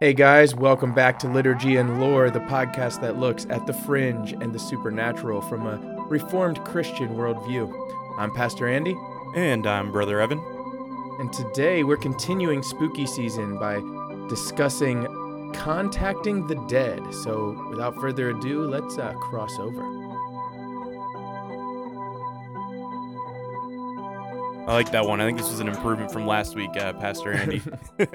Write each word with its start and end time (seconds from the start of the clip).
Hey 0.00 0.12
guys, 0.14 0.54
welcome 0.54 0.94
back 0.94 1.18
to 1.20 1.28
Liturgy 1.28 1.76
and 1.76 2.00
Lore, 2.00 2.30
the 2.30 2.38
podcast 2.40 3.00
that 3.00 3.18
looks 3.18 3.46
at 3.50 3.66
the 3.66 3.72
fringe 3.72 4.32
and 4.32 4.52
the 4.52 4.58
supernatural 4.58 5.40
from 5.42 5.66
a 5.66 5.76
reformed 6.08 6.62
Christian 6.64 7.16
worldview. 7.16 7.68
I'm 8.16 8.32
Pastor 8.32 8.68
Andy, 8.68 8.96
And 9.34 9.66
I'm 9.66 9.90
Brother 9.90 10.20
Evan. 10.20 10.38
and 11.18 11.32
today 11.32 11.82
we're 11.82 11.96
continuing 11.96 12.62
spooky 12.62 13.06
season 13.06 13.58
by 13.58 13.80
discussing 14.28 15.52
contacting 15.54 16.46
the 16.46 16.54
dead. 16.68 17.02
So, 17.12 17.66
without 17.68 17.96
further 17.96 18.30
ado, 18.30 18.68
let's 18.68 18.98
uh, 18.98 19.14
cross 19.14 19.58
over. 19.58 19.82
I 24.68 24.74
like 24.74 24.90
that 24.90 25.06
one. 25.06 25.18
I 25.18 25.24
think 25.24 25.38
this 25.38 25.50
was 25.50 25.60
an 25.60 25.68
improvement 25.68 26.12
from 26.12 26.26
last 26.26 26.54
week, 26.54 26.76
uh, 26.76 26.92
Pastor 26.92 27.32
Andy. 27.32 27.62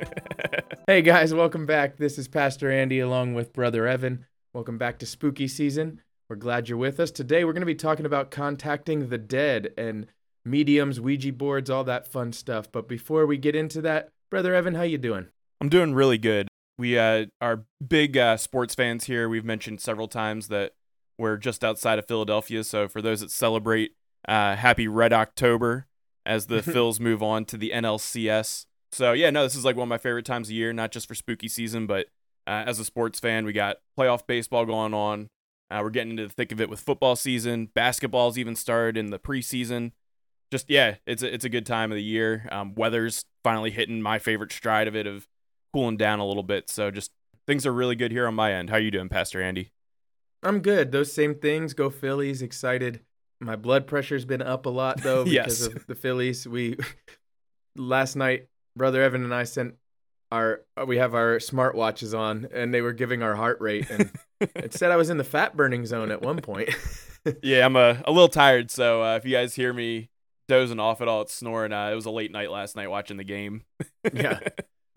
Hey 0.86 1.02
guys, 1.02 1.34
welcome 1.34 1.66
back. 1.66 1.98
This 1.98 2.20
is 2.20 2.28
Pastor 2.28 2.70
Andy 2.70 3.00
along 3.00 3.34
with 3.34 3.54
Brother 3.54 3.88
Evan. 3.88 4.28
Welcome 4.54 4.78
back 4.78 5.00
to 5.00 5.08
spooky 5.08 5.48
season. 5.48 6.02
We're 6.30 6.36
glad 6.36 6.70
you're 6.70 6.78
with 6.78 7.00
us. 7.00 7.10
Today 7.10 7.44
we're 7.44 7.54
going 7.54 7.62
to 7.62 7.66
be 7.66 7.74
talking 7.74 8.06
about 8.06 8.30
contacting 8.30 9.10
the 9.10 9.18
dead 9.18 9.74
and 9.78 10.06
mediums, 10.46 11.00
Ouija 11.00 11.34
boards, 11.34 11.72
all 11.72 11.86
that 11.86 12.06
fun 12.06 12.34
stuff. 12.34 12.72
But 12.72 12.88
before 12.88 13.26
we 13.26 13.38
get 13.38 13.56
into 13.56 13.82
that, 13.82 14.10
Brother 14.30 14.54
Evan, 14.54 14.76
how 14.76 14.84
you 14.84 15.00
doing? 15.00 15.30
I'm 15.60 15.70
doing 15.70 15.96
really 15.96 16.20
good. 16.20 16.50
We 16.78 17.00
uh, 17.00 17.26
are 17.42 17.64
big 17.86 18.16
uh, 18.16 18.38
sports 18.38 18.76
fans 18.76 19.06
here. 19.06 19.28
We've 19.28 19.46
mentioned 19.46 19.82
several 19.82 20.08
times 20.08 20.50
that 20.50 20.74
we're 21.18 21.38
just 21.38 21.64
outside 21.64 21.98
of 21.98 22.08
Philadelphia. 22.08 22.64
So 22.64 22.88
for 22.88 23.02
those 23.02 23.22
that 23.22 23.32
celebrate, 23.32 23.96
uh, 24.28 24.56
happy 24.56 24.88
Red 24.88 25.14
October 25.14 25.88
as 26.26 26.48
the 26.48 26.56
Phils 26.62 27.00
move 27.00 27.24
on 27.24 27.46
to 27.46 27.58
the 27.58 27.72
NLCS. 27.72 28.66
So 28.92 29.14
yeah, 29.14 29.30
no, 29.30 29.44
this 29.44 29.56
is 29.56 29.66
like 29.66 29.76
one 29.76 29.84
of 29.84 29.90
my 29.90 29.98
favorite 29.98 30.26
times 30.26 30.50
of 30.50 30.54
year, 30.54 30.74
not 30.74 30.92
just 30.92 31.08
for 31.08 31.16
spooky 31.16 31.48
season, 31.48 31.88
but 31.88 32.08
uh, 32.46 32.64
as 32.68 32.80
a 32.80 32.86
sports 32.86 33.20
fan, 33.20 33.46
we 33.46 33.54
got 33.54 33.78
playoff 33.98 34.28
baseball 34.28 34.66
going 34.66 34.94
on. 34.94 35.30
Uh, 35.72 35.80
we're 35.82 35.90
getting 35.90 36.12
into 36.12 36.28
the 36.28 36.34
thick 36.34 36.52
of 36.52 36.62
it 36.62 36.70
with 36.70 36.80
football 36.80 37.16
season. 37.16 37.70
Basketball's 37.74 38.38
even 38.38 38.56
started 38.56 38.98
in 38.98 39.10
the 39.10 39.18
preseason. 39.18 39.92
Just 40.52 40.70
yeah, 40.70 40.96
it's 41.08 41.24
a, 41.24 41.34
it's 41.34 41.46
a 41.46 41.50
good 41.50 41.66
time 41.66 41.92
of 41.92 41.96
the 41.96 42.04
year. 42.04 42.48
Um, 42.52 42.76
weather's 42.76 43.26
finally 43.44 43.72
hitting 43.72 44.02
my 44.02 44.20
favorite 44.20 44.52
stride 44.52 44.88
of 44.88 44.96
it 44.96 45.08
of 45.08 45.28
cooling 45.74 45.98
down 45.98 46.20
a 46.20 46.28
little 46.28 46.44
bit. 46.44 46.70
So 46.70 46.92
just 46.92 47.12
things 47.48 47.66
are 47.66 47.74
really 47.74 47.96
good 47.96 48.12
here 48.12 48.28
on 48.28 48.36
my 48.36 48.54
end. 48.54 48.70
How 48.70 48.78
you 48.78 48.92
doing, 48.92 49.10
Pastor 49.10 49.42
Andy? 49.42 49.72
I'm 50.44 50.60
good. 50.60 50.92
Those 50.92 51.12
same 51.12 51.36
things. 51.36 51.74
Go 51.74 51.90
Phillies. 51.90 52.42
Excited. 52.42 53.00
My 53.44 53.56
blood 53.56 53.88
pressure's 53.88 54.26
been 54.26 54.42
up 54.42 54.66
a 54.66 54.70
lot 54.70 55.02
though 55.02 55.24
because 55.26 55.62
Yes. 55.62 55.68
of 55.68 55.86
the 55.88 55.96
Phillies. 55.96 56.48
We 56.48 56.78
last 57.76 58.16
night, 58.16 58.48
Brother 58.76 59.02
Evan 59.04 59.24
and 59.24 59.34
I 59.34 59.44
sent 59.44 59.76
our 60.32 60.62
we 60.88 60.98
have 60.98 61.14
our 61.14 61.38
smartwatches 61.38 62.18
on 62.18 62.48
and 62.54 62.74
they 62.74 62.82
were 62.82 62.94
giving 62.94 63.22
our 63.22 63.36
heart 63.36 63.62
rate 63.62 63.88
and 63.92 64.10
it 64.40 64.74
said 64.74 64.92
I 64.92 64.96
was 64.96 65.10
in 65.12 65.18
the 65.18 65.24
fat 65.24 65.56
burning 65.56 65.86
zone 65.86 66.12
at 66.12 66.22
one 66.22 66.42
point. 66.42 66.70
Yeah, 67.42 67.66
I'm 67.66 67.78
a, 67.78 68.04
a 68.04 68.12
little 68.12 68.28
tired. 68.28 68.70
So 68.70 69.02
uh, 69.02 69.16
if 69.16 69.24
you 69.24 69.32
guys 69.32 69.56
hear 69.56 69.72
me 69.72 70.10
dozing 70.50 70.78
off 70.82 71.00
at 71.00 71.08
all, 71.08 71.22
it's 71.22 71.34
snoring. 71.34 71.72
Uh, 71.72 71.90
it 71.90 71.96
was 71.96 72.06
a 72.06 72.12
late 72.12 72.34
night 72.34 72.52
last 72.52 72.76
night 72.76 72.90
watching 72.90 73.16
the 73.16 73.24
game. 73.24 73.64
Yeah. 74.14 74.40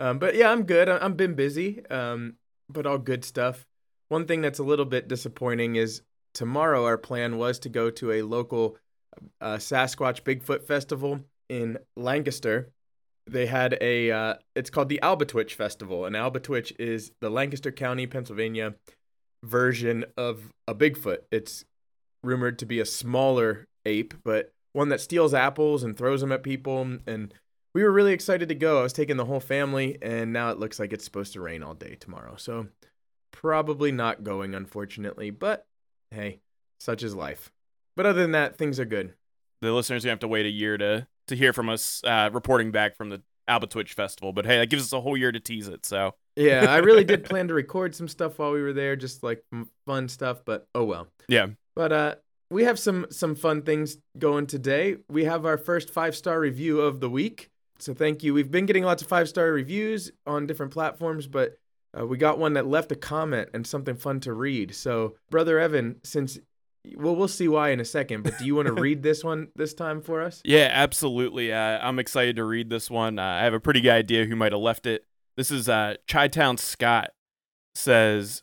Um, 0.01 0.19
but 0.19 0.35
yeah, 0.35 0.51
I'm 0.51 0.65
good. 0.65 0.89
I- 0.89 1.05
I've 1.05 1.17
been 1.17 1.35
busy, 1.35 1.87
um, 1.87 2.35
but 2.69 2.85
all 2.85 2.99
good 2.99 3.25
stuff. 3.25 3.65
One 4.09 4.27
thing 4.27 4.41
that's 4.41 4.59
a 4.59 4.65
little 4.65 4.85
bit 4.87 5.07
disappointing 5.07 5.77
is 5.77 6.03
tomorrow 6.37 6.85
our 6.85 6.99
plan 6.99 7.39
was 7.39 7.59
to 7.61 7.71
go 7.71 7.89
to 7.89 8.13
a 8.13 8.21
local 8.21 8.77
uh, 9.41 9.57
Sasquatch 9.57 10.21
Bigfoot 10.21 10.63
festival 10.65 11.21
in 11.49 11.79
Lancaster. 11.97 12.71
They 13.27 13.47
had 13.47 13.79
a, 13.81 14.11
uh, 14.11 14.35
it's 14.55 14.69
called 14.69 14.91
the 14.91 15.01
Albatwitch 15.03 15.55
Festival, 15.55 16.05
and 16.05 16.15
Albatwitch 16.15 16.79
is 16.79 17.11
the 17.23 17.31
Lancaster 17.31 17.73
County, 17.73 18.07
Pennsylvania 18.07 18.75
version 19.43 20.05
of 20.19 20.53
a 20.69 20.75
Bigfoot. 20.75 21.21
It's 21.33 21.65
rumored 22.23 22.59
to 22.59 22.67
be 22.67 22.81
a 22.81 22.87
smaller 22.87 23.67
ape, 23.87 24.13
but 24.23 24.53
one 24.75 24.91
that 24.91 25.01
steals 25.01 25.33
apples 25.33 25.85
and 25.85 25.97
throws 25.97 26.21
them 26.21 26.33
at 26.33 26.43
people. 26.43 26.99
And 27.07 27.33
we 27.75 27.83
were 27.83 27.91
really 27.91 28.13
excited 28.13 28.51
to 28.51 28.55
go. 28.55 28.81
I 28.81 28.83
was 28.83 28.93
taking 28.93 29.17
the 29.17 29.25
whole 29.25 29.41
family, 29.41 29.97
and 30.03 30.35
now 30.35 30.51
it 30.51 30.59
looks 30.59 30.79
like 30.79 30.93
it's 30.93 31.05
supposed 31.05 31.33
to 31.33 31.41
rain 31.41 31.63
all 31.63 31.75
day 31.75 31.97
tomorrow. 31.99 32.37
So 32.37 32.67
probably 33.33 33.91
not 33.91 34.23
going, 34.23 34.55
unfortunately. 34.55 35.31
But 35.31 35.67
hey, 36.11 36.41
such 36.79 37.03
is 37.03 37.15
life. 37.15 37.51
But 37.97 38.07
other 38.07 38.21
than 38.23 38.33
that, 38.33 38.57
things 38.59 38.79
are 38.79 38.85
good. 38.85 39.15
the 39.63 39.73
listeners 39.73 40.05
gonna 40.05 40.13
have 40.13 40.21
to 40.21 40.29
wait 40.29 40.47
a 40.47 40.51
year 40.51 40.77
to 40.79 41.07
to 41.29 41.37
hear 41.37 41.53
from 41.53 41.69
us 41.69 42.03
uh, 42.05 42.31
reporting 42.33 42.71
back 42.71 42.97
from 42.97 43.09
the 43.11 43.23
Albatwitch 43.49 43.95
Festival. 43.95 44.33
But 44.33 44.47
hey, 44.47 44.59
that 44.59 44.69
gives 44.69 44.83
us 44.85 44.93
a 44.93 45.01
whole 45.01 45.17
year 45.17 45.33
to 45.33 45.41
tease 45.41 45.69
it. 45.69 45.87
So 45.87 46.15
Yeah, 46.37 46.67
I 46.69 46.79
really 46.79 47.05
did 47.05 47.25
plan 47.29 47.49
to 47.49 47.55
record 47.55 47.95
some 47.95 48.09
stuff 48.09 48.39
while 48.39 48.53
we 48.53 48.63
were 48.63 48.73
there, 48.73 48.97
just 48.97 49.23
like 49.23 49.43
fun 49.87 50.09
stuff. 50.09 50.45
But 50.45 50.67
oh 50.75 50.85
well. 50.85 51.09
yeah, 51.29 51.49
But 51.75 51.93
uh, 51.93 52.15
we 52.51 52.65
have 52.65 52.79
some 52.79 53.07
some 53.11 53.35
fun 53.35 53.63
things 53.63 53.97
going 54.19 54.47
today. 54.47 54.97
We 55.09 55.25
have 55.25 55.47
our 55.47 55.59
first 55.59 55.91
five 55.91 56.15
star 56.15 56.39
review 56.39 56.81
of 56.81 57.01
the 57.01 57.11
week. 57.11 57.51
So 57.79 57.93
thank 57.93 58.23
you. 58.23 58.33
We've 58.33 58.51
been 58.51 58.67
getting 58.67 58.85
lots 58.85 59.03
of 59.03 59.09
five 59.09 59.29
star 59.29 59.51
reviews 59.51 60.11
on 60.27 60.47
different 60.47 60.73
platforms, 60.73 61.27
but 61.27 61.59
uh, 61.99 62.07
we 62.07 62.17
got 62.17 62.39
one 62.39 62.55
that 62.55 62.67
left 62.67 62.93
a 62.93 62.97
comment 62.97 63.51
and 63.55 63.67
something 63.67 63.97
fun 63.97 64.21
to 64.21 64.33
read. 64.33 64.75
So 64.75 65.17
brother 65.31 65.59
Evan, 65.59 65.97
since 66.05 66.39
well, 66.97 67.17
we'll 67.17 67.29
see 67.29 67.49
why 67.49 67.71
in 67.71 67.81
a 67.81 67.85
second. 67.85 68.23
But 68.23 68.39
do 68.39 68.47
you 68.47 68.55
want 68.55 68.69
to 68.69 68.75
read 68.81 69.03
this 69.03 69.25
one 69.25 69.49
this 69.57 69.75
time 69.75 70.01
for 70.03 70.23
us? 70.23 70.41
yeah, 70.45 70.69
absolutely. 70.71 71.53
Uh, 71.53 71.79
I'm 71.81 71.99
excited 71.99 72.37
to 72.37 72.45
read 72.45 72.71
this 72.71 72.91
one. 72.91 73.19
Uh, 73.19 73.25
I 73.25 73.45
have 73.45 73.55
a 73.55 73.61
pretty 73.61 73.81
good 73.81 73.93
idea 73.93 74.25
who 74.27 74.37
might 74.37 74.53
have 74.53 74.61
left 74.61 74.87
it. 74.87 75.05
This 75.37 75.51
is 75.51 75.69
uh, 75.69 75.97
Chi 76.09 76.29
Town 76.29 76.57
Scott 76.57 77.11
says, 77.75 78.43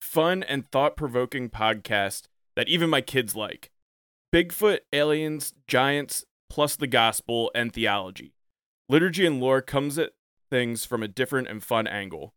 "Fun 0.00 0.42
and 0.42 0.66
thought 0.66 0.96
provoking 0.96 1.50
podcast 1.50 2.28
that 2.56 2.68
even 2.68 2.90
my 2.90 3.00
kids 3.00 3.36
like. 3.36 3.70
Bigfoot, 4.34 4.80
aliens, 4.92 5.52
giants, 5.66 6.24
plus 6.48 6.76
the 6.76 6.86
gospel 6.86 7.50
and 7.54 7.72
theology. 7.72 8.34
Liturgy 8.88 9.26
and 9.26 9.40
lore 9.40 9.60
comes 9.60 9.98
at 9.98 10.12
things 10.50 10.84
from 10.84 11.02
a 11.02 11.08
different 11.08 11.48
and 11.48 11.62
fun 11.62 11.86
angle. 11.86 12.34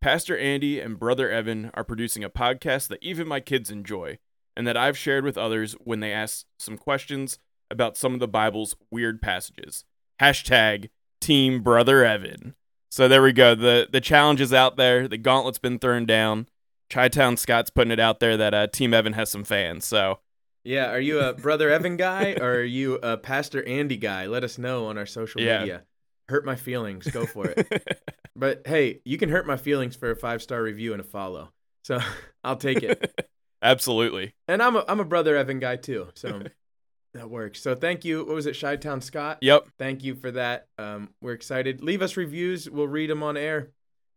Pastor 0.00 0.36
Andy 0.38 0.80
and 0.80 0.98
Brother 0.98 1.28
Evan 1.30 1.70
are 1.74 1.84
producing 1.84 2.22
a 2.22 2.30
podcast 2.30 2.88
that 2.88 3.02
even 3.02 3.26
my 3.26 3.40
kids 3.40 3.70
enjoy, 3.70 4.18
and 4.56 4.66
that 4.66 4.76
I've 4.76 4.96
shared 4.96 5.24
with 5.24 5.36
others 5.36 5.72
when 5.80 6.00
they 6.00 6.12
ask 6.12 6.46
some 6.58 6.76
questions 6.78 7.38
about 7.70 7.96
some 7.96 8.14
of 8.14 8.20
the 8.20 8.28
Bible's 8.28 8.76
weird 8.90 9.20
passages. 9.20 9.84
Hashtag 10.20 10.90
Team 11.20 11.62
Brother 11.62 12.04
Evan. 12.04 12.54
So 12.90 13.08
there 13.08 13.22
we 13.22 13.32
go. 13.32 13.54
The 13.54 13.88
the 13.90 14.00
challenge 14.00 14.40
is 14.40 14.52
out 14.52 14.76
there. 14.76 15.08
The 15.08 15.18
gauntlet's 15.18 15.58
been 15.58 15.78
thrown 15.78 16.06
down. 16.06 16.46
Chi 16.90 17.08
Town 17.08 17.36
Scott's 17.36 17.68
putting 17.70 17.90
it 17.90 18.00
out 18.00 18.18
there 18.20 18.36
that 18.38 18.54
uh, 18.54 18.66
Team 18.68 18.94
Evan 18.94 19.12
has 19.12 19.30
some 19.30 19.44
fans. 19.44 19.84
So 19.84 20.20
Yeah, 20.64 20.90
are 20.90 21.00
you 21.00 21.20
a 21.20 21.34
brother 21.34 21.70
Evan 21.70 21.96
guy 21.98 22.34
or 22.40 22.54
are 22.60 22.62
you 22.62 22.94
a 23.02 23.16
Pastor 23.18 23.66
Andy 23.66 23.96
guy? 23.98 24.26
Let 24.26 24.42
us 24.44 24.56
know 24.58 24.86
on 24.86 24.96
our 24.96 25.04
social 25.06 25.40
Yeah. 25.42 25.58
media. 25.60 25.82
Hurt 26.30 26.44
my 26.46 26.56
feelings. 26.56 27.06
Go 27.08 27.26
for 27.26 27.46
it. 27.48 28.00
But 28.38 28.62
hey, 28.66 29.00
you 29.04 29.18
can 29.18 29.30
hurt 29.30 29.48
my 29.48 29.56
feelings 29.56 29.96
for 29.96 30.10
a 30.12 30.16
five 30.16 30.42
star 30.42 30.62
review 30.62 30.92
and 30.92 31.00
a 31.00 31.04
follow. 31.04 31.50
So 31.82 31.98
I'll 32.44 32.56
take 32.56 32.82
it. 32.82 33.28
Absolutely. 33.62 34.34
and 34.46 34.62
I'm 34.62 34.76
a 34.76 34.84
I'm 34.86 35.00
a 35.00 35.04
brother 35.04 35.36
Evan 35.36 35.58
guy 35.58 35.74
too. 35.76 36.08
So 36.14 36.42
that 37.14 37.28
works. 37.28 37.60
So 37.60 37.74
thank 37.74 38.04
you. 38.04 38.24
What 38.24 38.36
was 38.36 38.46
it, 38.46 38.58
Chi 38.58 38.76
Town 38.76 39.00
Scott? 39.00 39.38
Yep. 39.40 39.66
Thank 39.78 40.04
you 40.04 40.14
for 40.14 40.30
that. 40.30 40.68
Um, 40.78 41.10
we're 41.20 41.32
excited. 41.32 41.82
Leave 41.82 42.00
us 42.00 42.16
reviews. 42.16 42.70
We'll 42.70 42.86
read 42.86 43.10
them 43.10 43.24
on 43.24 43.36
air 43.36 43.70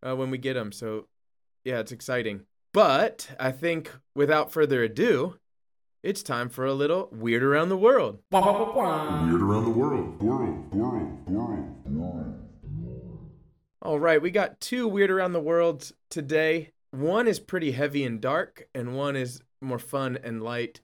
uh, 0.07 0.15
when 0.15 0.29
we 0.29 0.37
get 0.37 0.53
them. 0.53 0.71
So 0.71 1.07
yeah, 1.65 1.79
it's 1.79 1.91
exciting. 1.91 2.41
But 2.73 3.29
I 3.39 3.51
think 3.51 3.91
without 4.15 4.51
further 4.51 4.83
ado, 4.83 5.37
it's 6.03 6.21
time 6.21 6.49
for 6.49 6.65
a 6.65 6.73
little 6.73 7.09
weird 7.11 7.41
around 7.41 7.69
the 7.69 7.77
world. 7.77 8.19
Weird 8.31 9.41
around 9.41 9.63
the 9.65 9.71
world. 9.71 10.21
World, 10.21 10.71
world, 10.71 11.25
world, 11.25 11.87
world. 11.87 12.50
All 13.83 13.99
right, 13.99 14.21
we 14.21 14.29
got 14.29 14.61
two 14.61 14.87
weird 14.87 15.09
around 15.09 15.33
the 15.33 15.39
world 15.39 15.91
today. 16.11 16.69
One 16.91 17.27
is 17.27 17.39
pretty 17.39 17.71
heavy 17.71 18.03
and 18.03 18.21
dark, 18.21 18.67
and 18.75 18.95
one 18.95 19.15
is 19.15 19.41
more 19.59 19.79
fun 19.79 20.19
and 20.23 20.43
light. 20.43 20.81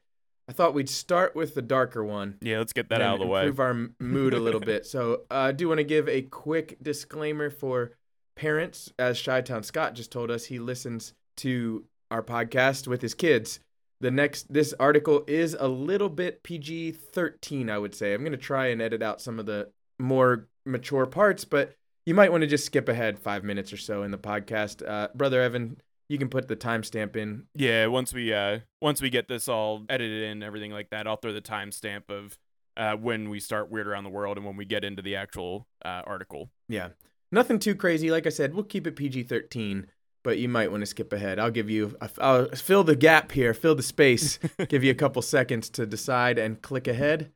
I 0.50 0.54
thought 0.54 0.74
we'd 0.74 0.89
start 0.89 1.36
with 1.36 1.54
the 1.54 1.62
darker 1.62 2.04
one. 2.04 2.38
Yeah, 2.42 2.57
let's 2.57 2.74
get 2.74 2.89
that 2.89 3.01
out 3.01 3.16
of 3.16 3.19
the 3.19 3.27
way. 3.27 3.42
Improve 3.42 3.60
our 3.60 3.89
mood 4.00 4.33
a 4.33 4.39
little 4.39 4.60
bit. 4.74 4.86
So 4.88 5.22
uh, 5.30 5.36
I 5.36 5.51
do 5.51 5.68
want 5.68 5.77
to 5.77 5.83
give 5.83 6.10
a 6.10 6.24
quick 6.24 6.77
disclaimer 6.81 7.51
for 7.51 7.92
parents. 8.36 8.92
As 8.98 9.22
Chi-Town 9.22 9.62
Scott 9.62 9.94
just 9.94 10.12
told 10.12 10.31
us, 10.31 10.45
he 10.45 10.57
listens 10.57 11.13
to 11.38 11.83
our 12.10 12.24
podcast 12.24 12.88
with 12.88 13.01
his 13.01 13.13
kids. 13.13 13.60
The 14.00 14.10
next, 14.10 14.51
this 14.51 14.74
article 14.80 15.24
is 15.27 15.56
a 15.60 15.68
little 15.68 16.10
bit 16.10 16.42
PG 16.42 16.94
13, 16.94 17.69
I 17.69 17.77
would 17.77 17.94
say. 17.94 18.13
I'm 18.13 18.22
going 18.22 18.31
to 18.31 18.38
try 18.38 18.68
and 18.68 18.81
edit 18.81 19.04
out 19.04 19.22
some 19.22 19.39
of 19.39 19.45
the 19.45 19.69
more 20.00 20.48
mature 20.66 21.06
parts, 21.06 21.45
but 21.45 21.74
you 22.07 22.13
might 22.13 22.31
want 22.31 22.39
to 22.42 22.48
just 22.48 22.65
skip 22.65 22.88
ahead 22.88 23.19
five 23.19 23.44
minutes 23.44 23.74
or 23.74 23.77
so 23.77 24.04
in 24.04 24.12
the 24.12 24.18
podcast. 24.18 24.81
Uh, 24.88 25.09
Brother 25.13 25.42
Evan, 25.42 25.75
you 26.07 26.18
can 26.18 26.30
put 26.30 26.48
the 26.48 26.56
timestamp 26.56 27.18
in. 27.18 27.44
Yeah, 27.54 27.88
once 27.88 28.13
we 28.13 28.33
uh 28.33 28.59
once 28.81 29.01
we 29.01 29.09
get 29.09 29.27
this 29.27 29.50
all 29.50 29.83
edited 29.89 30.24
in, 30.24 30.42
everything 30.42 30.71
like 30.71 30.89
that, 30.92 31.06
I'll 31.06 31.18
throw 31.18 31.33
the 31.33 31.42
timestamp 31.42 32.09
of 32.09 32.38
uh 32.77 32.95
when 32.95 33.30
we 33.30 33.42
start 33.42 33.69
Weird 33.69 33.88
Around 33.88 34.06
the 34.06 34.09
World 34.09 34.38
and 34.38 34.45
when 34.45 34.56
we 34.56 34.63
get 34.63 34.86
into 34.86 35.01
the 35.01 35.18
actual 35.18 35.68
uh, 35.83 36.04
article. 36.07 36.50
Yeah. 36.69 36.89
Nothing 37.30 37.59
too 37.59 37.75
crazy. 37.75 38.10
Like 38.10 38.25
I 38.25 38.30
said, 38.30 38.53
we'll 38.53 38.63
keep 38.63 38.88
it 38.88 38.95
PG 38.95 39.24
13. 39.24 39.88
but 40.24 40.38
you 40.38 40.48
might 40.48 40.71
want 40.71 40.81
to 40.81 40.86
skip 40.86 41.12
ahead. 41.12 41.39
I'll 41.39 41.51
give 41.51 41.69
you, 41.69 41.98
I'll 42.19 42.48
fill 42.50 42.86
the 42.86 42.95
gap 42.95 43.33
here, 43.33 43.53
fill 43.53 43.75
the 43.75 43.83
space, 43.83 44.39
give 44.69 44.81
you 44.81 44.92
a 44.92 44.95
couple 44.95 45.21
seconds 45.21 45.69
to 45.71 45.86
decide 45.86 46.39
and 46.39 46.62
click 46.62 46.88
ahead. 46.88 47.33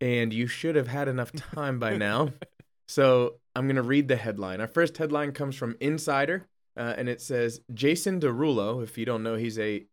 And 0.00 0.32
you 0.32 0.48
should 0.48 0.74
have 0.74 0.88
had 0.88 1.06
enough 1.06 1.30
time 1.32 1.78
by 1.78 1.96
now. 1.96 2.30
So 2.86 3.34
I'm 3.54 3.66
going 3.66 3.76
to 3.76 3.82
read 3.82 4.08
the 4.08 4.16
headline. 4.16 4.60
Our 4.60 4.68
first 4.68 4.96
headline 4.98 5.32
comes 5.32 5.56
from 5.56 5.76
Insider, 5.80 6.46
uh, 6.76 6.94
and 6.96 7.08
it 7.08 7.20
says 7.20 7.60
Jason 7.72 8.20
Derulo. 8.20 8.82
If 8.82 8.98
you 8.98 9.04
don't 9.04 9.22
know, 9.22 9.36
he's 9.36 9.58
a 9.58 9.86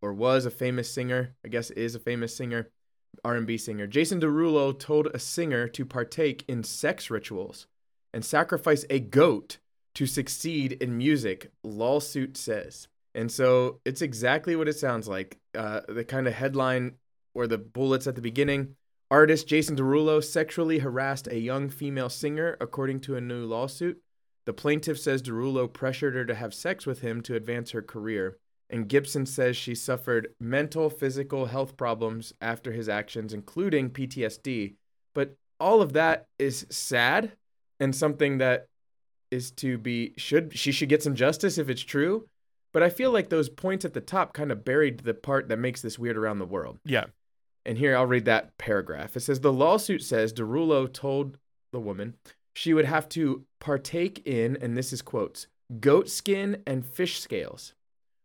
or 0.00 0.12
was 0.12 0.46
a 0.46 0.50
famous 0.50 0.90
singer. 0.90 1.34
I 1.44 1.48
guess 1.48 1.70
is 1.70 1.94
a 1.94 2.00
famous 2.00 2.36
singer, 2.36 2.70
R&B 3.24 3.58
singer. 3.58 3.86
Jason 3.86 4.20
Derulo 4.20 4.78
told 4.78 5.08
a 5.08 5.18
singer 5.18 5.68
to 5.68 5.84
partake 5.84 6.44
in 6.48 6.62
sex 6.62 7.10
rituals 7.10 7.66
and 8.14 8.24
sacrifice 8.24 8.84
a 8.88 9.00
goat 9.00 9.58
to 9.96 10.06
succeed 10.06 10.72
in 10.72 10.96
music. 10.96 11.50
Lawsuit 11.64 12.36
says, 12.36 12.88
and 13.14 13.32
so 13.32 13.80
it's 13.84 14.02
exactly 14.02 14.54
what 14.54 14.68
it 14.68 14.78
sounds 14.78 15.08
like. 15.08 15.38
Uh, 15.56 15.80
the 15.88 16.04
kind 16.04 16.28
of 16.28 16.34
headline 16.34 16.94
or 17.34 17.46
the 17.46 17.58
bullets 17.58 18.06
at 18.06 18.14
the 18.14 18.20
beginning. 18.20 18.76
Artist 19.10 19.46
Jason 19.46 19.76
Derulo 19.76 20.22
sexually 20.22 20.80
harassed 20.80 21.28
a 21.28 21.38
young 21.38 21.70
female 21.70 22.10
singer, 22.10 22.56
according 22.60 23.00
to 23.00 23.16
a 23.16 23.20
new 23.20 23.46
lawsuit. 23.46 24.02
The 24.44 24.52
plaintiff 24.52 24.98
says 24.98 25.22
Derulo 25.22 25.72
pressured 25.72 26.14
her 26.14 26.24
to 26.26 26.34
have 26.34 26.52
sex 26.52 26.86
with 26.86 27.00
him 27.00 27.22
to 27.22 27.34
advance 27.34 27.70
her 27.70 27.82
career. 27.82 28.38
And 28.70 28.88
Gibson 28.88 29.24
says 29.24 29.56
she 29.56 29.74
suffered 29.74 30.28
mental, 30.38 30.90
physical 30.90 31.46
health 31.46 31.76
problems 31.76 32.34
after 32.40 32.72
his 32.72 32.88
actions, 32.88 33.32
including 33.32 33.90
PTSD. 33.90 34.74
But 35.14 35.36
all 35.58 35.80
of 35.80 35.94
that 35.94 36.26
is 36.38 36.66
sad 36.68 37.32
and 37.80 37.94
something 37.94 38.38
that 38.38 38.66
is 39.30 39.50
to 39.52 39.76
be 39.78 40.14
should 40.16 40.56
she 40.56 40.72
should 40.72 40.88
get 40.88 41.02
some 41.02 41.14
justice 41.14 41.58
if 41.58 41.68
it's 41.68 41.82
true. 41.82 42.28
But 42.72 42.82
I 42.82 42.90
feel 42.90 43.10
like 43.10 43.30
those 43.30 43.48
points 43.48 43.84
at 43.84 43.94
the 43.94 44.00
top 44.00 44.34
kind 44.34 44.52
of 44.52 44.64
buried 44.64 45.00
the 45.00 45.14
part 45.14 45.48
that 45.48 45.58
makes 45.58 45.80
this 45.80 45.98
weird 45.98 46.18
around 46.18 46.38
the 46.38 46.44
world. 46.44 46.78
Yeah. 46.84 47.04
And 47.68 47.76
here 47.76 47.94
I'll 47.94 48.06
read 48.06 48.24
that 48.24 48.56
paragraph. 48.56 49.14
It 49.14 49.20
says 49.20 49.40
the 49.40 49.52
lawsuit 49.52 50.02
says 50.02 50.32
Derulo 50.32 50.90
told 50.90 51.36
the 51.70 51.78
woman 51.78 52.14
she 52.54 52.72
would 52.72 52.86
have 52.86 53.10
to 53.10 53.44
partake 53.60 54.26
in, 54.26 54.56
and 54.62 54.74
this 54.74 54.90
is 54.90 55.02
quotes, 55.02 55.48
goat 55.78 56.08
skin 56.08 56.62
and 56.66 56.86
fish 56.86 57.20
scales, 57.20 57.74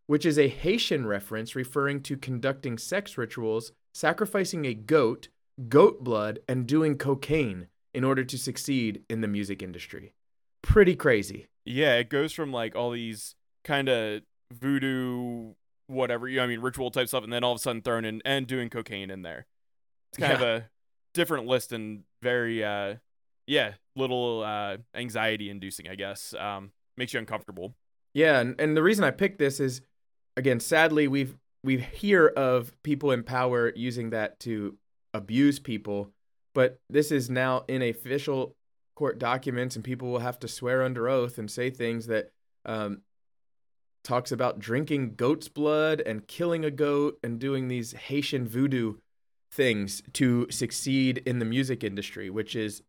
which 0.08 0.26
is 0.26 0.40
a 0.40 0.48
Haitian 0.48 1.06
reference 1.06 1.58
referring 1.58 2.02
to 2.04 2.16
conducting 2.16 2.78
sex 2.78 3.18
rituals, 3.18 3.74
sacrificing 3.94 4.64
a 4.64 4.74
goat, 4.74 5.28
goat 5.68 6.06
blood, 6.06 6.40
and 6.48 6.66
doing 6.66 6.98
cocaine 6.98 7.68
in 7.94 8.06
order 8.06 8.24
to 8.24 8.38
succeed 8.38 9.04
in 9.10 9.20
the 9.20 9.28
music 9.28 9.62
industry. 9.62 10.14
Pretty 10.62 10.96
crazy. 10.96 11.48
Yeah, 11.66 11.96
it 11.96 12.08
goes 12.08 12.32
from 12.32 12.54
like 12.54 12.78
all 12.78 12.92
these 12.92 13.36
kind 13.66 13.90
of 13.90 14.22
voodoo, 14.54 15.54
whatever, 15.94 16.28
you 16.28 16.38
know, 16.38 16.44
I 16.44 16.48
mean, 16.48 16.60
ritual 16.60 16.92
type 16.92 17.08
stuff, 17.08 17.24
and 17.24 17.32
then 17.32 17.44
all 17.44 17.52
of 17.52 17.58
a 17.58 17.60
sudden 17.60 17.82
thrown 17.82 18.06
in 18.06 18.22
and 18.26 18.48
doing 18.48 18.70
cocaine 18.70 19.10
in 19.10 19.22
there. 19.22 19.46
It's 20.12 20.20
kind 20.20 20.34
of 20.34 20.42
a 20.42 20.70
different 21.14 21.48
list 21.48 21.72
and 21.72 22.04
very, 22.22 22.64
uh, 22.64 22.96
yeah, 23.48 23.74
little 23.96 24.44
uh, 24.44 24.78
anxiety 24.96 25.50
inducing, 25.50 25.88
I 25.88 25.96
guess. 25.96 26.34
Um, 26.38 26.72
makes 26.98 27.14
you 27.14 27.20
uncomfortable. 27.20 27.74
Yeah, 28.14 28.40
and, 28.40 28.60
and 28.60 28.78
the 28.78 28.84
reason 28.84 29.04
I 29.04 29.12
picked 29.12 29.40
this 29.40 29.60
is 29.60 29.82
again, 30.38 30.60
sadly 30.60 31.08
we've 31.08 31.36
we 31.64 31.78
hear 31.78 32.28
of 32.28 32.74
people 32.84 33.12
in 33.12 33.24
power 33.24 33.72
using 33.76 34.10
that 34.10 34.40
to 34.42 34.78
abuse 35.14 35.60
people, 35.60 36.12
but 36.54 36.80
this 36.90 37.12
is 37.12 37.30
now 37.30 37.64
in 37.68 37.82
official 37.82 38.56
court 38.96 39.18
documents 39.18 39.76
and 39.76 39.84
people 39.84 40.12
will 40.12 40.20
have 40.20 40.40
to 40.40 40.48
swear 40.48 40.84
under 40.84 41.08
oath 41.08 41.38
and 41.38 41.50
say 41.50 41.70
things 41.70 42.08
that 42.08 42.32
um, 42.66 43.02
talks 44.04 44.32
about 44.32 44.60
drinking 44.60 45.16
goat's 45.16 45.48
blood 45.48 46.02
and 46.02 46.28
killing 46.28 46.66
a 46.66 46.72
goat 46.72 47.18
and 47.24 47.40
doing 47.40 47.68
these 47.68 47.94
Haitian 47.94 48.48
voodoo 48.48 48.96
things 49.52 50.02
to 50.14 50.48
succeed 50.50 51.20
in 51.26 51.40
the 51.40 51.46
music 51.46 51.84
industry, 51.84 52.30
which 52.30 52.56
is 52.56 52.82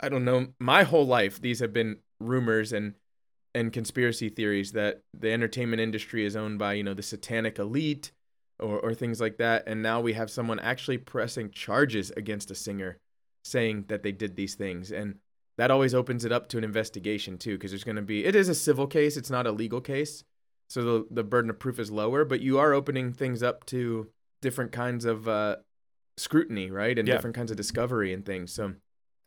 I 0.00 0.08
don't 0.08 0.24
know, 0.24 0.48
my 0.58 0.82
whole 0.82 1.06
life 1.06 1.40
these 1.40 1.60
have 1.60 1.72
been 1.72 1.98
rumors 2.20 2.72
and 2.72 2.94
and 3.54 3.72
conspiracy 3.72 4.28
theories 4.28 4.72
that 4.72 5.02
the 5.18 5.30
entertainment 5.30 5.80
industry 5.80 6.24
is 6.24 6.36
owned 6.36 6.58
by, 6.58 6.72
you 6.72 6.82
know, 6.82 6.94
the 6.94 7.02
satanic 7.02 7.58
elite 7.58 8.10
or, 8.58 8.78
or 8.80 8.94
things 8.94 9.20
like 9.20 9.36
that. 9.38 9.64
And 9.66 9.82
now 9.82 10.00
we 10.00 10.14
have 10.14 10.30
someone 10.30 10.58
actually 10.58 10.98
pressing 10.98 11.50
charges 11.50 12.10
against 12.16 12.50
a 12.50 12.54
singer 12.54 12.98
saying 13.44 13.84
that 13.88 14.02
they 14.02 14.12
did 14.12 14.36
these 14.36 14.54
things. 14.54 14.90
And 14.90 15.16
that 15.58 15.70
always 15.70 15.94
opens 15.94 16.24
it 16.24 16.32
up 16.32 16.48
to 16.48 16.58
an 16.58 16.64
investigation 16.64 17.36
too, 17.36 17.56
because 17.58 17.70
there's 17.70 17.84
going 17.84 17.96
to 17.96 18.02
be, 18.02 18.24
it 18.24 18.34
is 18.34 18.48
a 18.48 18.54
civil 18.54 18.86
case, 18.86 19.16
it's 19.16 19.30
not 19.30 19.46
a 19.46 19.52
legal 19.52 19.80
case. 19.80 20.24
So 20.72 20.82
the, 20.82 21.06
the 21.10 21.22
burden 21.22 21.50
of 21.50 21.58
proof 21.58 21.78
is 21.78 21.90
lower, 21.90 22.24
but 22.24 22.40
you 22.40 22.58
are 22.58 22.72
opening 22.72 23.12
things 23.12 23.42
up 23.42 23.66
to 23.66 24.08
different 24.40 24.72
kinds 24.72 25.04
of 25.04 25.28
uh, 25.28 25.56
scrutiny, 26.16 26.70
right? 26.70 26.98
And 26.98 27.06
Yeah. 27.06 27.16
different 27.16 27.36
kinds 27.36 27.50
of 27.50 27.58
discovery 27.58 28.14
and 28.14 28.24
things. 28.24 28.54
So 28.54 28.76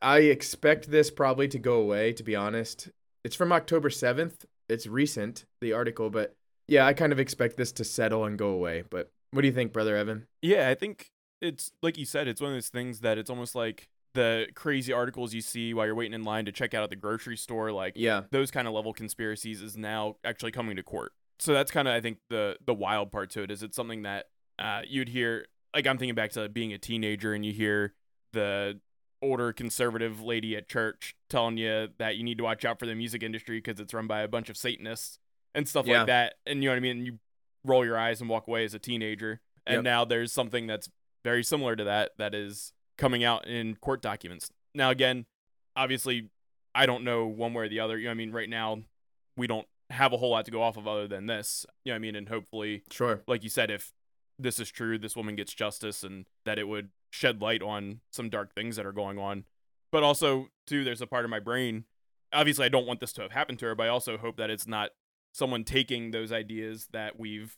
I 0.02 0.22
expect 0.22 0.90
this 0.90 1.12
probably 1.12 1.48
to 1.50 1.60
go 1.60 1.76
away, 1.76 2.14
to 2.14 2.24
be 2.24 2.36
honest. 2.36 2.90
It's 3.24 3.36
from 3.36 3.52
October 3.52 3.90
7th. 3.92 4.46
It's 4.68 4.88
recent, 4.88 5.46
the 5.62 5.72
article, 5.72 6.10
but 6.10 6.36
yeah, 6.68 6.88
I 6.88 6.94
kind 6.94 7.12
of 7.12 7.20
expect 7.20 7.58
this 7.58 7.72
to 7.74 7.84
settle 7.84 8.26
and 8.26 8.40
go 8.40 8.48
away. 8.50 8.84
But 8.90 9.12
what 9.30 9.42
do 9.42 9.48
you 9.48 9.54
think, 9.54 9.72
Brother 9.72 9.96
Evan? 9.96 10.26
Yeah, 10.42 10.70
I 10.70 10.74
think 10.74 11.12
it's 11.44 11.72
like 11.84 12.00
you 12.00 12.06
said, 12.06 12.28
it's 12.28 12.42
one 12.42 12.50
of 12.50 12.56
those 12.56 12.70
things 12.70 13.02
that 13.02 13.20
it's 13.20 13.30
almost 13.30 13.54
like 13.54 13.88
the 14.16 14.48
crazy 14.56 14.92
articles 14.92 15.36
you 15.36 15.42
see 15.42 15.76
while 15.76 15.86
you're 15.86 15.94
waiting 15.94 16.14
in 16.16 16.24
line 16.24 16.46
to 16.46 16.52
check 16.52 16.74
out 16.74 16.82
at 16.82 16.90
the 16.90 16.96
grocery 16.96 17.38
store, 17.38 17.72
like 17.72 17.94
Yeah. 17.96 18.22
those 18.32 18.50
kind 18.50 18.68
of 18.68 18.74
level 18.74 18.94
conspiracies 18.94 19.62
is 19.62 19.78
now 19.78 20.16
actually 20.24 20.52
coming 20.52 20.76
to 20.78 20.82
court. 20.82 21.12
So 21.40 21.54
that's 21.54 21.72
kind 21.72 21.88
of 21.88 21.94
I 21.94 22.02
think 22.02 22.20
the 22.30 22.58
the 22.66 22.74
wild 22.74 23.12
part 23.12 23.30
to 23.32 23.44
it 23.44 23.52
is 23.52 23.62
it's 23.64 23.76
something 23.76 24.04
that 24.04 24.26
uh, 24.60 24.82
you'd 24.88 25.10
hear 25.10 25.46
like 25.74 25.86
I'm 25.88 25.98
thinking 25.98 26.16
back 26.16 26.32
to 26.32 26.48
being 26.50 26.72
a 26.74 26.78
teenager 26.78 27.34
and 27.34 27.46
you 27.46 27.52
hear 27.52 27.94
the 28.34 28.80
older 29.22 29.52
conservative 29.54 30.22
lady 30.22 30.56
at 30.56 30.68
church 30.70 31.16
telling 31.30 31.58
you 31.58 31.88
that 31.98 32.16
you 32.18 32.24
need 32.24 32.38
to 32.38 32.44
watch 32.44 32.64
out 32.64 32.80
for 32.80 32.86
the 32.86 32.96
music 32.96 33.24
industry 33.24 33.58
because 33.58 33.80
it's 33.80 33.94
run 33.94 34.08
by 34.08 34.22
a 34.22 34.28
bunch 34.28 34.50
of 34.50 34.56
Satanists 34.58 35.20
and 35.54 35.68
stuff 35.68 35.86
Yeah. 35.88 36.00
like 36.00 36.08
that. 36.08 36.36
And 36.46 36.64
you 36.64 36.70
know 36.70 36.74
what 36.74 36.78
I 36.78 36.82
mean? 36.82 36.98
And 36.98 37.06
you 37.08 37.20
roll 37.64 37.84
your 37.84 37.98
eyes 37.98 38.22
and 38.22 38.30
walk 38.30 38.48
away 38.48 38.64
as 38.66 38.74
a 38.74 38.80
teenager. 38.80 39.42
And 39.66 39.76
Yep. 39.78 39.84
now 39.84 40.06
there's 40.06 40.32
something 40.32 40.68
that's 40.68 40.90
very 41.24 41.44
similar 41.44 41.76
to 41.76 41.84
that 41.86 42.12
that 42.18 42.36
is 42.36 42.72
coming 42.98 43.24
out 43.24 43.48
in 43.48 43.76
court 43.78 44.02
documents. 44.02 44.52
Now 44.74 44.92
again, 44.92 45.26
obviously 45.76 46.30
I 46.74 46.86
don't 46.86 47.04
know 47.04 47.26
one 47.26 47.54
way 47.54 47.66
or 47.66 47.70
the 47.70 47.80
other. 47.80 47.98
You 47.98 48.06
know 48.06 48.10
what 48.12 48.16
I 48.16 48.18
mean? 48.18 48.32
Right 48.32 48.50
now 48.50 48.84
we 49.36 49.48
don't 49.48 49.68
have 49.96 50.14
a 50.14 50.18
whole 50.18 50.30
lot 50.32 50.46
to 50.46 50.52
go 50.52 50.62
off 50.62 50.78
of 50.78 50.88
other 50.88 51.08
than 51.08 51.26
this. 51.26 51.66
You 51.84 51.92
know 51.92 51.94
what 51.94 51.98
I 51.98 52.00
mean? 52.00 52.16
And 52.16 52.30
hopefully 52.30 52.84
Sure. 52.92 53.22
like 53.28 53.44
you 53.44 53.50
said, 53.50 53.72
if 53.72 53.92
this 54.38 54.60
is 54.60 54.70
true, 54.70 54.98
this 54.98 55.16
woman 55.16 55.36
gets 55.36 55.54
justice 55.54 56.04
and 56.04 56.26
that 56.46 56.60
it 56.60 56.68
would 56.68 56.90
shed 57.12 57.42
light 57.42 57.62
on 57.62 58.02
some 58.12 58.30
dark 58.30 58.54
things 58.54 58.76
that 58.76 58.86
are 58.86 58.92
going 58.92 59.18
on. 59.18 59.46
But 59.92 60.04
also, 60.04 60.50
too, 60.68 60.84
there's 60.84 61.02
a 61.02 61.08
part 61.08 61.24
of 61.24 61.32
my 61.32 61.40
brain. 61.40 61.86
Obviously, 62.34 62.66
I 62.66 62.70
don't 62.70 62.86
want 62.86 63.00
this 63.00 63.14
to 63.14 63.22
have 63.22 63.32
happened 63.32 63.60
to 63.60 63.66
her, 63.68 63.76
but 63.76 63.84
I 63.84 63.90
also 63.90 64.18
hope 64.18 64.36
that 64.38 64.50
it's 64.50 64.68
not 64.68 64.90
someone 65.34 65.64
taking 65.64 66.12
those 66.12 66.32
ideas 66.32 66.88
that 66.92 67.18
we've 67.18 67.56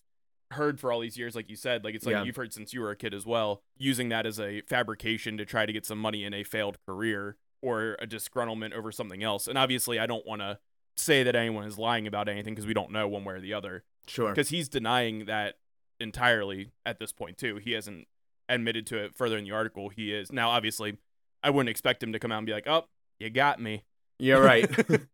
heard 0.51 0.79
for 0.79 0.91
all 0.91 0.99
these 0.99 1.17
years, 1.17 1.35
like 1.35 1.49
you 1.49 1.55
said, 1.55 1.83
like 1.83 1.95
it's 1.95 2.05
like 2.05 2.13
Yeah. 2.13 2.23
you've 2.23 2.35
heard 2.35 2.53
since 2.53 2.73
you 2.73 2.81
were 2.81 2.91
a 2.91 2.95
kid 2.95 3.13
as 3.13 3.25
well, 3.25 3.63
using 3.77 4.09
that 4.09 4.25
as 4.25 4.39
a 4.39 4.61
fabrication 4.61 5.37
to 5.37 5.45
try 5.45 5.65
to 5.65 5.73
get 5.73 5.85
some 5.85 5.97
money 5.99 6.23
in 6.23 6.33
a 6.33 6.43
failed 6.43 6.77
career 6.87 7.37
or 7.61 7.95
a 7.99 8.05
disgruntlement 8.07 8.71
over 8.73 8.91
something 8.91 9.23
else. 9.23 9.47
And 9.47 9.57
obviously, 9.57 9.97
I 9.99 10.05
don't 10.05 10.25
want 10.25 10.41
to 10.41 10.59
say 10.97 11.23
that 11.23 11.35
anyone 11.35 11.65
is 11.65 11.77
lying 11.77 12.07
about 12.07 12.27
anything 12.27 12.53
because 12.55 12.65
we 12.67 12.73
don't 12.73 12.91
know 12.91 13.07
one 13.07 13.23
way 13.23 13.35
or 13.35 13.39
the 13.39 13.53
other 13.53 13.83
Sure. 14.07 14.29
because 14.29 14.49
he's 14.49 14.67
denying 14.69 15.25
that 15.25 15.55
entirely 15.99 16.71
at 16.85 16.99
this 16.99 17.11
point 17.11 17.37
too. 17.37 17.57
He 17.57 17.71
hasn't 17.73 18.07
admitted 18.49 18.85
to 18.87 18.97
it 18.97 19.15
further 19.15 19.37
in 19.37 19.43
the 19.43 19.51
article. 19.51 19.89
He 19.89 20.13
is 20.13 20.31
now 20.31 20.49
obviously. 20.49 20.97
I 21.43 21.49
wouldn't 21.51 21.69
expect 21.69 22.01
him 22.01 22.11
to 22.13 22.19
come 22.19 22.31
out 22.31 22.39
and 22.39 22.47
be 22.47 22.51
like, 22.53 22.67
"Oh, 22.67 22.85
you 23.19 23.29
got 23.29 23.61
me." 23.61 23.83
Yeah, 24.19 24.35
right. 24.35 24.69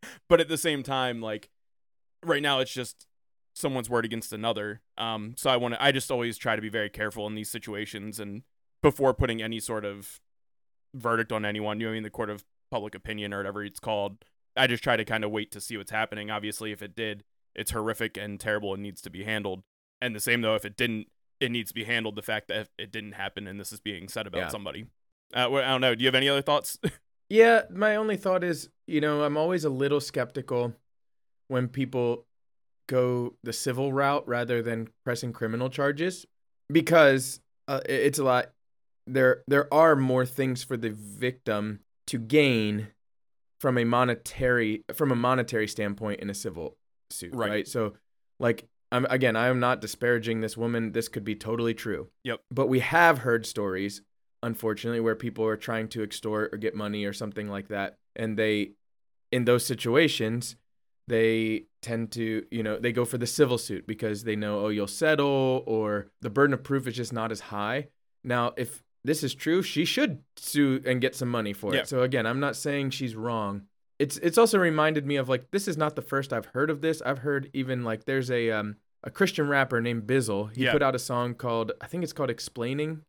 but 0.29 0.39
at 0.39 0.47
the 0.47 0.57
same 0.57 0.81
time, 0.81 1.21
like 1.21 1.49
right 2.23 2.41
now, 2.41 2.59
it's 2.59 2.73
just 2.73 3.07
someone's 3.53 3.89
word 3.89 4.05
against 4.05 4.31
another. 4.31 4.81
Um, 4.97 5.35
so 5.37 5.49
I 5.49 5.57
want 5.57 5.73
to. 5.73 5.83
I 5.83 5.91
just 5.91 6.09
always 6.09 6.37
try 6.37 6.55
to 6.55 6.61
be 6.61 6.69
very 6.69 6.89
careful 6.89 7.27
in 7.27 7.35
these 7.35 7.49
situations 7.49 8.19
and 8.19 8.43
before 8.81 9.13
putting 9.13 9.41
any 9.41 9.59
sort 9.59 9.83
of 9.85 10.21
verdict 10.95 11.31
on 11.31 11.45
anyone. 11.45 11.79
You 11.79 11.87
know, 11.87 11.89
what 11.91 11.93
I 11.93 11.97
mean, 11.97 12.03
the 12.03 12.09
court 12.09 12.29
of 12.29 12.45
public 12.71 12.95
opinion 12.95 13.33
or 13.33 13.37
whatever 13.37 13.63
it's 13.63 13.79
called. 13.79 14.23
I 14.55 14.67
just 14.67 14.83
try 14.83 14.95
to 14.97 15.05
kind 15.05 15.23
of 15.23 15.31
wait 15.31 15.51
to 15.51 15.61
see 15.61 15.77
what's 15.77 15.91
happening. 15.91 16.29
Obviously, 16.29 16.71
if 16.71 16.81
it 16.81 16.95
did, 16.95 17.23
it's 17.55 17.71
horrific 17.71 18.17
and 18.17 18.39
terrible 18.39 18.73
and 18.73 18.83
needs 18.83 19.01
to 19.01 19.09
be 19.09 19.23
handled. 19.23 19.63
And 20.01 20.15
the 20.15 20.19
same 20.19 20.41
though, 20.41 20.55
if 20.55 20.65
it 20.65 20.75
didn't, 20.77 21.07
it 21.39 21.51
needs 21.51 21.69
to 21.69 21.75
be 21.75 21.83
handled. 21.85 22.15
The 22.15 22.21
fact 22.21 22.47
that 22.49 22.69
it 22.77 22.91
didn't 22.91 23.13
happen 23.13 23.47
and 23.47 23.59
this 23.59 23.71
is 23.73 23.79
being 23.79 24.07
said 24.07 24.27
about 24.27 24.39
Yeah. 24.39 24.47
somebody. 24.49 24.85
Uh, 25.33 25.47
well, 25.49 25.63
I 25.63 25.69
don't 25.69 25.81
know. 25.81 25.95
Do 25.95 26.01
you 26.03 26.07
have 26.07 26.15
any 26.15 26.29
other 26.29 26.41
thoughts? 26.41 26.77
Yeah, 27.29 27.63
my 27.71 27.95
only 27.95 28.15
thought 28.17 28.43
is, 28.43 28.69
you 28.85 29.01
know, 29.01 29.23
I'm 29.23 29.37
always 29.37 29.63
a 29.63 29.69
little 29.69 29.99
skeptical 30.01 30.73
when 31.47 31.67
people 31.67 32.27
go 32.87 33.33
the 33.43 33.53
civil 33.53 33.91
route 33.91 34.27
rather 34.27 34.61
than 34.61 34.89
pressing 35.03 35.33
criminal 35.33 35.69
charges 35.69 36.27
because 36.71 37.39
uh, 37.67 37.79
it's 37.87 38.19
a 38.19 38.23
lot 38.23 38.51
there 39.07 39.41
there 39.47 39.73
are 39.73 39.95
more 39.95 40.25
things 40.27 40.63
for 40.63 40.77
the 40.77 40.91
victim 40.91 41.79
to 42.07 42.19
gain 42.19 42.89
from 43.63 43.77
a 43.77 43.85
monetary 43.85 44.83
from 44.93 45.09
a 45.09 45.15
monetary 45.15 45.69
standpoint 45.69 46.19
in 46.19 46.29
a 46.29 46.33
civil 46.33 46.75
suit, 47.09 47.33
Right. 47.33 47.49
right? 47.49 47.67
So, 47.67 47.93
like, 48.37 48.67
I'm 48.91 49.05
again, 49.09 49.37
I 49.37 49.47
am 49.47 49.61
not 49.61 49.79
disparaging 49.79 50.41
this 50.41 50.57
woman. 50.57 50.91
This 50.91 51.07
could 51.07 51.23
be 51.23 51.33
totally 51.35 51.73
true. 51.73 52.09
Yep. 52.25 52.41
But 52.51 52.67
we 52.67 52.81
have 52.81 53.19
heard 53.19 53.45
stories, 53.45 54.01
unfortunately, 54.43 54.99
where 54.99 55.15
people 55.15 55.45
are 55.45 55.55
trying 55.55 55.87
to 55.93 56.03
extort 56.03 56.53
or 56.53 56.57
get 56.57 56.75
money 56.75 57.05
or 57.05 57.13
something 57.13 57.47
like 57.47 57.69
that, 57.69 57.95
and 58.17 58.37
they, 58.37 58.71
in 59.31 59.45
those 59.45 59.65
situations, 59.65 60.57
they 61.07 61.67
tend 61.81 62.11
to, 62.11 62.45
you 62.51 62.63
know, 62.63 62.77
they 62.77 62.91
go 62.91 63.05
for 63.05 63.17
the 63.17 63.27
civil 63.27 63.57
suit 63.57 63.87
because 63.87 64.25
they 64.25 64.35
know, 64.35 64.65
oh, 64.65 64.67
you'll 64.75 64.87
settle, 64.87 65.63
or 65.65 66.07
the 66.21 66.29
burden 66.29 66.53
of 66.53 66.63
proof 66.63 66.85
is 66.85 66.97
just 66.97 67.13
not 67.13 67.31
as 67.31 67.39
high. 67.39 67.87
Now, 68.25 68.51
if 68.57 68.83
this 69.03 69.23
is 69.23 69.33
true, 69.35 69.61
she 69.61 69.85
should 69.85 70.19
sue 70.37 70.81
and 70.85 71.01
get 71.01 71.15
some 71.15 71.29
money 71.29 71.53
for 71.53 71.73
Yeah. 71.73 71.81
it. 71.81 71.87
So 71.87 72.01
again, 72.03 72.25
I'm 72.25 72.39
not 72.39 72.55
saying 72.55 72.91
she's 72.91 73.15
wrong. 73.15 73.63
It's 73.99 74.17
it's 74.17 74.37
also 74.37 74.57
reminded 74.57 75.05
me 75.05 75.17
of 75.17 75.29
like 75.29 75.51
this 75.51 75.67
is 75.67 75.77
not 75.77 75.95
the 75.95 76.01
first 76.01 76.33
I've 76.33 76.47
heard 76.47 76.69
of 76.69 76.81
this. 76.81 77.01
I've 77.01 77.19
heard 77.19 77.49
even 77.53 77.83
like 77.83 78.05
there's 78.05 78.31
a 78.31 78.51
um 78.51 78.77
a 79.03 79.11
Christian 79.11 79.47
rapper 79.47 79.81
named 79.81 80.03
Bizzle. 80.07 80.55
He 80.55 80.63
Yeah. 80.63 80.71
put 80.71 80.81
out 80.81 80.95
a 80.95 80.99
song 80.99 81.35
called 81.35 81.71
I 81.81 81.87
think 81.87 82.03
it's 82.03 82.13
called 82.13 82.29
Explaining 82.29 83.01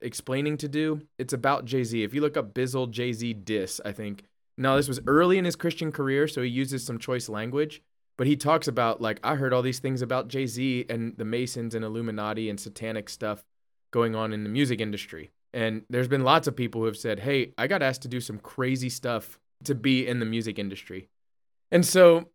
Explaining 0.00 0.56
to 0.58 0.68
Do. 0.68 1.02
It's 1.18 1.32
about 1.34 1.64
Jay-Z. 1.66 2.02
If 2.02 2.14
you 2.14 2.20
look 2.22 2.36
up 2.36 2.54
Bizzle 2.54 2.90
Jay-Z 2.90 3.34
diss, 3.34 3.80
I 3.84 3.92
think. 3.92 4.24
Now 4.56 4.76
this 4.76 4.88
was 4.88 5.00
early 5.06 5.38
in 5.38 5.44
his 5.44 5.56
Christian 5.56 5.92
career, 5.92 6.26
so 6.28 6.40
he 6.42 6.48
uses 6.48 6.84
some 6.84 6.98
choice 6.98 7.28
language, 7.28 7.82
but 8.16 8.26
he 8.26 8.36
talks 8.36 8.68
about 8.68 9.00
like 9.00 9.18
I 9.22 9.34
heard 9.36 9.52
all 9.52 9.62
these 9.62 9.80
things 9.80 10.00
about 10.02 10.28
Jay-Z 10.28 10.86
and 10.88 11.16
the 11.18 11.24
Masons 11.24 11.74
and 11.74 11.84
Illuminati 11.84 12.48
and 12.48 12.58
satanic 12.60 13.08
stuff 13.08 13.44
going 13.92 14.14
on 14.16 14.32
in 14.32 14.42
the 14.42 14.50
music 14.50 14.80
industry. 14.80 15.30
And 15.54 15.82
there's 15.88 16.08
been 16.08 16.24
lots 16.24 16.48
of 16.48 16.56
people 16.56 16.80
who 16.80 16.86
have 16.86 16.96
said, 16.96 17.20
"Hey, 17.20 17.52
I 17.56 17.66
got 17.68 17.82
asked 17.82 18.02
to 18.02 18.08
do 18.08 18.20
some 18.20 18.38
crazy 18.38 18.88
stuff 18.88 19.38
to 19.64 19.74
be 19.76 20.06
in 20.06 20.18
the 20.18 20.26
music 20.26 20.58
industry." 20.58 21.08
And 21.70 21.84
so, 21.86 22.28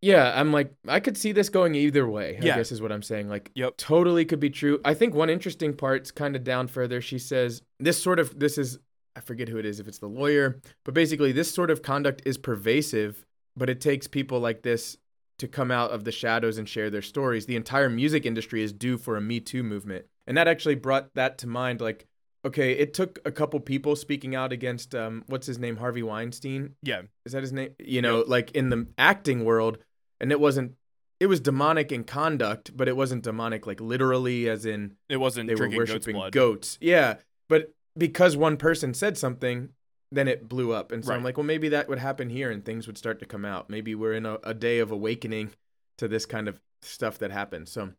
yeah, 0.00 0.32
I'm 0.34 0.52
like 0.52 0.72
I 0.88 0.98
could 1.00 1.16
see 1.16 1.32
this 1.32 1.48
going 1.48 1.74
either 1.74 2.08
way. 2.08 2.38
I 2.40 2.44
Yeah. 2.44 2.56
guess 2.56 2.72
is 2.72 2.82
what 2.82 2.90
I'm 2.92 3.02
saying. 3.02 3.28
Like 3.28 3.50
Yep. 3.54 3.76
totally 3.76 4.24
could 4.24 4.40
be 4.40 4.50
true. 4.50 4.80
I 4.84 4.94
think 4.94 5.14
one 5.14 5.30
interesting 5.30 5.74
part's 5.74 6.10
kind 6.10 6.34
of 6.34 6.42
down 6.44 6.66
further. 6.66 7.00
She 7.00 7.18
says 7.18 7.62
this 7.78 8.02
sort 8.02 8.18
of 8.18 8.38
this 8.38 8.58
is 8.58 8.78
I 9.14 9.20
forget 9.20 9.48
who 9.50 9.58
it 9.58 9.66
is 9.66 9.78
if 9.78 9.86
it's 9.86 9.98
the 9.98 10.08
lawyer, 10.08 10.58
but 10.84 10.94
basically 10.94 11.32
this 11.32 11.52
sort 11.54 11.70
of 11.70 11.82
conduct 11.82 12.22
is 12.24 12.38
pervasive, 12.38 13.26
but 13.54 13.68
it 13.68 13.78
takes 13.82 14.06
people 14.06 14.40
like 14.40 14.62
this 14.62 14.96
to 15.38 15.46
come 15.48 15.70
out 15.70 15.90
of 15.90 16.04
the 16.04 16.12
shadows 16.12 16.56
and 16.56 16.66
share 16.66 16.88
their 16.88 17.02
stories. 17.02 17.44
The 17.44 17.56
entire 17.56 17.90
music 17.90 18.24
industry 18.24 18.62
is 18.62 18.72
due 18.72 18.96
for 18.96 19.16
a 19.16 19.20
Me 19.20 19.38
Too 19.40 19.62
movement. 19.62 20.06
And 20.26 20.36
that 20.36 20.48
actually 20.48 20.76
brought 20.76 21.14
that 21.14 21.38
to 21.38 21.46
mind 21.46 21.80
like 21.80 22.06
okay, 22.44 22.72
it 22.72 22.92
took 22.92 23.20
a 23.24 23.30
couple 23.30 23.60
people 23.60 23.94
speaking 23.94 24.34
out 24.34 24.52
against 24.52 24.94
um 24.94 25.22
what's 25.26 25.46
his 25.46 25.58
name 25.58 25.76
Harvey 25.76 26.02
Weinstein 26.02 26.74
Yeah. 26.82 27.02
is 27.24 27.32
that 27.32 27.42
his 27.42 27.52
name? 27.52 27.70
You 27.78 28.02
know, 28.02 28.24
like 28.26 28.50
in 28.52 28.68
the 28.70 28.86
acting 28.98 29.44
world, 29.44 29.78
and 30.20 30.32
it 30.32 30.40
wasn't. 30.40 30.72
It 31.20 31.26
was 31.26 31.38
demonic 31.38 31.92
in 31.92 32.02
conduct, 32.02 32.76
but 32.76 32.88
it 32.88 32.96
wasn't 32.96 33.22
demonic 33.22 33.64
like 33.64 33.80
literally, 33.80 34.48
as 34.48 34.66
in 34.66 34.96
It 35.08 35.18
wasn't 35.18 35.46
they 35.46 35.54
were 35.54 35.68
goat's 35.68 35.76
worshiping 35.78 36.16
blood. 36.16 36.32
goats. 36.32 36.78
Yeah, 36.80 37.18
but 37.48 37.72
because 37.96 38.36
one 38.36 38.56
person 38.56 38.92
said 38.92 39.16
something, 39.16 39.68
then 40.10 40.26
it 40.26 40.48
blew 40.48 40.72
up, 40.72 40.90
and 40.90 41.04
so 41.04 41.14
I'm 41.14 41.22
like, 41.22 41.36
well, 41.36 41.46
maybe 41.46 41.68
that 41.68 41.88
would 41.88 42.00
happen 42.00 42.28
here, 42.28 42.50
and 42.50 42.64
things 42.64 42.88
would 42.88 42.98
start 42.98 43.20
to 43.20 43.26
come 43.26 43.44
out. 43.44 43.70
Maybe 43.70 43.94
we're 43.94 44.14
in 44.14 44.26
a, 44.26 44.38
a 44.42 44.52
day 44.52 44.80
of 44.80 44.90
awakening 44.90 45.50
to 45.98 46.08
this 46.08 46.26
kind 46.26 46.48
of 46.48 46.60
stuff 46.80 47.18
that 47.18 47.30
happens. 47.30 47.70
So, 47.70 47.90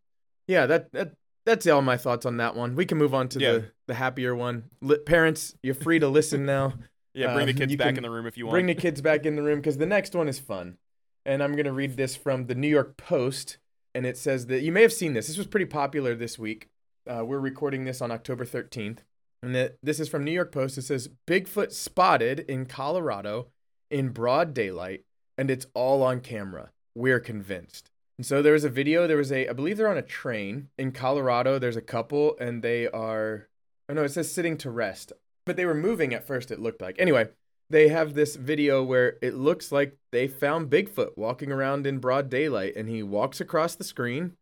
yeah, 0.48 0.66
that 0.66 0.92
that. 0.92 1.14
That's 1.46 1.68
all 1.68 1.82
my 1.82 1.98
thoughts 1.98 2.26
on 2.26 2.38
that 2.38 2.56
one. 2.56 2.76
We 2.76 2.86
can 2.86 2.98
move 2.98 3.14
on 3.14 3.28
to 3.30 3.40
Yeah. 3.40 3.52
the, 3.54 3.72
the 3.88 3.94
happier 3.96 4.34
one. 4.36 4.64
Li- 4.82 4.98
parents, 5.00 5.56
you're 5.62 5.76
free 5.76 6.00
to 6.00 6.08
listen 6.08 6.46
now. 6.56 6.74
yeah, 7.14 7.34
bring 7.34 7.48
the 7.48 7.52
um, 7.54 7.58
kids 7.58 7.76
back 7.76 7.98
in 7.98 8.04
the 8.04 8.10
room 8.10 8.26
if 8.26 8.38
you 8.38 8.46
want. 8.46 8.54
Bring 8.54 8.66
the 8.68 8.76
kids 8.76 9.02
back 9.02 9.26
in 9.26 9.36
the 9.36 9.44
room 9.44 9.60
because 9.60 9.78
the 9.78 9.86
next 9.86 10.16
one 10.16 10.28
is 10.30 10.40
fun. 10.40 10.78
And 11.26 11.42
I'm 11.44 11.54
going 11.54 11.66
to 11.66 11.72
read 11.74 11.96
this 11.98 12.16
from 12.16 12.48
the 12.48 12.56
New 12.56 12.68
York 12.68 12.98
Post. 12.98 13.58
And 13.96 14.06
it 14.06 14.18
says 14.18 14.48
that 14.48 14.62
you 14.62 14.72
may 14.72 14.82
have 14.82 14.94
seen 14.94 15.14
this. 15.14 15.28
This 15.28 15.38
was 15.38 15.48
pretty 15.48 15.66
popular 15.68 16.16
this 16.16 16.40
week. 16.40 16.70
Uh, 17.06 17.24
we're 17.26 17.40
recording 17.40 17.84
this 17.86 18.02
on 18.02 18.12
October 18.12 18.46
13th. 18.46 19.00
And 19.42 19.54
that 19.54 19.76
this 19.84 20.00
is 20.00 20.08
from 20.08 20.24
New 20.24 20.32
York 20.32 20.52
Post. 20.54 20.78
It 20.78 20.84
says 20.84 21.10
Bigfoot 21.28 21.72
spotted 21.74 22.40
in 22.48 22.66
Colorado 22.66 23.48
in 23.92 24.10
broad 24.10 24.54
daylight, 24.54 25.04
and 25.38 25.52
it's 25.52 25.68
all 25.74 26.02
on 26.02 26.22
camera. 26.22 26.72
We're 26.96 27.20
convinced. 27.20 27.92
And 28.24 28.28
so 28.30 28.42
there 28.42 28.54
was 28.54 28.64
a 28.64 28.70
video. 28.70 29.06
There 29.06 29.18
was 29.18 29.34
a, 29.34 29.50
I 29.50 29.52
believe 29.52 29.76
they're 29.76 29.92
on 29.92 29.98
a 29.98 30.02
train 30.02 30.70
in 30.78 30.94
Colorado. 30.94 31.60
There's 31.60 31.76
a 31.76 31.82
couple, 31.82 32.38
and 32.40 32.64
they 32.64 32.88
are, 32.88 33.50
oh 33.90 33.94
no, 33.96 34.06
it 34.06 34.14
says 34.14 34.32
sitting 34.32 34.56
to 34.60 34.70
rest. 34.70 35.12
But 35.46 35.58
they 35.58 35.66
were 35.66 35.74
moving 35.74 36.14
at 36.14 36.26
first, 36.26 36.50
it 36.50 36.62
looked 36.62 36.82
like. 36.82 36.96
Anyway, 37.00 37.28
they 37.70 37.90
have 37.90 38.14
this 38.14 38.38
video 38.38 38.82
where 38.82 39.18
it 39.22 39.34
looks 39.34 39.74
like 39.74 39.98
they 40.14 40.30
found 40.30 40.70
Bigfoot 40.70 41.18
walking 41.18 41.52
around 41.52 41.86
in 41.86 41.98
broad 41.98 42.30
daylight 42.30 42.78
and 42.78 42.88
he 42.88 43.04
walks 43.04 43.42
across 43.42 43.76
the 43.76 43.84
screen 43.84 44.38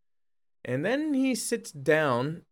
and 0.63 0.85
then 0.85 1.15
he 1.15 1.33
sits 1.33 1.71
down 1.71 2.43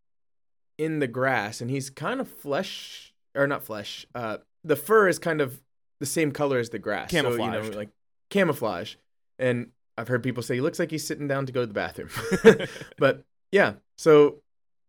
in 0.80 0.98
the 0.98 1.08
grass 1.08 1.62
and 1.62 1.70
he's 1.70 1.92
kind 1.92 2.20
of 2.20 2.28
flesh 2.28 3.14
or 3.36 3.46
not 3.46 3.62
flesh 3.62 4.08
uh 4.16 4.38
the 4.64 4.76
fur 4.76 5.08
is 5.08 5.20
kind 5.20 5.42
of 5.42 5.62
the 6.00 6.06
same 6.06 6.32
color 6.32 6.58
as 6.58 6.70
the 6.70 6.80
grass 6.80 7.12
so 7.12 7.18
you 7.18 7.52
know 7.72 7.78
like 7.78 7.90
camouflage 8.30 8.96
and 9.38 9.68
i've 10.00 10.08
heard 10.08 10.24
people 10.24 10.42
say 10.42 10.56
he 10.56 10.62
looks 10.62 10.80
like 10.80 10.92
he's 10.92 11.06
sitting 11.06 11.28
down 11.28 11.46
to 11.46 11.52
go 11.52 11.62
to 11.62 11.68
the 11.68 11.74
bathroom 11.74 12.10
but 12.98 13.24
yeah 13.52 13.74
so 13.98 14.42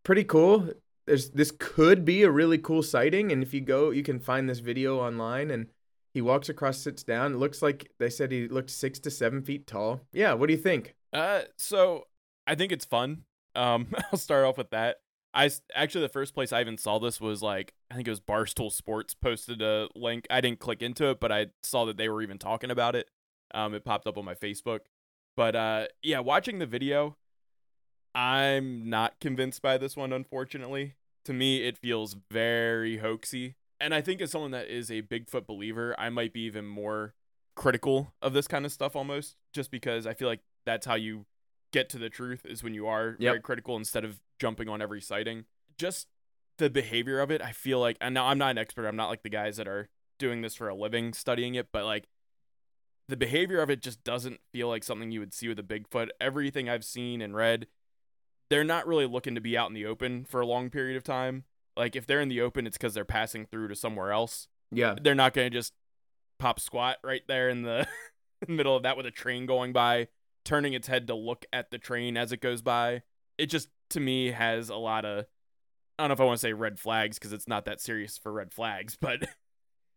pretty 0.05 0.25
cool 0.25 0.69
there's 1.07 1.31
this 1.31 1.53
could 1.59 2.05
be 2.05 2.23
a 2.23 2.31
really 2.31 2.59
cool 2.59 2.83
sighting 2.83 3.33
and 3.33 3.43
if 3.43 3.53
you 3.53 3.61
go 3.61 3.91
you 3.91 4.03
can 4.03 4.19
find 4.19 4.49
this 4.49 4.61
video 4.61 4.99
online 5.01 5.51
and 5.51 5.67
he 6.15 6.21
walks 6.21 6.49
across 6.49 6.79
sits 6.79 7.03
down 7.03 7.33
it 7.35 7.39
looks 7.39 7.61
like 7.63 7.91
they 7.99 8.09
said 8.11 8.33
he 8.33 8.49
looked 8.49 8.71
six 8.71 8.99
to 8.99 9.11
seven 9.11 9.43
feet 9.43 9.67
tall 9.67 10.01
yeah 10.13 10.33
what 10.33 10.47
do 10.47 10.53
you 10.55 10.59
think 10.61 10.95
Uh, 11.13 11.43
so 11.57 12.05
I 12.47 12.55
think 12.55 12.73
it's 12.73 12.85
fun. 12.85 13.25
Um, 13.55 13.89
I'll 14.13 14.19
start 14.19 14.45
off 14.45 14.59
with 14.59 14.71
that. 14.71 14.97
I 15.35 15.51
actually 15.75 16.03
the 16.03 16.09
first 16.09 16.35
place 16.35 16.53
I 16.53 16.61
even 16.61 16.79
saw 16.79 16.99
this 16.99 17.21
was 17.21 17.43
like 17.43 17.75
I 17.91 17.95
think 17.95 18.09
it 18.09 18.11
was 18.11 18.21
Barstool 18.21 18.71
Sports 18.73 19.15
posted 19.15 19.63
a 19.63 19.89
link. 19.95 20.27
I 20.31 20.41
didn't 20.41 20.59
click 20.61 20.83
into 20.83 21.11
it, 21.11 21.21
but 21.21 21.31
I 21.31 21.47
saw 21.63 21.85
that 21.87 21.97
they 21.97 22.09
were 22.09 22.23
even 22.23 22.39
talking 22.39 22.71
about 22.71 22.97
it. 22.97 23.09
Um, 23.55 23.75
it 23.75 23.85
popped 23.85 24.07
up 24.07 24.19
on 24.19 24.25
my 24.25 24.35
Facebook. 24.35 24.81
But 25.41 25.57
uh, 25.57 25.87
yeah, 26.03 26.19
watching 26.19 26.59
the 26.59 26.67
video, 26.67 27.17
I'm 28.15 28.91
not 28.91 29.19
convinced 29.21 29.63
by 29.63 29.79
this 29.79 29.97
one. 29.97 30.13
Unfortunately, 30.13 30.97
to 31.25 31.33
me, 31.33 31.67
it 31.67 31.79
feels 31.79 32.15
very 32.31 32.99
hoaxy. 32.99 33.55
And 33.81 33.95
I 33.95 34.03
think 34.03 34.21
as 34.21 34.31
someone 34.31 34.51
that 34.51 34.69
is 34.69 34.91
a 34.91 35.01
Bigfoot 35.01 35.47
believer, 35.47 35.95
I 35.99 36.11
might 36.11 36.35
be 36.35 36.43
even 36.43 36.67
more 36.67 37.15
critical 37.57 38.13
of 38.21 38.35
this 38.35 38.47
kind 38.47 38.67
of 38.67 38.73
stuff 38.73 38.95
almost, 38.95 39.37
just 39.55 39.71
because 39.71 40.07
I 40.07 40.13
feel 40.13 40.29
like 40.29 40.41
that's 40.67 40.85
how 40.85 40.97
you 40.97 41.25
get 41.73 41.89
to 41.89 41.99
the 41.99 42.11
truth 42.11 42.45
is 42.45 42.63
when 42.63 42.75
you 42.75 42.87
are 42.87 43.17
Yep. 43.19 43.31
very 43.33 43.41
critical 43.41 43.77
instead 43.79 44.05
of 44.05 44.21
jumping 44.39 44.69
on 44.69 44.83
every 44.83 45.01
sighting. 45.01 45.47
Just 45.79 46.09
the 46.59 46.69
behavior 46.69 47.19
of 47.19 47.31
it, 47.31 47.41
I 47.41 47.53
feel 47.53 47.81
like, 47.81 47.97
and 47.99 48.13
now 48.13 48.27
I'm 48.27 48.37
not 48.37 48.51
an 48.51 48.59
expert. 48.59 48.87
I'm 48.87 48.95
not 48.95 49.09
like 49.09 49.23
the 49.23 49.31
guys 49.31 49.57
that 49.57 49.67
are 49.67 49.89
doing 50.19 50.43
this 50.43 50.55
for 50.55 50.69
a 50.69 50.75
living 50.75 51.15
studying 51.15 51.55
it, 51.55 51.69
but 51.73 51.87
like 51.87 52.09
the 53.11 53.17
behavior 53.17 53.61
of 53.61 53.71
it 53.71 53.83
just 53.83 54.03
doesn't 54.05 54.41
feel 54.53 54.69
like 54.69 54.85
something 54.85 55.11
you 55.11 55.21
would 55.21 55.35
see 55.35 55.49
with 55.49 55.59
a 55.59 55.63
Bigfoot. 55.63 56.09
Everything 56.21 56.69
I've 56.69 56.85
seen 56.85 57.21
and 57.21 57.35
read, 57.35 57.67
they're 58.49 58.65
not 58.65 58.87
really 58.87 59.07
looking 59.07 59.35
to 59.35 59.41
be 59.41 59.59
out 59.59 59.69
in 59.69 59.75
the 59.75 59.85
open 59.85 60.25
for 60.25 60.41
a 60.41 60.47
long 60.47 60.71
period 60.71 60.97
of 60.97 61.05
time. 61.05 61.45
Like 61.77 61.97
if 61.97 62.07
they're 62.07 62.21
in 62.21 62.29
the 62.29 62.41
open, 62.41 62.67
it's 62.67 62.79
because 62.79 62.95
they're 62.95 63.05
passing 63.05 63.47
through 63.47 63.69
to 63.69 63.77
somewhere 63.77 64.13
else. 64.13 64.49
yeah 64.71 64.95
They're 65.01 65.15
not 65.15 65.35
going 65.35 65.51
to 65.51 65.57
just 65.57 65.73
pop 66.39 66.61
squat 66.61 66.99
right 67.03 67.23
there 67.27 67.49
in 67.51 67.63
the 67.63 67.87
middle 68.49 68.77
of 68.77 68.85
that 68.85 68.97
with 68.97 69.07
a 69.07 69.11
train 69.11 69.45
going 69.47 69.73
by, 69.73 70.09
turning 70.45 70.73
its 70.73 70.89
head 70.89 71.07
to 71.09 71.15
look 71.15 71.45
at 71.53 71.71
the 71.71 71.79
train 71.79 72.17
as 72.17 72.33
it 72.33 72.41
goes 72.41 72.63
by. 72.63 73.03
It 73.39 73.47
just 73.47 73.69
to 73.91 74.01
me 74.01 74.31
has 74.31 74.69
a 74.69 74.77
lot 74.77 75.05
of 75.05 75.27
I 75.99 76.05
don't 76.05 76.09
know 76.09 76.15
if 76.15 76.21
I 76.21 76.25
want 76.25 76.39
to 76.39 76.47
say 76.47 76.53
red 76.55 76.79
flags 76.79 77.19
because 77.19 77.35
it's 77.35 77.49
not 77.49 77.67
that 77.67 77.81
serious 77.81 78.17
for 78.17 78.33
red 78.33 78.53
flags, 78.53 78.97
but 79.01 79.29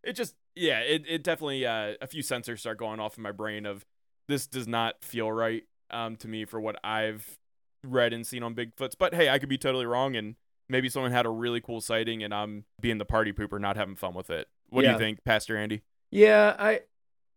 it 0.04 0.14
just 0.14 0.36
yeah, 0.56 0.80
it 0.80 1.04
it 1.08 1.24
definitely 1.24 1.66
uh, 1.66 1.94
a 2.02 2.08
few 2.08 2.24
sensors 2.24 2.60
start 2.60 2.78
going 2.78 3.00
off 3.00 3.18
in 3.18 3.24
my 3.24 3.32
brain 3.32 3.66
of 3.66 3.86
this 4.28 4.48
does 4.48 4.68
not 4.68 5.04
feel 5.04 5.32
right 5.32 5.64
um 5.92 6.16
to 6.18 6.28
me 6.28 6.46
for 6.46 6.60
what 6.60 6.76
I've 6.84 7.40
read 7.84 8.14
and 8.14 8.26
seen 8.26 8.44
on 8.44 8.56
Bigfoots. 8.56 8.94
But 8.98 9.14
hey, 9.14 9.30
I 9.30 9.40
could 9.40 9.50
be 9.50 9.58
totally 9.58 9.86
wrong 9.86 10.16
and 10.16 10.36
maybe 10.70 10.90
someone 10.90 11.12
had 11.12 11.26
a 11.26 11.30
really 11.30 11.62
cool 11.62 11.82
sighting 11.82 12.24
and 12.24 12.34
I'm 12.34 12.66
being 12.82 12.98
the 12.98 13.06
party 13.06 13.34
pooper 13.34 13.60
not 13.60 13.76
having 13.76 13.96
fun 13.96 14.14
with 14.14 14.30
it. 14.30 14.48
What 14.70 14.84
do 14.84 14.90
you 14.90 14.98
think, 14.98 15.24
Pastor 15.24 15.58
Andy? 15.58 15.84
Yeah, 16.10 16.56
I 16.58 16.82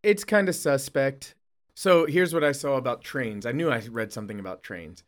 it's 0.03 0.25
kind 0.25 0.49
of 0.49 0.55
suspect. 0.55 1.35
So 1.75 2.07
here's 2.07 2.33
what 2.33 2.45
I 2.45 2.53
saw 2.53 2.77
about 2.77 3.03
trains. 3.03 3.45
I 3.45 3.53
knew 3.53 3.71
I 3.71 3.81
read 3.91 4.13
something 4.13 4.41
about 4.41 4.63
trains. 4.63 5.05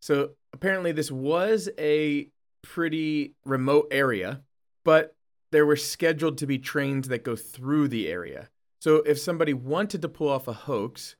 So 0.00 0.30
apparently 0.52 0.92
this 0.92 1.10
was 1.10 1.68
a 1.78 2.28
pretty 2.62 3.34
remote 3.44 3.88
area, 3.90 4.42
but 4.84 5.14
there 5.50 5.66
were 5.66 5.76
scheduled 5.76 6.38
to 6.38 6.46
be 6.46 6.58
trains 6.58 7.08
that 7.08 7.24
go 7.24 7.36
through 7.36 7.88
the 7.88 8.08
area. 8.08 8.48
So 8.80 8.96
if 8.96 9.18
somebody 9.18 9.54
wanted 9.54 10.02
to 10.02 10.08
pull 10.08 10.28
off 10.28 10.48
a 10.48 10.52
hoax, 10.52 11.16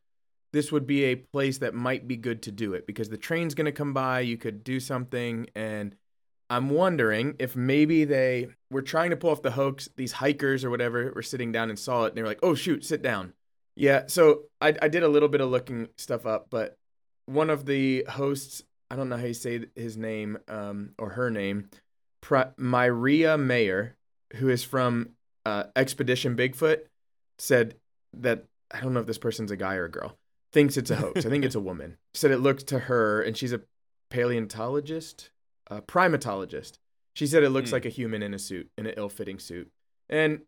this 0.53 0.71
would 0.73 0.87
be 0.87 1.05
a 1.05 1.17
place 1.17 1.59
that 1.59 1.75
might 1.75 2.09
be 2.09 2.17
good 2.17 2.43
to 2.43 2.53
do 2.53 2.75
it 2.75 2.87
because 2.87 3.09
the 3.09 3.17
train's 3.17 3.55
going 3.55 3.67
to 3.67 3.73
come 3.73 3.93
by, 3.93 4.21
you 4.21 4.37
could 4.37 4.65
do 4.65 4.81
something 4.81 5.49
and 5.55 5.95
I'm 6.51 6.71
wondering 6.71 7.37
if 7.39 7.57
maybe 7.57 8.05
they 8.05 8.49
were 8.71 8.83
trying 8.83 9.11
to 9.11 9.17
pull 9.17 9.31
off 9.31 9.43
the 9.43 9.51
hoax. 9.51 9.89
These 9.97 10.13
hikers 10.13 10.65
or 10.65 10.71
whatever 10.71 11.13
were 11.15 11.23
sitting 11.23 11.53
down 11.53 11.69
and 11.69 11.79
saw 11.79 12.05
it, 12.05 12.09
and 12.09 12.17
they 12.17 12.23
were 12.23 12.29
like, 12.29 12.41
"Oh 12.43 12.55
shoot, 12.55 12.85
sit 12.85 13.03
down." 13.03 13.35
Yeah, 13.77 14.05
so 14.07 14.45
I, 14.61 14.75
I 14.81 14.89
did 14.89 15.03
a 15.03 15.09
little 15.09 15.29
bit 15.29 15.41
of 15.41 15.51
looking 15.51 15.89
stuff 15.97 16.27
up, 16.27 16.47
but 16.51 16.77
one 17.27 17.51
of 17.51 17.67
the 17.67 18.05
hosts, 18.09 18.63
I 18.91 18.97
don't 18.97 19.09
know 19.09 19.19
how 19.19 19.27
you 19.27 19.35
say 19.35 19.67
his 19.77 19.97
name 19.97 20.39
um, 20.49 20.95
or 20.99 21.11
her 21.11 21.31
name, 21.31 21.69
Pri- 22.23 22.51
Mireya 22.59 23.39
Mayor, 23.39 23.95
who 24.37 24.49
is 24.49 24.63
from 24.65 25.11
uh, 25.47 25.65
Expedition 25.77 26.37
Bigfoot, 26.37 26.81
said 27.39 27.75
that 28.17 28.45
I 28.71 28.81
don't 28.81 28.93
know 28.95 29.01
if 29.01 29.07
this 29.07 29.19
person's 29.19 29.51
a 29.51 29.57
guy 29.57 29.75
or 29.77 29.85
a 29.87 29.91
girl, 29.91 30.17
thinks 30.53 30.77
it's 30.77 30.91
a 30.91 30.97
hoax. 30.97 31.25
I 31.25 31.29
think 31.31 31.45
it's 31.45 31.55
a 31.55 31.61
woman. 31.71 31.97
Said 32.15 32.31
it 32.31 32.39
looked 32.39 32.67
to 32.69 32.79
her, 32.81 33.23
and 33.23 33.37
she's 33.37 33.53
a 33.53 33.61
paleontologist, 34.11 35.31
a 35.69 35.81
primatologist. 35.83 36.79
She 37.15 37.27
said 37.27 37.43
it 37.43 37.51
looks 37.51 37.71
Hmm. 37.71 37.75
like 37.77 37.87
a 37.87 37.91
human 37.91 38.23
in 38.23 38.35
a 38.35 38.39
suit, 38.39 38.69
in 38.79 38.87
an 38.87 38.95
ill-fitting 38.97 39.39
suit, 39.39 39.71
and 40.09 40.41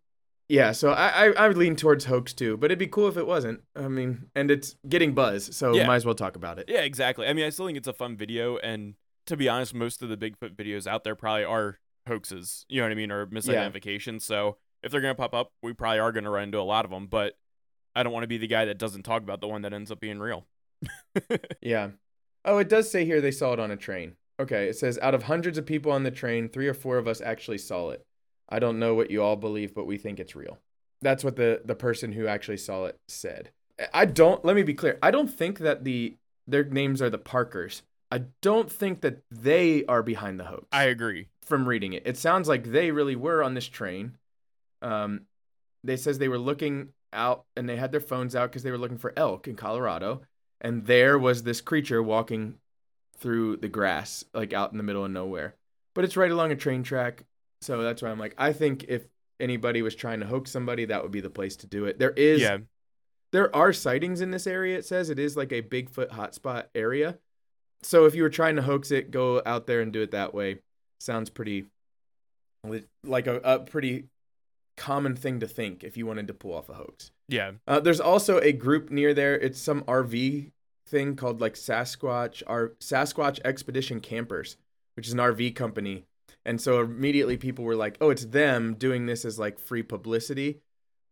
yeah, 0.49 0.73
so 0.73 0.91
I, 0.91 1.09
I 1.09 1.33
I 1.33 1.49
would 1.49 1.57
lean 1.57 1.77
towards 1.77 2.05
hoax 2.07 2.33
too, 2.33 2.57
but 2.57 2.67
it'd 2.67 2.79
be 2.79 2.87
cool 2.89 3.09
if 3.09 3.17
it 3.17 3.27
wasn't. 3.27 3.63
I 3.77 3.89
mean, 3.89 4.27
and 4.35 4.51
it's 4.51 4.77
getting 4.89 5.15
buzz, 5.15 5.55
so 5.57 5.75
Yeah. 5.75 5.87
might 5.87 5.97
as 5.97 6.05
well 6.07 6.15
talk 6.15 6.37
about 6.37 6.59
it. 6.59 6.67
Yeah, 6.69 6.81
exactly. 6.83 7.27
I 7.27 7.33
mean, 7.33 7.45
I 7.45 7.51
still 7.51 7.67
think 7.67 7.79
it's 7.79 7.87
a 7.89 7.93
fun 7.93 8.17
video, 8.17 8.57
and 8.59 8.95
to 9.27 9.37
be 9.37 9.49
honest, 9.49 9.75
most 9.75 10.03
of 10.03 10.09
the 10.09 10.17
Bigfoot 10.17 10.55
videos 10.57 10.87
out 10.87 11.05
there 11.05 11.15
probably 11.15 11.45
are 11.45 11.79
hoaxes. 12.07 12.65
You 12.69 12.81
know 12.81 12.87
what 12.87 12.93
I 12.93 12.97
mean, 12.97 13.11
or 13.11 13.27
misidentifications. 13.27 14.23
So 14.23 14.57
if 14.83 14.93
they're 14.93 15.01
gonna 15.01 15.15
pop 15.15 15.35
up, 15.35 15.53
we 15.63 15.73
probably 15.73 15.99
are 15.99 16.13
gonna 16.13 16.31
run 16.31 16.45
into 16.45 16.59
a 16.59 16.63
lot 16.63 16.85
of 16.85 16.91
them. 16.91 17.07
But 17.07 17.35
I 17.95 18.03
don't 18.03 18.13
want 18.13 18.25
to 18.25 18.29
be 18.29 18.39
the 18.39 18.47
guy 18.47 18.65
that 18.67 18.79
doesn't 18.79 19.03
talk 19.03 19.23
about 19.23 19.41
the 19.41 19.49
one 19.49 19.63
that 19.63 19.73
ends 19.73 19.91
up 19.91 20.01
being 20.01 20.19
real. 20.19 20.47
Yeah. 21.61 21.91
Oh, 22.45 22.59
it 22.59 22.71
does 22.71 22.91
say 22.91 23.05
here 23.05 23.21
they 23.21 23.31
saw 23.31 23.53
it 23.53 23.61
on 23.61 23.71
a 23.71 23.77
train. 23.77 24.15
Okay, 24.41 24.69
it 24.69 24.77
says 24.79 24.99
out 25.03 25.15
of 25.15 25.25
hundreds 25.25 25.59
of 25.59 25.67
people 25.67 25.93
on 25.93 26.05
the 26.05 26.11
train, 26.11 26.49
three 26.49 26.67
or 26.69 26.73
four 26.73 26.97
of 26.97 27.07
us 27.07 27.21
actually 27.21 27.59
saw 27.59 27.91
it. 27.91 28.07
I 28.49 28.59
don't 28.59 28.79
know 28.79 28.95
what 28.95 29.11
you 29.11 29.23
all 29.23 29.37
believe, 29.37 29.75
but 29.75 29.87
we 29.87 29.99
think 29.99 30.19
it's 30.19 30.35
real. 30.35 30.59
That's 31.03 31.23
what 31.23 31.37
the 31.37 31.61
the 31.65 31.75
person 31.75 32.13
who 32.13 32.27
actually 32.27 32.57
saw 32.57 32.87
it 32.87 32.99
said. 33.09 33.51
I 33.93 34.07
don't. 34.07 34.43
Let 34.45 34.57
me 34.57 34.63
be 34.63 34.75
clear. 34.75 34.99
I 35.03 35.11
don't 35.11 35.29
think 35.29 35.59
that 35.59 35.85
the 35.85 36.17
their 36.47 36.65
names 36.65 37.03
are 37.03 37.11
the 37.11 37.19
Parkers. 37.19 37.83
I 38.11 38.25
don't 38.41 38.71
think 38.71 39.03
that 39.03 39.23
they 39.31 39.85
are 39.85 40.03
behind 40.03 40.41
the 40.41 40.45
hoax. 40.45 40.67
I 40.73 40.85
agree. 40.85 41.29
From 41.43 41.69
reading 41.69 41.93
it. 41.93 42.03
It 42.07 42.17
sounds 42.17 42.49
like 42.49 42.65
they 42.65 42.91
really 42.91 43.17
were 43.17 43.43
on 43.43 43.55
this 43.55 43.67
train. 43.67 44.17
Um, 44.83 45.23
they 45.83 45.97
says 45.97 46.19
they 46.19 46.29
were 46.29 46.39
looking 46.39 46.91
out 47.13 47.45
and 47.57 47.69
they 47.69 47.77
had 47.77 47.93
their 47.93 48.01
phones 48.01 48.37
out 48.37 48.51
because 48.51 48.63
they 48.63 48.71
were 48.71 48.79
looking 48.79 48.99
for 48.99 49.13
elk 49.17 49.49
in 49.49 49.57
Colorado, 49.57 50.23
and 50.61 50.87
there 50.87 51.19
was 51.19 51.43
this 51.43 51.61
creature 51.61 52.03
walking 52.03 52.55
through 53.19 53.57
the 53.57 53.69
grass, 53.69 54.25
like 54.33 54.53
out 54.53 54.73
in 54.73 54.79
the 54.79 54.85
middle 54.85 55.05
of 55.05 55.11
nowhere. 55.11 55.55
But 55.95 56.05
it's 56.05 56.17
right 56.17 56.31
along 56.31 56.53
a 56.53 56.57
train 56.57 56.83
track, 56.83 57.25
so 57.61 57.83
that's 57.83 58.01
why 58.01 58.11
I'm 58.11 58.19
like, 58.19 58.35
I 58.39 58.53
think 58.53 58.85
if 58.89 59.03
anybody 59.41 59.83
was 59.83 59.95
trying 59.95 60.21
to 60.21 60.27
hoax 60.27 60.51
somebody, 60.51 60.85
that 60.85 61.03
would 61.03 61.13
be 61.13 61.21
the 61.21 61.31
place 61.31 61.57
to 61.57 61.67
do 61.67 61.87
it. 61.87 61.99
There 61.99 62.13
is, 62.13 62.41
yeah, 62.41 62.59
there 63.33 63.55
are 63.55 63.73
sightings 63.73 64.21
in 64.21 64.31
this 64.31 64.47
area. 64.47 64.79
It 64.79 64.85
says 64.85 65.11
it 65.11 65.19
is 65.19 65.37
like 65.37 65.53
a 65.53 65.63
Bigfoot 65.63 66.11
hotspot 66.11 66.67
area. 66.75 67.19
So 67.83 68.05
if 68.05 68.15
you 68.15 68.23
were 68.23 68.31
trying 68.31 68.57
to 68.57 68.63
hoax 68.63 68.91
it, 68.91 69.11
go 69.11 69.43
out 69.45 69.67
there 69.67 69.81
and 69.81 69.93
do 69.93 70.03
it 70.03 70.11
that 70.13 70.35
way. 70.35 70.59
Sounds 71.01 71.31
pretty 71.31 71.67
like 73.05 73.27
a, 73.27 73.37
a 73.43 73.59
pretty 73.61 74.05
common 74.77 75.17
thing 75.17 75.41
to 75.41 75.47
think 75.47 75.83
if 75.83 75.97
you 75.97 76.07
wanted 76.07 76.27
to 76.29 76.35
pull 76.35 76.55
off 76.55 76.69
a 76.69 76.75
hoax. 76.75 77.11
yeah, 77.29 77.53
Uh, 77.67 77.81
there's 77.81 78.01
also 78.01 78.39
a 78.39 78.53
group 78.53 78.91
near 78.91 79.15
there. 79.15 79.35
It's 79.39 79.59
some 79.61 79.83
RV 79.85 80.51
thing 80.87 81.17
called 81.17 81.41
like 81.41 81.55
Sasquatch, 81.55 82.43
our 82.47 82.71
Sasquatch 82.81 83.41
Expedition 83.45 84.01
Campers, 84.01 84.57
which 84.97 85.07
is 85.07 85.13
an 85.13 85.19
RV 85.21 85.55
company. 85.55 86.05
And 86.45 86.61
so 86.61 86.81
immediately 86.81 87.37
people 87.37 87.65
were 87.65 87.77
like, 87.77 87.97
"Oh, 88.01 88.11
it's 88.11 88.25
them 88.25 88.75
doing 88.75 89.07
this 89.07 89.25
as 89.25 89.39
like 89.39 89.59
free 89.59 89.83
publicity," 89.83 90.61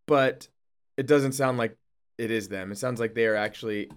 but 0.07 0.49
it 0.97 1.07
doesn't 1.07 1.33
sound 1.33 1.59
like 1.59 1.77
it 2.17 2.31
is 2.31 2.49
them. 2.49 2.73
It 2.73 2.79
sounds 2.79 2.99
like 2.99 3.15
they 3.15 3.27
are 3.27 3.37
actually 3.37 3.91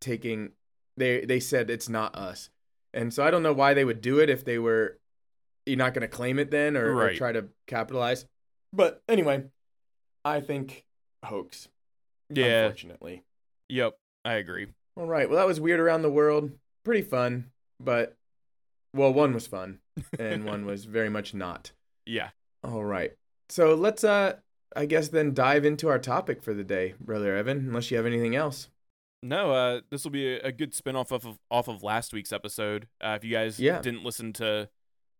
taking. 0.00 0.52
They 0.98 1.24
they 1.24 1.40
said 1.40 1.70
it's 1.70 1.88
not 1.88 2.14
us, 2.14 2.50
and 2.94 3.12
so 3.12 3.24
I 3.24 3.30
don't 3.30 3.42
know 3.42 3.54
why 3.54 3.72
they 3.74 3.84
would 3.84 4.00
do 4.02 4.18
it 4.20 4.28
if 4.30 4.44
they 4.44 4.58
were. 4.58 4.98
You're 5.66 5.76
not 5.76 5.92
going 5.94 6.02
to 6.02 6.08
claim 6.08 6.38
it 6.38 6.50
then, 6.50 6.76
or, 6.76 6.94
or 6.96 7.12
try 7.14 7.32
to 7.32 7.46
capitalize. 7.66 8.24
But 8.72 9.02
anyway, 9.08 9.44
I 10.24 10.40
think 10.40 10.84
hoax. 11.24 11.68
yeah. 12.30 12.64
Unfortunately. 12.64 13.24
Yep, 13.68 13.94
I 14.24 14.34
agree. 14.34 14.68
All 14.96 15.06
right. 15.06 15.28
Well, 15.28 15.38
that 15.38 15.46
was 15.46 15.60
weird 15.60 15.80
around 15.80 16.02
the 16.02 16.10
world. 16.10 16.52
Pretty 16.84 17.02
fun, 17.02 17.50
but 17.80 18.16
well, 18.94 19.12
one 19.12 19.34
was 19.34 19.46
fun 19.46 19.80
and 20.18 20.44
one 20.44 20.64
was 20.66 20.84
very 20.84 21.10
much 21.10 21.34
not. 21.34 21.72
Yeah, 22.06 22.28
All 22.62 22.84
right. 22.84 23.12
So 23.48 23.74
let's 23.74 24.04
uh 24.04 24.36
I 24.76 24.86
guess 24.86 25.08
then 25.08 25.34
dive 25.34 25.64
into 25.64 25.88
our 25.88 25.98
topic 25.98 26.42
for 26.42 26.54
the 26.54 26.62
day, 26.64 26.94
brother 27.00 27.36
Evan, 27.36 27.58
unless 27.58 27.90
you 27.90 27.96
have 27.96 28.06
anything 28.06 28.36
else. 28.36 28.68
no, 29.22 29.50
uh, 29.52 29.80
this 29.90 30.04
will 30.04 30.10
be 30.12 30.34
a, 30.34 30.40
a 30.48 30.52
good 30.52 30.74
spin-off 30.74 31.10
off 31.12 31.24
of 31.26 31.38
off 31.50 31.66
of 31.68 31.82
last 31.82 32.12
week's 32.12 32.32
episode. 32.32 32.86
Uh, 33.00 33.14
if 33.16 33.24
you 33.24 33.32
guys 33.32 33.58
Yeah. 33.58 33.80
didn't 33.80 34.04
listen 34.04 34.32
to 34.34 34.68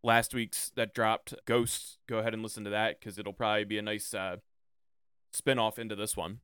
last 0.06 0.32
week's 0.32 0.70
that 0.76 0.94
dropped 0.94 1.34
Ghosts, 1.44 1.98
go 2.08 2.18
ahead 2.18 2.32
and 2.32 2.42
listen 2.42 2.64
to 2.64 2.70
that 2.70 2.98
because 2.98 3.18
it'll 3.18 3.32
probably 3.34 3.64
be 3.64 3.76
a 3.76 3.82
nice 3.82 4.14
uh, 4.14 4.36
spin-off 5.32 5.78
into 5.78 5.96
this 5.96 6.16
one. 6.16 6.38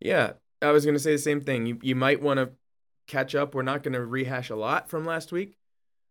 Yeah, 0.00 0.32
I 0.60 0.72
was 0.72 0.84
going 0.84 0.96
to 0.96 1.00
say 1.00 1.12
the 1.12 1.18
same 1.18 1.40
thing. 1.40 1.64
You 1.64 1.78
you 1.82 1.94
might 1.94 2.20
want 2.20 2.38
to 2.38 2.50
catch 3.06 3.34
up. 3.34 3.54
We're 3.54 3.62
not 3.62 3.82
going 3.82 3.94
to 3.94 4.04
rehash 4.04 4.50
a 4.50 4.56
lot 4.56 4.90
from 4.90 5.04
last 5.04 5.32
week, 5.32 5.56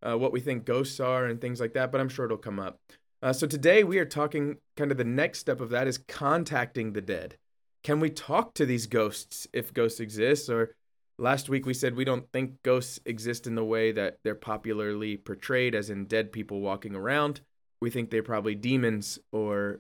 uh, 0.02 0.18
what 0.18 0.32
we 0.32 0.40
think 0.40 0.66
ghosts 0.66 1.00
are 1.00 1.26
and 1.26 1.40
things 1.40 1.60
like 1.60 1.74
that, 1.74 1.92
but 1.92 2.02
I'm 2.02 2.10
sure 2.10 2.26
it'll 2.26 2.38
come 2.38 2.60
up. 2.60 2.80
Uh, 3.22 3.34
so 3.34 3.46
today 3.46 3.84
we 3.84 4.00
are 4.00 4.06
talking 4.06 4.58
kind 4.76 4.92
of 4.92 4.98
the 4.98 5.04
next 5.04 5.40
step 5.40 5.62
of 5.62 5.70
that 5.70 5.88
is 5.88 5.98
contacting 5.98 6.94
the 6.94 7.02
dead. 7.02 7.38
Can 7.84 8.00
we 8.00 8.10
talk 8.10 8.54
to 8.56 8.66
these 8.66 8.88
ghosts 8.88 9.48
if 9.54 9.74
ghosts 9.74 10.00
exist? 10.00 10.50
Or 10.50 10.76
last 11.22 11.50
week 11.50 11.66
we 11.66 11.74
said 11.74 11.96
we 11.96 12.04
don't 12.04 12.30
think 12.34 12.62
ghosts 12.64 13.00
exist 13.06 13.48
in 13.48 13.56
the 13.56 13.64
way 13.64 13.92
that 13.92 14.18
they're 14.24 14.36
popularly 14.36 15.18
portrayed, 15.18 15.76
as 15.76 15.90
in 15.90 16.06
dead 16.06 16.32
people 16.32 16.60
walking 16.60 16.96
around. 16.96 17.42
We 17.82 17.90
think 17.90 18.10
they're 18.10 18.24
probably 18.24 18.56
demons 18.56 19.20
or 19.32 19.80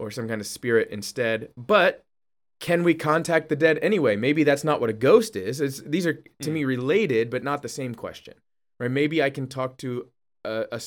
or 0.00 0.10
some 0.10 0.28
kind 0.28 0.40
of 0.40 0.46
spirit 0.46 0.88
instead. 0.90 1.50
But 1.56 2.04
can 2.60 2.82
we 2.84 2.94
contact 2.94 3.48
the 3.48 3.56
dead 3.56 3.78
anyway? 3.82 4.16
Maybe 4.16 4.44
that's 4.44 4.64
not 4.64 4.80
what 4.80 4.90
a 4.90 4.94
ghost 4.94 5.36
is. 5.36 5.60
It's, 5.60 5.80
these 5.80 6.06
are 6.06 6.14
to 6.14 6.50
Hmm. 6.50 6.54
me 6.54 6.64
related, 6.64 7.30
but 7.30 7.44
not 7.44 7.62
the 7.62 7.68
same 7.68 7.94
question, 7.94 8.34
right? 8.80 8.90
Maybe 8.90 9.22
I 9.22 9.30
can 9.30 9.46
talk 9.46 9.76
to 9.78 10.08
a, 10.44 10.66
a 10.72 10.80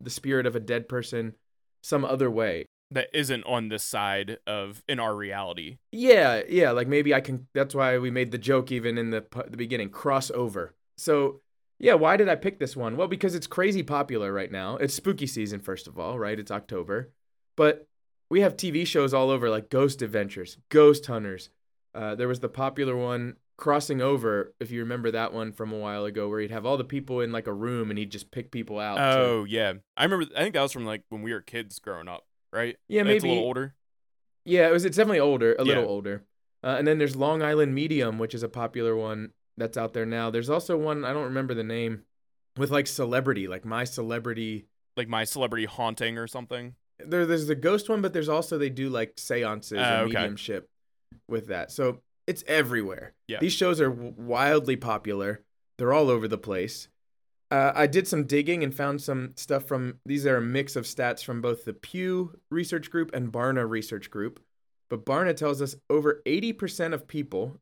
the 0.00 0.10
spirit 0.10 0.46
of 0.46 0.54
a 0.54 0.60
dead 0.60 0.88
person 0.88 1.34
some 1.82 2.04
other 2.04 2.30
way. 2.30 2.66
That 2.92 3.08
isn't 3.12 3.42
on 3.44 3.68
this 3.68 3.82
side 3.82 4.38
of 4.46 4.82
in 4.88 5.00
our 5.00 5.14
reality. 5.16 5.78
Yeah, 5.90 6.42
yeah. 6.48 6.70
Like 6.70 6.86
maybe 6.86 7.12
I 7.12 7.20
can. 7.20 7.48
That's 7.52 7.74
why 7.74 7.98
we 7.98 8.10
made 8.10 8.30
the 8.30 8.38
joke 8.38 8.70
even 8.70 8.96
in 8.96 9.10
the 9.10 9.24
the 9.48 9.56
beginning. 9.56 9.90
Crossover. 9.90 10.70
So 10.96 11.40
yeah, 11.78 11.94
why 11.94 12.16
did 12.16 12.28
I 12.28 12.36
pick 12.36 12.58
this 12.58 12.76
one? 12.76 12.96
Well, 12.96 13.08
because 13.08 13.34
it's 13.34 13.46
crazy 13.48 13.82
popular 13.82 14.32
right 14.32 14.50
now. 14.52 14.76
It's 14.76 14.94
spooky 14.94 15.26
season, 15.26 15.60
first 15.60 15.86
of 15.88 15.98
all, 15.98 16.18
right? 16.18 16.38
It's 16.38 16.50
October, 16.52 17.12
but 17.56 17.86
we 18.30 18.40
have 18.40 18.56
TV 18.56 18.86
shows 18.86 19.12
all 19.12 19.30
over 19.30 19.50
like 19.50 19.68
Ghost 19.68 20.00
Adventures, 20.00 20.56
Ghost 20.68 21.06
Hunters. 21.06 21.50
Uh, 21.94 22.14
there 22.14 22.28
was 22.28 22.40
the 22.40 22.48
popular 22.48 22.96
one 22.96 23.36
Crossing 23.56 24.00
Over, 24.02 24.54
if 24.60 24.70
you 24.70 24.80
remember 24.80 25.10
that 25.10 25.32
one 25.32 25.50
from 25.52 25.72
a 25.72 25.78
while 25.78 26.04
ago, 26.04 26.28
where 26.28 26.40
he'd 26.40 26.50
have 26.50 26.66
all 26.66 26.76
the 26.76 26.84
people 26.84 27.20
in 27.20 27.32
like 27.32 27.46
a 27.46 27.52
room 27.52 27.88
and 27.90 27.98
he'd 27.98 28.10
just 28.10 28.30
pick 28.30 28.50
people 28.50 28.78
out. 28.78 28.96
to- 28.96 29.02
Oh 29.02 29.44
yeah, 29.44 29.72
I 29.96 30.04
remember. 30.04 30.26
I 30.36 30.42
think 30.42 30.54
that 30.54 30.62
was 30.62 30.72
from 30.72 30.84
like 30.86 31.02
when 31.08 31.22
we 31.22 31.32
were 31.32 31.40
kids 31.40 31.78
growing 31.78 32.06
up, 32.08 32.24
right? 32.56 32.76
Yeah, 32.88 33.02
It's 33.02 33.06
a 33.06 33.12
maybe- 33.12 33.28
little 33.28 33.44
older. 33.44 33.74
Yeah, 34.44 34.68
it 34.68 34.72
was. 34.72 34.84
It's 34.84 34.96
definitely 34.96 35.20
older, 35.20 35.54
a 35.58 35.64
little 35.64 35.84
older. 35.88 36.24
Uh, 36.64 36.76
and 36.78 36.86
then 36.86 36.98
there's 36.98 37.16
Long 37.16 37.42
Island 37.42 37.74
Medium, 37.74 38.18
which 38.18 38.34
is 38.34 38.42
a 38.42 38.48
popular 38.48 38.96
one 38.96 39.32
that's 39.56 39.76
out 39.76 39.92
there 39.92 40.06
now. 40.06 40.30
There's 40.30 40.48
also 40.50 40.76
one 40.76 41.04
I 41.04 41.12
don't 41.12 41.24
remember 41.24 41.52
the 41.54 41.64
name, 41.64 42.04
with 42.56 42.70
like 42.70 42.86
celebrity, 42.86 43.48
like 43.48 43.64
my 43.64 43.84
celebrity. 43.84 44.66
Like 44.96 45.08
my 45.08 45.24
celebrity 45.24 45.66
haunting 45.66 46.16
or 46.16 46.26
something. 46.26 46.74
There, 46.98 47.26
there's 47.26 47.46
the 47.48 47.54
ghost 47.54 47.90
one, 47.90 48.00
but 48.00 48.14
there's 48.14 48.30
also 48.30 48.56
they 48.56 48.70
do 48.70 48.88
like 48.88 49.12
seances 49.18 49.72
Oh, 49.78 49.82
and 49.82 50.02
okay. 50.08 50.14
mediumship 50.20 50.70
with 51.28 51.48
that. 51.48 51.70
So 51.70 52.00
it's 52.26 52.42
everywhere. 52.46 53.12
Yeah. 53.28 53.40
These 53.40 53.52
shows 53.52 53.78
are 53.82 53.90
w- 53.90 54.14
wildly 54.16 54.76
popular. 54.76 55.42
They're 55.76 55.92
all 55.92 56.08
over 56.08 56.26
the 56.28 56.38
place. 56.38 56.88
Uh, 57.50 57.72
I 57.74 57.86
did 57.86 58.08
some 58.08 58.24
digging 58.24 58.64
and 58.64 58.74
found 58.74 59.00
some 59.00 59.32
stuff 59.36 59.64
from 59.66 59.98
these 60.04 60.26
are 60.26 60.36
a 60.38 60.42
mix 60.42 60.74
of 60.74 60.84
stats 60.84 61.22
from 61.24 61.40
both 61.40 61.64
the 61.64 61.72
Pew 61.72 62.38
Research 62.50 62.90
Group 62.90 63.14
and 63.14 63.30
Barna 63.32 63.68
Research 63.68 64.10
Group. 64.10 64.40
But 64.90 65.04
Barna 65.06 65.34
tells 65.36 65.62
us 65.62 65.76
over 65.88 66.22
80% 66.26 66.92
of 66.92 67.06
people, 67.06 67.58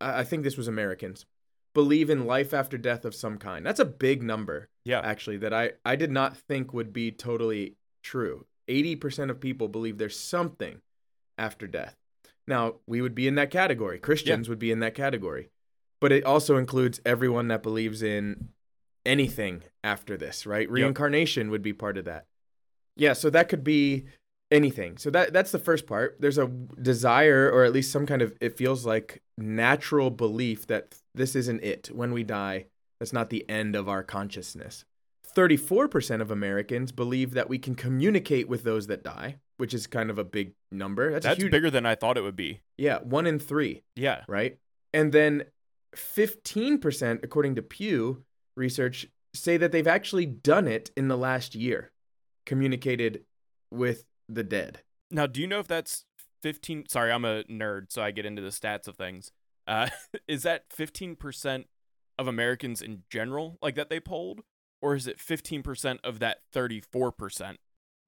I 0.00 0.20
I 0.20 0.24
think 0.24 0.44
this 0.44 0.56
was 0.56 0.68
Americans, 0.68 1.26
believe 1.74 2.10
in 2.10 2.26
life 2.26 2.54
after 2.54 2.78
death 2.78 3.04
of 3.04 3.14
some 3.14 3.38
kind. 3.38 3.66
That's 3.66 3.80
a 3.80 3.84
big 3.84 4.22
number, 4.22 4.68
Yeah. 4.84 5.00
actually, 5.00 5.38
that 5.38 5.52
I, 5.52 5.72
I 5.84 5.96
did 5.96 6.12
not 6.12 6.36
think 6.36 6.72
would 6.72 6.92
be 6.92 7.10
totally 7.10 7.74
true. 8.04 8.46
80% 8.68 9.30
of 9.30 9.40
people 9.40 9.68
believe 9.68 9.98
there's 9.98 10.18
something 10.18 10.80
after 11.36 11.66
death. 11.66 11.96
Now, 12.46 12.74
we 12.86 13.00
would 13.00 13.14
be 13.14 13.26
in 13.26 13.34
that 13.34 13.50
category. 13.50 13.98
Christians 13.98 14.48
would 14.48 14.58
be 14.58 14.70
in 14.70 14.78
that 14.80 14.94
category. 14.94 15.50
But 16.00 16.12
it 16.12 16.24
also 16.24 16.56
includes 16.56 17.00
everyone 17.04 17.48
that 17.48 17.62
believes 17.62 18.02
in 18.02 18.50
anything 19.06 19.62
after 19.82 20.16
this, 20.16 20.46
right? 20.46 20.68
Reincarnation 20.70 21.50
would 21.50 21.62
be 21.62 21.72
part 21.72 21.98
of 21.98 22.04
that. 22.06 22.26
Yeah, 22.96 23.12
so 23.12 23.30
that 23.30 23.48
could 23.48 23.64
be 23.64 24.04
anything. 24.50 24.96
So 24.98 25.10
that 25.10 25.32
that's 25.32 25.50
the 25.50 25.58
first 25.58 25.86
part. 25.86 26.16
There's 26.20 26.38
a 26.38 26.46
desire 26.46 27.50
or 27.50 27.64
at 27.64 27.72
least 27.72 27.90
some 27.90 28.06
kind 28.06 28.22
of 28.22 28.34
it 28.40 28.56
feels 28.56 28.86
like 28.86 29.22
natural 29.36 30.10
belief 30.10 30.66
that 30.68 30.94
this 31.14 31.34
isn't 31.34 31.62
it. 31.64 31.90
When 31.92 32.12
we 32.12 32.22
die, 32.22 32.66
that's 33.00 33.12
not 33.12 33.30
the 33.30 33.48
end 33.48 33.74
of 33.74 33.88
our 33.88 34.02
consciousness. 34.02 34.84
34% 35.34 36.20
of 36.20 36.30
Americans 36.30 36.92
believe 36.92 37.32
that 37.34 37.48
we 37.48 37.58
can 37.58 37.74
communicate 37.74 38.48
with 38.48 38.62
those 38.62 38.86
that 38.86 39.02
die, 39.02 39.36
which 39.56 39.74
is 39.74 39.88
kind 39.88 40.08
of 40.08 40.18
a 40.18 40.22
big 40.24 40.52
number. 40.70 41.10
That's, 41.10 41.24
That's 41.24 41.40
huge 41.42 41.50
bigger 41.50 41.70
than 41.70 41.84
I 41.84 41.96
thought 41.96 42.16
it 42.16 42.20
would 42.20 42.36
be. 42.36 42.60
Yeah, 42.78 42.98
1 42.98 43.26
in 43.26 43.40
3, 43.40 43.82
Yeah. 43.96 44.22
right? 44.28 44.58
And 44.92 45.10
then 45.10 45.42
15% 45.96 47.24
according 47.24 47.56
to 47.56 47.62
Pew 47.62 48.22
research 48.56 49.06
say 49.34 49.56
that 49.56 49.72
they've 49.72 49.86
actually 49.86 50.26
done 50.26 50.68
it 50.68 50.90
in 50.96 51.08
the 51.08 51.16
last 51.16 51.54
year. 51.54 51.92
Communicated 52.46 53.24
with 53.70 54.04
the 54.28 54.44
dead. 54.44 54.82
Now, 55.10 55.26
do 55.26 55.40
you 55.40 55.46
know 55.46 55.60
if 55.60 55.66
that's 55.66 56.04
15? 56.42 56.88
Sorry, 56.88 57.10
I'm 57.10 57.24
a 57.24 57.44
nerd, 57.44 57.86
so 57.90 58.02
I 58.02 58.10
get 58.10 58.26
into 58.26 58.42
the 58.42 58.48
stats 58.48 58.86
of 58.86 58.96
things. 58.96 59.32
Uh, 59.66 59.88
is 60.28 60.42
that 60.42 60.68
15% 60.70 61.64
of 62.18 62.28
Americans 62.28 62.82
in 62.82 63.02
general, 63.10 63.58
like 63.62 63.74
that 63.76 63.90
they 63.90 64.00
polled? 64.00 64.42
Or 64.82 64.94
is 64.94 65.06
it 65.06 65.18
15% 65.18 65.98
of 66.04 66.18
that 66.18 66.42
34% 66.54 67.56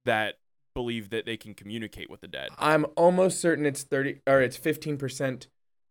that 0.04 0.35
believe 0.74 1.09
that 1.09 1.24
they 1.24 1.38
can 1.38 1.54
communicate 1.54 2.11
with 2.11 2.20
the 2.20 2.28
dead? 2.28 2.50
I'm 2.59 2.85
almost 2.96 3.40
certain 3.40 3.64
it's 3.64 3.82
30 3.82 4.20
or 4.26 4.42
it's 4.42 4.59
15% 4.59 5.46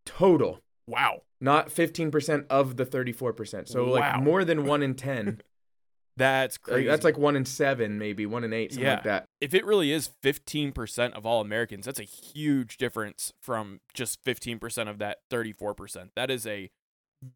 total, 0.06 0.62
Wow. 0.88 1.22
not 1.42 1.70
15% 1.70 2.46
of 2.50 2.78
the 2.78 2.86
34%. 2.86 3.68
So 3.68 3.86
like 3.86 4.22
more 4.22 4.44
than 4.46 4.66
1 4.66 4.84
in 4.84 4.94
10. 4.96 5.42
That's 6.18 6.58
Like, 6.60 6.62
crazy. 6.76 6.88
that's 6.88 7.04
like 7.04 7.18
1 7.18 7.36
in 7.36 7.44
7 7.44 7.98
maybe, 7.98 8.26
1 8.26 8.44
in 8.46 8.54
8 8.54 8.72
something 8.72 8.88
like 8.90 9.04
that. 9.04 9.26
if 9.42 9.54
it 9.54 9.66
really 9.66 9.92
is 9.92 10.10
15% 10.24 11.12
of 11.12 11.26
all 11.26 11.42
Americans, 11.42 11.86
that's 11.86 12.00
a 12.00 12.04
huge 12.04 12.78
difference 12.78 13.34
from 13.42 13.82
just 13.94 14.24
15% 14.24 14.90
of 14.90 14.98
that 15.00 15.18
34%. 15.30 16.12
That 16.16 16.32
is 16.32 16.48
a 16.48 16.70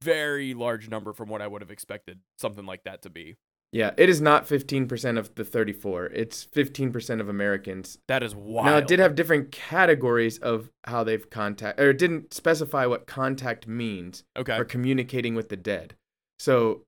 very 0.01 0.53
large 0.53 0.87
number 0.87 1.11
from 1.11 1.27
what 1.27 1.41
I 1.41 1.47
would 1.47 1.61
have 1.61 1.71
expected 1.71 2.19
something 2.37 2.65
like 2.65 2.83
that 2.85 3.01
to 3.01 3.09
be. 3.09 3.35
Yeah, 3.71 3.91
it 3.97 4.09
is 4.09 4.19
not 4.19 4.47
15% 4.47 5.19
of 5.19 5.35
the 5.35 5.43
34. 5.43 6.07
It's 6.07 6.45
15% 6.45 7.21
of 7.21 7.29
Americans. 7.29 7.99
That 8.07 8.23
is 8.23 8.35
wild. 8.35 8.65
Now, 8.65 8.77
it 8.77 8.87
did 8.87 8.99
have 8.99 9.13
different 9.13 9.51
categories 9.51 10.39
of 10.39 10.71
how 10.85 11.03
they've 11.03 11.29
contact, 11.29 11.79
or 11.79 11.91
it 11.91 11.99
didn't 11.99 12.33
specify 12.33 12.87
what 12.87 13.05
contact 13.05 13.67
means 13.67 14.23
okay. 14.35 14.57
for 14.57 14.65
communicating 14.65 15.35
with 15.35 15.49
the 15.49 15.57
dead. 15.57 15.93
So, 16.39 16.81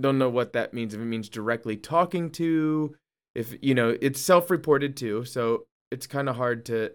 don't 0.00 0.18
know 0.18 0.30
what 0.30 0.54
that 0.54 0.72
means. 0.72 0.94
If 0.94 1.00
it 1.00 1.04
means 1.04 1.28
directly 1.28 1.76
talking 1.76 2.30
to, 2.32 2.96
if, 3.34 3.54
you 3.60 3.74
know, 3.74 3.96
it's 4.00 4.20
self 4.20 4.50
reported 4.50 4.96
too. 4.96 5.26
So, 5.26 5.66
it's 5.90 6.06
kind 6.06 6.30
of 6.30 6.36
hard 6.36 6.64
to 6.66 6.92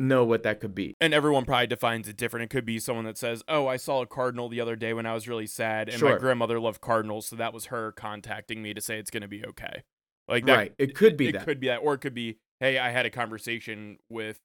know 0.00 0.24
what 0.24 0.42
that 0.42 0.60
could 0.60 0.74
be. 0.74 0.96
And 1.00 1.14
everyone 1.14 1.44
probably 1.44 1.66
defines 1.66 2.08
it 2.08 2.16
different. 2.16 2.44
It 2.44 2.50
could 2.50 2.64
be 2.64 2.78
someone 2.80 3.04
that 3.04 3.18
says, 3.18 3.44
"Oh, 3.46 3.66
I 3.66 3.76
saw 3.76 4.02
a 4.02 4.06
cardinal 4.06 4.48
the 4.48 4.60
other 4.60 4.74
day 4.74 4.92
when 4.92 5.06
I 5.06 5.14
was 5.14 5.28
really 5.28 5.46
sad, 5.46 5.88
and 5.88 6.02
my 6.02 6.16
grandmother 6.16 6.58
loved 6.58 6.80
cardinals, 6.80 7.26
so 7.26 7.36
that 7.36 7.52
was 7.52 7.66
her 7.66 7.92
contacting 7.92 8.62
me 8.62 8.74
to 8.74 8.80
say 8.80 8.98
it's 8.98 9.10
going 9.10 9.22
to 9.22 9.28
be 9.28 9.44
okay." 9.44 9.82
Like 10.26 10.46
that, 10.46 10.56
right. 10.56 10.74
It 10.78 10.94
could 10.94 11.16
be 11.16 11.28
it 11.28 11.32
that. 11.32 11.42
It 11.42 11.44
could 11.44 11.60
be 11.60 11.68
that, 11.68 11.78
or 11.78 11.94
it 11.94 11.98
could 11.98 12.14
be, 12.14 12.38
"Hey, 12.58 12.78
I 12.78 12.90
had 12.90 13.06
a 13.06 13.10
conversation 13.10 13.98
with 14.08 14.38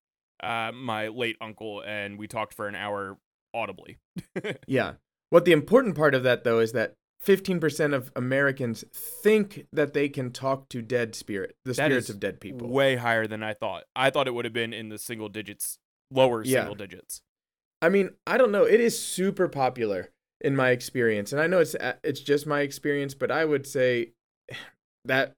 uh, 0.43 0.71
my 0.73 1.07
late 1.07 1.37
uncle, 1.41 1.81
and 1.81 2.19
we 2.19 2.27
talked 2.27 2.53
for 2.53 2.67
an 2.67 2.75
hour 2.75 3.17
audibly." 3.53 3.97
Yeah. 4.67 4.93
What 5.31 5.45
the 5.45 5.53
important 5.53 5.95
part 5.95 6.13
of 6.13 6.23
that, 6.23 6.43
though, 6.43 6.59
is 6.59 6.73
that 6.73 6.93
15% 7.25 7.93
of 7.93 8.11
Americans 8.15 8.83
think 8.93 9.65
that 9.73 9.93
they 9.93 10.07
can 10.09 10.31
talk 10.31 10.69
to 10.69 10.81
dead 10.81 11.15
spirit, 11.15 11.55
the 11.65 11.73
That 11.73 11.85
spirits 11.87 12.09
of 12.09 12.19
dead 12.19 12.39
people. 12.39 12.69
Way 12.69 12.95
higher 12.97 13.25
than 13.27 13.41
I 13.41 13.53
thought. 13.53 13.85
I 13.95 14.09
thought 14.09 14.27
it 14.27 14.33
would 14.33 14.45
have 14.45 14.53
been 14.53 14.73
in 14.73 14.89
the 14.89 14.97
single 14.97 15.29
digits, 15.29 15.79
lower 16.11 16.43
Yeah. 16.43 16.59
single 16.61 16.75
digits. 16.75 17.21
I 17.81 17.89
mean, 17.89 18.11
I 18.27 18.37
don't 18.37 18.51
know. 18.51 18.63
It 18.63 18.79
is 18.79 18.97
super 18.99 19.47
popular 19.47 20.11
in 20.41 20.55
my 20.55 20.69
experience, 20.69 21.31
and 21.31 21.41
I 21.41 21.47
know 21.47 21.59
it's 21.59 21.75
uh, 21.75 21.93
it's 22.03 22.19
just 22.21 22.45
my 22.45 22.61
experience, 22.61 23.13
but 23.13 23.31
I 23.31 23.45
would 23.45 23.65
say 23.65 24.11
that 25.05 25.33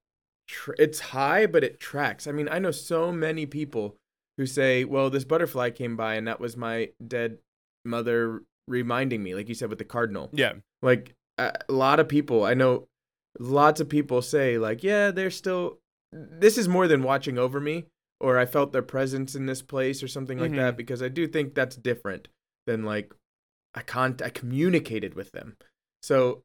tr- 0.47 0.75
it's 0.77 0.99
high, 0.99 1.45
but 1.45 1.63
it 1.63 1.79
tracks. 1.79 2.27
I 2.27 2.31
mean, 2.31 2.47
I 2.49 2.59
know 2.59 2.71
so 2.71 3.11
many 3.11 3.45
people 3.45 3.95
who 4.37 4.45
say, 4.45 4.83
"Well, 4.83 5.09
this 5.09 5.23
butterfly 5.23 5.71
came 5.71 5.95
by, 5.95 6.15
and 6.15 6.27
that 6.27 6.39
was 6.39 6.55
my 6.57 6.89
dead 7.05 7.39
mother 7.85 8.43
reminding 8.67 9.23
me," 9.23 9.35
like 9.35 9.47
you 9.49 9.55
said 9.55 9.69
with 9.69 9.79
the 9.79 9.85
cardinal. 9.85 10.29
Yeah. 10.33 10.53
Like 10.81 11.15
a 11.37 11.53
lot 11.69 11.99
of 11.99 12.07
people, 12.07 12.43
I 12.43 12.53
know, 12.53 12.87
lots 13.39 13.79
of 13.79 13.89
people 13.89 14.21
say, 14.21 14.57
like, 14.57 14.83
"Yeah, 14.83 15.11
they're 15.11 15.31
still." 15.31 15.79
This 16.11 16.57
is 16.57 16.67
more 16.67 16.87
than 16.87 17.03
watching 17.03 17.37
over 17.37 17.59
me, 17.59 17.85
or 18.19 18.37
I 18.37 18.45
felt 18.45 18.71
their 18.71 18.81
presence 18.81 19.35
in 19.35 19.45
this 19.45 19.61
place, 19.61 20.01
or 20.01 20.07
something 20.07 20.39
like 20.39 20.51
that, 20.51 20.71
mm-hmm. 20.71 20.77
because 20.77 21.03
I 21.03 21.09
do 21.09 21.27
think 21.27 21.53
that's 21.53 21.75
different 21.75 22.27
than 22.65 22.83
like 22.83 23.13
I 23.75 23.81
con 23.81 24.17
I 24.23 24.29
communicated 24.29 25.13
with 25.15 25.31
them. 25.31 25.57
So 26.01 26.43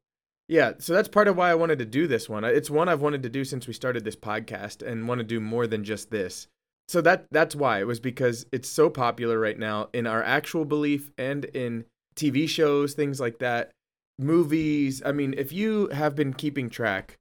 yeah, 0.49 0.73
so 0.79 0.93
that's 0.93 1.09
part 1.09 1.29
of 1.29 1.37
why 1.37 1.51
I 1.51 1.55
wanted 1.55 1.79
to 1.79 1.87
do 1.87 2.07
this 2.07 2.29
one. 2.29 2.45
It's 2.45 2.71
one 2.71 2.89
I've 2.89 3.01
wanted 3.01 3.23
to 3.23 3.29
do 3.29 3.45
since 3.45 3.67
we 3.67 3.73
started 3.73 4.05
this 4.05 4.17
podcast 4.17 4.87
and 4.87 5.09
want 5.09 5.19
to 5.19 5.25
do 5.25 5.41
more 5.41 5.67
than 5.67 5.85
just 5.85 6.11
this. 6.11 6.47
So 6.89 7.01
that 7.03 7.27
that's 7.31 7.55
why 7.55 7.81
it 7.81 7.87
was 7.87 8.01
because 8.01 8.45
it's 8.53 8.69
so 8.69 8.91
popular 8.91 9.39
right 9.39 9.59
now 9.59 9.89
in 9.95 10.07
our 10.07 10.23
actual 10.23 10.65
belief 10.65 11.11
and 11.17 11.45
in 11.47 11.85
TV 12.17 12.49
shows, 12.49 12.93
things 12.93 13.21
like 13.21 13.39
that, 13.39 13.71
movies. 14.19 15.03
I 15.05 15.13
mean, 15.13 15.35
if 15.37 15.53
you 15.53 15.89
have 15.89 16.15
been 16.15 16.35
keeping 16.35 16.71
track, 16.71 17.17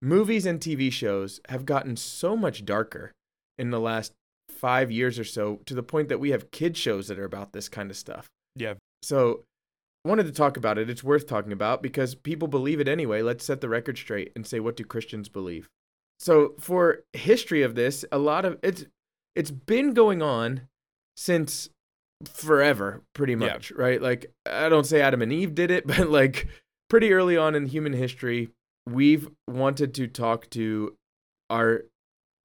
movies 0.00 0.46
and 0.46 0.60
TV 0.60 0.90
shows 0.92 1.40
have 1.48 1.66
gotten 1.66 1.96
so 1.96 2.36
much 2.36 2.64
darker 2.64 3.12
in 3.58 3.70
the 3.70 3.80
last 3.80 4.12
5 4.50 4.90
years 4.90 5.18
or 5.18 5.24
so 5.24 5.60
to 5.66 5.74
the 5.74 5.82
point 5.82 6.08
that 6.08 6.20
we 6.20 6.30
have 6.30 6.50
kid 6.50 6.76
shows 6.76 7.08
that 7.08 7.18
are 7.18 7.24
about 7.24 7.52
this 7.52 7.68
kind 7.68 7.90
of 7.90 7.96
stuff. 7.96 8.26
Yeah. 8.54 8.74
So 9.02 9.44
I 10.04 10.08
wanted 10.08 10.26
to 10.26 10.32
talk 10.32 10.56
about 10.56 10.78
it. 10.78 10.88
It's 10.88 11.02
worth 11.04 11.26
talking 11.26 11.52
about 11.52 11.82
because 11.82 12.14
people 12.14 12.48
believe 12.48 12.80
it 12.80 12.88
anyway. 12.88 13.22
Let's 13.22 13.44
set 13.44 13.60
the 13.60 13.68
record 13.68 13.98
straight 13.98 14.32
and 14.36 14.46
say 14.46 14.60
what 14.60 14.76
do 14.76 14.84
Christians 14.84 15.28
believe. 15.28 15.68
So 16.18 16.54
for 16.58 17.00
history 17.12 17.62
of 17.62 17.74
this, 17.74 18.04
a 18.10 18.18
lot 18.18 18.44
of 18.44 18.58
it's 18.62 18.86
it's 19.34 19.50
been 19.50 19.92
going 19.92 20.22
on 20.22 20.62
since 21.16 21.68
forever, 22.24 23.02
pretty 23.14 23.32
Yeah. 23.32 23.38
much, 23.38 23.70
right? 23.72 24.00
Like 24.00 24.32
I 24.44 24.68
don't 24.68 24.86
say 24.86 25.00
Adam 25.00 25.22
and 25.22 25.32
Eve 25.32 25.54
did 25.54 25.70
it, 25.70 25.86
but 25.86 26.10
like 26.10 26.48
pretty 26.88 27.12
early 27.12 27.36
on 27.36 27.54
in 27.54 27.66
human 27.66 27.92
history, 27.92 28.50
we've 28.86 29.28
wanted 29.48 29.94
to 29.94 30.06
talk 30.06 30.48
to 30.50 30.96
our 31.50 31.84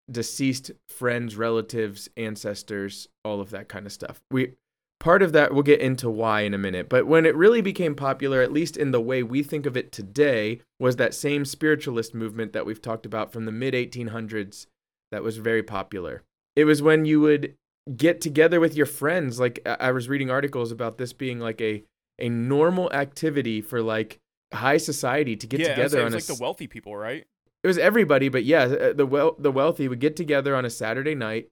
deceased 0.09 0.71
friends, 0.89 1.35
relatives, 1.35 2.09
ancestors, 2.17 3.07
all 3.23 3.39
of 3.39 3.49
that 3.51 3.69
kind 3.69 3.85
of 3.85 3.91
stuff. 3.91 4.21
We 4.29 4.53
part 4.99 5.23
of 5.23 5.31
that 5.31 5.53
we'll 5.53 5.63
get 5.63 5.79
into 5.79 6.09
why 6.09 6.41
in 6.41 6.53
a 6.53 6.57
minute, 6.59 6.89
but 6.89 7.07
when 7.07 7.25
it 7.25 7.35
really 7.35 7.61
became 7.61 7.95
popular, 7.95 8.41
at 8.41 8.51
least 8.51 8.77
in 8.77 8.91
the 8.91 9.01
way 9.01 9.23
we 9.23 9.41
think 9.41 9.65
of 9.65 9.75
it 9.77 9.91
today, 9.91 10.61
was 10.79 10.97
that 10.97 11.13
same 11.13 11.45
spiritualist 11.45 12.13
movement 12.13 12.53
that 12.53 12.65
we've 12.65 12.81
talked 12.81 13.05
about 13.05 13.31
from 13.31 13.45
the 13.45 13.51
mid 13.51 13.73
1800s 13.73 14.67
that 15.11 15.23
was 15.23 15.37
very 15.37 15.63
popular. 15.63 16.23
It 16.55 16.65
was 16.65 16.81
when 16.81 17.05
you 17.05 17.21
would 17.21 17.55
get 17.95 18.21
together 18.21 18.59
with 18.59 18.75
your 18.75 18.85
friends 18.85 19.39
like 19.39 19.59
I 19.65 19.91
was 19.91 20.07
reading 20.07 20.29
articles 20.29 20.71
about 20.71 20.97
this 20.97 21.13
being 21.13 21.39
like 21.39 21.59
a 21.61 21.83
a 22.19 22.29
normal 22.29 22.91
activity 22.93 23.61
for 23.61 23.81
like 23.81 24.19
high 24.53 24.77
society 24.77 25.35
to 25.35 25.47
get 25.47 25.59
yeah, 25.59 25.67
I 25.67 25.69
would 25.69 25.75
say 25.75 25.83
together 25.83 25.97
it 25.99 26.05
on 26.05 26.13
was 26.13 26.29
a 26.29 26.31
like 26.31 26.37
the 26.37 26.43
wealthy 26.43 26.67
people, 26.67 26.95
right? 26.95 27.25
it 27.63 27.67
was 27.67 27.77
everybody, 27.77 28.29
but 28.29 28.43
yeah, 28.43 28.63
uh, 28.63 28.93
the 28.93 29.05
well 29.05 29.35
the 29.37 29.51
wealthy 29.51 29.87
would 29.87 29.99
get 29.99 30.15
together 30.15 30.55
on 30.55 30.65
a 30.65 30.69
Saturday 30.69 31.15
night, 31.15 31.49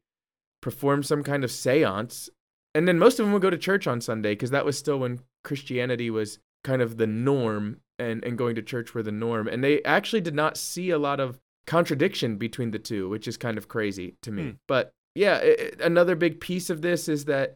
perform 0.61 1.03
some 1.03 1.23
kind 1.23 1.43
of 1.43 1.51
séance, 1.51 2.29
and 2.73 2.87
then 2.87 2.97
most 2.97 3.19
of 3.19 3.25
them 3.25 3.33
would 3.33 3.41
go 3.41 3.49
to 3.49 3.57
church 3.57 3.85
on 3.85 4.01
Sunday 4.01 4.31
because 4.31 4.51
that 4.51 4.65
was 4.65 4.77
still 4.77 4.99
when 4.99 5.19
Christianity 5.43 6.09
was 6.09 6.39
kind 6.63 6.81
of 6.81 6.97
the 6.97 7.07
norm 7.07 7.81
and 7.99 8.23
and 8.23 8.37
going 8.37 8.55
to 8.55 8.61
church 8.61 8.93
were 8.93 9.03
the 9.03 9.11
norm. 9.11 9.47
And 9.47 9.63
they 9.63 9.83
actually 9.83 10.21
did 10.21 10.35
not 10.35 10.57
see 10.57 10.89
a 10.89 10.99
lot 10.99 11.19
of 11.19 11.39
contradiction 11.67 12.37
between 12.37 12.71
the 12.71 12.79
two, 12.79 13.07
which 13.07 13.27
is 13.27 13.37
kind 13.37 13.57
of 13.57 13.67
crazy 13.67 14.15
to 14.23 14.31
me. 14.31 14.43
Hmm. 14.43 14.49
But 14.67 14.91
yeah, 15.23 15.37
i 15.43 15.49
i- 15.65 15.83
another 15.91 16.15
big 16.15 16.39
piece 16.39 16.69
of 16.69 16.81
this 16.81 17.01
is 17.15 17.25
that 17.25 17.47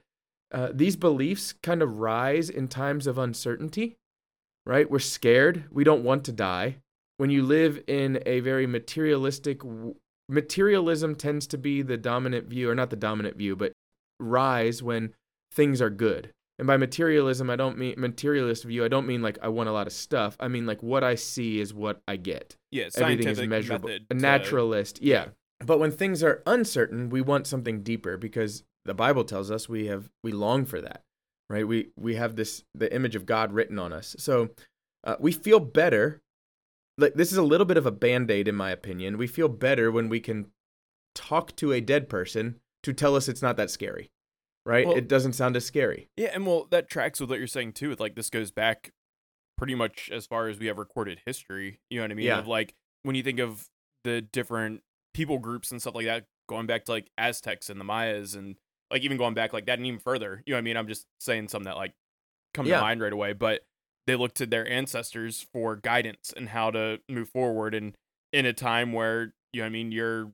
uh, 0.58 0.70
these 0.82 0.96
beliefs 1.08 1.54
kind 1.70 1.82
of 1.82 1.90
rise 2.12 2.48
in 2.50 2.68
times 2.68 3.08
of 3.08 3.18
uncertainty, 3.18 3.88
right? 4.66 4.90
We're 4.92 5.00
scared. 5.18 5.64
We 5.72 5.84
don't 5.84 6.04
want 6.04 6.24
to 6.26 6.32
die. 6.32 6.78
When 7.18 7.30
you 7.36 7.42
live 7.44 7.74
in 7.88 8.10
a 8.26 8.40
very 8.42 8.68
materialistic, 8.68 9.62
materialism 10.30 11.16
tends 11.16 11.48
to 11.48 11.58
be 11.58 11.82
the 11.82 11.98
dominant 11.98 12.48
view, 12.48 12.70
or 12.70 12.76
not 12.76 12.90
the 12.90 12.96
dominant 12.96 13.38
view, 13.38 13.56
but 13.56 13.74
rise 14.20 14.82
when 14.84 15.14
things 15.52 15.82
are 15.82 15.90
good. 15.90 16.32
And 16.60 16.68
by 16.68 16.78
materialism, 16.78 17.50
I 17.50 17.56
don't 17.56 17.78
mean 17.78 17.96
materialist 17.98 18.64
view. 18.64 18.86
I 18.86 18.88
don't 18.88 19.08
mean 19.08 19.22
like 19.22 19.38
I 19.42 19.48
want 19.48 19.70
a 19.70 19.72
lot 19.72 19.88
of 19.88 19.94
stuff. 19.94 20.38
I 20.40 20.48
mean 20.48 20.66
like 20.66 20.84
what 20.84 21.04
I 21.04 21.16
see 21.16 21.60
is 21.60 21.74
what 21.74 22.02
I 22.08 22.16
get 22.16 22.56
Yeah, 22.72 22.90
everything 23.04 23.28
is 23.32 23.38
measurable. 23.50 23.90
A 24.12 24.14
naturalist, 24.22 25.02
yeah. 25.02 25.26
But 25.66 25.80
when 25.80 25.92
things 25.92 26.24
are 26.24 26.44
uncertain, 26.46 27.10
we 27.10 27.22
want 27.22 27.48
something 27.48 27.84
deeper 27.84 28.18
because 28.18 28.64
the 28.86 28.94
Bible 28.94 29.24
tells 29.24 29.50
us 29.50 29.70
we 29.70 29.88
have 29.88 30.10
we 30.24 30.32
long 30.32 30.66
for 30.66 30.82
that, 30.82 31.04
right? 31.50 31.68
We 31.68 31.90
we 31.98 32.16
have 32.16 32.36
this 32.36 32.64
the 32.76 32.94
image 32.94 33.16
of 33.16 33.26
God 33.26 33.54
written 33.54 33.80
on 33.80 33.94
us, 33.94 34.16
so 34.20 34.50
uh, 35.04 35.16
we 35.20 35.32
feel 35.32 35.60
better. 35.60 36.22
Like 36.98 37.16
this 37.16 37.32
is 37.32 37.38
a 37.38 37.44
little 37.44 37.66
bit 37.66 37.78
of 37.78 37.86
a 37.86 37.92
band 37.92 38.30
aid, 38.30 38.48
in 38.48 38.56
my 38.56 38.72
opinion. 38.72 39.18
We 39.18 39.28
feel 39.28 39.48
better 39.48 39.92
when 39.92 40.10
we 40.10 40.20
can 40.20 40.48
talk 41.16 41.56
to 41.56 41.72
a 41.72 41.82
dead 41.82 42.10
person 42.10 42.60
to 42.84 42.94
tell 42.94 43.16
us 43.16 43.28
it's 43.28 43.42
not 43.42 43.58
that 43.58 43.72
scary, 43.72 44.12
right? 44.66 44.86
Well- 44.86 44.98
it 44.98 45.08
doesn't 45.08 45.34
sound 45.34 45.56
as 45.56 45.66
scary. 45.66 46.10
Yeah, 46.18 46.32
and 46.34 46.46
well, 46.46 46.68
that 46.72 46.90
tracks 46.90 47.20
with 47.20 47.30
what 47.30 47.40
you're 47.40 47.48
saying 47.48 47.74
too. 47.74 47.92
It's 47.92 48.00
like 48.02 48.16
this 48.16 48.30
goes 48.30 48.52
back 48.52 48.92
pretty 49.58 49.76
much 49.76 50.10
as 50.12 50.26
far 50.26 50.48
as 50.50 50.60
we 50.60 50.68
have 50.68 50.78
recorded 50.78 51.22
history. 51.26 51.80
You 51.90 52.00
know 52.00 52.04
what 52.04 52.12
I 52.12 52.16
mean? 52.16 52.26
Yeah. 52.26 52.40
Of 52.40 52.48
like 52.48 52.76
when 53.04 53.16
you 53.16 53.24
think 53.24 53.40
of 53.40 53.70
the 54.04 54.22
different 54.22 54.82
people 55.14 55.38
groups 55.40 55.72
and 55.72 55.82
stuff 55.82 55.96
like 55.96 56.06
that, 56.06 56.26
going 56.50 56.66
back 56.66 56.86
to 56.86 56.92
like 56.92 57.10
Aztecs 57.18 57.70
and 57.70 57.80
the 57.80 57.84
Mayas, 57.86 58.36
and 58.36 58.56
like 58.92 59.02
even 59.04 59.18
going 59.18 59.34
back 59.34 59.54
like 59.54 59.66
that 59.68 59.80
and 59.80 59.86
even 59.88 60.00
further. 60.00 60.44
You 60.46 60.52
know 60.54 60.58
what 60.58 60.60
I 60.60 60.64
mean? 60.64 60.78
I'm 60.78 60.88
just 60.88 61.06
saying 61.20 61.48
something 61.50 61.66
that 61.66 61.78
like 61.78 61.94
come 62.54 62.66
Yeah. 62.66 62.76
to 62.78 62.82
mind 62.82 63.02
right 63.02 63.14
away, 63.14 63.34
but 63.34 63.62
they 64.06 64.16
looked 64.16 64.36
to 64.38 64.46
their 64.46 64.68
ancestors 64.70 65.46
for 65.54 65.76
guidance 65.78 66.34
and 66.36 66.50
how 66.50 66.72
to 66.72 67.00
move 67.10 67.30
forward 67.30 67.74
and 67.74 67.96
in 68.34 68.46
a 68.46 68.54
time 68.54 68.92
where 68.94 69.34
you 69.54 69.62
know 69.62 69.64
what 69.64 69.68
I 69.68 69.70
mean 69.70 69.92
you're 69.92 70.32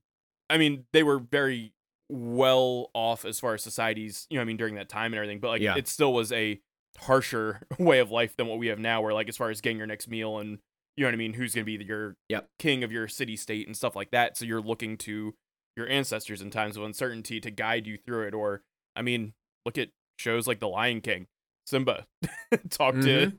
I 0.49 0.57
mean 0.57 0.85
they 0.93 1.03
were 1.03 1.19
very 1.19 1.73
well 2.09 2.89
off 2.93 3.25
as 3.25 3.39
far 3.39 3.53
as 3.53 3.61
societies 3.61 4.25
you 4.29 4.37
know 4.37 4.41
I 4.41 4.45
mean 4.45 4.57
during 4.57 4.75
that 4.75 4.89
time 4.89 5.07
and 5.13 5.15
everything 5.15 5.39
but 5.39 5.49
like 5.49 5.61
Yeah. 5.61 5.75
it 5.77 5.87
still 5.87 6.13
was 6.13 6.31
a 6.31 6.59
harsher 6.97 7.61
way 7.79 7.99
of 7.99 8.09
life 8.11 8.35
than 8.35 8.47
what 8.47 8.57
we 8.57 8.67
have 8.67 8.79
now 8.79 9.01
where 9.01 9.13
like 9.13 9.29
as 9.29 9.37
far 9.37 9.49
as 9.51 9.61
getting 9.61 9.77
your 9.77 9.85
next 9.87 10.07
meal 10.07 10.39
and 10.39 10.57
you 10.99 11.05
know 11.05 11.07
what 11.07 11.13
I 11.13 11.17
mean 11.17 11.33
who's 11.33 11.55
going 11.55 11.65
to 11.65 11.77
be 11.77 11.81
your 11.85 12.17
Yep. 12.27 12.47
king 12.59 12.83
of 12.83 12.91
your 12.91 13.07
city 13.07 13.37
state 13.37 13.65
and 13.67 13.75
stuff 13.75 13.95
like 13.95 14.11
that 14.11 14.35
so 14.35 14.43
you're 14.43 14.61
looking 14.61 14.97
to 14.97 15.33
your 15.77 15.87
ancestors 15.87 16.41
in 16.41 16.49
times 16.49 16.75
of 16.75 16.83
uncertainty 16.83 17.39
to 17.39 17.49
guide 17.49 17.87
you 17.87 17.97
through 17.97 18.27
it 18.27 18.33
or 18.33 18.63
I 18.97 19.01
mean 19.01 19.33
look 19.65 19.77
at 19.77 19.89
shows 20.17 20.45
like 20.45 20.59
The 20.59 20.67
Lion 20.67 20.99
King 20.99 21.27
Simba 21.65 22.05
talk 22.69 22.95
to 22.95 23.31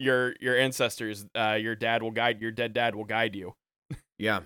your 0.00 0.34
your 0.40 0.58
ancestors 0.58 1.26
uh 1.38 1.56
your 1.60 1.76
dad 1.76 2.02
will 2.02 2.10
guide 2.10 2.40
your 2.40 2.50
dead 2.50 2.72
dad 2.72 2.96
will 2.96 3.04
guide 3.04 3.36
you 3.36 3.54
Yeah. 4.18 4.40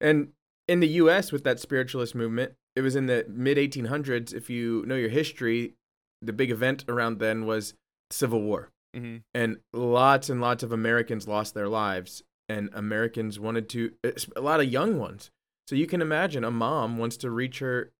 And 0.00 0.28
in 0.66 0.80
the 0.80 0.88
US 0.88 1.32
with 1.32 1.44
that 1.44 1.60
spiritualist 1.60 2.14
movement, 2.14 2.54
it 2.74 2.80
was 2.80 2.96
in 2.96 3.04
the 3.06 3.26
mid 3.28 3.58
1800s. 3.58 4.32
If 4.32 4.48
you 4.48 4.84
know 4.86 4.94
your 4.94 5.10
history, 5.10 5.74
the 6.22 6.32
big 6.32 6.50
event 6.50 6.84
around 6.88 7.18
then 7.18 7.44
was 7.44 7.74
Civil 8.10 8.40
War. 8.40 8.70
Mm-hmm. 8.94 9.16
And 9.34 9.58
lots 9.72 10.30
and 10.30 10.40
lots 10.40 10.62
of 10.62 10.72
Americans 10.72 11.26
lost 11.28 11.54
their 11.54 11.68
lives. 11.68 12.22
And 12.48 12.68
Americans 12.74 13.40
wanted 13.40 13.68
to, 13.70 13.92
a 14.36 14.40
lot 14.40 14.60
of 14.60 14.66
young 14.70 14.98
ones. 14.98 15.30
So 15.66 15.74
you 15.76 15.86
can 15.86 16.02
imagine 16.02 16.44
a 16.44 16.50
mom 16.50 16.98
wants 16.98 17.16
to 17.18 17.30
reach 17.30 17.60
her, 17.60 17.90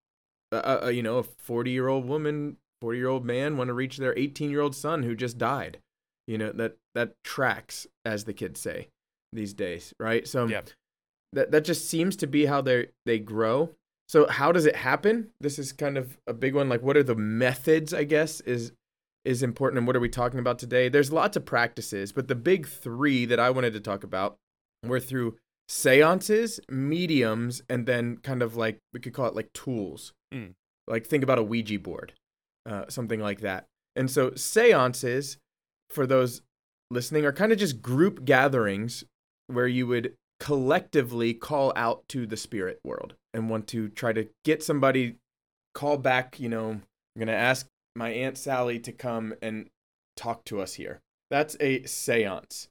uh, 0.52 0.80
uh, 0.84 0.88
you 0.88 1.02
know, 1.02 1.18
a 1.18 1.22
40 1.22 1.70
year 1.70 1.88
old 1.88 2.06
woman, 2.06 2.58
40 2.82 2.98
year 2.98 3.08
old 3.08 3.24
man 3.24 3.56
want 3.56 3.68
to 3.68 3.74
reach 3.74 3.96
their 3.96 4.16
18 4.18 4.50
year 4.50 4.60
old 4.60 4.76
son 4.76 5.02
who 5.02 5.14
just 5.14 5.38
died. 5.38 5.78
You 6.26 6.38
know, 6.38 6.52
that, 6.52 6.76
that 6.94 7.14
tracks, 7.24 7.86
as 8.04 8.24
the 8.24 8.34
kids 8.34 8.60
say 8.60 8.88
these 9.32 9.54
days, 9.54 9.94
right? 9.98 10.28
So, 10.28 10.46
Yeah. 10.46 10.62
that 11.32 11.50
that 11.50 11.64
just 11.64 11.88
seems 11.88 12.14
to 12.16 12.26
be 12.26 12.46
how 12.46 12.60
they 12.60 12.88
they 13.06 13.18
grow. 13.18 13.70
So 14.06 14.26
how 14.28 14.52
does 14.52 14.66
it 14.66 14.76
happen? 14.76 15.30
This 15.40 15.58
is 15.58 15.72
kind 15.72 15.96
of 15.96 16.18
a 16.26 16.34
big 16.34 16.54
one. 16.54 16.68
Like, 16.68 16.82
what 16.82 16.96
are 16.96 17.02
the 17.02 17.16
methods? 17.16 17.92
I 17.94 18.04
guess 18.04 18.40
is 18.42 18.72
is 19.24 19.42
important, 19.42 19.78
and 19.78 19.86
what 19.86 19.96
are 19.96 20.00
we 20.00 20.08
talking 20.08 20.38
about 20.38 20.58
today? 20.58 20.88
There's 20.88 21.12
lots 21.12 21.36
of 21.36 21.44
practices, 21.44 22.12
but 22.12 22.28
the 22.28 22.34
big 22.34 22.66
three 22.66 23.24
that 23.26 23.40
I 23.40 23.50
wanted 23.50 23.72
to 23.72 23.80
talk 23.80 24.04
about 24.04 24.36
were 24.84 25.00
through 25.00 25.36
seances, 25.68 26.60
mediums, 26.68 27.62
and 27.68 27.86
then 27.86 28.18
kind 28.18 28.42
of 28.42 28.56
like 28.56 28.78
we 28.92 29.00
could 29.00 29.14
call 29.14 29.26
it 29.26 29.34
like 29.34 29.52
tools. 29.52 30.12
Mm. 30.32 30.54
Like 30.86 31.06
think 31.06 31.24
about 31.24 31.38
a 31.38 31.42
Ouija 31.42 31.78
board, 31.78 32.12
uh, 32.66 32.84
something 32.88 33.20
like 33.20 33.40
that. 33.40 33.66
And 33.96 34.10
so 34.10 34.34
seances, 34.34 35.38
for 35.88 36.06
those 36.06 36.42
listening, 36.90 37.24
are 37.24 37.32
kind 37.32 37.52
of 37.52 37.58
just 37.58 37.80
group 37.80 38.24
gatherings 38.24 39.04
where 39.46 39.66
you 39.66 39.86
would 39.86 40.14
collectively 40.40 41.32
call 41.32 41.72
out 41.76 42.06
to 42.08 42.26
the 42.26 42.36
spirit 42.36 42.80
world 42.84 43.14
and 43.32 43.48
want 43.48 43.66
to 43.68 43.88
try 43.88 44.12
to 44.12 44.28
get 44.44 44.62
somebody 44.62 45.16
call 45.74 45.96
back 45.96 46.38
you 46.38 46.48
know 46.48 46.70
i'm 46.70 46.82
going 47.16 47.28
to 47.28 47.32
ask 47.32 47.66
my 47.94 48.10
aunt 48.10 48.36
sally 48.36 48.78
to 48.80 48.92
come 48.92 49.34
and 49.40 49.68
talk 50.16 50.44
to 50.44 50.60
us 50.60 50.74
here. 50.74 51.00
That's 51.30 51.56
a 51.60 51.84
seance. 51.84 52.68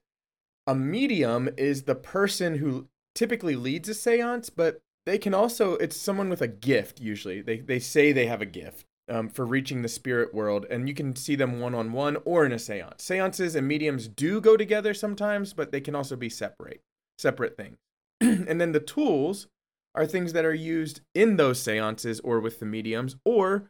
A 0.67 0.75
medium 0.75 1.49
is 1.57 1.83
the 1.83 1.95
person 1.95 2.57
who 2.57 2.87
typically 3.15 3.55
leads 3.55 3.89
a 3.89 3.93
seance 3.93 4.49
but 4.49 4.81
they 5.05 5.17
can 5.17 5.33
also 5.33 5.73
it's 5.75 5.97
someone 5.97 6.29
with 6.29 6.41
a 6.41 6.47
gift 6.47 6.99
usually. 6.99 7.41
They, 7.41 7.59
they 7.59 7.79
say 7.79 8.11
they 8.11 8.25
have 8.27 8.41
a 8.41 8.45
gift 8.45 8.85
um, 9.09 9.27
for 9.27 9.45
reaching 9.45 9.81
the 9.81 9.89
spirit 9.89 10.33
world 10.33 10.65
and 10.69 10.87
you 10.87 10.95
can 10.95 11.15
see 11.15 11.35
them 11.35 11.59
one-on-one 11.59 12.17
or 12.25 12.45
in 12.45 12.53
a 12.53 12.59
seance. 12.59 13.03
Seances 13.03 13.55
and 13.55 13.67
mediums 13.67 14.07
do 14.07 14.39
go 14.39 14.55
together 14.55 14.93
sometimes 14.93 15.53
but 15.53 15.71
they 15.71 15.81
can 15.81 15.95
also 15.95 16.15
be 16.15 16.29
separate 16.29 16.81
separate 17.17 17.57
things. 17.57 17.77
and 18.21 18.59
then 18.59 18.71
the 18.71 18.79
tools 18.79 19.47
are 19.95 20.05
things 20.07 20.33
that 20.33 20.45
are 20.45 20.53
used 20.53 21.01
in 21.13 21.37
those 21.37 21.61
seances 21.61 22.19
or 22.21 22.39
with 22.39 22.59
the 22.59 22.65
mediums 22.65 23.15
or 23.25 23.69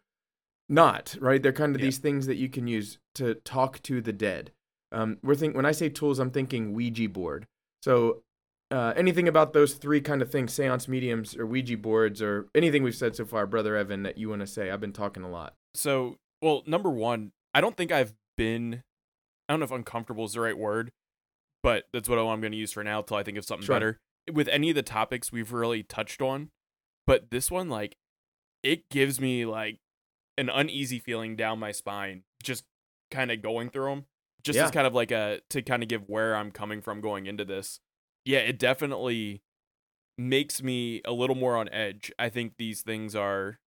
not, 0.73 1.15
right? 1.19 1.41
They're 1.41 1.53
kind 1.53 1.75
of 1.75 1.81
Yeah. 1.81 1.85
these 1.87 1.97
things 1.99 2.25
that 2.27 2.35
you 2.35 2.49
can 2.49 2.67
use 2.67 2.97
to 3.15 3.35
talk 3.35 3.81
to 3.83 4.01
the 4.01 4.13
dead. 4.13 4.51
Um, 4.91 5.17
we're 5.23 5.35
think 5.35 5.55
when 5.55 5.65
I 5.65 5.71
say 5.71 5.89
tools, 5.89 6.19
I'm 6.19 6.31
thinking 6.31 6.73
Ouija 6.73 7.09
board. 7.09 7.47
So 7.81 8.23
uh, 8.71 8.93
anything 8.95 9.27
about 9.27 9.53
those 9.53 9.75
three 9.75 10.01
kind 10.01 10.21
of 10.21 10.31
things, 10.31 10.51
seance 10.53 10.87
mediums 10.87 11.35
or 11.35 11.45
Ouija 11.45 11.77
boards 11.77 12.21
or 12.21 12.47
anything 12.55 12.81
we've 12.81 12.95
said 12.95 13.15
so 13.15 13.25
far, 13.25 13.45
brother 13.45 13.75
Evan, 13.75 14.03
that 14.03 14.17
you 14.17 14.29
want 14.29 14.41
to 14.41 14.47
say? 14.47 14.71
I've 14.71 14.79
been 14.81 14.93
talking 14.93 15.21
a 15.23 15.29
lot. 15.29 15.53
So, 15.75 16.17
well, 16.41 16.63
number 16.65 16.89
one, 16.89 17.31
I 17.53 17.61
don't 17.61 17.77
think 17.77 17.91
I've 17.91 18.13
been, 18.35 18.81
I 19.47 19.53
don't 19.53 19.59
know 19.59 19.65
if 19.65 19.71
uncomfortable 19.71 20.25
is 20.25 20.33
the 20.33 20.39
right 20.41 20.57
word, 20.57 20.91
but 21.61 21.85
that's 21.93 22.09
what 22.09 22.17
I'm 22.17 22.41
going 22.41 22.51
to 22.51 22.57
use 22.57 22.71
for 22.71 22.83
now 22.83 23.01
till 23.03 23.17
I 23.17 23.23
think 23.23 23.37
of 23.37 23.45
something 23.45 23.65
Sure. 23.65 23.75
better. 23.75 23.99
With 24.31 24.47
any 24.47 24.69
of 24.69 24.75
the 24.75 24.81
topics 24.83 25.31
we've 25.31 25.51
really 25.53 25.83
touched 25.83 26.21
on, 26.21 26.49
but 27.05 27.29
this 27.29 27.51
one, 27.51 27.69
like, 27.69 27.95
it 28.63 28.89
gives 28.89 29.19
me 29.19 29.45
like 29.45 29.77
an 30.37 30.49
uneasy 30.49 30.99
feeling 30.99 31.35
down 31.35 31.59
my 31.59 31.71
spine, 31.71 32.23
just 32.41 32.63
kind 33.11 33.31
of 33.31 33.41
going 33.41 33.69
through 33.69 33.89
them, 33.89 34.05
just 34.43 34.57
Yeah. 34.57 34.65
as 34.65 34.71
kind 34.71 34.87
of 34.87 34.93
like 34.93 35.11
a 35.11 35.41
to 35.49 35.61
kind 35.61 35.83
of 35.83 35.89
give 35.89 36.09
where 36.09 36.35
I'm 36.35 36.51
coming 36.51 36.81
from 36.81 37.01
going 37.01 37.25
into 37.25 37.45
this. 37.45 37.79
Yeah, 38.25 38.39
it 38.39 38.57
definitely 38.57 39.41
makes 40.17 40.61
me 40.61 41.01
a 41.05 41.11
little 41.11 41.35
more 41.35 41.57
on 41.57 41.69
edge. 41.69 42.11
I 42.19 42.29
think 42.29 42.53
these 42.57 42.81
things 42.81 43.15
are 43.15 43.59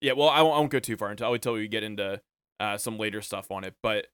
yeah, 0.00 0.12
well, 0.12 0.28
I 0.28 0.42
won't, 0.42 0.54
I 0.54 0.58
won't 0.60 0.70
go 0.70 0.78
too 0.78 0.96
far 0.96 1.10
until 1.10 1.26
I'll 1.26 1.34
until 1.34 1.54
we 1.54 1.66
get 1.66 1.82
into 1.82 2.20
uh, 2.60 2.78
some 2.78 2.98
later 2.98 3.20
stuff 3.20 3.50
on 3.50 3.64
it, 3.64 3.74
but 3.82 4.06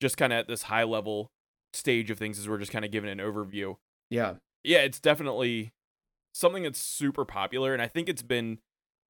just 0.00 0.16
kind 0.16 0.32
of 0.32 0.38
at 0.40 0.48
this 0.48 0.62
high 0.64 0.84
level 0.84 1.30
stage 1.72 2.10
of 2.10 2.18
things 2.18 2.38
as 2.38 2.48
we're 2.48 2.58
just 2.58 2.70
kind 2.72 2.84
of 2.84 2.90
giving 2.90 3.10
an 3.10 3.18
overview. 3.18 3.76
Yeah. 4.10 4.34
Yeah, 4.62 4.78
it's 4.78 5.00
definitely 5.00 5.72
something 6.32 6.62
that's 6.62 6.80
super 6.80 7.24
popular, 7.24 7.72
and 7.72 7.82
I 7.82 7.88
think 7.88 8.08
it's 8.08 8.22
been 8.22 8.58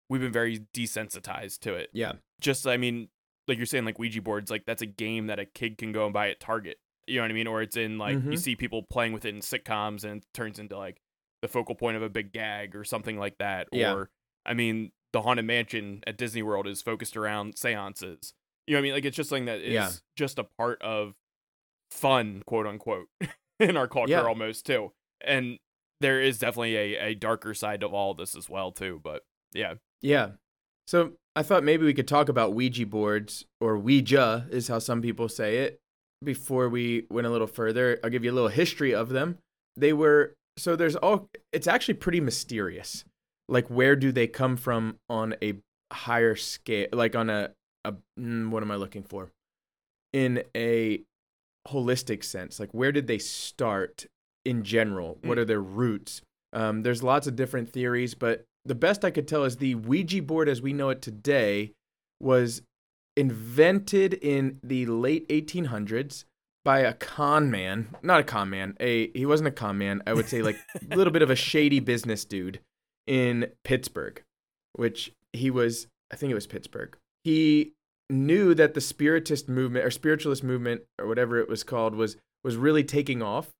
we've 0.08 0.20
been 0.22 0.32
very 0.32 0.60
desensitized 0.74 1.60
to 1.60 1.74
it. 1.74 1.90
Yeah. 1.92 2.12
Just, 2.42 2.66
I 2.66 2.76
mean, 2.76 3.08
like 3.48 3.56
you're 3.56 3.66
saying, 3.66 3.84
like 3.84 3.98
Ouija 3.98 4.20
boards, 4.22 4.50
like 4.50 4.64
that's 4.66 4.82
a 4.82 4.86
game 4.86 5.28
that 5.28 5.38
a 5.38 5.44
kid 5.46 5.78
can 5.78 5.92
go 5.92 6.04
and 6.04 6.12
buy 6.12 6.30
at 6.30 6.40
Target. 6.40 6.78
You 7.06 7.16
know 7.16 7.22
what 7.22 7.30
I 7.30 7.34
mean? 7.34 7.46
Or 7.46 7.62
it's 7.62 7.76
in 7.76 7.98
like 7.98 8.14
you 8.14 8.20
Mhm. 8.20 8.38
see 8.38 8.54
people 8.56 8.82
playing 8.84 9.12
with 9.12 9.24
it 9.24 9.34
in 9.34 9.40
sitcoms, 9.40 10.04
and 10.04 10.22
it 10.22 10.26
turns 10.34 10.58
into 10.58 10.76
like 10.76 11.00
the 11.40 11.48
focal 11.48 11.74
point 11.74 11.96
of 11.96 12.02
a 12.02 12.08
big 12.08 12.32
gag 12.32 12.76
or 12.76 12.84
something 12.84 13.18
like 13.18 13.38
that. 13.38 13.68
Yeah. 13.72 13.94
Or 13.94 14.10
I 14.46 14.54
mean, 14.54 14.92
the 15.12 15.22
Haunted 15.22 15.44
Mansion 15.44 16.02
at 16.06 16.16
Disney 16.16 16.42
World 16.42 16.66
is 16.68 16.80
focused 16.82 17.16
around 17.16 17.58
seances. 17.58 18.34
You 18.66 18.74
know 18.74 18.78
what 18.78 18.80
I 18.80 18.82
mean? 18.84 18.92
Like 18.94 19.04
it's 19.04 19.16
just 19.16 19.30
something 19.30 19.46
that 19.46 19.60
is 19.60 19.72
Yeah. 19.72 19.90
just 20.16 20.38
a 20.38 20.44
part 20.44 20.80
of 20.82 21.14
fun, 21.90 22.42
quote 22.46 22.66
unquote, 22.66 23.08
in 23.60 23.76
our 23.76 23.88
culture 23.88 24.12
Yeah. 24.12 24.22
almost 24.22 24.66
too. 24.66 24.92
And 25.20 25.58
there 26.00 26.20
is 26.20 26.38
definitely 26.38 26.76
a, 26.76 26.96
a 27.10 27.14
darker 27.14 27.54
side 27.54 27.82
of 27.82 27.92
all 27.92 28.14
this 28.14 28.34
as 28.36 28.48
well 28.48 28.72
too. 28.72 29.00
But 29.02 29.22
yeah. 29.52 29.74
Yeah. 30.00 30.30
So 30.86 31.12
I 31.34 31.42
thought 31.42 31.64
maybe 31.64 31.84
we 31.84 31.94
could 31.94 32.08
talk 32.08 32.28
about 32.28 32.52
Ouija 32.54 32.86
boards 32.86 33.46
or 33.60 33.78
Ouija 33.78 34.46
is 34.50 34.68
how 34.68 34.78
some 34.78 35.00
people 35.00 35.28
say 35.28 35.58
it. 35.58 35.78
Before 36.22 36.68
we 36.68 37.06
went 37.10 37.26
a 37.26 37.30
little 37.30 37.46
further, 37.46 37.98
I'll 38.04 38.10
give 38.10 38.22
you 38.24 38.30
a 38.30 38.34
little 38.34 38.48
history 38.50 38.94
of 38.94 39.08
them. 39.08 39.38
They 39.76 39.92
were 39.92 40.34
so 40.58 40.76
there's 40.76 40.96
all 40.96 41.28
it's 41.52 41.66
actually 41.66 41.94
pretty 41.94 42.20
mysterious. 42.20 43.04
Like 43.48 43.68
where 43.68 43.96
do 43.96 44.12
they 44.12 44.26
come 44.26 44.56
from 44.56 44.98
on 45.08 45.34
a 45.42 45.54
higher 45.92 46.36
scale 46.36 46.88
like 46.92 47.16
on 47.16 47.28
a, 47.30 47.50
a 47.84 47.94
mm, 48.20 48.50
what 48.50 48.62
am 48.62 48.70
I 48.70 48.76
looking 48.76 49.02
for? 49.02 49.30
In 50.12 50.44
a 50.54 51.00
holistic 51.68 52.22
sense. 52.22 52.60
Like 52.60 52.72
where 52.72 52.92
did 52.92 53.06
they 53.06 53.18
start 53.18 54.06
in 54.44 54.62
general? 54.62 55.18
What 55.22 55.38
Mm. 55.38 55.40
are 55.40 55.44
their 55.46 55.60
roots? 55.62 56.20
Um, 56.52 56.82
there's 56.82 57.02
lots 57.02 57.26
of 57.26 57.34
different 57.34 57.70
theories, 57.70 58.14
but 58.14 58.44
the 58.64 58.74
best 58.74 59.04
I 59.04 59.10
could 59.10 59.28
tell 59.28 59.44
is 59.44 59.56
the 59.56 59.74
Ouija 59.74 60.22
board 60.22 60.48
as 60.48 60.62
we 60.62 60.72
know 60.72 60.90
it 60.90 61.02
today 61.02 61.72
was 62.20 62.62
invented 63.16 64.14
in 64.14 64.58
the 64.62 64.86
late 64.86 65.28
1800s 65.28 66.24
by 66.64 66.80
a 66.80 66.92
con 66.92 67.50
man, 67.50 67.88
not 68.02 68.20
a 68.20 68.24
con 68.24 68.48
man, 68.48 68.76
a 68.78 69.10
he 69.12 69.26
wasn't 69.26 69.48
a 69.48 69.52
con 69.52 69.78
man, 69.78 70.02
I 70.06 70.12
would 70.12 70.28
say 70.28 70.42
like 70.42 70.58
a 70.90 70.96
little 70.96 71.12
bit 71.12 71.22
of 71.22 71.30
a 71.30 71.36
shady 71.36 71.80
business 71.80 72.24
dude 72.24 72.60
in 73.06 73.50
Pittsburgh, 73.64 74.22
which 74.74 75.12
he 75.32 75.50
was 75.50 75.88
I 76.12 76.16
think 76.16 76.30
it 76.30 76.36
was 76.36 76.46
Pittsburgh. 76.46 76.96
He 77.24 77.72
knew 78.10 78.54
that 78.54 78.74
the 78.74 78.80
spiritist 78.80 79.48
movement 79.48 79.84
or 79.84 79.90
spiritualist 79.90 80.44
movement 80.44 80.82
or 80.98 81.06
whatever 81.08 81.38
it 81.38 81.48
was 81.48 81.64
called 81.64 81.94
was 81.94 82.16
was 82.44 82.56
really 82.56 82.84
taking 82.84 83.22
off 83.22 83.50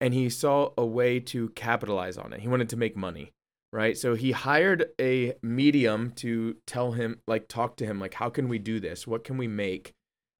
and 0.00 0.12
he 0.12 0.28
saw 0.28 0.70
a 0.76 0.84
way 0.84 1.20
to 1.20 1.48
capitalize 1.50 2.18
on 2.18 2.32
it. 2.32 2.40
He 2.40 2.48
wanted 2.48 2.68
to 2.70 2.76
make 2.76 2.96
money, 2.96 3.32
right? 3.74 3.98
So 3.98 4.14
he 4.14 4.30
hired 4.30 4.90
a 5.00 5.34
medium 5.42 6.12
to 6.16 6.56
tell 6.64 6.92
him, 6.92 7.18
like, 7.26 7.48
talk 7.48 7.76
to 7.78 7.84
him, 7.84 7.98
like, 7.98 8.14
how 8.14 8.30
can 8.30 8.48
we 8.48 8.58
do 8.60 8.78
this? 8.78 9.04
What 9.04 9.24
can 9.24 9.36
we 9.36 9.48
make 9.48 9.94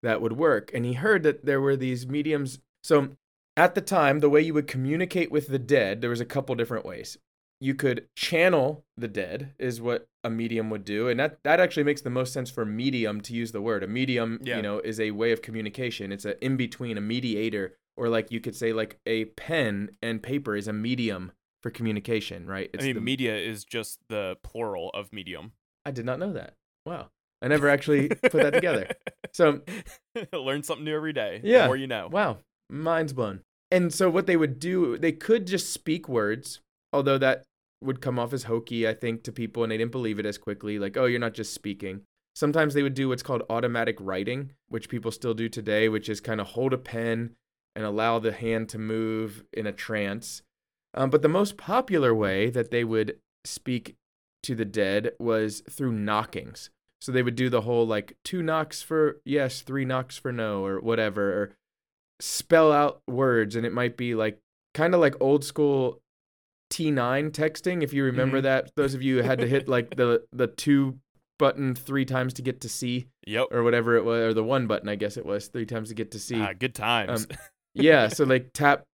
that 0.05 0.23
would 0.23 0.35
work? 0.35 0.71
And 0.73 0.85
he 0.87 0.93
heard 0.93 1.25
that 1.25 1.45
there 1.45 1.61
were 1.61 1.75
these 1.75 2.07
mediums. 2.07 2.61
So 2.85 3.09
at 3.57 3.75
the 3.75 3.81
time, 3.81 4.21
the 4.21 4.31
way 4.31 4.41
you 4.41 4.55
would 4.55 4.69
communicate 4.69 5.33
with 5.33 5.49
the 5.49 5.59
dead, 5.59 6.01
there 6.01 6.11
was 6.11 6.21
a 6.21 6.25
couple 6.25 6.55
different 6.55 6.87
ways. 6.87 7.19
You 7.61 7.75
could 7.75 8.07
channel 8.15 8.85
the 8.97 9.09
dead, 9.09 9.53
is 9.59 9.81
what 9.81 10.07
a 10.23 10.31
medium 10.31 10.71
would 10.71 10.85
do, 10.85 11.09
and 11.09 11.19
that 11.19 11.39
that 11.43 11.61
actually 11.61 11.85
makes 11.85 12.03
the 12.03 12.11
most 12.11 12.33
sense 12.33 12.51
for 12.51 12.65
medium 12.65 13.21
to 13.23 13.35
use 13.35 13.53
the 13.53 13.63
word. 13.63 13.83
A 13.83 13.89
medium, 13.89 14.39
Yeah. 14.43 14.57
you 14.57 14.63
know, 14.63 14.79
is 14.79 15.01
a 15.01 15.11
way 15.11 15.33
of 15.33 15.43
communication. 15.43 16.13
It's 16.13 16.25
a 16.25 16.43
in 16.45 16.57
between, 16.57 16.99
a 16.99 17.01
mediator, 17.01 17.77
or 17.97 18.09
like 18.09 18.31
you 18.31 18.41
could 18.41 18.55
say, 18.55 18.73
like 18.73 18.99
a 19.07 19.27
pen 19.27 19.97
and 20.03 20.23
paper 20.23 20.55
is 20.57 20.69
a 20.69 20.73
medium 20.73 21.33
for 21.65 21.71
communication, 21.71 22.47
right? 22.47 22.69
I 22.79 22.83
mean, 22.83 22.95
the- 22.95 23.01
media 23.01 23.35
is 23.35 23.65
just 23.65 23.99
the 24.11 24.37
plural 24.43 24.91
of 24.93 25.11
medium. 25.15 25.53
I 25.87 25.93
did 25.93 26.05
not 26.05 26.19
know 26.19 26.35
that. 26.35 26.53
Wow, 26.85 27.09
I 27.41 27.49
never 27.55 27.71
actually 27.71 28.09
put 28.09 28.35
that 28.35 28.51
together. 28.53 28.89
So 29.33 29.63
Learn 30.35 30.63
something 30.63 30.85
new 30.85 30.95
every 30.95 31.15
day. 31.15 31.41
Yeah. 31.43 31.63
The 31.63 31.67
more 31.69 31.77
you 31.79 31.87
know. 31.87 32.09
Wow, 32.13 32.41
mind's 32.69 33.15
blown. 33.15 33.41
And 33.71 33.95
so 33.95 34.11
what 34.11 34.27
they 34.27 34.37
would 34.37 34.59
do, 34.59 34.99
they 34.99 35.13
could 35.13 35.47
just 35.47 35.73
speak 35.73 36.07
words, 36.07 36.61
although 36.93 37.17
that 37.17 37.45
would 37.81 38.03
come 38.03 38.19
off 38.19 38.35
as 38.35 38.43
hokey, 38.45 38.87
I 38.87 38.93
think, 38.93 39.23
to 39.23 39.33
people, 39.33 39.63
and 39.63 39.73
they 39.73 39.79
didn't 39.79 39.91
believe 39.93 40.19
it 40.19 40.27
as 40.27 40.37
quickly. 40.37 40.79
Like, 40.79 40.99
oh, 40.99 41.07
you're 41.07 41.19
not 41.19 41.33
just 41.33 41.55
speaking. 41.55 42.03
Sometimes 42.35 42.75
they 42.75 42.83
would 42.83 42.93
do 42.93 43.09
what's 43.09 43.23
called 43.23 43.43
automatic 43.49 43.97
writing, 44.01 44.53
which 44.69 44.91
people 44.91 45.11
still 45.11 45.33
do 45.33 45.49
today, 45.49 45.89
which 45.89 46.11
is 46.11 46.21
kind 46.21 46.43
of 46.43 46.49
hold 46.49 46.75
a 46.75 46.79
pen 46.79 47.37
and 47.75 47.87
allow 47.87 48.19
the 48.19 48.33
hand 48.33 48.69
to 48.69 48.79
move 48.79 49.45
in 49.51 49.67
a 49.67 49.73
trance. 49.73 50.43
Um, 50.95 51.11
but 51.11 51.23
the 51.23 51.29
most 51.29 51.57
popular 51.57 52.15
way 52.15 52.51
that 52.51 52.71
they 52.71 52.85
would 52.85 53.19
speak 53.45 53.97
to 54.45 54.55
the 54.55 54.65
dead 54.65 55.13
was 55.19 55.63
through 55.69 55.93
knockings. 55.93 56.71
So 57.01 57.13
they 57.13 57.23
would 57.23 57.37
do 57.37 57.51
the 57.51 57.63
whole 57.63 57.87
like 57.87 58.17
two 58.25 58.43
knocks 58.43 58.81
for 58.83 59.21
yes, 59.25 59.61
three 59.63 59.85
knocks 59.85 60.17
for 60.17 60.33
no, 60.33 60.65
or 60.65 60.81
whatever, 60.81 61.33
or 61.43 61.53
spell 62.21 62.73
out 62.73 63.03
words. 63.09 63.57
And 63.57 63.67
it 63.67 63.73
might 63.73 63.97
be 63.97 64.15
like 64.15 64.39
kind 64.73 64.95
of 64.95 65.01
like 65.01 65.15
old 65.21 65.45
school 65.45 66.01
T9 66.73 67.31
texting. 67.31 67.83
If 67.83 67.93
you 67.93 68.05
remember 68.05 68.41
Mhm. 68.41 68.45
that, 68.45 68.71
those 68.77 68.95
of 68.95 69.03
you 69.03 69.17
who 69.17 69.23
had 69.23 69.39
to 69.41 69.47
hit 69.47 69.69
like 69.69 69.97
the, 69.97 70.25
the 70.33 70.47
two 70.47 70.99
button 71.39 71.75
three 71.75 72.05
times 72.05 72.33
to 72.35 72.43
get 72.43 72.61
to 72.63 72.69
C 72.69 73.09
Yep. 73.27 73.49
or 73.51 73.63
whatever 73.63 73.97
it 73.97 74.05
was, 74.05 74.21
or 74.21 74.35
the 74.35 74.45
one 74.45 74.67
button, 74.67 74.89
I 74.89 74.95
guess 74.95 75.17
it 75.17 75.27
was 75.27 75.49
three 75.49 75.67
times 75.67 75.89
to 75.91 75.95
get 75.95 76.11
to 76.13 76.19
C 76.19 76.41
Ah, 76.41 76.53
good 76.59 76.75
times. 76.75 77.27
yeah 77.75 78.07
so 78.09 78.25
like 78.25 78.51
tap 78.55 78.85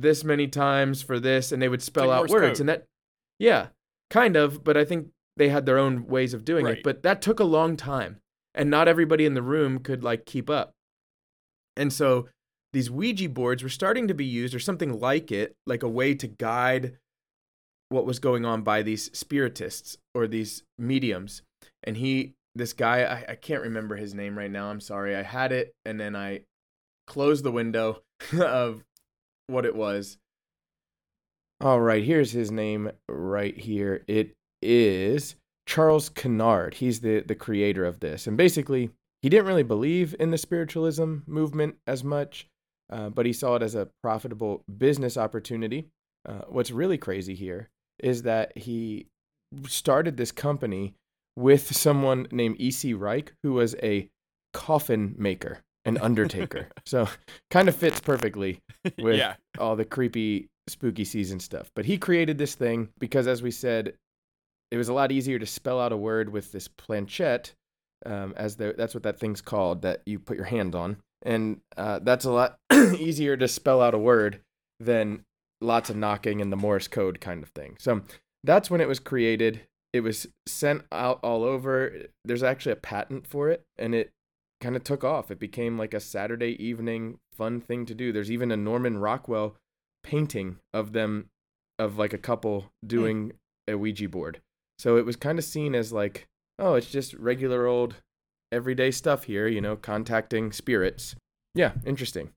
this 0.00 0.24
many 0.24 0.46
times 0.48 1.02
for 1.02 1.18
this 1.20 1.52
and 1.52 1.60
they 1.62 1.68
would 1.68 1.82
spell 1.82 2.08
like 2.08 2.18
out 2.24 2.28
words 2.30 2.58
code. 2.58 2.60
and 2.60 2.68
that 2.68 2.84
yeah 3.38 3.68
kind 4.10 4.36
of 4.36 4.62
but 4.64 4.76
i 4.76 4.84
think 4.84 5.08
they 5.36 5.48
had 5.48 5.66
their 5.66 5.78
own 5.78 6.06
ways 6.06 6.34
of 6.34 6.44
doing 6.44 6.64
Right. 6.64 6.78
it 6.78 6.84
but 6.84 7.02
that 7.02 7.20
took 7.22 7.40
a 7.40 7.44
long 7.44 7.76
time 7.76 8.18
and 8.54 8.70
not 8.70 8.88
everybody 8.88 9.24
in 9.26 9.34
the 9.34 9.42
room 9.42 9.78
could 9.78 10.04
like 10.04 10.24
keep 10.26 10.48
up 10.50 10.72
and 11.76 11.92
so 11.92 12.28
these 12.72 12.90
ouija 12.90 13.28
boards 13.28 13.62
were 13.62 13.68
starting 13.68 14.08
to 14.08 14.14
be 14.14 14.24
used 14.24 14.54
or 14.54 14.58
something 14.60 14.98
like 15.00 15.30
it 15.32 15.54
like 15.66 15.82
a 15.82 15.88
way 15.88 16.14
to 16.14 16.26
guide 16.26 16.96
what 17.88 18.06
was 18.06 18.18
going 18.18 18.44
on 18.44 18.62
by 18.62 18.82
these 18.82 19.10
spiritists 19.16 19.96
or 20.14 20.26
these 20.26 20.62
mediums 20.78 21.42
and 21.82 21.96
he 21.96 22.34
this 22.54 22.72
guy 22.72 23.02
I, 23.04 23.32
I 23.32 23.34
can't 23.36 23.62
remember 23.62 23.96
his 23.96 24.14
name 24.14 24.36
right 24.38 24.50
now 24.50 24.70
i'm 24.70 24.80
sorry 24.80 25.14
i 25.14 25.22
had 25.22 25.52
it 25.52 25.74
and 25.84 26.00
then 26.00 26.16
i 26.16 26.40
closed 27.06 27.44
the 27.44 27.52
window 27.52 28.02
of 28.40 28.82
what 29.46 29.64
it 29.64 29.74
was. 29.74 30.18
All 31.60 31.80
right, 31.80 32.04
here's 32.04 32.32
his 32.32 32.50
name 32.50 32.90
right 33.08 33.56
here. 33.56 34.04
It 34.06 34.34
is 34.60 35.36
Charles 35.66 36.08
Kennard. 36.08 36.74
He's 36.74 37.00
the 37.00 37.20
the 37.20 37.34
creator 37.34 37.84
of 37.84 38.00
this, 38.00 38.26
and 38.26 38.36
basically, 38.36 38.90
he 39.22 39.28
didn't 39.28 39.46
really 39.46 39.62
believe 39.62 40.14
in 40.18 40.30
the 40.30 40.38
spiritualism 40.38 41.18
movement 41.26 41.76
as 41.86 42.04
much, 42.04 42.48
uh, 42.90 43.08
but 43.08 43.24
he 43.24 43.32
saw 43.32 43.56
it 43.56 43.62
as 43.62 43.74
a 43.74 43.88
profitable 44.02 44.64
business 44.76 45.16
opportunity. 45.16 45.88
Uh, 46.26 46.42
what's 46.48 46.70
really 46.70 46.98
crazy 46.98 47.34
here 47.34 47.68
is 47.98 48.22
that 48.22 48.56
he 48.58 49.06
started 49.66 50.16
this 50.16 50.32
company 50.32 50.94
with 51.36 51.74
someone 51.74 52.26
named 52.30 52.56
E.C. 52.58 52.94
Reich, 52.94 53.32
who 53.42 53.52
was 53.52 53.74
a 53.82 54.08
coffin 54.52 55.14
maker, 55.18 55.60
an 55.84 55.98
undertaker. 55.98 56.68
so 56.84 57.08
kind 57.50 57.68
of 57.68 57.76
fits 57.76 58.00
perfectly 58.00 58.60
with 58.98 59.16
yeah. 59.16 59.34
all 59.58 59.76
the 59.76 59.84
creepy, 59.84 60.48
spooky 60.68 61.04
season 61.04 61.40
stuff. 61.40 61.70
But 61.74 61.84
he 61.84 61.98
created 61.98 62.38
this 62.38 62.54
thing 62.54 62.88
because, 62.98 63.26
as 63.26 63.42
we 63.42 63.50
said, 63.50 63.94
it 64.70 64.76
was 64.76 64.88
a 64.88 64.94
lot 64.94 65.12
easier 65.12 65.38
to 65.38 65.46
spell 65.46 65.80
out 65.80 65.92
a 65.92 65.96
word 65.96 66.30
with 66.30 66.52
this 66.52 66.68
planchette, 66.68 67.54
um, 68.06 68.34
as 68.36 68.56
the, 68.56 68.74
that's 68.76 68.94
what 68.94 69.04
that 69.04 69.18
thing's 69.18 69.40
called 69.40 69.82
that 69.82 70.02
you 70.06 70.18
put 70.18 70.36
your 70.36 70.46
hand 70.46 70.74
on, 70.74 70.96
and 71.22 71.60
uh, 71.76 72.00
that's 72.02 72.24
a 72.24 72.30
lot 72.30 72.58
easier 72.98 73.36
to 73.36 73.46
spell 73.46 73.80
out 73.80 73.94
a 73.94 73.98
word 73.98 74.40
than 74.80 75.24
lots 75.60 75.90
of 75.90 75.96
knocking 75.96 76.40
and 76.40 76.52
the 76.52 76.56
Morse 76.56 76.88
code 76.88 77.20
kind 77.20 77.42
of 77.42 77.50
thing. 77.50 77.76
So 77.78 78.02
that's 78.42 78.70
when 78.70 78.80
it 78.80 78.88
was 78.88 79.00
created. 79.00 79.62
It 79.92 80.00
was 80.00 80.26
sent 80.46 80.82
out 80.90 81.20
all 81.22 81.44
over. 81.44 81.92
There's 82.24 82.42
actually 82.42 82.72
a 82.72 82.76
patent 82.76 83.26
for 83.26 83.50
it, 83.50 83.62
and 83.78 83.94
it 83.94 84.10
kind 84.64 84.76
of 84.76 84.82
took 84.82 85.04
off. 85.04 85.30
It 85.30 85.38
became 85.38 85.76
like 85.76 85.92
a 85.92 86.00
Saturday 86.00 86.56
evening 86.64 87.18
fun 87.36 87.60
thing 87.60 87.84
to 87.84 87.94
do. 87.94 88.12
There's 88.12 88.30
even 88.30 88.50
a 88.50 88.56
Norman 88.56 88.96
Rockwell 88.96 89.56
painting 90.02 90.56
of 90.72 90.92
them, 90.92 91.28
of 91.78 91.98
like 91.98 92.14
a 92.14 92.18
couple 92.18 92.72
doing 92.86 93.32
a 93.68 93.76
Ouija 93.76 94.08
board. 94.08 94.40
So 94.78 94.96
it 94.96 95.04
was 95.04 95.16
kind 95.16 95.38
of 95.38 95.44
seen 95.44 95.74
as 95.74 95.92
like, 95.92 96.26
oh, 96.58 96.74
it's 96.74 96.90
just 96.90 97.12
regular 97.14 97.66
old 97.66 97.96
everyday 98.50 98.90
stuff 98.90 99.24
here, 99.24 99.46
you 99.46 99.60
know, 99.60 99.76
contacting 99.76 100.50
spirits. 100.50 101.14
Yeah, 101.54 101.72
interesting. 101.84 102.30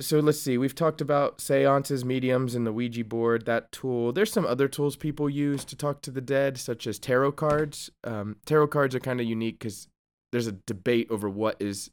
So 0.00 0.18
let's 0.18 0.40
see. 0.40 0.58
We've 0.58 0.74
talked 0.74 1.00
about 1.00 1.40
seances, 1.40 2.04
mediums, 2.04 2.54
and 2.56 2.66
the 2.66 2.72
Ouija 2.72 3.04
board, 3.04 3.46
that 3.46 3.70
tool. 3.70 4.12
There's 4.12 4.32
some 4.32 4.46
other 4.46 4.66
tools 4.66 4.96
people 4.96 5.30
use 5.30 5.64
to 5.66 5.76
talk 5.76 6.02
to 6.02 6.10
the 6.10 6.20
dead, 6.20 6.58
such 6.58 6.86
as 6.86 6.98
tarot 6.98 7.32
cards. 7.32 7.90
Um, 8.02 8.36
tarot 8.44 8.68
cards 8.68 8.94
are 8.94 9.00
kind 9.00 9.20
of 9.20 9.26
unique 9.26 9.58
because 9.58 9.88
there's 10.32 10.46
a 10.46 10.52
debate 10.52 11.08
over 11.10 11.28
what 11.28 11.56
is 11.60 11.90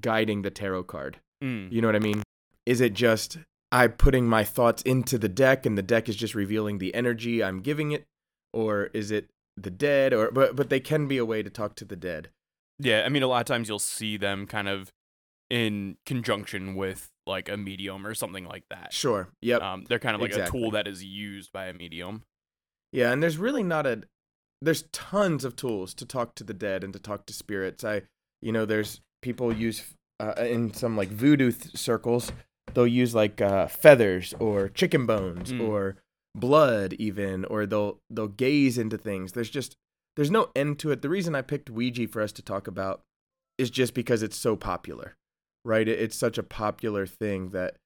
guiding 0.00 0.42
the 0.42 0.50
tarot 0.50 0.84
card. 0.84 1.20
Mm. 1.42 1.70
You 1.72 1.80
know 1.80 1.88
what 1.88 1.96
I 1.96 2.00
mean? 2.00 2.22
Is 2.66 2.80
it 2.80 2.94
just 2.94 3.38
I 3.72 3.86
putting 3.88 4.28
my 4.28 4.44
thoughts 4.44 4.82
into 4.82 5.18
the 5.18 5.28
deck 5.28 5.66
and 5.66 5.76
the 5.76 5.82
deck 5.82 6.08
is 6.08 6.16
just 6.16 6.34
revealing 6.34 6.78
the 6.78 6.94
energy 6.94 7.42
I'm 7.42 7.60
giving 7.60 7.92
it, 7.92 8.04
or 8.52 8.90
is 8.94 9.10
it 9.10 9.30
the 9.56 9.70
dead? 9.70 10.12
Or 10.12 10.30
but 10.30 10.56
but 10.56 10.70
they 10.70 10.80
can 10.80 11.06
be 11.08 11.18
a 11.18 11.24
way 11.24 11.42
to 11.42 11.50
talk 11.50 11.74
to 11.76 11.84
the 11.84 11.96
dead. 11.96 12.30
Yeah, 12.78 13.04
I 13.04 13.08
mean, 13.08 13.22
a 13.22 13.26
lot 13.26 13.40
of 13.40 13.46
times 13.46 13.68
you'll 13.68 13.78
see 13.78 14.16
them 14.16 14.46
kind 14.46 14.68
of 14.68 14.92
in 15.50 15.96
conjunction 16.06 16.74
with 16.74 17.10
like 17.26 17.48
a 17.48 17.56
medium 17.56 18.06
or 18.06 18.14
something 18.14 18.44
like 18.44 18.64
that. 18.70 18.92
Sure. 18.92 19.28
Yep. 19.42 19.62
Um, 19.62 19.84
they're 19.88 19.98
kind 19.98 20.14
of 20.14 20.20
like 20.20 20.30
Exactly. 20.30 20.58
a 20.58 20.62
tool 20.62 20.70
that 20.72 20.86
is 20.86 21.04
used 21.04 21.52
by 21.52 21.66
a 21.66 21.72
medium. 21.72 22.22
Yeah, 22.92 23.12
and 23.12 23.22
there's 23.22 23.38
really 23.38 23.62
not 23.62 23.86
a 23.86 24.02
there's 24.62 24.84
tons 24.92 25.44
of 25.44 25.56
tools 25.56 25.94
to 25.94 26.06
talk 26.06 26.34
to 26.36 26.44
the 26.44 26.54
dead 26.54 26.82
and 26.84 26.92
to 26.92 26.98
talk 26.98 27.26
to 27.26 27.32
spirits. 27.32 27.84
I 27.84 28.02
you 28.42 28.52
know, 28.52 28.64
there's 28.66 29.00
people 29.22 29.52
use 29.54 29.82
uh, 30.20 30.34
in 30.38 30.72
some 30.74 30.96
like 30.96 31.08
voodoo 31.08 31.50
th- 31.50 31.76
circles, 31.76 32.30
they'll 32.74 32.86
use 32.86 33.14
like 33.14 33.40
uh, 33.40 33.66
feathers 33.66 34.34
or 34.38 34.68
chicken 34.68 35.06
bones 35.06 35.52
Mm. 35.52 35.68
or 35.68 35.96
blood 36.36 36.94
even 36.94 37.44
or 37.46 37.64
they'll 37.66 38.00
they'll 38.10 38.28
gaze 38.28 38.76
into 38.78 38.98
things. 38.98 39.32
There's 39.32 39.50
just 39.50 39.76
there's 40.16 40.30
no 40.30 40.50
end 40.54 40.78
to 40.80 40.90
it. 40.92 41.02
The 41.02 41.08
reason 41.08 41.34
I 41.34 41.42
picked 41.42 41.70
Ouija 41.70 42.06
for 42.08 42.22
us 42.22 42.32
to 42.32 42.42
talk 42.42 42.66
about 42.66 43.02
is 43.58 43.70
just 43.70 43.94
because 43.94 44.22
it's 44.22 44.36
so 44.36 44.56
popular. 44.56 45.16
Right? 45.64 45.88
It, 45.88 45.98
it's 45.98 46.16
such 46.16 46.36
a 46.38 46.42
popular 46.42 47.06
thing 47.06 47.50
that 47.50 47.76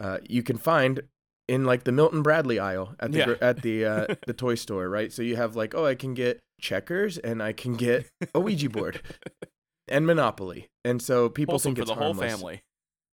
uh, 0.00 0.18
you 0.28 0.42
can 0.42 0.56
find 0.56 1.02
in 1.48 1.64
like 1.64 1.84
the 1.84 1.92
Milton 1.92 2.22
Bradley 2.22 2.58
aisle 2.58 2.94
at 3.00 3.12
the 3.12 3.18
Yeah. 3.18 3.24
gr- 3.26 3.32
at 3.44 3.62
the 3.62 3.84
uh, 3.84 4.06
the 4.26 4.32
toy 4.44 4.54
store, 4.54 4.88
right? 4.88 5.12
So 5.12 5.22
you 5.22 5.36
have 5.36 5.56
like, 5.56 5.74
oh, 5.74 5.84
I 5.86 5.94
can 5.94 6.14
get 6.14 6.40
checkers 6.60 7.18
and 7.18 7.42
I 7.42 7.52
can 7.52 7.74
get 7.74 8.06
a 8.34 8.40
Ouija 8.40 8.70
board 8.70 9.00
and 9.88 10.06
Monopoly, 10.06 10.68
and 10.84 11.00
so 11.02 11.28
people 11.28 11.52
Wholesome 11.54 11.74
think 11.74 11.78
for 11.78 11.82
it's 11.82 11.90
the 11.90 11.94
whole 11.96 12.14
harmless. 12.14 12.32
family. 12.32 12.60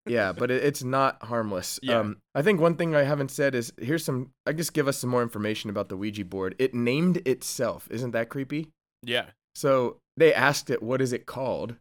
Yeah, 0.07 0.31
but 0.31 0.49
it, 0.49 0.63
it's 0.63 0.83
not 0.83 1.21
harmless. 1.25 1.79
Yeah. 1.83 1.99
Um, 1.99 2.17
I 2.33 2.41
think 2.41 2.59
one 2.59 2.75
thing 2.75 2.95
I 2.95 3.03
haven't 3.03 3.29
said 3.29 3.53
is 3.53 3.71
here's 3.79 4.03
some. 4.03 4.31
I 4.47 4.53
guess 4.53 4.69
give 4.71 4.87
us 4.87 4.97
some 4.97 5.09
more 5.11 5.21
information 5.21 5.69
about 5.69 5.89
the 5.89 5.97
Ouija 5.97 6.25
board. 6.25 6.55
It 6.57 6.73
named 6.73 7.17
itself. 7.27 7.87
Isn't 7.91 8.11
that 8.11 8.29
creepy? 8.29 8.69
Yeah. 9.03 9.25
So 9.53 9.97
they 10.17 10.33
asked 10.33 10.69
it, 10.71 10.81
"What 10.81 11.01
is 11.01 11.13
it 11.13 11.25
called?" 11.27 11.75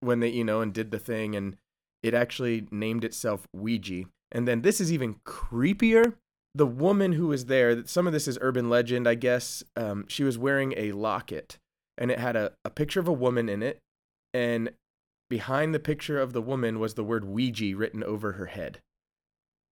When 0.00 0.18
they, 0.18 0.30
you 0.30 0.42
know, 0.42 0.60
and 0.60 0.72
did 0.74 0.90
the 0.90 0.98
thing, 0.98 1.36
and 1.36 1.56
it 2.02 2.14
actually 2.14 2.66
named 2.72 3.04
itself 3.04 3.46
Ouija. 3.54 4.04
And 4.32 4.48
then 4.48 4.62
this 4.62 4.80
is 4.80 4.92
even 4.92 5.16
creepier. 5.26 6.14
The 6.54 6.66
woman 6.66 7.12
who 7.12 7.28
was 7.28 7.46
there, 7.46 7.86
some 7.86 8.06
of 8.06 8.12
this 8.12 8.26
is 8.28 8.38
urban 8.40 8.68
legend, 8.68 9.08
I 9.08 9.14
guess. 9.14 9.62
Um, 9.76 10.06
she 10.08 10.24
was 10.24 10.36
wearing 10.36 10.74
a 10.76 10.92
locket, 10.92 11.58
and 11.96 12.10
it 12.10 12.18
had 12.18 12.36
a, 12.36 12.52
a 12.64 12.70
picture 12.70 13.00
of 13.00 13.08
a 13.08 13.12
woman 13.12 13.48
in 13.48 13.62
it, 13.62 13.78
and 14.34 14.70
behind 15.30 15.74
the 15.74 15.80
picture 15.80 16.20
of 16.20 16.34
the 16.34 16.42
woman 16.42 16.78
was 16.78 16.92
the 16.94 17.04
word 17.04 17.24
Ouija 17.24 17.74
written 17.74 18.04
over 18.04 18.32
her 18.32 18.46
head. 18.46 18.80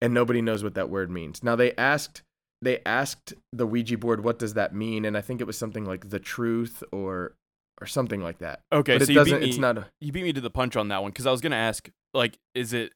And 0.01 0.13
nobody 0.13 0.41
knows 0.41 0.63
what 0.63 0.75
that 0.75 0.89
word 0.89 1.11
means. 1.11 1.43
Now 1.43 1.57
they 1.57 1.73
asked 1.75 2.21
they 2.61 2.79
asked 2.85 3.33
the 3.51 3.67
Ouija 3.67 3.97
board, 3.97 4.23
"What 4.23 4.39
does 4.39 4.53
that 4.53 4.73
mean?" 4.73 5.03
And 5.03 5.17
I 5.17 5.21
think 5.21 5.41
it 5.41 5.47
was 5.47 5.57
something 5.57 5.83
like 5.83 6.09
the 6.09 6.19
truth 6.19 6.81
or 6.93 7.33
or 7.81 7.87
something 7.87 8.21
like 8.21 8.39
that. 8.39 8.61
Okay, 8.71 8.97
but 8.97 9.07
so 9.07 9.11
it 9.11 9.15
you 9.15 9.25
beat 9.25 9.41
me, 9.41 9.49
It's 9.49 9.57
not. 9.57 9.77
A, 9.77 9.87
you 9.99 10.13
beat 10.13 10.23
me 10.23 10.33
to 10.33 10.41
the 10.41 10.49
punch 10.49 10.75
on 10.75 10.87
that 10.89 11.01
one 11.01 11.11
because 11.11 11.25
I 11.25 11.31
was 11.31 11.41
gonna 11.41 11.57
ask, 11.57 11.89
like, 12.13 12.37
is 12.55 12.71
it 12.71 12.93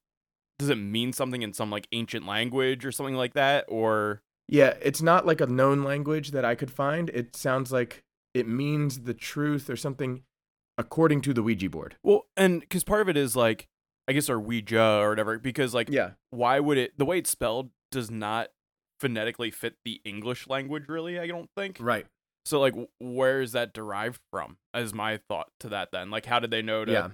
does 0.59 0.69
it 0.69 0.75
mean 0.77 1.13
something 1.13 1.41
in 1.41 1.53
some 1.53 1.69
like 1.69 1.87
ancient 1.91 2.25
language 2.25 2.85
or 2.85 2.91
something 2.91 3.15
like 3.15 3.33
that, 3.33 3.65
or 3.67 4.21
yeah, 4.47 4.75
it's 4.81 5.01
not 5.01 5.25
like 5.25 5.41
a 5.41 5.47
known 5.47 5.83
language 5.83 6.31
that 6.31 6.45
I 6.45 6.55
could 6.55 6.71
find. 6.71 7.09
It 7.09 7.35
sounds 7.35 7.71
like 7.71 8.03
it 8.33 8.47
means 8.47 9.01
the 9.01 9.13
truth 9.13 9.69
or 9.69 9.75
something, 9.75 10.23
according 10.77 11.21
to 11.21 11.33
the 11.33 11.43
Ouija 11.43 11.69
board. 11.69 11.95
well, 12.03 12.25
and 12.35 12.59
because 12.61 12.83
part 12.83 13.01
of 13.01 13.09
it 13.09 13.17
is 13.17 13.35
like, 13.35 13.67
I 14.07 14.13
guess 14.13 14.29
or 14.29 14.39
Ouija 14.39 14.81
or 14.99 15.09
whatever, 15.09 15.39
because 15.39 15.73
like, 15.73 15.89
Yeah. 15.89 16.11
why 16.29 16.59
would 16.59 16.77
it? 16.77 16.97
The 16.97 17.05
way 17.05 17.19
it's 17.19 17.29
spelled 17.29 17.69
does 17.91 18.09
not 18.11 18.49
phonetically 18.99 19.51
fit 19.51 19.75
the 19.85 20.01
English 20.03 20.47
language, 20.47 20.85
really. 20.87 21.19
I 21.19 21.27
don't 21.27 21.49
think. 21.55 21.77
Right. 21.79 22.05
So 22.45 22.59
like, 22.59 22.73
where 22.99 23.41
is 23.41 23.53
that 23.53 23.73
derived 23.73 24.19
from? 24.31 24.57
Is 24.75 24.93
my 24.93 25.17
thought 25.29 25.47
to 25.61 25.69
that 25.69 25.89
then? 25.91 26.09
Like, 26.09 26.25
how 26.25 26.39
did 26.39 26.51
they 26.51 26.61
know 26.61 26.83
to? 26.85 26.91
Yeah. 26.91 27.09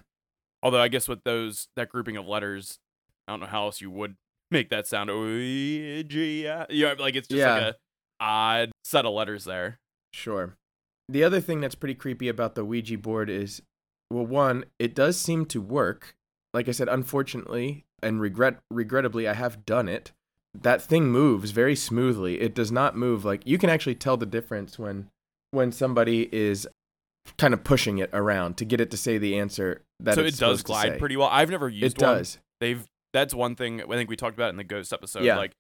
Although 0.64 0.82
I 0.82 0.88
guess 0.88 1.08
with 1.08 1.24
those 1.24 1.68
that 1.76 1.90
grouping 1.90 2.18
of 2.18 2.26
letters, 2.28 2.80
I 3.30 3.34
don't 3.34 3.42
know 3.42 3.46
how 3.46 3.66
else 3.66 3.80
you 3.80 3.92
would 3.92 4.16
make 4.50 4.70
that 4.70 4.88
sound. 4.88 5.12
Ouija. 5.12 6.66
Yeah, 6.70 6.96
like 6.98 7.16
it's 7.16 7.28
just 7.28 7.46
like 7.46 7.62
a 7.62 7.76
odd 8.20 8.72
set 8.84 9.06
of 9.06 9.14
letters 9.14 9.46
there. 9.46 9.78
Sure. 10.14 10.56
The 11.08 11.24
other 11.24 11.40
thing 11.40 11.62
that's 11.62 11.76
pretty 11.76 11.94
creepy 11.96 12.28
about 12.28 12.56
the 12.56 12.66
Ouija 12.66 12.98
board 12.98 13.30
is, 13.30 13.62
well, 14.12 14.26
one, 14.26 14.66
it 14.80 14.96
does 14.96 15.18
seem 15.20 15.46
to 15.48 15.62
work. 15.62 16.16
Like 16.54 16.68
I 16.68 16.72
said, 16.72 16.90
unfortunately 16.90 17.86
and 18.02 18.20
regret 18.20 18.58
regrettably, 18.72 19.28
I 19.28 19.34
have 19.34 19.64
done 19.66 19.88
it. 19.88 20.12
That 20.60 20.82
thing 20.82 21.12
moves 21.12 21.52
very 21.52 21.76
smoothly. 21.76 22.42
It 22.42 22.56
does 22.56 22.72
not 22.72 22.98
move 22.98 23.24
like 23.24 23.44
you 23.46 23.60
can 23.60 23.70
actually 23.70 23.96
tell 23.96 24.18
the 24.18 24.26
difference 24.26 24.80
when 24.80 25.10
when 25.52 25.72
somebody 25.72 26.28
is 26.36 26.68
kind 27.38 27.54
of 27.54 27.64
pushing 27.64 28.00
it 28.00 28.10
around 28.12 28.58
to 28.58 28.66
get 28.66 28.82
it 28.82 28.90
to 28.90 28.98
say 28.98 29.20
the 29.20 29.38
answer 29.38 29.84
that 30.00 30.16
so 30.16 30.22
it 30.24 30.38
does 30.38 30.64
glide 30.64 30.98
pretty 30.98 31.16
well. 31.18 31.30
I've 31.32 31.52
never 31.52 31.70
used 31.70 31.98
It 31.98 32.04
one. 32.04 32.18
does. 32.18 32.40
They've 32.60 32.84
that's 33.14 33.34
one 33.34 33.56
thing 33.56 33.82
I 33.82 33.86
think 33.86 34.10
we 34.10 34.16
talked 34.16 34.36
about 34.36 34.50
in 34.50 34.58
the 34.58 34.64
ghost 34.64 34.94
episode. 34.94 35.24
Yeah. 35.24 35.38
Like 35.38 35.54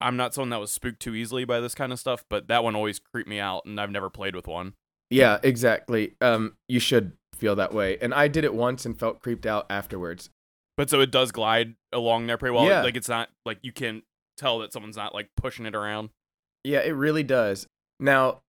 I'm 0.00 0.16
not 0.16 0.34
someone 0.34 0.50
that 0.50 0.60
was 0.60 0.72
spooked 0.72 1.00
too 1.00 1.14
easily 1.14 1.44
by 1.44 1.60
this 1.60 1.74
kind 1.74 1.92
of 1.92 1.98
stuff, 1.98 2.24
but 2.28 2.48
that 2.48 2.64
one 2.64 2.74
always 2.74 2.98
creeped 2.98 3.28
me 3.28 3.38
out 3.38 3.64
and 3.64 3.80
I've 3.80 3.90
never 3.90 4.10
played 4.10 4.34
with 4.34 4.46
one. 4.46 4.74
Yeah, 5.10 5.38
exactly. 5.42 6.14
Um, 6.20 6.56
you 6.68 6.80
should 6.80 7.12
feel 7.34 7.54
that 7.56 7.72
way. 7.74 7.98
And 8.00 8.14
I 8.14 8.28
did 8.28 8.44
it 8.44 8.54
once 8.54 8.84
and 8.86 8.98
felt 8.98 9.20
creeped 9.20 9.46
out 9.46 9.66
afterwards. 9.70 10.30
But 10.76 10.88
so 10.90 11.00
it 11.00 11.10
does 11.10 11.32
glide 11.32 11.74
along 11.92 12.26
there 12.26 12.38
pretty 12.38 12.54
well. 12.54 12.66
Yeah. 12.66 12.82
Like 12.82 12.96
it's 12.96 13.08
not 13.08 13.28
like 13.44 13.58
you 13.62 13.72
can 13.72 14.02
tell 14.36 14.58
that 14.60 14.72
someone's 14.72 14.96
not 14.96 15.14
like 15.14 15.28
pushing 15.36 15.66
it 15.66 15.74
around. 15.74 16.10
Yeah, 16.64 16.80
it 16.80 16.92
really 16.92 17.22
does. 17.22 17.66
Now, 18.00 18.40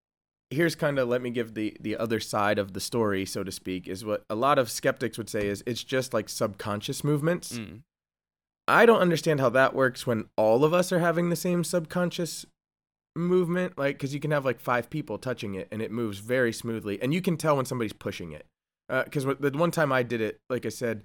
here's 0.49 0.75
kind 0.75 0.99
of 0.99 1.07
let 1.07 1.21
me 1.21 1.29
give 1.31 1.53
the 1.53 1.75
the 1.79 1.97
other 1.97 2.19
side 2.19 2.59
of 2.59 2.73
the 2.73 2.79
story, 2.79 3.25
so 3.25 3.43
to 3.43 3.51
speak, 3.51 3.87
is 3.87 4.05
what 4.05 4.23
a 4.29 4.35
lot 4.35 4.57
of 4.57 4.71
skeptics 4.71 5.17
would 5.17 5.29
say 5.29 5.47
is 5.47 5.63
it's 5.65 5.83
just 5.83 6.13
like 6.13 6.29
subconscious 6.29 7.03
movements. 7.03 7.57
Mm. 7.57 7.81
I 8.67 8.85
don't 8.85 8.99
understand 9.01 9.39
how 9.39 9.49
that 9.49 9.73
works 9.75 10.07
when 10.07 10.25
all 10.37 10.63
of 10.63 10.73
us 10.73 10.91
are 10.91 10.99
having 10.99 11.29
the 11.29 11.35
same 11.35 11.63
subconscious 11.63 12.45
movement, 13.15 13.77
like 13.77 13.99
cuz 13.99 14.13
you 14.13 14.19
can 14.19 14.31
have 14.31 14.45
like 14.45 14.59
5 14.59 14.89
people 14.89 15.17
touching 15.17 15.55
it 15.55 15.67
and 15.71 15.81
it 15.81 15.91
moves 15.91 16.19
very 16.19 16.51
smoothly 16.53 17.01
and 17.01 17.13
you 17.13 17.21
can 17.21 17.37
tell 17.37 17.57
when 17.57 17.65
somebody's 17.65 17.93
pushing 17.93 18.31
it. 18.31 18.45
Uh, 18.89 19.03
cuz 19.03 19.23
the 19.25 19.51
one 19.55 19.71
time 19.71 19.91
I 19.91 20.03
did 20.03 20.21
it, 20.21 20.39
like 20.49 20.65
I 20.65 20.69
said, 20.69 21.03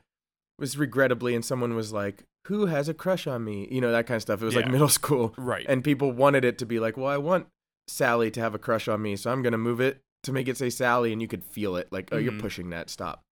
was 0.59 0.79
regrettably 0.79 1.35
and 1.35 1.45
someone 1.45 1.75
was 1.75 1.93
like, 1.93 2.25
"Who 2.49 2.67
has 2.67 2.89
a 2.89 2.95
crush 2.95 3.27
on 3.27 3.45
me?" 3.45 3.69
You 3.71 3.81
know, 3.81 3.93
that 3.93 4.07
kind 4.07 4.17
of 4.17 4.23
stuff. 4.23 4.41
It 4.43 4.47
was 4.47 4.57
like 4.57 4.69
middle 4.71 4.89
school 5.01 5.35
Right. 5.37 5.67
and 5.69 5.85
people 5.85 6.11
wanted 6.13 6.45
it 6.45 6.59
to 6.59 6.67
be 6.67 6.81
like, 6.81 6.97
well, 6.97 7.07
I 7.09 7.19
want 7.19 7.47
Sally 7.89 8.31
to 8.33 8.41
have 8.41 8.55
a 8.55 8.59
crush 8.59 8.89
on 8.89 9.03
me, 9.03 9.17
so 9.17 9.31
I'm 9.31 9.43
gonna 9.43 9.59
move 9.59 9.81
it 9.81 10.01
to 10.25 10.33
make 10.33 10.49
it 10.49 10.57
say 10.57 10.71
Sally, 10.71 11.13
and 11.13 11.23
you 11.23 11.29
could 11.29 11.45
feel 11.45 11.77
it, 11.77 11.89
like, 11.93 12.09
oh, 12.13 12.17
Mhm. 12.17 12.25
you're 12.25 12.41
pushing 12.41 12.71
that, 12.71 12.91
stop. 12.91 13.23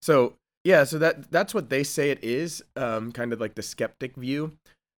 So 0.00 0.36
yeah, 0.64 0.84
so 0.84 0.98
that 0.98 1.30
that's 1.30 1.54
what 1.54 1.70
they 1.70 1.84
say 1.84 2.10
it 2.10 2.22
is, 2.24 2.64
um, 2.76 3.12
kind 3.12 3.32
of 3.32 3.40
like 3.40 3.54
the 3.54 3.62
skeptic 3.62 4.16
view. 4.16 4.56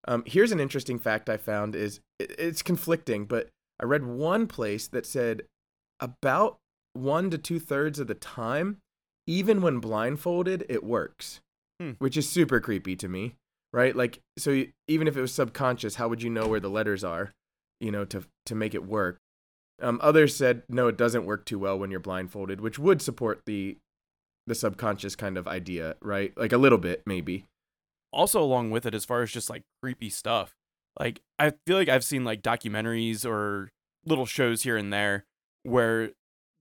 Um, 0.08 0.22
here's 0.26 0.52
an 0.52 0.60
interesting 0.60 0.98
fact 0.98 1.28
I 1.28 1.36
found 1.36 1.74
is 1.74 2.00
it, 2.18 2.34
it's 2.38 2.62
conflicting, 2.62 3.24
but 3.26 3.48
I 3.80 3.84
read 3.84 4.04
one 4.04 4.46
place 4.46 4.86
that 4.88 5.04
said 5.04 5.42
about 6.00 6.58
one 6.94 7.30
to 7.30 7.38
two 7.38 7.58
thirds 7.58 7.98
of 7.98 8.06
the 8.06 8.14
time, 8.14 8.78
even 9.26 9.60
when 9.60 9.80
blindfolded, 9.80 10.64
it 10.68 10.84
works, 10.84 11.40
Hmm. 11.80 11.92
which 11.98 12.16
is 12.16 12.28
super 12.28 12.60
creepy 12.60 12.96
to 12.96 13.08
me 13.08 13.34
right? 13.72 13.94
Like, 13.94 14.20
so 14.38 14.52
you, 14.52 14.72
even 14.88 15.06
if 15.06 15.18
it 15.18 15.20
was 15.20 15.34
subconscious, 15.34 15.96
how 15.96 16.08
would 16.08 16.22
you 16.22 16.30
know 16.30 16.48
where 16.48 16.60
the 16.60 16.70
letters 16.70 17.04
are, 17.04 17.32
you 17.78 17.90
know, 17.90 18.06
to 18.06 18.24
to 18.46 18.54
make 18.54 18.74
it 18.74 18.86
work? 18.86 19.18
Um, 19.82 20.00
others 20.02 20.34
said 20.34 20.62
no, 20.70 20.88
it 20.88 20.96
doesn't 20.96 21.26
work 21.26 21.44
too 21.44 21.58
well 21.58 21.78
when 21.78 21.90
you're 21.90 22.00
blindfolded, 22.00 22.62
which 22.62 22.78
would 22.78 23.02
support 23.02 23.42
the 23.44 23.76
the 24.46 24.54
subconscious 24.54 25.16
kind 25.16 25.36
of 25.36 25.46
idea, 25.48 25.96
right? 26.00 26.32
Like 26.36 26.52
a 26.52 26.58
little 26.58 26.78
bit, 26.78 27.02
maybe. 27.06 27.46
also 28.12 28.40
along 28.42 28.70
with 28.70 28.86
it 28.86 28.94
as 28.94 29.04
far 29.04 29.22
as 29.22 29.30
just 29.30 29.50
like 29.50 29.62
creepy 29.82 30.08
stuff 30.08 30.54
like 30.98 31.20
i 31.38 31.52
feel 31.66 31.76
like 31.76 31.88
i've 31.88 32.04
seen 32.04 32.24
like 32.24 32.40
documentaries 32.40 33.26
or 33.26 33.68
little 34.06 34.24
shows 34.24 34.62
here 34.62 34.76
and 34.78 34.90
there 34.92 35.26
where 35.64 36.10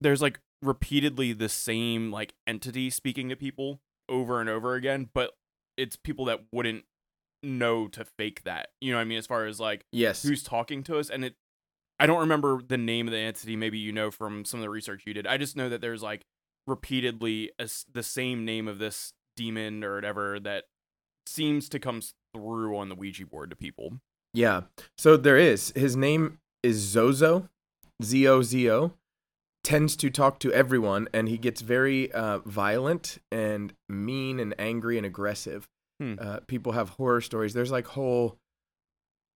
there's 0.00 0.20
like 0.20 0.38
repeatedly 0.60 1.32
the 1.32 1.48
same 1.48 2.10
like 2.10 2.34
entity 2.46 2.90
speaking 2.90 3.28
to 3.30 3.36
people 3.36 3.80
over 4.08 4.40
and 4.40 4.50
over 4.50 4.74
again 4.74 5.08
but 5.14 5.30
it's 5.78 5.96
people 5.96 6.24
that 6.26 6.40
wouldn't 6.52 6.84
know 7.42 7.86
to 7.88 8.04
fake 8.18 8.42
that 8.44 8.68
you 8.80 8.90
know 8.90 8.98
what 8.98 9.02
i 9.02 9.04
mean 9.04 9.16
as 9.18 9.26
far 9.26 9.46
as 9.46 9.58
like 9.60 9.84
Yes. 9.92 10.22
who's 10.22 10.42
talking 10.42 10.82
to 10.82 10.98
us 10.98 11.08
and 11.08 11.24
it 11.24 11.34
i 12.00 12.04
don't 12.06 12.20
remember 12.20 12.60
the 12.66 12.76
name 12.76 13.06
of 13.06 13.12
the 13.12 13.18
entity 13.18 13.56
maybe 13.56 13.78
you 13.78 13.92
know 13.92 14.10
from 14.10 14.44
some 14.44 14.58
of 14.60 14.62
the 14.62 14.70
research 14.70 15.04
you 15.06 15.14
did 15.14 15.26
i 15.26 15.38
just 15.38 15.56
know 15.56 15.68
that 15.70 15.80
there's 15.80 16.02
like 16.02 16.26
repeatedly 16.66 17.50
a 17.58 17.64
s 17.64 17.84
the 17.92 18.02
same 18.02 18.44
name 18.44 18.66
of 18.68 18.78
this 18.78 19.12
demon 19.36 19.84
or 19.84 19.94
whatever 19.94 20.40
that 20.40 20.64
seems 21.26 21.68
to 21.68 21.78
come 21.78 22.00
through 22.34 22.76
on 22.76 22.88
the 22.88 22.94
ouija 22.94 23.26
board 23.26 23.50
to 23.50 23.56
people 23.56 24.00
Yeah. 24.34 24.62
So 24.98 25.16
there 25.16 25.38
is. 25.38 25.72
His 25.74 25.96
name 25.96 26.38
is 26.62 26.76
Zozo, 26.76 27.48
Z 28.02 28.28
O 28.28 28.42
Z 28.42 28.70
O. 28.70 28.92
Tends 29.64 29.96
to 29.96 30.10
talk 30.10 30.38
to 30.40 30.52
everyone, 30.52 31.08
and 31.12 31.28
he 31.28 31.38
gets 31.38 31.60
very 31.62 32.12
uh, 32.12 32.38
violent 32.44 33.18
and 33.32 33.72
mean 33.88 34.38
and 34.38 34.54
angry 34.58 34.96
and 34.98 35.06
aggressive. 35.06 35.68
Hmm. 35.98 36.14
Uh, 36.20 36.40
people 36.46 36.72
have 36.72 36.90
horror 36.90 37.22
stories. 37.22 37.54
There's 37.54 37.72
like 37.72 37.86
whole, 37.86 38.36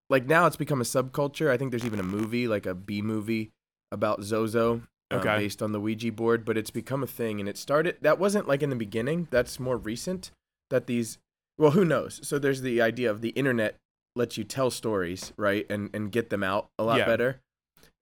like 0.09 0.27
now 0.27 0.45
it's 0.45 0.55
become 0.55 0.79
a 0.79 0.85
subculture. 0.85 1.49
I 1.49 1.57
think 1.57 1.71
there's 1.71 1.85
even 1.85 1.99
a 1.99 2.03
movie, 2.03 2.47
like 2.47 2.67
a 2.67 2.75
B 2.75 3.01
movie, 3.01 3.51
about 3.91 4.23
Zozo, 4.23 4.83
uh, 5.11 5.17
Okay. 5.17 5.37
based 5.37 5.61
on 5.61 5.71
the 5.71 5.79
Ouija 5.79 6.11
board. 6.11 6.45
But 6.45 6.57
it's 6.57 6.69
become 6.71 7.03
a 7.03 7.07
thing, 7.07 7.39
and 7.39 7.47
it 7.49 7.57
started. 7.57 7.97
That 8.01 8.19
wasn't 8.19 8.47
like 8.47 8.63
in 8.63 8.69
the 8.69 8.75
beginning. 8.75 9.27
That's 9.31 9.59
more 9.59 9.77
recent. 9.77 10.31
That 10.69 10.87
these, 10.87 11.17
well, 11.57 11.71
who 11.71 11.83
knows? 11.85 12.19
So 12.23 12.39
there's 12.39 12.61
the 12.61 12.81
idea 12.81 13.09
of 13.11 13.21
the 13.21 13.29
internet 13.29 13.75
lets 14.15 14.37
you 14.37 14.43
tell 14.43 14.71
stories, 14.71 15.33
right, 15.37 15.65
and 15.69 15.89
and 15.93 16.11
get 16.11 16.29
them 16.29 16.43
out 16.43 16.67
a 16.79 16.83
lot 16.83 16.97
Yeah. 16.97 17.05
better. 17.05 17.39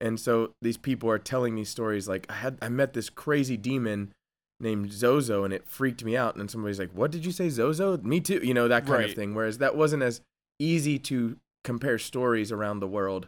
And 0.01 0.19
so 0.19 0.53
these 0.61 0.77
people 0.77 1.09
are 1.09 1.19
telling 1.19 1.55
these 1.55 1.69
stories 1.69 2.07
like 2.07 2.25
I 2.29 2.35
had 2.35 2.57
I 2.61 2.69
met 2.69 2.93
this 2.93 3.09
crazy 3.09 3.57
demon 3.57 4.13
named 4.61 4.91
Zozo 4.91 5.43
and 5.45 5.53
it 5.53 5.67
freaked 5.67 6.03
me 6.03 6.15
out. 6.17 6.33
And 6.35 6.41
then 6.41 6.47
somebody's 6.49 6.79
like, 6.79 6.91
"What 6.93 7.11
did 7.11 7.25
you 7.25 7.31
say, 7.31 7.49
Zozo?" 7.49 7.97
Me 7.97 8.19
too. 8.19 8.39
You 8.43 8.53
know 8.53 8.67
that 8.67 8.85
kind 8.85 8.99
Right. 8.99 9.09
of 9.09 9.15
thing. 9.15 9.33
Whereas 9.35 9.57
that 9.59 9.75
wasn't 9.75 10.03
as 10.03 10.21
easy 10.59 10.99
to 10.99 11.37
compare 11.63 11.97
stories 11.97 12.51
around 12.51 12.79
the 12.79 12.87
world 12.87 13.27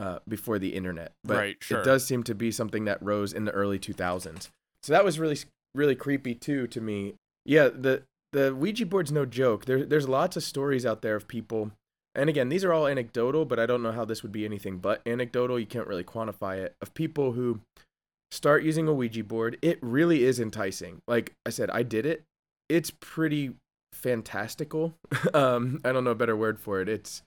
uh, 0.00 0.18
before 0.26 0.58
the 0.58 0.74
internet. 0.74 1.12
But 1.22 1.36
Right, 1.36 1.56
sure. 1.60 1.80
it 1.80 1.84
does 1.84 2.04
seem 2.06 2.22
to 2.24 2.34
be 2.34 2.50
something 2.50 2.86
that 2.86 3.02
rose 3.02 3.32
in 3.32 3.44
the 3.44 3.52
early 3.52 3.78
2000s. 3.78 4.48
So 4.82 4.92
that 4.92 5.04
was 5.04 5.18
really 5.18 5.38
really 5.74 5.94
creepy 5.94 6.34
too 6.34 6.66
to 6.68 6.80
me. 6.80 7.14
Yeah, 7.44 7.68
the 7.68 8.02
the 8.32 8.54
Ouija 8.54 8.86
board's 8.86 9.12
no 9.12 9.26
joke. 9.26 9.66
There, 9.66 9.84
there's 9.84 10.08
lots 10.08 10.36
of 10.36 10.42
stories 10.42 10.86
out 10.86 11.02
there 11.02 11.16
of 11.16 11.28
people, 11.28 11.72
and 12.14 12.30
again, 12.30 12.48
these 12.48 12.64
are 12.64 12.72
all 12.72 12.86
anecdotal, 12.86 13.44
but 13.44 13.58
I 13.58 13.66
don't 13.66 13.82
know 13.82 13.92
how 13.92 14.04
this 14.04 14.22
would 14.22 14.32
be 14.32 14.44
anything 14.44 14.78
but 14.78 15.02
anecdotal. 15.04 15.58
You 15.58 15.66
can't 15.66 15.86
really 15.86 16.04
quantify 16.04 16.58
it. 16.58 16.74
Of 16.80 16.94
people 16.94 17.32
who 17.32 17.60
start 18.30 18.62
using 18.62 18.88
a 18.88 18.94
Ouija 18.94 19.24
board, 19.24 19.58
it 19.60 19.78
really 19.82 20.24
is 20.24 20.40
enticing. 20.40 21.02
Like 21.06 21.34
I 21.44 21.50
said, 21.50 21.70
I 21.70 21.82
did 21.82 22.06
it. 22.06 22.22
It's 22.68 22.90
pretty 23.00 23.54
fantastical. 23.92 24.94
um, 25.34 25.80
I 25.84 25.92
don't 25.92 26.04
know 26.04 26.12
a 26.12 26.16
better 26.16 26.36
word 26.36 26.58
for 26.58 26.80
it. 26.80 26.88
It's 26.88 27.22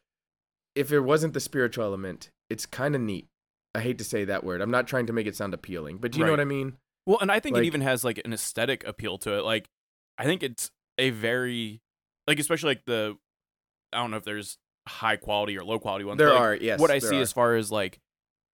if 0.76 0.92
it 0.92 1.02
wasn't 1.02 1.34
the 1.34 1.40
spiritual 1.40 1.84
element, 1.84 2.30
it's 2.50 2.66
kind 2.66 2.96
of 2.96 3.02
neat. 3.02 3.28
I 3.76 3.80
hate 3.82 3.98
to 3.98 4.04
say 4.04 4.26
that 4.26 4.44
word. 4.44 4.62
I'm 4.62 4.72
not 4.72 4.88
trying 4.88 5.08
to 5.08 5.14
make 5.14 5.26
it 5.28 5.36
sound 5.36 5.54
appealing, 5.54 5.98
but 5.98 6.12
do 6.12 6.20
you 6.20 6.26
know 6.26 6.32
what 6.32 6.40
I 6.40 6.46
mean? 6.46 6.78
well 7.06 7.18
and 7.20 7.30
i 7.30 7.38
think 7.38 7.56
Like- 7.56 7.64
it 7.64 7.68
even 7.68 7.82
has 7.82 8.06
like 8.06 8.22
an 8.24 8.32
aesthetic 8.32 8.88
appeal 8.88 9.18
to 9.18 9.34
it 9.38 9.44
like 9.44 9.68
i 10.18 10.24
think 10.24 10.42
it's 10.42 10.72
a 10.98 11.10
very 11.10 11.82
like 12.28 12.40
especially 12.40 12.70
like 12.70 12.86
the 12.86 13.18
i 13.92 13.98
don't 13.98 14.10
know 14.10 14.16
if 14.16 14.24
there's 14.24 14.58
high 14.88 15.18
quality 15.18 15.58
or 15.58 15.66
low 15.66 15.80
quality 15.80 16.06
ones 16.06 16.18
There 16.18 16.30
like, 16.30 16.40
are, 16.40 16.56
yes. 16.56 16.80
what 16.80 16.92
I 16.92 17.00
see 17.00 17.18
are. 17.18 17.22
as 17.22 17.34
far 17.34 17.56
as 17.56 17.70
like 17.74 18.00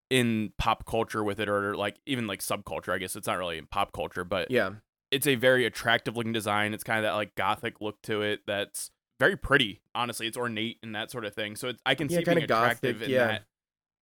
in 0.10 0.52
pop 0.58 0.86
culture 0.88 1.24
with 1.24 1.40
it, 1.40 1.48
or 1.48 1.76
like 1.76 1.98
even 2.08 2.26
like 2.26 2.40
subculture. 2.40 2.92
I 2.92 2.98
guess 2.98 3.16
it's 3.16 3.28
not 3.28 3.38
really 3.38 3.60
in 3.60 3.68
pop 3.68 3.92
culture, 3.94 4.24
but 4.24 4.50
yeah, 4.50 4.72
it's 5.12 5.28
a 5.28 5.36
very 5.36 5.66
attractive 5.66 6.18
looking 6.18 6.34
design. 6.34 6.74
It's 6.74 6.84
kind 6.84 6.98
of 6.98 7.04
that 7.04 7.14
like 7.14 7.36
gothic 7.36 7.80
look 7.82 8.02
to 8.04 8.24
it. 8.24 8.40
That's 8.48 8.90
very 9.20 9.38
pretty. 9.38 9.82
Honestly, 9.94 10.26
it's 10.26 10.38
ornate 10.38 10.78
and 10.82 10.96
that 10.96 11.12
sort 11.12 11.26
of 11.26 11.36
thing. 11.36 11.56
So 11.56 11.68
it's, 11.70 11.82
I 11.86 11.94
can 11.94 12.08
Yeah, 12.10 12.16
see 12.18 12.22
it 12.22 12.26
being 12.26 12.38
kinda 12.38 12.48
gothic, 12.48 12.78
attractive 12.80 13.02
in 13.04 13.10
yeah. 13.12 13.28
that 13.28 13.44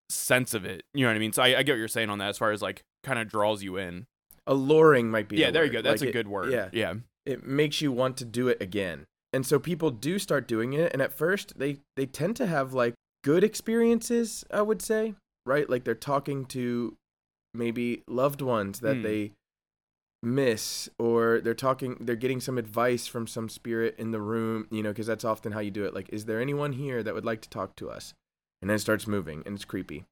sense 0.10 0.54
of 0.54 0.66
it. 0.66 0.84
You 0.94 1.04
know 1.06 1.10
what 1.10 1.16
I 1.16 1.20
mean? 1.20 1.34
So 1.34 1.44
I, 1.44 1.60
I 1.60 1.64
get 1.64 1.74
what 1.74 1.80
you're 1.80 1.88
saying 1.88 2.10
on 2.10 2.20
that 2.20 2.30
as 2.30 2.38
far 2.38 2.52
as 2.52 2.62
like 2.62 2.84
kind 3.04 3.20
of 3.20 3.28
draws 3.28 3.64
you 3.64 3.78
in. 3.78 4.06
Alluring 4.46 5.10
might 5.12 5.28
be. 5.28 5.38
Yeah, 5.38 5.48
the 5.48 5.52
there 5.54 5.66
you 5.66 5.72
go. 5.72 5.82
That's 5.82 6.02
Like 6.02 6.08
a 6.08 6.10
it- 6.10 6.14
good 6.14 6.28
word. 6.28 6.52
Yeah, 6.52 6.70
Yeah. 6.72 6.94
it 7.26 7.46
makes 7.46 7.82
you 7.82 7.92
want 7.92 8.18
to 8.18 8.26
do 8.26 8.48
it 8.48 8.62
again. 8.62 9.06
And 9.34 9.46
so 9.46 9.60
people 9.60 9.92
do 9.92 10.18
start 10.20 10.48
doing 10.48 10.72
it, 10.74 10.94
and 10.94 11.02
at 11.02 11.12
first 11.14 11.60
they 11.60 11.80
they 11.98 12.06
tend 12.06 12.36
to 12.38 12.48
have 12.48 12.74
like 12.74 12.94
good 13.24 13.44
experiences. 13.44 14.46
I 14.50 14.62
would 14.62 14.82
say, 14.82 15.16
right? 15.46 15.70
Like 15.70 15.84
they're 15.84 15.96
talking 15.96 16.46
to 16.46 16.96
maybe 17.54 18.04
loved 18.08 18.42
ones 18.42 18.80
that 18.80 18.98
Hmm. 18.98 19.02
they 19.04 19.32
miss 20.24 20.90
or 20.98 21.40
they're 21.42 21.54
talking 21.54 21.96
they're 22.00 22.16
getting 22.16 22.42
some 22.42 22.58
advice 22.58 23.06
from 23.06 23.28
some 23.28 23.48
spirit 23.48 23.94
in 24.00 24.12
the 24.12 24.20
room 24.20 24.68
you 24.72 24.82
know 24.82 24.90
because 24.90 25.06
that's 25.06 25.24
often 25.24 25.52
how 25.52 25.60
you 25.60 25.70
do 25.70 25.86
it 25.86 25.94
like 25.94 26.10
is 26.12 26.26
there 26.26 26.42
anyone 26.42 26.74
here 26.74 27.04
that 27.04 27.14
would 27.14 27.24
like 27.24 27.40
to 27.40 27.50
talk 27.50 27.76
to 27.76 27.88
us 27.90 28.14
and 28.62 28.70
then 28.70 28.76
it 28.76 28.80
starts 28.80 29.08
moving 29.08 29.44
and 29.46 29.56
it's 29.56 29.66
creepy. 29.66 30.06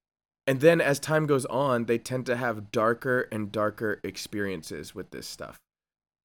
And 0.48 0.62
then 0.62 0.80
as 0.80 1.00
time 1.00 1.26
goes 1.26 1.46
on 1.46 1.86
they 1.86 1.98
tend 1.98 2.26
to 2.28 2.36
have 2.36 2.72
darker 2.72 3.28
and 3.32 3.52
darker 3.52 4.00
experiences 4.04 4.93
with 4.93 5.12
this 5.12 5.28
stuff 5.28 5.60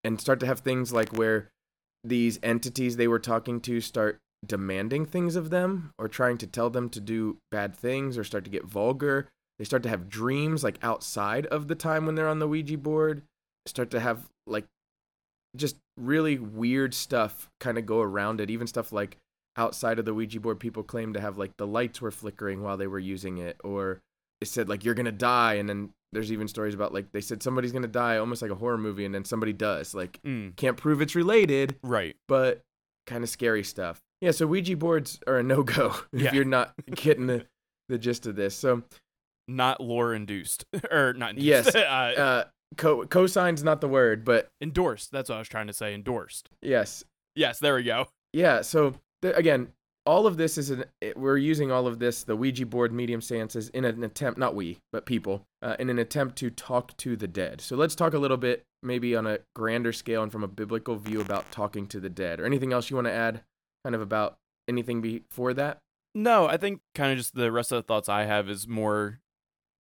and 0.04 0.20
start 0.20 0.40
to 0.40 0.46
have 0.46 0.60
things 0.60 0.92
like 0.92 1.10
where 1.16 1.50
these 2.04 2.38
entities 2.42 2.96
they 2.96 3.08
were 3.08 3.18
talking 3.18 3.60
to 3.60 3.80
start 3.80 4.18
demanding 4.44 5.04
things 5.04 5.36
of 5.36 5.50
them 5.50 5.92
or 5.98 6.08
trying 6.08 6.38
to 6.38 6.46
tell 6.46 6.70
them 6.70 6.88
to 6.88 7.00
do 7.00 7.36
bad 7.50 7.76
things 7.76 8.16
or 8.16 8.24
start 8.24 8.44
to 8.44 8.50
get 8.50 8.64
vulgar. 8.64 9.28
They 9.58 9.64
start 9.64 9.82
to 9.82 9.90
have 9.90 10.08
dreams 10.08 10.64
like 10.64 10.78
outside 10.82 11.46
of 11.46 11.68
the 11.68 11.74
time 11.74 12.06
when 12.06 12.14
they're 12.14 12.28
on 12.28 12.38
the 12.38 12.48
ouija 12.48 12.78
board. 12.78 13.22
Start 13.66 13.90
to 13.90 14.00
have 14.00 14.28
like 14.46 14.64
just 15.56 15.76
really 15.98 16.38
weird 16.38 16.94
stuff 16.94 17.50
kind 17.60 17.76
of 17.76 17.84
go 17.84 18.00
around 18.00 18.40
it 18.40 18.50
even 18.50 18.66
stuff 18.66 18.92
like 18.92 19.18
outside 19.56 19.98
of 19.98 20.04
the 20.04 20.14
ouija 20.14 20.38
board 20.40 20.58
people 20.60 20.82
claim 20.82 21.12
to 21.12 21.20
have 21.20 21.36
like 21.36 21.56
the 21.56 21.66
lights 21.66 22.00
were 22.00 22.10
flickering 22.10 22.62
while 22.62 22.76
they 22.76 22.86
were 22.86 22.98
using 22.98 23.38
it 23.38 23.56
or 23.64 24.00
it 24.40 24.46
said 24.48 24.68
like 24.68 24.84
you're 24.84 24.94
gonna 24.94 25.10
die 25.12 25.54
and 25.54 25.68
then 25.68 25.90
there's 26.12 26.32
even 26.32 26.48
stories 26.48 26.74
about 26.74 26.94
like 26.94 27.10
they 27.12 27.20
said 27.20 27.42
somebody's 27.42 27.72
gonna 27.72 27.86
die 27.88 28.16
almost 28.18 28.42
like 28.42 28.50
a 28.50 28.54
horror 28.54 28.78
movie 28.78 29.04
and 29.04 29.14
then 29.14 29.24
somebody 29.24 29.52
does 29.52 29.92
like 29.94 30.20
Mm, 30.24 30.56
can't 30.56 30.76
prove 30.76 31.00
it's 31.02 31.14
related 31.14 31.76
right. 31.82 32.16
but 32.28 32.62
kind 33.06 33.24
of 33.24 33.30
scary 33.30 33.64
stuff 33.64 34.00
yeah 34.20 34.30
so 34.30 34.46
ouija 34.46 34.76
boards 34.76 35.18
are 35.26 35.38
a 35.38 35.42
no-go 35.42 35.94
if 36.12 36.22
Yeah. 36.22 36.32
you're 36.32 36.44
not 36.44 36.72
getting 36.94 37.26
the, 37.26 37.44
the 37.88 37.98
gist 37.98 38.26
of 38.26 38.36
this 38.36 38.54
so 38.56 38.82
Not 39.48 39.80
lore 39.80 40.14
induced 40.14 40.64
or 40.92 41.12
not 41.14 41.30
induced. 41.30 41.46
Yes, 41.46 41.74
uh, 41.74 41.78
uh 41.80 42.44
co- 42.76 43.04
cosign's 43.06 43.64
not 43.64 43.80
the 43.80 43.88
word 43.88 44.24
but 44.24 44.48
endorsed. 44.60 45.10
That's 45.10 45.28
what 45.28 45.34
I 45.36 45.38
was 45.40 45.48
trying 45.48 45.66
to 45.66 45.72
say. 45.72 45.92
Endorsed. 45.92 46.48
yes 46.62 47.02
Yes, 47.34 47.58
there 47.58 47.74
we 47.74 47.82
go. 47.84 48.06
Yeah. 48.32 48.62
So 48.62 48.94
th- 49.22 49.36
again, 49.36 49.68
all 50.06 50.26
of 50.26 50.36
this 50.38 50.56
is 50.58 50.70
an 50.70 50.84
it- 51.00 51.16
we're 51.16 51.36
using 51.36 51.70
all 51.70 51.86
of 51.86 51.98
this 51.98 52.24
the 52.24 52.34
Ouija 52.36 52.64
board 52.66 52.92
medium 52.92 53.20
seances 53.20 53.68
in 53.70 53.84
an 53.84 54.02
attempt 54.02 54.38
not 54.38 54.54
we 54.54 54.78
but 54.92 55.04
people 55.06 55.46
uh, 55.62 55.76
in 55.78 55.90
an 55.90 55.98
attempt 55.98 56.36
to 56.36 56.50
talk 56.50 56.96
to 56.98 57.16
the 57.16 57.28
dead. 57.28 57.60
So 57.60 57.76
let's 57.76 57.94
talk 57.94 58.14
a 58.14 58.18
little 58.18 58.36
bit 58.38 58.64
maybe 58.82 59.14
on 59.14 59.26
a 59.26 59.40
grander 59.54 59.92
scale 59.92 60.22
and 60.22 60.32
from 60.32 60.42
a 60.42 60.48
biblical 60.48 60.96
view 60.96 61.20
about 61.20 61.50
talking 61.52 61.86
to 61.88 62.00
the 62.00 62.08
dead 62.08 62.40
or 62.40 62.46
anything 62.46 62.72
else 62.72 62.88
you 62.88 62.96
want 62.96 63.08
to 63.08 63.12
add 63.12 63.42
kind 63.84 63.94
of 63.94 64.00
about 64.00 64.38
anything 64.68 65.00
before 65.02 65.52
that. 65.54 65.78
No, 66.14 66.46
I 66.46 66.56
think 66.56 66.80
kind 66.94 67.12
of 67.12 67.18
just 67.18 67.34
the 67.34 67.52
rest 67.52 67.70
of 67.70 67.76
the 67.76 67.82
thoughts 67.86 68.08
I 68.08 68.24
have 68.24 68.48
is 68.48 68.66
more 68.66 69.20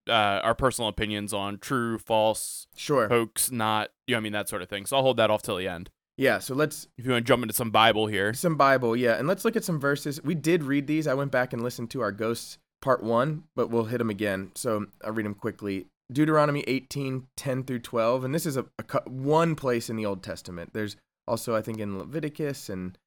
uh, 0.08 0.42
our 0.44 0.54
personal 0.56 0.90
opinions 0.90 1.34
on 1.34 1.60
true, 1.60 1.98
false, 2.00 2.68
Sure. 2.76 3.08
hoax, 3.08 3.52
not, 3.52 3.92
you 4.08 4.14
know, 4.14 4.18
I 4.18 4.22
mean, 4.22 4.34
that 4.34 4.50
sort 4.50 4.62
of 4.62 4.70
thing. 4.70 4.86
So 4.86 4.98
I'll 4.98 5.04
hold 5.04 5.18
that 5.18 5.30
off 5.32 5.44
till 5.44 5.56
the 5.58 5.68
end. 5.68 5.90
Yeah. 6.20 6.40
So 6.40 6.54
let's 6.54 6.88
If 6.98 7.06
you 7.06 7.12
want 7.12 7.26
to 7.26 7.28
jump 7.28 7.44
into 7.44 7.56
some 7.56 7.72
Bible 7.72 8.08
here. 8.08 8.34
some 8.34 8.58
Bible. 8.58 8.96
Yeah, 8.96 9.14
and 9.14 9.28
let's 9.28 9.46
look 9.46 9.56
at 9.56 9.64
some 9.64 9.80
verses. 9.80 10.22
We 10.22 10.36
did 10.36 10.64
read 10.64 10.86
these. 10.86 11.08
I 11.08 11.14
went 11.14 11.32
back 11.32 11.54
and 11.54 11.64
listened 11.64 11.90
to 11.92 12.02
our 12.02 12.12
ghosts 12.12 12.58
part 12.82 13.02
one, 13.04 13.44
but 13.56 13.70
we'll 13.70 13.86
hit 13.86 13.98
them 14.00 14.10
again. 14.10 14.52
So 14.56 14.88
I'll 15.04 15.14
read 15.14 15.26
them 15.26 15.34
quickly. 15.34 15.88
Deuteronomy 16.12 16.64
18, 16.68 17.28
10 17.38 17.64
through 17.64 17.80
12. 17.80 18.24
And 18.26 18.36
this 18.36 18.46
is 18.46 18.58
a, 18.58 18.66
a 18.80 19.10
one 19.10 19.56
place 19.56 19.90
in 19.90 19.96
the 19.96 20.06
Old 20.06 20.24
Testament. 20.24 20.72
There's 20.74 20.98
also, 21.28 21.56
I 21.56 21.62
think, 21.62 21.80
in 21.80 21.98
Leviticus 21.98 22.70
and 22.70 22.98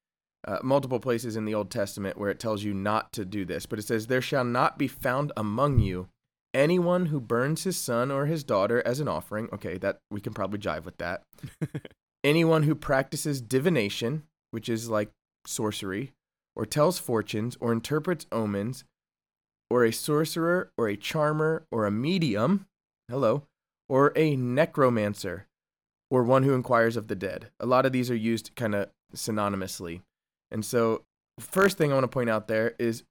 uh, 0.47 0.59
multiple 0.63 0.99
places 0.99 1.35
in 1.35 1.45
the 1.45 1.53
Old 1.53 1.69
Testament 1.69 2.17
where 2.17 2.29
it 2.29 2.39
tells 2.39 2.63
you 2.63 2.73
not 2.73 3.13
to 3.13 3.25
do 3.25 3.45
this. 3.45 3.65
But 3.65 3.79
it 3.79 3.85
says, 3.85 4.07
There 4.07 4.21
shall 4.21 4.45
not 4.45 4.77
be 4.77 4.87
found 4.87 5.31
among 5.37 5.79
you 5.79 6.07
anyone 6.53 7.07
who 7.07 7.19
burns 7.19 7.63
his 7.63 7.77
son 7.77 8.09
or 8.09 8.25
his 8.25 8.43
daughter 8.43 8.81
as 8.85 8.99
an 8.99 9.07
offering. 9.07 9.49
Okay, 9.53 9.77
that 9.79 9.97
we 10.09 10.21
can 10.21 10.33
probably 10.33 10.59
jive 10.59 10.85
with 10.85 10.97
that. 10.97 11.23
anyone 12.23 12.63
who 12.63 12.75
practices 12.75 13.41
divination, 13.41 14.23
which 14.51 14.69
is 14.69 14.89
like 14.89 15.09
sorcery, 15.45 16.13
or 16.55 16.65
tells 16.65 16.99
fortunes, 16.99 17.57
or 17.59 17.71
interprets 17.71 18.25
omens, 18.31 18.83
or 19.69 19.83
a 19.83 19.91
sorcerer, 19.91 20.71
or 20.77 20.87
a 20.87 20.95
charmer, 20.97 21.65
or 21.71 21.85
a 21.85 21.91
medium, 21.91 22.67
hello, 23.09 23.43
or 23.89 24.13
a 24.15 24.35
necromancer, 24.35 25.47
or 26.09 26.23
one 26.23 26.43
who 26.43 26.53
inquires 26.53 26.95
of 26.95 27.07
the 27.07 27.15
dead. 27.15 27.49
A 27.59 27.65
lot 27.65 27.85
of 27.85 27.91
these 27.91 28.11
are 28.11 28.15
used 28.15 28.55
kind 28.55 28.75
of 28.75 28.89
synonymously. 29.15 30.01
And 30.51 30.63
so, 30.63 31.03
first 31.39 31.77
thing 31.77 31.91
I 31.91 31.95
want 31.95 32.03
to 32.03 32.07
point 32.07 32.29
out 32.29 32.47
there 32.47 32.75
is 32.77 33.03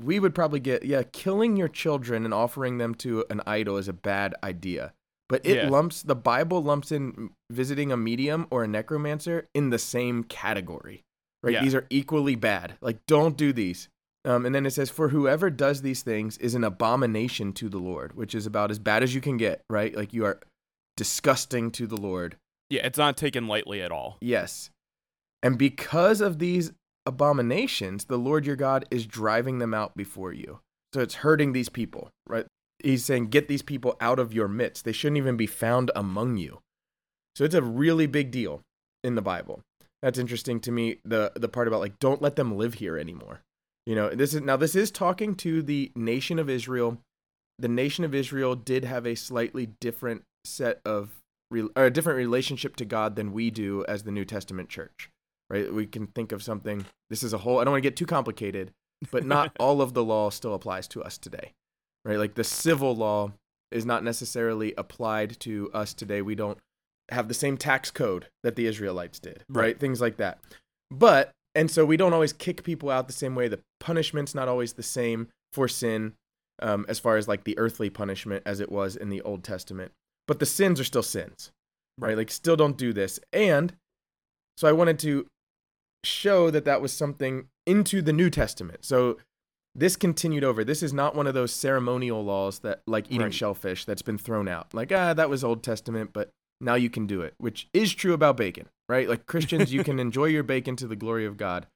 we 0.00 0.18
would 0.18 0.34
probably 0.34 0.60
get, 0.60 0.84
yeah, 0.84 1.02
killing 1.12 1.56
your 1.56 1.68
children 1.68 2.24
and 2.24 2.34
offering 2.34 2.78
them 2.78 2.94
to 2.96 3.24
an 3.30 3.40
idol 3.46 3.76
is 3.76 3.88
a 3.88 3.92
bad 3.92 4.34
idea. 4.42 4.92
But 5.34 5.44
it 5.44 5.56
Yeah. 5.56 5.68
lumps, 5.68 6.00
the 6.02 6.14
Bible 6.14 6.62
lumps 6.62 6.92
in 6.92 7.30
visiting 7.50 7.90
a 7.90 7.96
medium 7.96 8.46
or 8.52 8.62
a 8.62 8.68
necromancer 8.68 9.48
in 9.52 9.70
the 9.70 9.80
same 9.80 10.22
category, 10.22 11.02
right? 11.42 11.54
Yeah. 11.54 11.64
These 11.64 11.74
are 11.74 11.88
equally 11.90 12.36
bad. 12.36 12.78
Like, 12.80 13.04
don't 13.06 13.36
do 13.36 13.52
these. 13.52 13.88
Um, 14.24 14.46
and 14.46 14.54
then 14.54 14.64
it 14.64 14.70
says, 14.70 14.90
For 14.90 15.08
whoever 15.08 15.50
does 15.50 15.82
these 15.82 16.02
things 16.02 16.38
is 16.38 16.54
an 16.54 16.62
abomination 16.62 17.52
to 17.54 17.68
the 17.68 17.78
Lord, 17.80 18.16
which 18.16 18.32
is 18.32 18.46
about 18.46 18.70
as 18.70 18.78
bad 18.78 19.02
as 19.02 19.12
you 19.12 19.20
can 19.20 19.36
get, 19.36 19.62
right? 19.68 19.92
Like, 19.96 20.12
you 20.12 20.24
are 20.24 20.38
disgusting 20.96 21.72
to 21.72 21.88
the 21.88 21.96
Lord. 21.96 22.36
Yeah, 22.70 22.86
it's 22.86 22.96
not 22.96 23.16
taken 23.16 23.48
lightly 23.48 23.82
at 23.82 23.90
all. 23.90 24.18
Yes. 24.20 24.70
And 25.42 25.58
because 25.58 26.20
of 26.20 26.38
these 26.38 26.70
abominations, 27.06 28.04
the 28.04 28.18
Lord 28.18 28.46
your 28.46 28.54
God 28.54 28.84
is 28.92 29.04
driving 29.04 29.58
them 29.58 29.74
out 29.74 29.96
before 29.96 30.32
you. 30.32 30.60
So 30.92 31.00
it's 31.00 31.16
hurting 31.16 31.54
these 31.54 31.68
people, 31.68 32.10
right? 32.28 32.46
He's 32.82 33.04
saying, 33.04 33.28
Get 33.28 33.48
these 33.48 33.62
people 33.62 33.96
out 34.00 34.18
of 34.18 34.32
your 34.32 34.48
midst. 34.48 34.84
They 34.84 34.92
shouldn't 34.92 35.18
even 35.18 35.36
be 35.36 35.46
found 35.46 35.90
among 35.94 36.36
you. 36.36 36.60
So 37.36 37.44
it's 37.44 37.54
a 37.54 37.62
really 37.62 38.06
big 38.06 38.30
deal 38.30 38.62
in 39.02 39.14
the 39.14 39.22
Bible. 39.22 39.62
That's 40.02 40.18
interesting 40.18 40.60
to 40.60 40.72
me. 40.72 40.98
The 41.04 41.32
the 41.34 41.48
part 41.48 41.66
about 41.66 41.80
like 41.80 41.98
don't 41.98 42.22
let 42.22 42.36
them 42.36 42.56
live 42.56 42.74
here 42.74 42.98
anymore. 42.98 43.40
You 43.86 43.94
know, 43.94 44.10
this 44.10 44.34
is 44.34 44.42
now 44.42 44.56
this 44.56 44.76
is 44.76 44.90
talking 44.90 45.34
to 45.36 45.62
the 45.62 45.92
nation 45.96 46.38
of 46.38 46.50
Israel. 46.50 46.98
The 47.58 47.68
nation 47.68 48.04
of 48.04 48.14
Israel 48.14 48.54
did 48.54 48.84
have 48.84 49.06
a 49.06 49.14
slightly 49.14 49.66
different 49.80 50.24
set 50.44 50.80
of 50.84 51.22
or 51.76 51.84
a 51.84 51.90
different 51.90 52.16
relationship 52.16 52.76
to 52.76 52.84
God 52.84 53.16
than 53.16 53.32
we 53.32 53.50
do 53.50 53.84
as 53.86 54.02
the 54.02 54.10
New 54.10 54.24
Testament 54.24 54.68
church. 54.68 55.10
Right? 55.50 55.72
We 55.72 55.86
can 55.86 56.08
think 56.08 56.32
of 56.32 56.42
something. 56.42 56.86
This 57.10 57.22
is 57.22 57.32
a 57.32 57.38
whole. 57.38 57.58
I 57.58 57.64
don't 57.64 57.72
want 57.72 57.82
to 57.82 57.88
get 57.88 57.96
too 57.96 58.06
complicated, 58.06 58.72
but 59.10 59.24
not 59.24 59.52
all 59.58 59.80
of 59.80 59.94
the 59.94 60.04
law 60.04 60.30
still 60.30 60.54
applies 60.54 60.88
to 60.88 61.02
us 61.02 61.18
today. 61.18 61.52
Right? 62.04 62.18
Like 62.18 62.34
the 62.34 62.44
civil 62.44 62.94
law 62.94 63.32
is 63.70 63.86
not 63.86 64.04
necessarily 64.04 64.74
applied 64.76 65.38
to 65.40 65.70
us 65.72 65.94
today. 65.94 66.22
We 66.22 66.34
don't 66.34 66.58
have 67.10 67.28
the 67.28 67.34
same 67.34 67.56
tax 67.56 67.90
code 67.90 68.28
that 68.42 68.56
the 68.56 68.66
Israelites 68.66 69.18
did. 69.18 69.44
Right? 69.48 69.62
Right. 69.62 69.80
Things 69.80 70.00
like 70.00 70.16
that. 70.18 70.38
But 70.90 71.30
and 71.54 71.70
so 71.70 71.84
we 71.84 71.96
don't 71.96 72.12
always 72.12 72.32
kick 72.32 72.64
people 72.64 72.90
out 72.90 73.06
the 73.06 73.12
same 73.12 73.34
way. 73.34 73.48
The 73.48 73.60
punishment's 73.80 74.34
not 74.34 74.48
always 74.48 74.72
the 74.72 74.82
same 74.82 75.28
for 75.52 75.68
sin, 75.68 76.14
um, 76.60 76.84
as 76.88 76.98
far 76.98 77.16
as 77.16 77.28
like 77.28 77.44
the 77.44 77.56
earthly 77.58 77.90
punishment 77.90 78.42
as 78.44 78.60
it 78.60 78.72
was 78.72 78.96
in 78.96 79.08
the 79.08 79.22
Old 79.22 79.44
Testament. 79.44 79.92
But 80.26 80.40
the 80.40 80.46
sins 80.46 80.80
are 80.80 80.84
still 80.84 81.02
sins, 81.02 81.52
right? 81.98 82.08
Right. 82.08 82.16
Like, 82.18 82.30
still 82.30 82.56
don't 82.56 82.76
do 82.76 82.92
this. 82.92 83.20
And 83.32 83.74
so 84.56 84.68
I 84.68 84.72
wanted 84.72 84.98
to 85.00 85.26
show 86.02 86.50
that 86.50 86.64
that 86.64 86.80
was 86.80 86.92
something 86.92 87.48
into 87.66 88.02
the 88.02 88.12
New 88.12 88.30
Testament. 88.30 88.84
So 88.84 89.18
this 89.74 89.96
continued 89.96 90.44
over. 90.44 90.62
This 90.64 90.82
is 90.82 90.92
not 90.92 91.14
one 91.14 91.26
of 91.26 91.34
those 91.34 91.52
ceremonial 91.52 92.24
laws 92.24 92.60
that, 92.60 92.82
like 92.86 93.06
eating 93.08 93.22
Right. 93.22 93.34
shellfish, 93.34 93.84
that's 93.84 94.02
been 94.02 94.18
thrown 94.18 94.46
out. 94.48 94.72
Like, 94.74 94.92
ah, 94.92 95.14
that 95.14 95.28
was 95.30 95.42
Old 95.42 95.62
Testament, 95.62 96.10
but 96.12 96.30
now 96.60 96.74
you 96.76 96.88
can 96.90 97.06
do 97.06 97.20
it, 97.22 97.34
which 97.38 97.68
is 97.72 97.92
true 97.92 98.12
about 98.12 98.36
bacon, 98.36 98.68
right? 98.88 99.08
Like 99.08 99.26
Christians, 99.26 99.72
you 99.72 99.82
can 99.84 99.98
enjoy 100.06 100.26
your 100.26 100.42
bacon 100.44 100.76
to 100.76 100.86
the 100.86 100.96
glory 100.96 101.26
of 101.26 101.36
God. 101.36 101.66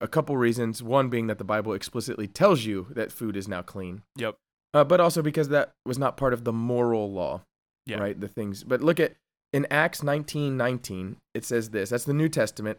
A 0.00 0.06
couple 0.06 0.36
reasons. 0.36 0.80
One 0.82 1.08
being 1.08 1.26
that 1.26 1.38
the 1.38 1.44
Bible 1.44 1.72
explicitly 1.72 2.28
tells 2.28 2.64
you 2.64 2.86
that 2.90 3.10
food 3.10 3.36
is 3.36 3.48
now 3.48 3.62
clean, 3.62 4.02
Yep. 4.16 4.36
uh, 4.72 4.84
but 4.84 5.00
also 5.00 5.22
because 5.22 5.48
that 5.48 5.72
was 5.84 5.98
not 5.98 6.16
part 6.16 6.32
of 6.32 6.44
the 6.44 6.52
moral 6.52 7.10
law, 7.12 7.42
Yeah. 7.84 7.98
right? 7.98 8.18
The 8.18 8.28
things. 8.28 8.62
But 8.62 8.80
look 8.80 9.00
at 9.00 9.14
in 9.52 9.66
Acts 9.72 10.04
nineteen 10.04 10.56
nineteen. 10.56 11.16
It 11.34 11.44
says 11.44 11.70
this. 11.70 11.90
That's 11.90 12.04
the 12.04 12.14
New 12.14 12.28
Testament. 12.28 12.78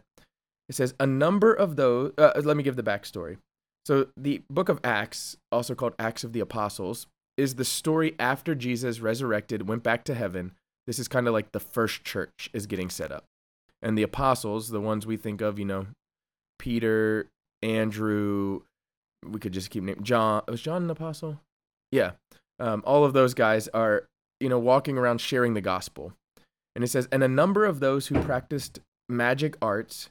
It 0.70 0.76
says 0.76 0.94
a 0.98 1.06
number 1.06 1.52
of 1.52 1.76
those. 1.76 2.12
Uh, 2.16 2.40
let 2.42 2.56
me 2.56 2.62
give 2.62 2.76
the 2.76 2.82
backstory. 2.82 3.36
So 3.86 4.08
the 4.16 4.42
book 4.50 4.68
of 4.68 4.80
Acts, 4.84 5.36
also 5.50 5.74
called 5.74 5.94
Acts 5.98 6.24
of 6.24 6.32
the 6.32 6.40
Apostles, 6.40 7.06
is 7.36 7.54
the 7.54 7.64
story 7.64 8.14
after 8.18 8.54
Jesus 8.54 9.00
resurrected, 9.00 9.68
went 9.68 9.82
back 9.82 10.04
to 10.04 10.14
heaven. 10.14 10.52
This 10.86 10.98
is 10.98 11.08
kind 11.08 11.26
of 11.26 11.32
like 11.32 11.52
the 11.52 11.60
first 11.60 12.04
church 12.04 12.50
is 12.52 12.66
getting 12.66 12.90
set 12.90 13.12
up, 13.12 13.24
and 13.80 13.96
the 13.96 14.02
apostles, 14.02 14.68
the 14.68 14.80
ones 14.80 15.06
we 15.06 15.16
think 15.16 15.40
of, 15.40 15.58
you 15.58 15.64
know, 15.64 15.86
Peter, 16.58 17.28
Andrew. 17.62 18.62
We 19.24 19.38
could 19.38 19.52
just 19.52 19.70
keep 19.70 19.82
naming 19.82 20.02
John. 20.02 20.42
Was 20.48 20.62
John 20.62 20.84
an 20.84 20.90
apostle? 20.90 21.40
Yeah. 21.92 22.12
Um, 22.58 22.82
all 22.86 23.04
of 23.04 23.12
those 23.12 23.34
guys 23.34 23.68
are, 23.68 24.06
you 24.40 24.48
know, 24.48 24.58
walking 24.58 24.98
around 24.98 25.20
sharing 25.20 25.54
the 25.54 25.60
gospel. 25.60 26.12
And 26.74 26.84
it 26.84 26.88
says, 26.88 27.08
and 27.10 27.22
a 27.22 27.28
number 27.28 27.64
of 27.64 27.80
those 27.80 28.06
who 28.06 28.20
practiced 28.22 28.80
magic 29.08 29.56
arts 29.60 30.10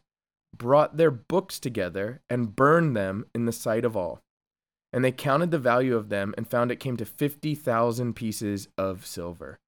brought 0.55 0.97
their 0.97 1.11
books 1.11 1.59
together 1.59 2.21
and 2.29 2.55
burned 2.55 2.95
them 2.95 3.25
in 3.33 3.45
the 3.45 3.51
sight 3.51 3.85
of 3.85 3.95
all. 3.95 4.19
And 4.91 5.05
they 5.05 5.11
counted 5.11 5.51
the 5.51 5.59
value 5.59 5.95
of 5.95 6.09
them 6.09 6.33
and 6.35 6.49
found 6.49 6.71
it 6.71 6.79
came 6.79 6.97
to 6.97 7.05
50,000 7.05 8.15
pieces 8.15 8.67
of 8.77 9.05
silver. 9.05 9.59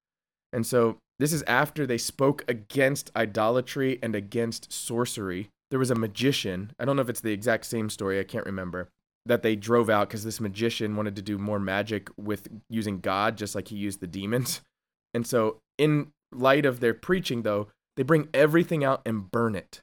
And 0.51 0.65
so 0.65 0.97
this 1.19 1.33
is 1.33 1.43
after 1.43 1.85
they 1.85 1.99
spoke 1.99 2.43
against 2.47 3.11
idolatry 3.15 3.99
and 4.01 4.15
against 4.15 4.73
sorcery. 4.73 5.49
There 5.69 5.79
was 5.79 5.91
a 5.91 5.95
magician, 5.95 6.71
I 6.79 6.85
don't 6.85 6.95
know 6.95 7.03
if 7.03 7.09
it's 7.09 7.21
the 7.21 7.31
exact 7.31 7.65
same 7.65 7.89
story, 7.89 8.19
I 8.19 8.23
can't 8.23 8.45
remember, 8.45 8.89
that 9.25 9.43
they 9.43 9.55
drove 9.55 9.89
out 9.89 10.09
because 10.09 10.23
this 10.23 10.41
magician 10.41 10.95
wanted 10.95 11.15
to 11.15 11.21
do 11.21 11.37
more 11.37 11.59
magic 11.59 12.09
with 12.17 12.47
using 12.69 12.99
God, 12.99 13.37
just 13.37 13.53
like 13.55 13.67
he 13.67 13.75
used 13.75 13.99
the 13.99 14.07
demons. 14.07 14.61
And 15.13 15.27
so, 15.27 15.57
in 15.77 16.11
light 16.31 16.65
of 16.65 16.79
their 16.79 16.93
preaching, 16.93 17.43
though, 17.43 17.67
they 17.97 18.03
bring 18.03 18.29
everything 18.33 18.83
out 18.83 19.01
and 19.05 19.29
burn 19.29 19.55
it. 19.55 19.81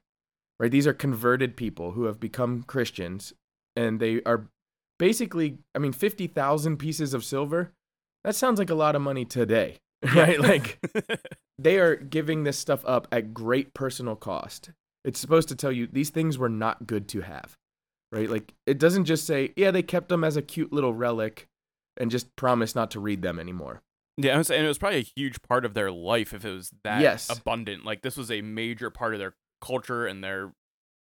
Right? 0.61 0.71
These 0.71 0.87
are 0.87 0.93
converted 0.93 1.57
people 1.57 1.93
who 1.93 2.05
have 2.05 2.19
become 2.19 2.65
Christians, 2.65 3.33
and 3.77 4.01
they 4.01 4.23
are 4.25 4.49
basically, 4.99 5.59
I 5.75 5.79
mean, 5.79 5.93
50,000 5.93 6.77
pieces 6.79 7.15
of 7.15 7.25
silver. 7.25 7.73
That 8.25 8.35
sounds 8.35 8.59
like 8.59 8.71
a 8.71 8.75
lot 8.75 8.97
of 8.97 9.03
money 9.03 9.25
today, 9.25 9.79
right? 10.15 10.41
like, 10.41 10.79
they 11.59 11.79
are 11.79 11.95
giving 11.97 12.43
this 12.45 12.59
stuff 12.59 12.83
up 12.85 13.07
at 13.13 13.33
great 13.33 13.73
personal 13.73 14.17
cost. 14.17 14.71
It's 15.05 15.21
supposed 15.21 15.49
to 15.49 15.55
tell 15.57 15.71
you 15.73 15.87
these 15.87 16.11
things 16.11 16.37
were 16.39 16.49
not 16.49 16.87
good 16.87 17.09
to 17.09 17.21
have 17.21 17.57
right? 18.13 18.29
Like 18.31 18.55
it 18.67 18.79
doesn't 18.79 19.05
just 19.05 19.27
say, 19.27 19.53
yeah, 19.57 19.71
they 19.71 19.83
kept 19.83 20.09
them 20.09 20.25
as 20.25 20.37
a 20.37 20.43
cute 20.43 20.73
little 20.73 20.95
relic 20.95 21.47
and 21.97 22.11
just 22.11 22.35
promise 22.37 22.75
not 22.75 22.91
to 22.93 23.01
read 23.01 23.23
them 23.23 23.39
anymore. 23.39 23.83
Yeah, 24.17 24.37
and 24.37 24.51
it 24.51 24.67
was 24.67 24.79
probably 24.79 24.99
a 24.99 25.13
huge 25.17 25.43
part 25.43 25.65
of 25.65 25.75
their 25.75 25.93
life 25.93 26.35
if 26.35 26.45
it 26.45 26.53
was 26.53 26.73
that 26.83 27.01
Yes. 27.01 27.29
abundant. 27.31 27.85
Like 27.85 28.03
this 28.03 28.17
was 28.17 28.31
a 28.31 28.43
major 28.43 28.91
part 28.91 29.15
of 29.15 29.21
their 29.21 29.35
culture 29.61 30.07
and 30.07 30.23
their 30.23 30.53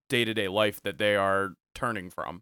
day 0.10 0.26
to 0.26 0.34
day 0.34 0.47
life 0.47 0.82
that 0.84 0.97
they 0.97 1.16
are 1.16 1.53
turning 1.76 2.10
from. 2.10 2.41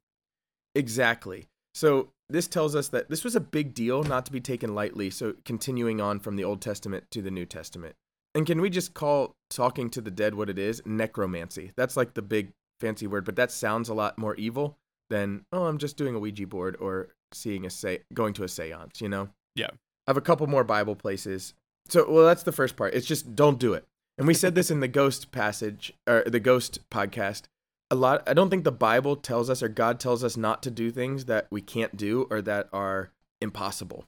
Exactly. 0.73 1.47
So 1.73 2.09
this 2.29 2.47
tells 2.47 2.75
us 2.75 2.87
that 2.89 3.09
this 3.09 3.23
was 3.23 3.35
a 3.35 3.41
big 3.41 3.73
deal, 3.73 4.03
not 4.03 4.25
to 4.25 4.31
be 4.31 4.41
taken 4.41 4.73
lightly. 4.75 5.09
So 5.09 5.35
continuing 5.45 6.01
on 6.01 6.19
from 6.19 6.35
the 6.35 6.43
Old 6.43 6.61
Testament 6.61 7.05
to 7.11 7.21
the 7.21 7.31
New 7.31 7.45
Testament. 7.45 7.95
And 8.33 8.45
can 8.45 8.59
we 8.61 8.69
just 8.69 8.93
call 8.93 9.35
talking 9.49 9.89
to 9.91 10.01
the 10.01 10.11
dead 10.11 10.35
what 10.35 10.49
it 10.49 10.59
is? 10.59 10.81
Necromancy. 10.85 11.71
That's 11.77 11.95
like 11.95 12.13
the 12.13 12.21
big 12.21 12.51
fancy 12.79 13.07
word, 13.07 13.25
but 13.25 13.37
that 13.37 13.51
sounds 13.51 13.87
a 13.87 13.93
lot 13.93 14.17
more 14.17 14.35
evil 14.35 14.77
than, 15.09 15.45
oh, 15.53 15.65
I'm 15.65 15.77
just 15.77 15.97
doing 15.97 16.15
a 16.15 16.19
Ouija 16.19 16.47
board 16.47 16.75
or 16.79 17.09
seeing 17.31 17.65
a 17.65 17.69
say 17.69 17.99
going 18.13 18.33
to 18.33 18.43
a 18.43 18.49
seance, 18.49 18.99
you 18.99 19.07
know? 19.07 19.29
Yeah. 19.55 19.69
I 20.07 20.09
have 20.09 20.17
a 20.17 20.21
couple 20.21 20.47
more 20.47 20.63
Bible 20.63 20.95
places. 20.95 21.53
So, 21.87 22.09
well, 22.09 22.25
that's 22.25 22.43
the 22.43 22.51
first 22.51 22.75
part. 22.75 22.93
It's 22.93 23.05
just 23.05 23.35
don't 23.35 23.59
do 23.59 23.73
it. 23.73 23.85
And 24.17 24.27
we 24.27 24.33
said 24.33 24.55
this 24.55 24.71
in 24.71 24.79
the 24.79 24.87
ghost 24.87 25.31
passage 25.31 25.93
or 26.07 26.23
the 26.25 26.39
ghost 26.39 26.79
podcast. 26.89 27.43
A 27.91 27.95
lot 27.95 28.23
I 28.27 28.33
don't 28.33 28.49
think 28.49 28.63
the 28.63 28.71
Bible 28.71 29.15
tells 29.15 29.49
us 29.49 29.61
or 29.61 29.67
God 29.67 29.99
tells 29.99 30.23
us 30.23 30.37
not 30.37 30.63
to 30.63 30.71
do 30.71 30.91
things 30.91 31.25
that 31.25 31.47
we 31.51 31.61
can't 31.61 31.95
do 31.95 32.27
or 32.29 32.41
that 32.41 32.67
are 32.73 33.11
impossible. 33.41 34.05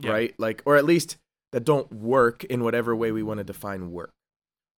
Yeah. 0.00 0.10
Right? 0.10 0.34
Like 0.38 0.62
or 0.64 0.76
at 0.76 0.84
least 0.84 1.16
that 1.52 1.64
don't 1.64 1.92
work 1.92 2.44
in 2.44 2.64
whatever 2.64 2.96
way 2.96 3.12
we 3.12 3.22
want 3.22 3.38
to 3.38 3.44
define 3.44 3.92
work. 3.92 4.10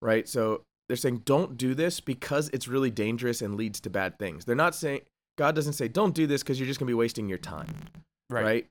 Right? 0.01 0.27
So 0.27 0.61
they're 0.87 0.97
saying 0.97 1.23
don't 1.25 1.57
do 1.57 1.73
this 1.73 1.99
because 1.99 2.49
it's 2.53 2.67
really 2.67 2.91
dangerous 2.91 3.41
and 3.41 3.55
leads 3.55 3.79
to 3.81 3.89
bad 3.89 4.19
things. 4.19 4.45
They're 4.45 4.55
not 4.55 4.75
saying 4.75 5.01
God 5.37 5.55
doesn't 5.55 5.73
say 5.73 5.87
don't 5.87 6.13
do 6.13 6.27
this 6.27 6.43
because 6.43 6.59
you're 6.59 6.67
just 6.67 6.79
going 6.79 6.87
to 6.87 6.91
be 6.91 6.95
wasting 6.95 7.27
your 7.27 7.37
time 7.37 7.73
right. 8.29 8.67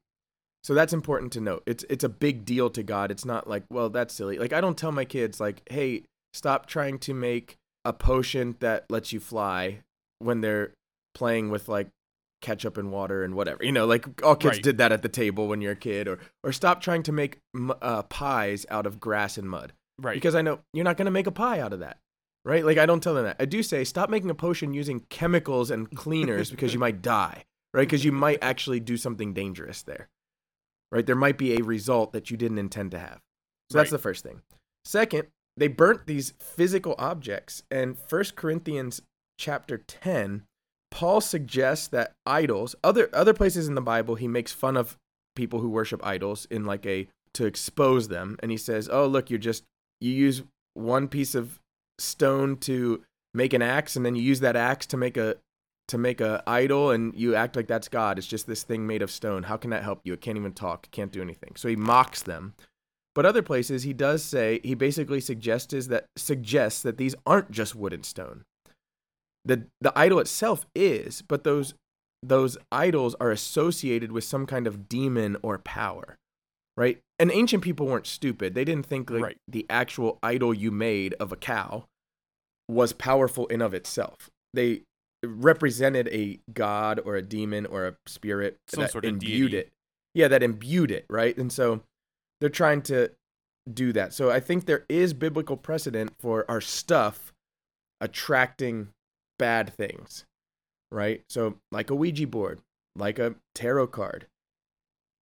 So 0.67 0.75
that's 0.75 0.93
important 0.93 1.33
to 1.35 1.41
note. 1.41 1.63
It's 1.65 1.85
it's 1.89 2.03
a 2.03 2.09
big 2.09 2.45
deal 2.45 2.71
to 2.71 2.83
God. 2.83 3.13
It's 3.13 3.25
not 3.25 3.49
like, 3.49 3.63
well, 3.71 3.89
that's 3.89 4.13
silly. 4.13 4.37
Like 4.37 4.53
I 4.53 4.61
don't 4.61 4.77
tell 4.77 4.91
my 4.91 5.05
kids 5.05 5.39
like, 5.39 5.63
"Hey, 5.71 6.03
stop 6.35 6.67
trying 6.67 6.99
to 7.07 7.15
make 7.15 7.55
a 7.85 7.93
potion 7.93 8.57
that 8.59 8.85
lets 8.91 9.13
you 9.13 9.21
fly" 9.21 9.83
when 10.19 10.41
they're 10.41 10.73
playing 11.15 11.51
with 11.51 11.69
like 11.69 11.87
ketchup 12.43 12.79
and 12.79 12.91
water 12.91 13.23
and 13.23 13.37
whatever. 13.37 13.63
You 13.65 13.71
know, 13.71 13.87
like 13.87 14.21
all 14.25 14.35
kids 14.35 14.57
Right. 14.57 14.63
did 14.65 14.79
that 14.79 14.91
at 14.91 15.03
the 15.03 15.09
table 15.09 15.47
when 15.47 15.61
you're 15.61 15.71
a 15.75 15.77
kid 15.77 16.09
or 16.09 16.19
or 16.43 16.51
stop 16.51 16.81
trying 16.81 17.05
to 17.05 17.13
make 17.13 17.39
uh, 17.81 18.03
pies 18.03 18.67
out 18.69 18.87
of 18.87 18.99
grass 18.99 19.39
and 19.39 19.49
mud 19.49 19.73
Right. 20.01 20.15
because 20.15 20.35
I 20.35 20.43
know 20.43 20.59
you're 20.73 20.83
not 20.85 20.97
going 20.97 21.07
to 21.07 21.13
make 21.13 21.29
a 21.29 21.33
pie 21.33 21.61
out 21.61 21.75
of 21.75 21.79
that. 21.79 21.99
Right? 22.45 22.65
Like 22.65 22.79
I 22.79 22.87
don't 22.87 23.05
tell 23.05 23.15
them 23.15 23.23
that. 23.23 23.37
I 23.39 23.45
do 23.45 23.63
say 23.63 23.85
stop 23.85 24.11
making 24.11 24.31
a 24.31 24.35
potion 24.35 24.75
using 24.75 25.07
chemicals 25.11 25.71
and 25.71 25.89
cleaners 25.95 26.51
because 26.51 26.75
you 26.75 26.81
might 26.81 27.03
die. 27.03 27.45
Right? 27.73 27.83
Because 27.83 28.05
you 28.05 28.11
might 28.11 28.41
actually 28.43 28.81
do 28.81 28.97
something 28.97 29.33
dangerous 29.33 29.83
there. 29.83 30.09
Right? 30.93 31.05
There 31.05 31.17
might 31.17 31.39
be 31.39 31.57
a 31.57 31.65
result 31.65 32.13
that 32.13 32.31
you 32.31 32.37
didn't 32.37 32.59
intend 32.59 32.93
to 32.93 32.99
have. 32.99 33.21
So 33.71 33.79
that's 33.79 33.91
the 33.91 33.99
first 33.99 34.23
thing. 34.23 34.43
Second, 34.85 35.29
they 35.57 35.69
burnt 35.69 36.07
these 36.07 36.33
physical 36.39 36.95
objects. 36.99 37.63
And 37.71 37.97
1 38.09 38.25
Corinthians 38.37 39.03
chapter 39.39 39.79
10, 39.79 40.45
Paul 40.91 41.21
suggests 41.21 41.89
that 41.89 42.13
idols, 42.25 42.75
other 42.85 43.11
other 43.13 43.35
places 43.35 43.69
in 43.69 43.75
the 43.75 43.81
Bible, 43.81 44.15
he 44.15 44.29
makes 44.29 44.53
fun 44.53 44.77
of 44.77 44.97
people 45.35 45.61
who 45.61 45.69
worship 45.69 46.05
idols 46.05 46.47
in 46.51 46.65
like 46.65 46.87
a 46.87 47.09
to 47.35 47.45
expose 47.45 48.09
them 48.09 48.37
and 48.41 48.51
he 48.51 48.57
says, 48.57 48.89
"Oh, 48.91 49.07
look, 49.07 49.29
you're 49.29 49.39
just 49.39 49.65
you 50.01 50.13
use 50.13 50.43
one 50.75 51.09
piece 51.09 51.35
of 51.35 51.59
stone 51.99 52.57
to 52.59 53.03
make 53.35 53.53
an 53.53 53.63
axe 53.63 53.97
and 53.97 54.07
then 54.07 54.15
you 54.15 54.23
use 54.23 54.41
that 54.41 54.57
axe 54.57 54.87
to 54.87 54.97
make 54.97 55.17
a 55.17 55.37
to 55.89 55.99
make 55.99 56.21
a 56.21 56.43
idol 56.47 56.91
and 56.91 57.15
you 57.15 57.35
act 57.35 57.55
like 57.57 57.69
that's 57.69 57.89
God. 57.89 58.19
It's 58.19 58.27
just 58.27 58.47
this 58.47 58.63
thing 58.65 58.87
made 58.87 59.03
of 59.03 59.11
stone. 59.11 59.45
How 59.45 59.57
can 59.57 59.71
that 59.71 59.85
help 59.85 60.01
you? 60.05 60.13
It 60.13 60.21
can't 60.21 60.37
even 60.37 60.53
talk, 60.53 60.87
it 60.87 60.91
can't 60.91 61.13
do 61.13 61.23
anything." 61.23 61.55
So 61.57 61.69
he 61.69 61.77
mocks 61.77 62.23
them. 62.23 62.55
But 63.15 63.25
other 63.25 63.43
places 63.43 63.83
he 63.85 63.93
does 63.95 64.23
say 64.23 64.61
he 64.63 64.75
basically 64.75 65.21
suggests 65.21 65.87
that 65.87 66.07
suggests 66.17 66.83
that 66.83 66.99
these 66.99 67.15
aren't 67.25 67.51
just 67.51 67.75
wood 67.75 67.93
and 67.93 68.05
stone. 68.05 68.45
The 69.45 69.67
the 69.81 69.97
idol 69.97 70.19
itself 70.19 70.67
is, 70.75 71.23
but 71.23 71.45
those 71.45 71.75
those 72.23 72.59
idols 72.73 73.15
are 73.21 73.31
associated 73.31 74.11
with 74.11 74.25
some 74.25 74.47
kind 74.47 74.67
of 74.67 74.89
demon 74.89 75.37
or 75.43 75.59
power. 75.59 76.17
Right? 76.77 76.99
And 77.19 77.31
ancient 77.33 77.63
people 77.63 77.87
weren't 77.87 78.07
stupid. 78.07 78.55
They 78.55 78.65
didn't 78.65 78.85
think 78.87 79.09
like 79.09 79.23
Right. 79.23 79.39
the 79.49 79.65
actual 79.71 80.19
idol 80.23 80.53
you 80.53 80.71
made 80.71 81.15
of 81.15 81.33
a 81.33 81.37
cow 81.37 81.87
was 82.69 82.93
powerful 82.93 83.47
in 83.47 83.63
of 83.63 83.73
itself. 83.73 84.29
They 84.53 84.83
represented 85.27 86.09
a 86.09 86.39
god 86.53 87.01
or 87.05 87.17
a 87.17 87.23
demon 87.23 87.67
or 87.67 87.87
a 87.87 87.97
spirit 88.07 88.59
Some 88.69 88.83
that 88.83 88.93
sort 88.93 89.05
of 89.05 89.09
imbued 89.11 89.51
deity. 89.53 89.57
it. 89.69 89.73
Yeah, 90.15 90.29
that 90.29 90.43
imbued 90.43 90.91
it, 90.91 91.05
right? 91.11 91.37
And 91.37 91.53
so 91.53 91.83
they're 92.41 92.49
trying 92.49 92.83
to 92.83 93.11
do 93.73 93.93
that. 93.93 94.13
So 94.15 94.31
I 94.31 94.41
think 94.41 94.65
there 94.67 94.85
is 94.89 95.13
biblical 95.13 95.57
precedent 95.57 96.13
for 96.19 96.45
our 96.51 96.61
stuff 96.61 97.33
attracting 98.01 98.89
bad 99.39 99.73
things, 99.75 100.25
right? 100.91 101.23
So 101.29 101.57
like 101.73 101.91
a 101.91 101.95
Ouija 101.95 102.27
board, 102.27 102.61
like 102.95 103.19
a 103.19 103.35
tarot 103.55 103.89
card. 103.89 104.27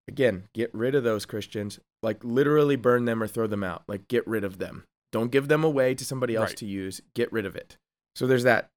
Again, 0.06 0.44
get 0.54 0.72
rid 0.74 0.94
of 0.94 1.04
those 1.04 1.24
Christians. 1.24 1.78
Like 2.02 2.22
literally 2.22 2.76
burn 2.76 3.06
them 3.06 3.22
or 3.22 3.26
throw 3.26 3.46
them 3.46 3.64
out. 3.64 3.84
Like 3.88 4.06
get 4.08 4.26
rid 4.26 4.44
of 4.44 4.58
them. 4.58 4.84
Don't 5.12 5.30
give 5.30 5.48
them 5.48 5.64
away 5.64 5.94
to 5.94 6.04
somebody 6.04 6.34
else 6.36 6.50
Right. 6.50 6.56
to 6.58 6.66
use. 6.66 7.00
Get 7.14 7.32
rid 7.32 7.46
of 7.46 7.56
it. 7.56 7.78
So 8.14 8.26
there's 8.26 8.42
that. 8.42 8.68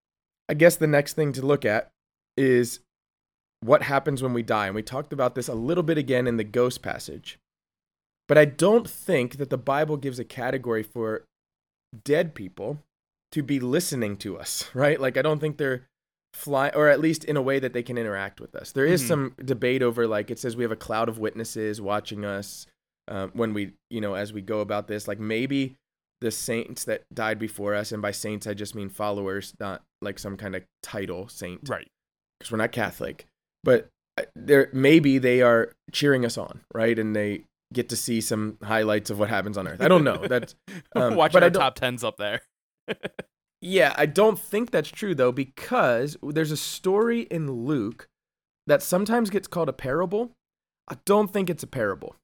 I 0.49 0.53
guess 0.53 0.75
the 0.75 0.87
next 0.87 1.13
thing 1.13 1.33
to 1.33 1.45
look 1.45 1.65
at 1.65 1.89
is 2.37 2.79
what 3.61 3.83
happens 3.83 4.21
when 4.23 4.33
we 4.33 4.43
die. 4.43 4.67
And 4.67 4.75
we 4.75 4.83
talked 4.83 5.11
about 5.13 5.35
this 5.35 5.47
a 5.47 5.53
little 5.55 5.83
bit 5.83 5.97
again 5.97 6.27
in 6.27 6.37
the 6.37 6.43
ghost 6.43 6.81
passage. 6.81 7.37
But 8.27 8.37
I 8.37 8.45
don't 8.45 8.89
think 8.89 9.37
that 9.37 9.49
the 9.49 9.57
Bible 9.57 9.97
gives 9.97 10.19
a 10.19 10.25
category 10.25 10.83
for 10.83 11.23
dead 12.03 12.35
people 12.35 12.83
to 13.31 13.41
be 13.41 13.59
listening 13.59 14.17
to 14.17 14.37
us, 14.37 14.69
right? 14.73 14.99
Like 14.99 15.17
I 15.17 15.21
don't 15.21 15.39
think 15.39 15.57
they're 15.57 15.87
fly 16.33 16.69
or 16.75 16.87
at 16.87 16.99
least 16.99 17.23
in 17.23 17.35
a 17.35 17.41
way 17.41 17.57
that 17.57 17.73
they 17.73 17.81
can 17.81 17.97
interact 17.97 18.39
with 18.39 18.53
us. 18.55 18.71
There 18.71 18.85
is 18.85 19.03
Mhm. 19.03 19.07
some 19.07 19.35
debate 19.43 19.81
over 19.81 20.07
like 20.07 20.29
it 20.29 20.37
says 20.37 20.55
we 20.55 20.63
have 20.63 20.71
a 20.71 20.75
cloud 20.75 21.09
of 21.09 21.17
witnesses 21.17 21.81
watching 21.81 22.23
us 22.25 22.67
um, 23.07 23.31
when 23.33 23.53
we, 23.53 23.71
you 23.89 24.01
know, 24.01 24.13
as 24.13 24.33
we 24.33 24.41
go 24.41 24.59
about 24.59 24.87
this. 24.87 25.07
Like 25.07 25.19
maybe 25.19 25.77
the 26.21 26.31
saints 26.31 26.83
that 26.85 27.03
died 27.13 27.39
before 27.39 27.75
us, 27.75 27.91
and 27.91 28.01
by 28.01 28.11
saints 28.11 28.47
I 28.47 28.53
just 28.53 28.75
mean 28.75 28.89
followers, 28.89 29.53
not 29.59 29.83
like 30.01 30.19
some 30.19 30.37
kind 30.37 30.55
of 30.55 30.63
title 30.81 31.27
saint 31.27 31.67
Right. 31.69 31.87
because 32.39 32.51
we're 32.51 32.57
not 32.57 32.71
Catholic, 32.71 33.25
but 33.63 33.87
uh, 34.17 34.23
there 34.35 34.69
maybe 34.73 35.17
they 35.17 35.41
are 35.41 35.73
cheering 35.91 36.25
us 36.25 36.37
on, 36.37 36.61
right? 36.73 36.97
And 36.97 37.15
they 37.15 37.43
get 37.73 37.89
to 37.89 37.95
see 37.95 38.21
some 38.21 38.57
highlights 38.63 39.09
of 39.09 39.19
what 39.19 39.29
happens 39.29 39.57
on 39.57 39.67
Earth. 39.67 39.81
I 39.81 39.87
don't 39.87 40.03
know. 40.03 40.17
That's 40.27 40.55
um, 40.95 41.15
Watching 41.15 41.43
our 41.43 41.49
top 41.49 41.75
tens 41.75 42.03
up 42.03 42.17
there. 42.17 42.41
yeah, 43.61 43.93
I 43.97 44.05
don't 44.05 44.39
think 44.39 44.71
that's 44.71 44.89
true 44.89 45.13
though, 45.13 45.31
because 45.31 46.17
there's 46.23 46.51
a 46.51 46.57
story 46.57 47.21
in 47.23 47.65
Luke 47.65 48.07
that 48.65 48.81
sometimes 48.81 49.29
gets 49.29 49.47
called 49.47 49.69
a 49.69 49.73
parable. 49.73 50.31
I 50.89 50.95
don't 51.05 51.31
think 51.31 51.49
it's 51.49 51.63
a 51.63 51.67
parable. 51.67 52.15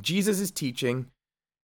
Jesus 0.00 0.40
is 0.40 0.50
teaching. 0.50 1.06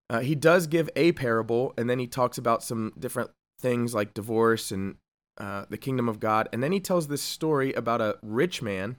Uh, 0.09 0.20
he 0.20 0.34
does 0.34 0.66
give 0.66 0.88
a 0.94 1.12
parable, 1.12 1.74
and 1.76 1.90
then 1.90 1.98
he 1.98 2.07
talks 2.07 2.38
about 2.38 2.62
some 2.62 2.92
different 2.98 3.30
things 3.61 3.94
like 3.94 4.14
divorce 4.14 4.70
and 4.70 4.96
uh, 5.38 5.64
the 5.68 5.78
kingdom 5.78 6.09
of 6.09 6.20
God. 6.20 6.48
And 6.52 6.62
then 6.62 6.72
he 6.72 6.80
tells 6.80 7.09
this 7.09 7.22
story 7.22 7.72
about 7.72 8.00
a 8.00 8.16
rich 8.22 8.62
man 8.62 8.96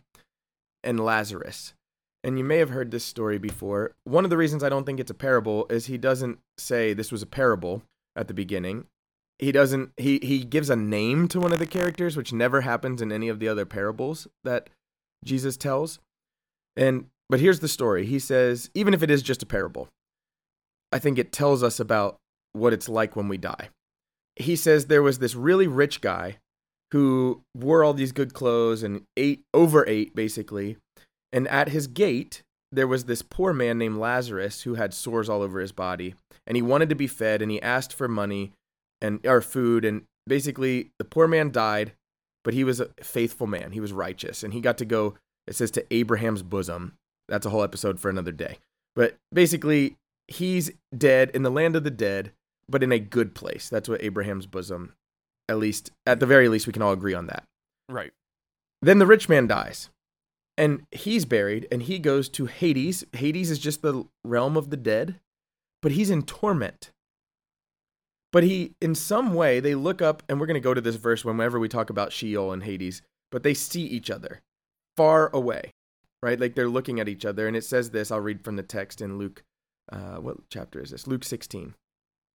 and 0.83 0.99
Lazarus. 0.99 1.73
and 2.23 2.37
you 2.37 2.43
may 2.43 2.57
have 2.57 2.71
heard 2.71 2.91
this 2.91 3.05
story 3.05 3.37
before. 3.37 3.91
One 4.03 4.23
of 4.25 4.29
the 4.29 4.37
reasons 4.37 4.61
I 4.63 4.69
don't 4.69 4.85
think 4.85 4.99
it's 4.99 5.11
a 5.11 5.15
parable 5.15 5.65
is 5.69 5.85
he 5.85 5.97
doesn't 5.97 6.39
say 6.57 6.93
this 6.93 7.11
was 7.11 7.21
a 7.21 7.27
parable 7.27 7.83
at 8.17 8.27
the 8.27 8.33
beginning. 8.33 8.85
He 9.39 9.51
doesn't 9.51 9.91
he 9.97 10.19
he 10.21 10.43
gives 10.43 10.69
a 10.69 10.75
name 10.75 11.27
to 11.29 11.39
one 11.39 11.53
of 11.53 11.59
the 11.59 11.65
characters 11.67 12.17
which 12.17 12.33
never 12.33 12.61
happens 12.61 13.01
in 13.01 13.11
any 13.11 13.29
of 13.29 13.39
the 13.39 13.47
other 13.47 13.65
parables 13.65 14.27
that 14.43 14.69
Jesus 15.23 15.55
tells. 15.57 15.99
And 16.75 17.07
but 17.29 17.39
here's 17.39 17.61
the 17.61 17.67
story. 17.67 18.05
He 18.05 18.19
says 18.19 18.69
even 18.73 18.93
if 18.93 19.03
it 19.03 19.11
is 19.11 19.21
just 19.21 19.43
a 19.43 19.45
parable, 19.45 19.87
I 20.91 20.99
think 20.99 21.17
it 21.17 21.31
tells 21.31 21.63
us 21.63 21.79
about 21.79 22.17
what 22.53 22.73
it's 22.73 22.89
like 22.89 23.15
when 23.15 23.27
we 23.27 23.37
die. 23.37 23.69
He 24.35 24.55
says 24.55 24.85
there 24.85 25.03
was 25.03 25.19
this 25.19 25.35
really 25.35 25.67
rich 25.67 26.01
guy 26.01 26.37
who 26.91 27.41
wore 27.55 27.83
all 27.83 27.93
these 27.93 28.11
good 28.11 28.33
clothes 28.33 28.83
and 28.83 29.03
ate 29.17 29.41
overate 29.53 30.15
basically 30.15 30.77
and 31.31 31.47
at 31.47 31.69
his 31.69 31.87
gate, 31.87 32.43
there 32.71 32.87
was 32.87 33.05
this 33.05 33.21
poor 33.21 33.53
man 33.53 33.77
named 33.77 33.97
Lazarus 33.97 34.63
who 34.63 34.75
had 34.75 34.93
sores 34.93 35.29
all 35.29 35.41
over 35.41 35.59
his 35.59 35.71
body, 35.71 36.15
and 36.45 36.55
he 36.55 36.61
wanted 36.61 36.89
to 36.89 36.95
be 36.95 37.07
fed, 37.07 37.41
and 37.41 37.51
he 37.51 37.61
asked 37.61 37.93
for 37.93 38.07
money 38.07 38.51
and 39.01 39.25
or 39.25 39.41
food, 39.41 39.85
and 39.85 40.03
basically 40.25 40.89
the 40.99 41.05
poor 41.05 41.27
man 41.27 41.51
died, 41.51 41.93
but 42.43 42.53
he 42.53 42.63
was 42.63 42.79
a 42.79 42.89
faithful 43.01 43.47
man. 43.47 43.71
He 43.71 43.79
was 43.79 43.93
righteous, 43.93 44.43
and 44.43 44.53
he 44.53 44.61
got 44.61 44.77
to 44.79 44.85
go. 44.85 45.15
It 45.45 45.55
says 45.55 45.71
to 45.71 45.85
Abraham's 45.93 46.43
bosom. 46.43 46.93
That's 47.29 47.45
a 47.45 47.49
whole 47.49 47.63
episode 47.63 47.99
for 47.99 48.09
another 48.09 48.31
day. 48.31 48.57
But 48.95 49.15
basically, 49.31 49.95
he's 50.27 50.71
dead 50.95 51.31
in 51.33 51.43
the 51.43 51.49
land 51.49 51.75
of 51.75 51.83
the 51.83 51.91
dead, 51.91 52.31
but 52.69 52.83
in 52.83 52.91
a 52.91 52.99
good 52.99 53.35
place. 53.35 53.69
That's 53.69 53.89
what 53.89 54.03
Abraham's 54.03 54.45
bosom. 54.45 54.93
At 55.49 55.57
least, 55.57 55.91
at 56.05 56.19
the 56.19 56.25
very 56.25 56.49
least, 56.49 56.67
we 56.67 56.73
can 56.73 56.81
all 56.81 56.91
agree 56.91 57.13
on 57.13 57.27
that. 57.27 57.45
Right. 57.89 58.11
Then 58.81 58.99
the 58.99 59.07
rich 59.07 59.29
man 59.29 59.47
dies 59.47 59.89
and 60.57 60.85
he's 60.91 61.25
buried 61.25 61.67
and 61.71 61.83
he 61.83 61.99
goes 61.99 62.27
to 62.29 62.47
Hades. 62.47 63.05
Hades 63.13 63.51
is 63.51 63.59
just 63.59 63.81
the 63.81 64.05
realm 64.23 64.57
of 64.57 64.69
the 64.69 64.77
dead, 64.77 65.19
but 65.81 65.93
he's 65.93 66.09
in 66.09 66.23
torment. 66.23 66.91
But 68.33 68.43
he, 68.43 68.73
in 68.81 68.93
some 68.93 69.33
way, 69.33 69.59
they 69.59 69.73
look 69.73 70.01
up, 70.01 70.21
and 70.27 70.39
we're 70.39 70.47
going 70.47 70.55
to 70.55 70.59
go 70.59 70.73
to 70.73 70.81
this 70.81 70.97
verse 70.97 71.23
whenever 71.23 71.59
we 71.59 71.69
talk 71.69 71.89
about 71.89 72.11
Sheol 72.11 72.51
and 72.51 72.63
Hades, 72.63 73.01
but 73.31 73.43
they 73.43 73.53
see 73.53 73.83
each 73.83 74.11
other 74.11 74.41
far 74.97 75.29
away, 75.33 75.71
right? 76.21 76.39
Like 76.39 76.53
they're 76.53 76.67
looking 76.67 76.99
at 76.99 77.07
each 77.07 77.23
other. 77.25 77.47
And 77.47 77.55
it 77.55 77.63
says 77.63 77.91
this 77.91 78.11
I'll 78.11 78.19
read 78.19 78.43
from 78.43 78.57
the 78.57 78.63
text 78.63 79.01
in 79.01 79.17
Luke. 79.17 79.43
Uh, 79.91 80.17
what 80.17 80.37
chapter 80.49 80.81
is 80.81 80.91
this? 80.91 81.07
Luke 81.07 81.23
16. 81.23 81.73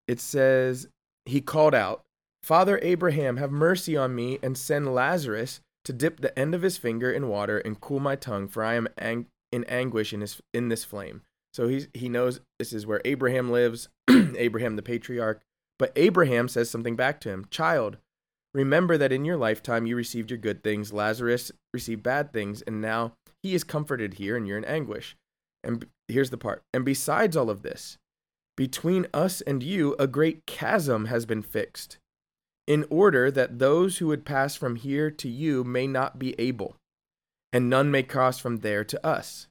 It 0.09 0.21
says, 0.21 0.89
He 1.25 1.41
called 1.41 1.75
out, 1.75 2.03
Father 2.43 2.81
Abraham, 2.83 3.37
have 3.37 3.53
mercy 3.53 3.97
on 3.97 4.15
me 4.15 4.39
and 4.43 4.59
send 4.59 4.95
Lazarus 4.95 5.61
to 5.85 5.93
dip 5.93 6.21
the 6.21 6.37
end 6.39 6.55
of 6.55 6.63
his 6.63 6.77
finger 6.77 7.11
in 7.11 7.29
water 7.29 7.59
and 7.59 7.81
cool 7.81 8.01
my 8.01 8.17
tongue, 8.17 8.49
for 8.49 8.65
I 8.65 8.75
am 8.75 8.89
ang- 8.99 9.27
in 9.51 9.65
anguish 9.65 10.13
in, 10.13 10.21
his, 10.21 10.41
in 10.53 10.69
this 10.69 10.85
flame. 10.85 11.23
So 11.53 11.69
he, 11.69 11.87
he 11.93 12.09
knows 12.09 12.41
this 12.59 12.73
is 12.73 12.87
where 12.87 13.03
Abraham 13.05 13.51
lives, 13.51 13.89
Abraham 14.11 14.77
the 14.77 14.83
patriarch. 14.83 15.43
But 15.79 15.93
Abraham 15.97 16.49
says 16.49 16.71
something 16.71 16.97
back 16.97 17.21
to 17.23 17.31
him 17.31 17.47
Child, 17.51 17.99
remember 18.55 18.97
that 18.97 19.13
in 19.13 19.25
your 19.25 19.37
lifetime 19.37 19.87
you 19.87 19.97
received 19.97 20.31
your 20.31 20.39
good 20.39 20.63
things, 20.63 20.93
Lazarus 20.93 21.53
received 21.75 22.03
bad 22.03 22.33
things, 22.33 22.63
and 22.63 22.81
now 22.81 23.13
he 23.43 23.55
is 23.55 23.65
comforted 23.65 24.15
here 24.15 24.37
and 24.37 24.47
you're 24.47 24.59
in 24.59 24.65
anguish. 24.65 25.17
And 25.65 25.87
here's 26.13 26.31
the 26.31 26.39
part. 26.39 26.63
And 26.73 26.85
besides 26.85 27.37
all 27.37 27.51
of 27.51 27.63
this, 27.63 27.99
between 28.57 29.07
us 29.13 29.41
and 29.41 29.63
you, 29.63 29.97
a 29.99 30.07
great 30.07 30.47
chasm 30.47 31.07
has 31.07 31.27
been 31.27 31.43
fixed 31.43 31.99
in 32.67 32.85
order 32.91 33.31
that 33.31 33.59
those 33.59 33.99
who 33.99 34.07
would 34.07 34.25
pass 34.25 34.55
from 34.55 34.77
here 34.77 35.11
to 35.11 35.29
you 35.29 35.65
may 35.65 35.87
not 35.87 36.19
be 36.19 36.35
able, 36.39 36.77
and 37.53 37.69
none 37.69 37.91
may 37.91 38.03
cross 38.03 38.39
from 38.39 38.59
there 38.59 38.85
to 38.85 39.05
us. 39.07 39.49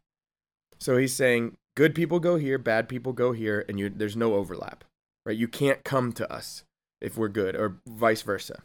So 0.79 0.97
he's 0.97 1.13
saying, 1.13 1.57
good 1.75 1.93
people 1.93 2.19
go 2.19 2.37
here, 2.37 2.57
bad 2.57 2.87
people 2.87 3.13
go 3.13 3.33
here, 3.33 3.65
and 3.67 3.79
you, 3.79 3.89
there's 3.89 4.15
no 4.15 4.35
overlap, 4.35 4.83
right? 5.25 5.37
You 5.37 5.47
can't 5.47 5.83
come 5.83 6.13
to 6.13 6.31
us 6.31 6.63
if 7.01 7.17
we're 7.17 7.27
good, 7.27 7.55
or 7.55 7.77
vice 7.87 8.21
versa. 8.21 8.61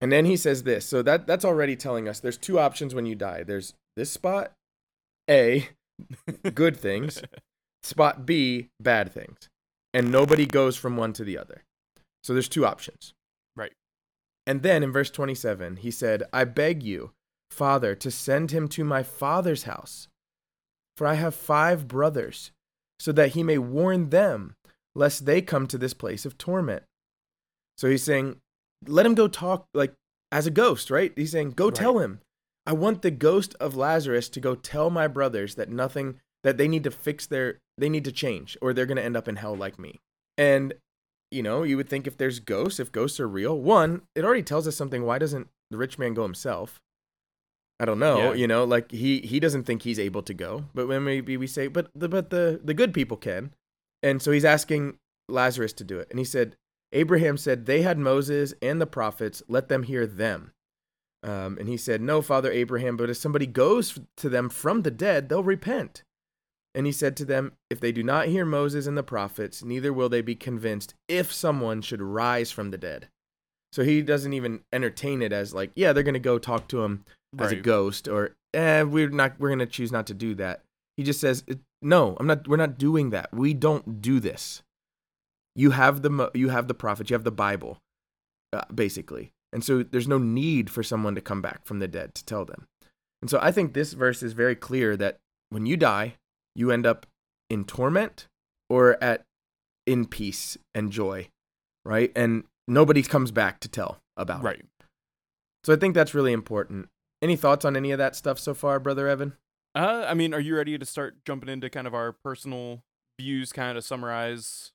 And 0.00 0.12
then 0.12 0.26
he 0.26 0.36
says 0.36 0.64
this. 0.64 0.84
So 0.84 1.02
that 1.02 1.26
that's 1.26 1.44
already 1.44 1.76
telling 1.76 2.08
us 2.08 2.20
there's 2.20 2.36
two 2.36 2.58
options 2.58 2.94
when 2.94 3.06
you 3.06 3.14
die. 3.14 3.42
There's 3.42 3.72
this 3.96 4.10
spot, 4.10 4.52
A, 5.30 5.68
good 6.54 6.76
things, 6.76 7.22
spot 7.82 8.26
B, 8.26 8.70
bad 8.80 9.12
things. 9.12 9.48
And 9.92 10.10
nobody 10.10 10.46
goes 10.46 10.76
from 10.76 10.96
one 10.96 11.12
to 11.14 11.24
the 11.24 11.38
other. 11.38 11.62
So 12.22 12.32
there's 12.32 12.48
two 12.48 12.66
options. 12.66 13.14
Right. 13.54 13.72
And 14.46 14.62
then 14.62 14.82
in 14.82 14.92
verse 14.92 15.10
27, 15.10 15.76
he 15.76 15.90
said, 15.90 16.24
I 16.32 16.44
beg 16.44 16.82
you, 16.82 17.12
Father, 17.50 17.94
to 17.94 18.10
send 18.10 18.50
him 18.50 18.66
to 18.68 18.82
my 18.82 19.02
father's 19.02 19.64
house, 19.64 20.08
for 20.96 21.06
I 21.06 21.14
have 21.14 21.34
five 21.34 21.86
brothers, 21.86 22.50
so 22.98 23.12
that 23.12 23.32
he 23.32 23.42
may 23.42 23.58
warn 23.58 24.10
them, 24.10 24.56
lest 24.94 25.26
they 25.26 25.40
come 25.40 25.66
to 25.68 25.78
this 25.78 25.94
place 25.94 26.24
of 26.24 26.38
torment. 26.38 26.82
So 27.78 27.88
he's 27.88 28.02
saying, 28.02 28.36
let 28.86 29.06
him 29.06 29.14
go 29.14 29.28
talk 29.28 29.66
like 29.74 29.94
as 30.32 30.46
a 30.46 30.50
ghost, 30.50 30.90
right? 30.90 31.12
He's 31.16 31.32
saying, 31.32 31.52
go 31.52 31.66
right. 31.66 31.74
tell 31.74 31.98
him. 31.98 32.20
I 32.66 32.72
want 32.72 33.02
the 33.02 33.10
ghost 33.10 33.54
of 33.60 33.76
Lazarus 33.76 34.28
to 34.30 34.40
go 34.40 34.54
tell 34.54 34.90
my 34.90 35.06
brothers 35.06 35.54
that 35.56 35.68
nothing, 35.68 36.20
that 36.42 36.56
they 36.56 36.68
need 36.68 36.84
to 36.84 36.90
fix 36.90 37.26
their, 37.26 37.60
they 37.76 37.88
need 37.88 38.04
to 38.04 38.12
change, 38.12 38.56
or 38.62 38.72
they're 38.72 38.86
going 38.86 38.96
to 38.96 39.04
end 39.04 39.16
up 39.16 39.28
in 39.28 39.36
hell 39.36 39.54
like 39.54 39.78
me. 39.78 40.00
And 40.38 40.74
you 41.30 41.42
know, 41.42 41.64
you 41.64 41.76
would 41.76 41.88
think 41.88 42.06
if 42.06 42.16
there's 42.16 42.38
ghosts, 42.38 42.78
if 42.78 42.92
ghosts 42.92 43.18
are 43.18 43.26
real, 43.26 43.58
one, 43.58 44.02
it 44.14 44.24
already 44.24 44.42
tells 44.42 44.68
us 44.68 44.76
something. 44.76 45.04
Why 45.04 45.18
doesn't 45.18 45.48
the 45.70 45.76
rich 45.76 45.98
man 45.98 46.14
go 46.14 46.22
himself? 46.22 46.80
I 47.80 47.84
don't 47.84 47.98
know. 47.98 48.18
Yeah. 48.18 48.34
You 48.34 48.46
know, 48.46 48.62
like 48.64 48.92
he 48.92 49.18
he 49.20 49.40
doesn't 49.40 49.64
think 49.64 49.82
he's 49.82 49.98
able 49.98 50.22
to 50.22 50.32
go, 50.32 50.66
but 50.74 50.86
when 50.86 51.02
maybe 51.02 51.36
we 51.36 51.48
say, 51.48 51.66
but 51.66 51.90
the 51.94 52.08
but 52.08 52.30
the 52.30 52.60
the 52.62 52.72
good 52.72 52.94
people 52.94 53.16
can, 53.16 53.52
and 54.00 54.22
so 54.22 54.30
he's 54.30 54.44
asking 54.44 54.96
Lazarus 55.28 55.72
to 55.74 55.84
do 55.84 55.98
it, 55.98 56.06
and 56.08 56.20
he 56.20 56.24
said, 56.24 56.54
Abraham 56.92 57.36
said 57.36 57.66
they 57.66 57.82
had 57.82 57.98
Moses 57.98 58.54
and 58.62 58.80
the 58.80 58.86
prophets, 58.86 59.42
let 59.48 59.68
them 59.68 59.82
hear 59.82 60.06
them. 60.06 60.52
Um, 61.24 61.56
and 61.58 61.68
he 61.68 61.76
said, 61.76 62.00
No, 62.00 62.22
Father 62.22 62.52
Abraham, 62.52 62.96
but 62.96 63.10
if 63.10 63.16
somebody 63.16 63.46
goes 63.46 63.98
to 64.18 64.28
them 64.28 64.48
from 64.48 64.82
the 64.82 64.90
dead, 64.90 65.28
they'll 65.28 65.42
repent. 65.42 66.02
And 66.74 66.86
he 66.86 66.92
said 66.92 67.16
to 67.16 67.24
them, 67.24 67.52
If 67.70 67.80
they 67.80 67.92
do 67.92 68.02
not 68.02 68.28
hear 68.28 68.44
Moses 68.44 68.86
and 68.86 68.96
the 68.96 69.02
prophets, 69.02 69.64
neither 69.64 69.92
will 69.92 70.08
they 70.08 70.20
be 70.20 70.34
convinced 70.34 70.94
if 71.08 71.32
someone 71.32 71.82
should 71.82 72.02
rise 72.02 72.50
from 72.50 72.70
the 72.70 72.78
dead. 72.78 73.08
So 73.72 73.82
he 73.82 74.02
doesn't 74.02 74.32
even 74.32 74.60
entertain 74.72 75.22
it 75.22 75.32
as 75.32 75.54
like, 75.54 75.72
yeah, 75.74 75.92
they're 75.92 76.02
gonna 76.02 76.18
go 76.18 76.38
talk 76.38 76.68
to 76.68 76.84
him 76.84 77.04
as 77.38 77.50
right. 77.50 77.58
a 77.58 77.60
ghost, 77.60 78.06
or 78.06 78.36
eh, 78.52 78.82
we're 78.82 79.08
not, 79.08 79.40
we're 79.40 79.48
gonna 79.48 79.66
choose 79.66 79.90
not 79.90 80.06
to 80.08 80.14
do 80.14 80.34
that. 80.36 80.62
He 80.96 81.02
just 81.02 81.20
says, 81.20 81.42
no, 81.84 82.16
I'm 82.18 82.26
not. 82.26 82.48
We're 82.48 82.56
not 82.56 82.78
doing 82.78 83.10
that. 83.10 83.32
We 83.32 83.52
don't 83.52 84.00
do 84.00 84.18
this. 84.18 84.62
You 85.54 85.72
have 85.72 86.02
the 86.02 86.30
you 86.34 86.48
have 86.48 86.66
the 86.66 86.74
prophets, 86.74 87.10
you 87.10 87.14
have 87.14 87.24
the 87.24 87.30
Bible, 87.30 87.78
uh, 88.52 88.62
basically, 88.74 89.32
and 89.54 89.64
so 89.64 89.84
there's 89.84 90.08
no 90.08 90.18
need 90.18 90.68
for 90.68 90.82
someone 90.82 91.14
to 91.14 91.20
come 91.20 91.40
back 91.40 91.64
from 91.64 91.78
the 91.78 91.88
dead 91.88 92.14
to 92.16 92.24
tell 92.24 92.44
them. 92.44 92.66
And 93.22 93.30
so 93.30 93.38
I 93.40 93.52
think 93.52 93.72
this 93.72 93.92
verse 93.92 94.22
is 94.22 94.32
very 94.32 94.56
clear 94.56 94.96
that 94.96 95.18
when 95.48 95.64
you 95.64 95.76
die, 95.76 96.16
you 96.56 96.72
end 96.72 96.84
up 96.84 97.06
in 97.48 97.64
torment 97.64 98.26
or 98.68 99.02
at 99.02 99.22
in 99.86 100.06
peace 100.06 100.58
and 100.74 100.90
joy, 100.90 101.28
right? 101.84 102.10
And 102.16 102.44
nobody 102.66 103.02
comes 103.02 103.30
back 103.30 103.60
to 103.60 103.68
tell 103.68 103.98
about 104.16 104.42
right. 104.42 104.58
it. 104.58 104.66
So 105.62 105.72
I 105.72 105.76
think 105.76 105.94
that's 105.94 106.14
really 106.14 106.32
important. 106.32 106.88
Any 107.22 107.36
thoughts 107.36 107.64
on 107.64 107.76
any 107.76 107.92
of 107.92 107.98
that 107.98 108.16
stuff 108.16 108.38
so 108.38 108.54
far, 108.54 108.80
brother 108.80 109.08
Evan? 109.08 109.34
Uh, 109.74 110.04
I 110.06 110.14
mean, 110.14 110.34
are 110.34 110.40
you 110.40 110.56
ready 110.56 110.76
to 110.76 110.84
start 110.84 111.24
jumping 111.24 111.48
into 111.48 111.70
kind 111.70 111.86
of 111.86 111.94
our 111.94 112.12
personal 112.12 112.82
views, 113.20 113.52
kind 113.52 113.78
of 113.78 113.84
summarize 113.84 114.72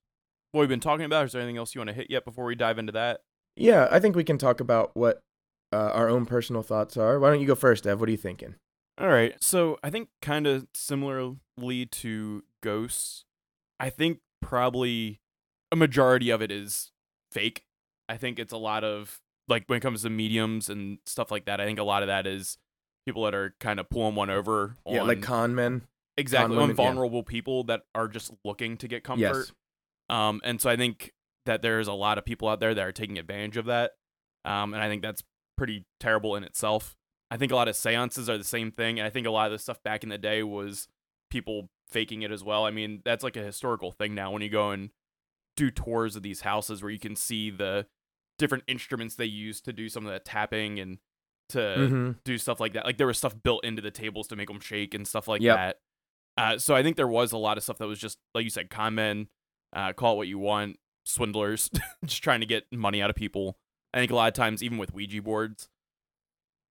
what 0.51 0.61
we've 0.61 0.69
been 0.69 0.79
talking 0.79 1.05
about? 1.05 1.25
Is 1.25 1.33
there 1.33 1.41
anything 1.41 1.57
else 1.57 1.75
you 1.75 1.79
want 1.79 1.89
to 1.89 1.93
hit 1.93 2.09
yet 2.09 2.25
before 2.25 2.45
we 2.45 2.55
dive 2.55 2.79
into 2.79 2.93
that? 2.93 3.21
Yeah, 3.59 3.87
I 3.91 3.99
think 3.99 4.15
we 4.15 4.23
can 4.23 4.37
talk 4.37 4.59
about 4.59 4.91
what 4.93 5.21
uh, 5.73 5.91
our 5.93 6.09
own 6.09 6.25
personal 6.25 6.63
thoughts 6.63 6.97
are. 6.97 7.19
Why 7.19 7.29
don't 7.29 7.41
you 7.41 7.47
go 7.47 7.55
first, 7.55 7.85
Ev? 7.85 7.99
What 7.99 8.09
are 8.09 8.11
you 8.11 8.17
thinking? 8.17 8.55
All 8.97 9.09
right. 9.09 9.35
So 9.41 9.77
I 9.83 9.89
think 9.89 10.09
kind 10.21 10.47
of 10.47 10.67
similarly 10.73 11.85
to 11.91 12.43
Ghosts, 12.61 13.25
I 13.79 13.89
think 13.89 14.19
probably 14.41 15.19
a 15.71 15.75
majority 15.75 16.29
of 16.29 16.41
it 16.41 16.51
is 16.51 16.91
fake. 17.31 17.65
I 18.07 18.17
think 18.17 18.39
it's 18.39 18.53
a 18.53 18.57
lot 18.57 18.83
of 18.83 19.19
like 19.47 19.63
when 19.67 19.77
it 19.77 19.81
comes 19.81 20.03
to 20.03 20.09
mediums 20.09 20.69
and 20.69 20.99
stuff 21.05 21.31
like 21.31 21.45
that. 21.45 21.59
I 21.61 21.65
think 21.65 21.79
a 21.79 21.83
lot 21.83 22.01
of 22.01 22.07
that 22.07 22.27
is 22.27 22.57
people 23.05 23.23
that 23.23 23.35
are 23.35 23.55
kind 23.59 23.79
of 23.79 23.89
pulling 23.89 24.15
one 24.15 24.29
over. 24.29 24.75
yeah, 24.85 25.03
like 25.03 25.21
con 25.21 25.55
men. 25.55 25.83
Exactly, 26.17 26.57
con 26.57 26.69
on 26.69 26.75
vulnerable 26.75 27.19
yeah. 27.19 27.31
people 27.31 27.63
that 27.65 27.83
are 27.95 28.07
just 28.07 28.31
looking 28.43 28.77
to 28.77 28.87
get 28.87 29.03
comfort. 29.03 29.21
Yes. 29.21 29.51
Um, 30.09 30.41
and 30.43 30.59
so 30.59 30.69
I 30.69 30.75
think 30.75 31.13
that 31.49 31.61
there's 31.63 31.87
a 31.87 31.93
lot 31.93 32.17
of 32.19 32.25
people 32.25 32.47
out 32.47 32.59
there 32.59 32.73
that 32.75 32.85
are 32.87 32.91
taking 32.91 33.17
advantage 33.17 33.57
of 33.57 33.65
that. 33.65 33.91
Um, 34.45 34.73
and 34.73 34.81
I 34.83 34.87
think 34.87 35.01
that's 35.01 35.23
pretty 35.57 35.85
terrible 35.99 36.35
in 36.35 36.43
itself. 36.43 36.95
I 37.31 37.37
think 37.37 37.51
a 37.51 37.55
lot 37.55 37.67
of 37.67 37.75
seances 37.75 38.29
are 38.29 38.37
the 38.37 38.43
same 38.43 38.71
thing. 38.71 38.99
And 38.99 39.05
I 39.05 39.09
think 39.09 39.25
a 39.27 39.31
lot 39.31 39.47
of 39.47 39.51
the 39.51 39.59
stuff 39.59 39.81
back 39.83 40.03
in 40.03 40.09
the 40.09 40.17
day 40.17 40.43
was 40.43 40.87
people 41.29 41.69
faking 41.89 42.21
it 42.21 42.31
as 42.31 42.43
well. 42.43 42.65
I 42.65 42.71
mean, 42.71 43.01
that's 43.03 43.23
like 43.23 43.35
a 43.35 43.43
historical 43.43 43.91
thing 43.91 44.13
now 44.15 44.31
when 44.31 44.41
you 44.43 44.49
go 44.49 44.69
and 44.69 44.91
do 45.57 45.69
tours 45.71 46.15
of 46.15 46.21
these 46.23 46.41
houses 46.41 46.81
where 46.81 46.91
you 46.91 46.99
can 46.99 47.15
see 47.15 47.49
the 47.49 47.87
different 48.37 48.63
instruments 48.67 49.15
they 49.15 49.25
use 49.25 49.59
to 49.61 49.73
do 49.73 49.89
some 49.89 50.05
of 50.05 50.11
that 50.11 50.23
tapping 50.23 50.79
and 50.79 50.99
to 51.49 51.57
Mhm. 51.59 52.15
do 52.23 52.37
stuff 52.37 52.59
like 52.59 52.73
that. 52.73 52.85
Like 52.85 52.97
there 52.97 53.07
was 53.07 53.17
stuff 53.17 53.35
built 53.43 53.65
into 53.65 53.81
the 53.81 53.91
tables 53.91 54.27
to 54.27 54.35
make 54.35 54.47
them 54.47 54.59
shake 54.59 54.93
and 54.93 55.07
stuff 55.07 55.27
like 55.27 55.41
Yep. 55.41 55.55
that. 55.57 55.79
Uh, 56.37 56.57
so 56.59 56.75
I 56.75 56.83
think 56.83 56.95
there 56.95 57.07
was 57.07 57.31
a 57.31 57.37
lot 57.37 57.57
of 57.57 57.63
stuff 57.63 57.79
that 57.79 57.87
was 57.87 57.99
just 57.99 58.17
like 58.35 58.43
you 58.43 58.49
said, 58.51 58.69
con 58.69 58.95
men, 58.95 59.27
uh, 59.73 59.91
call 59.93 60.13
it 60.13 60.17
what 60.17 60.27
you 60.27 60.39
want, 60.39 60.77
swindlers, 61.09 61.69
just 62.05 62.23
trying 62.23 62.39
to 62.39 62.45
get 62.45 62.65
money 62.71 63.01
out 63.01 63.09
of 63.09 63.15
people. 63.15 63.57
I 63.93 63.97
think 63.97 64.11
a 64.11 64.15
lot 64.15 64.27
of 64.27 64.33
times, 64.33 64.61
even 64.61 64.77
with 64.77 64.93
Ouija 64.93 65.21
boards, 65.21 65.69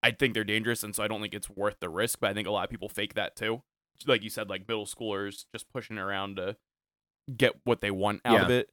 I 0.03 0.12
think 0.12 0.34
they're 0.34 0.45
dangerous, 0.45 0.82
and 0.82 0.95
so 0.95 1.03
I 1.03 1.09
don't 1.09 1.20
think 1.20 1.34
it's 1.34 1.51
worth 1.51 1.76
the 1.80 1.89
risk. 1.89 2.20
But 2.20 2.30
I 2.30 2.34
think 2.34 2.47
a 2.47 2.51
lot 2.51 2.64
of 2.64 2.70
people 2.70 2.89
fake 2.89 3.14
that 3.14 3.36
too. 3.36 3.62
Like 4.07 4.22
you 4.22 4.30
said, 4.30 4.49
like 4.49 4.68
middle 4.68 4.86
schoolers 4.86 5.45
just 5.53 5.70
pushing 5.72 5.99
around 5.99 6.36
to 6.36 6.57
get 7.36 7.55
what 7.64 7.80
they 7.80 7.91
want 7.91 8.20
out 8.24 8.43
of 8.43 8.51
it. 8.51 8.70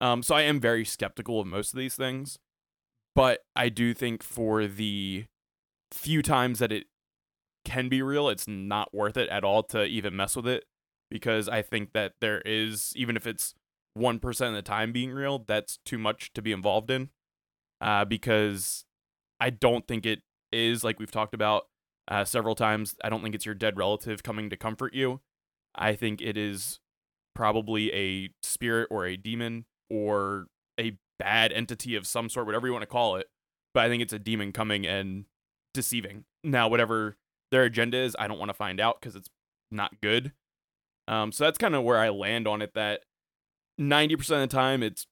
Um, 0.00 0.22
so 0.22 0.34
I 0.34 0.42
am 0.42 0.60
very 0.60 0.84
skeptical 0.84 1.40
of 1.40 1.46
most 1.46 1.72
of 1.72 1.78
these 1.78 1.96
things, 1.96 2.38
but 3.14 3.40
I 3.56 3.70
do 3.70 3.94
think 3.94 4.22
for 4.22 4.66
the 4.66 5.24
few 5.90 6.20
times 6.20 6.58
that 6.58 6.72
it 6.72 6.88
can 7.64 7.88
be 7.88 8.02
real, 8.02 8.28
it's 8.28 8.46
not 8.46 8.92
worth 8.92 9.16
it 9.16 9.30
at 9.30 9.44
all 9.44 9.62
to 9.62 9.84
even 9.84 10.14
mess 10.14 10.36
with 10.36 10.46
it 10.46 10.64
because 11.10 11.48
I 11.48 11.62
think 11.62 11.92
that 11.94 12.14
there 12.20 12.42
is 12.44 12.92
even 12.96 13.16
if 13.16 13.26
it's 13.26 13.54
1% 13.96 14.48
of 14.48 14.54
the 14.54 14.62
time 14.62 14.92
being 14.92 15.12
real, 15.12 15.44
that's 15.46 15.78
too 15.84 15.98
much 15.98 16.32
to 16.34 16.42
be 16.42 16.52
involved 16.52 16.90
in. 16.90 17.10
Uh, 17.80 18.04
because 18.04 18.84
I 19.40 19.50
don't 19.50 19.86
think 19.86 20.06
it 20.06 20.22
is 20.52 20.84
like 20.84 20.98
we've 20.98 21.10
talked 21.10 21.34
about 21.34 21.66
uh, 22.08 22.24
several 22.24 22.54
times. 22.54 22.94
I 23.04 23.08
don't 23.08 23.22
think 23.22 23.34
it's 23.34 23.46
your 23.46 23.54
dead 23.54 23.76
relative 23.76 24.22
coming 24.22 24.50
to 24.50 24.56
comfort 24.56 24.94
you. 24.94 25.20
I 25.74 25.94
think 25.94 26.20
it 26.20 26.36
is 26.36 26.80
probably 27.34 27.92
a 27.92 28.30
spirit 28.42 28.88
or 28.90 29.06
a 29.06 29.16
demon 29.16 29.66
or 29.90 30.46
a 30.78 30.96
bad 31.18 31.52
entity 31.52 31.96
of 31.96 32.06
some 32.06 32.28
sort, 32.28 32.46
whatever 32.46 32.66
you 32.66 32.72
want 32.72 32.82
to 32.82 32.86
call 32.86 33.16
it. 33.16 33.26
But 33.72 33.84
I 33.84 33.88
think 33.88 34.02
it's 34.02 34.12
a 34.12 34.18
demon 34.18 34.52
coming 34.52 34.86
and 34.86 35.24
deceiving. 35.72 36.24
Now, 36.44 36.68
whatever 36.68 37.16
their 37.50 37.64
agenda 37.64 37.98
is, 37.98 38.14
I 38.18 38.28
don't 38.28 38.38
want 38.38 38.50
to 38.50 38.54
find 38.54 38.80
out 38.80 39.00
because 39.00 39.16
it's 39.16 39.30
not 39.70 40.00
good. 40.00 40.32
Um, 41.08 41.32
so 41.32 41.44
that's 41.44 41.58
kind 41.58 41.74
of 41.74 41.82
where 41.82 41.98
I 41.98 42.08
land 42.08 42.46
on 42.46 42.62
it. 42.62 42.74
That 42.74 43.00
ninety 43.78 44.16
percent 44.16 44.42
of 44.42 44.48
the 44.50 44.56
time 44.56 44.82
it's 44.82 45.06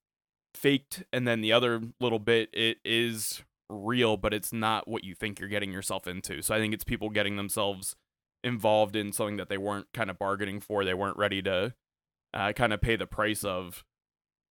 faked, 0.55 1.05
and 1.13 1.27
then 1.27 1.41
the 1.41 1.53
other 1.53 1.81
little 2.01 2.19
bit 2.19 2.51
it 2.53 2.79
is 2.85 3.43
real, 3.69 4.17
but 4.17 4.35
it's 4.35 4.53
not 4.53 4.87
what 4.87 5.05
you 5.05 5.15
think 5.15 5.41
you're 5.41 5.49
getting 5.49 5.73
yourself 5.73 6.07
into. 6.07 6.43
So 6.43 6.55
I 6.55 6.59
think 6.59 6.75
it's 6.75 6.85
people 6.85 7.11
getting 7.11 7.37
themselves 7.37 7.97
involved 8.45 8.97
in 8.97 9.13
something 9.13 9.37
that 9.37 9.49
they 9.49 9.59
weren't 9.59 9.87
kind 9.95 10.11
of 10.11 10.19
bargaining 10.19 10.61
for. 10.61 10.85
They 10.85 10.95
weren't 10.95 11.17
ready 11.17 11.43
to 11.43 11.75
uh, 12.35 12.53
kind 12.53 12.73
of 12.73 12.81
pay 12.81 12.97
the 12.97 13.07
price 13.07 13.45
of. 13.45 13.85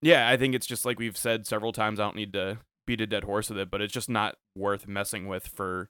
Yeah, 0.02 0.28
I 0.28 0.38
think 0.38 0.56
it's 0.56 0.66
just 0.66 0.86
like 0.86 0.98
we've 0.98 1.18
said 1.18 1.46
several 1.46 1.72
times. 1.72 2.00
I 2.00 2.04
don't 2.04 2.16
need 2.16 2.34
to 2.34 2.60
beat 2.88 3.02
a 3.02 3.08
dead 3.08 3.24
horse 3.24 3.50
with 3.50 3.60
it, 3.60 3.70
but 3.70 3.82
it's 3.82 3.94
just 3.94 4.10
not 4.10 4.36
worth 4.56 4.88
messing 4.88 5.28
with 5.28 5.48
for 5.48 5.90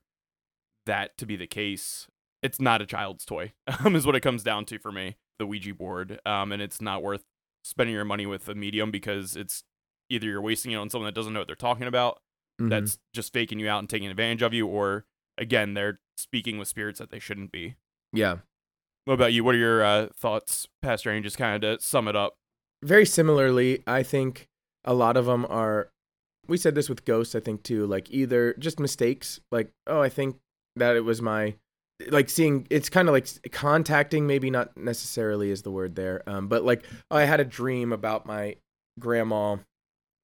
that 0.86 1.18
to 1.18 1.26
be 1.26 1.36
the 1.36 1.48
case. 1.48 2.08
It's 2.44 2.60
not 2.60 2.82
a 2.82 2.86
child's 2.86 3.24
toy, 3.24 3.54
um, 3.80 3.96
is 3.96 4.06
what 4.06 4.16
it 4.16 4.22
comes 4.22 4.44
down 4.44 4.66
to 4.66 4.80
for 4.80 4.92
me. 4.92 5.16
The 5.40 5.46
Ouija 5.46 5.74
board, 5.74 6.20
um, 6.26 6.52
and 6.52 6.62
it's 6.62 6.82
not 6.82 7.02
worth 7.02 7.24
spending 7.64 7.94
your 7.96 8.06
money 8.06 8.26
with 8.26 8.48
a 8.50 8.56
medium 8.56 8.92
because 8.92 9.36
it's 9.36 9.64
either 10.10 10.26
you're 10.28 10.42
wasting 10.42 10.72
it 10.72 10.76
on 10.76 10.90
someone 10.90 11.06
that 11.08 11.16
doesn't 11.16 11.34
know 11.34 11.40
what 11.40 11.48
they're 11.48 11.56
talking 11.56 11.88
about, 11.88 12.22
Mhm. 12.60 12.70
that's 12.70 13.00
just 13.14 13.32
faking 13.34 13.60
you 13.60 13.70
out 13.70 13.80
and 13.80 13.90
taking 13.90 14.10
advantage 14.10 14.42
of 14.42 14.54
you, 14.54 14.68
or 14.68 15.06
again, 15.38 15.74
they're 15.74 16.00
speaking 16.18 16.58
with 16.58 16.68
spirits 16.68 17.00
that 17.00 17.10
they 17.12 17.20
shouldn't 17.20 17.52
be. 17.52 17.76
yeah. 18.14 18.38
What 19.06 19.16
about 19.16 19.34
you? 19.34 19.44
What 19.44 19.56
are 19.56 19.58
your 19.58 19.84
uh, 19.84 20.10
thoughts, 20.16 20.68
Pastor 20.84 21.10
Aaron? 21.10 21.24
Just 21.24 21.38
kind 21.38 21.64
of 21.64 21.80
to 21.80 21.84
sum 21.84 22.08
it 22.08 22.16
up. 22.16 22.36
very 22.84 23.06
similarly, 23.06 23.82
I 23.88 24.04
think 24.04 24.48
a 24.86 24.94
lot 24.94 25.18
of 25.18 25.26
them 25.26 25.46
are. 25.50 25.90
We 26.48 26.58
said 26.58 26.76
this 26.76 26.88
with 26.90 27.04
ghosts, 27.06 27.34
I 27.34 27.40
think 27.40 27.64
too. 27.64 27.88
Like 27.88 28.12
either 28.12 28.54
just 28.60 28.80
mistakes, 28.80 29.40
like 29.52 29.72
oh, 29.88 30.02
I 30.02 30.10
think 30.10 30.38
that 30.76 30.96
it 30.96 31.02
was 31.06 31.20
my, 31.22 31.56
like 32.10 32.30
seeing. 32.30 32.68
It's 32.70 32.90
kind 32.90 33.08
of 33.08 33.14
like 33.14 33.28
contacting, 33.52 34.28
maybe 34.28 34.50
not 34.50 34.76
necessarily 34.78 35.52
is 35.52 35.62
the 35.62 35.72
word 35.72 35.96
there, 35.96 36.24
um, 36.28 36.48
but 36.48 36.64
like 36.64 36.86
oh, 37.10 37.18
I 37.18 37.24
had 37.26 37.40
a 37.40 37.46
dream 37.46 37.92
about 37.94 38.26
my 38.26 38.56
grandma 39.00 39.58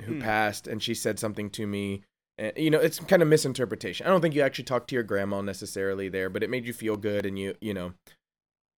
who 0.03 0.13
Hmm. 0.13 0.19
passed, 0.21 0.67
and 0.67 0.81
she 0.81 0.93
said 0.93 1.19
something 1.19 1.49
to 1.51 1.65
me. 1.67 2.03
And, 2.37 2.53
you 2.55 2.69
know, 2.69 2.79
it's 2.79 2.99
kind 2.99 3.23
of 3.23 3.27
misinterpretation. 3.27 4.05
I 4.05 4.09
don't 4.09 4.21
think 4.21 4.35
you 4.35 4.41
actually 4.43 4.65
talked 4.65 4.89
to 4.89 4.95
your 4.95 5.03
grandma 5.03 5.41
necessarily 5.41 6.07
there, 6.07 6.29
but 6.29 6.43
it 6.43 6.49
made 6.51 6.65
you 6.67 6.73
feel 6.73 6.95
good, 6.95 7.25
and 7.25 7.37
you, 7.39 7.55
you 7.61 7.73
know, 7.73 7.93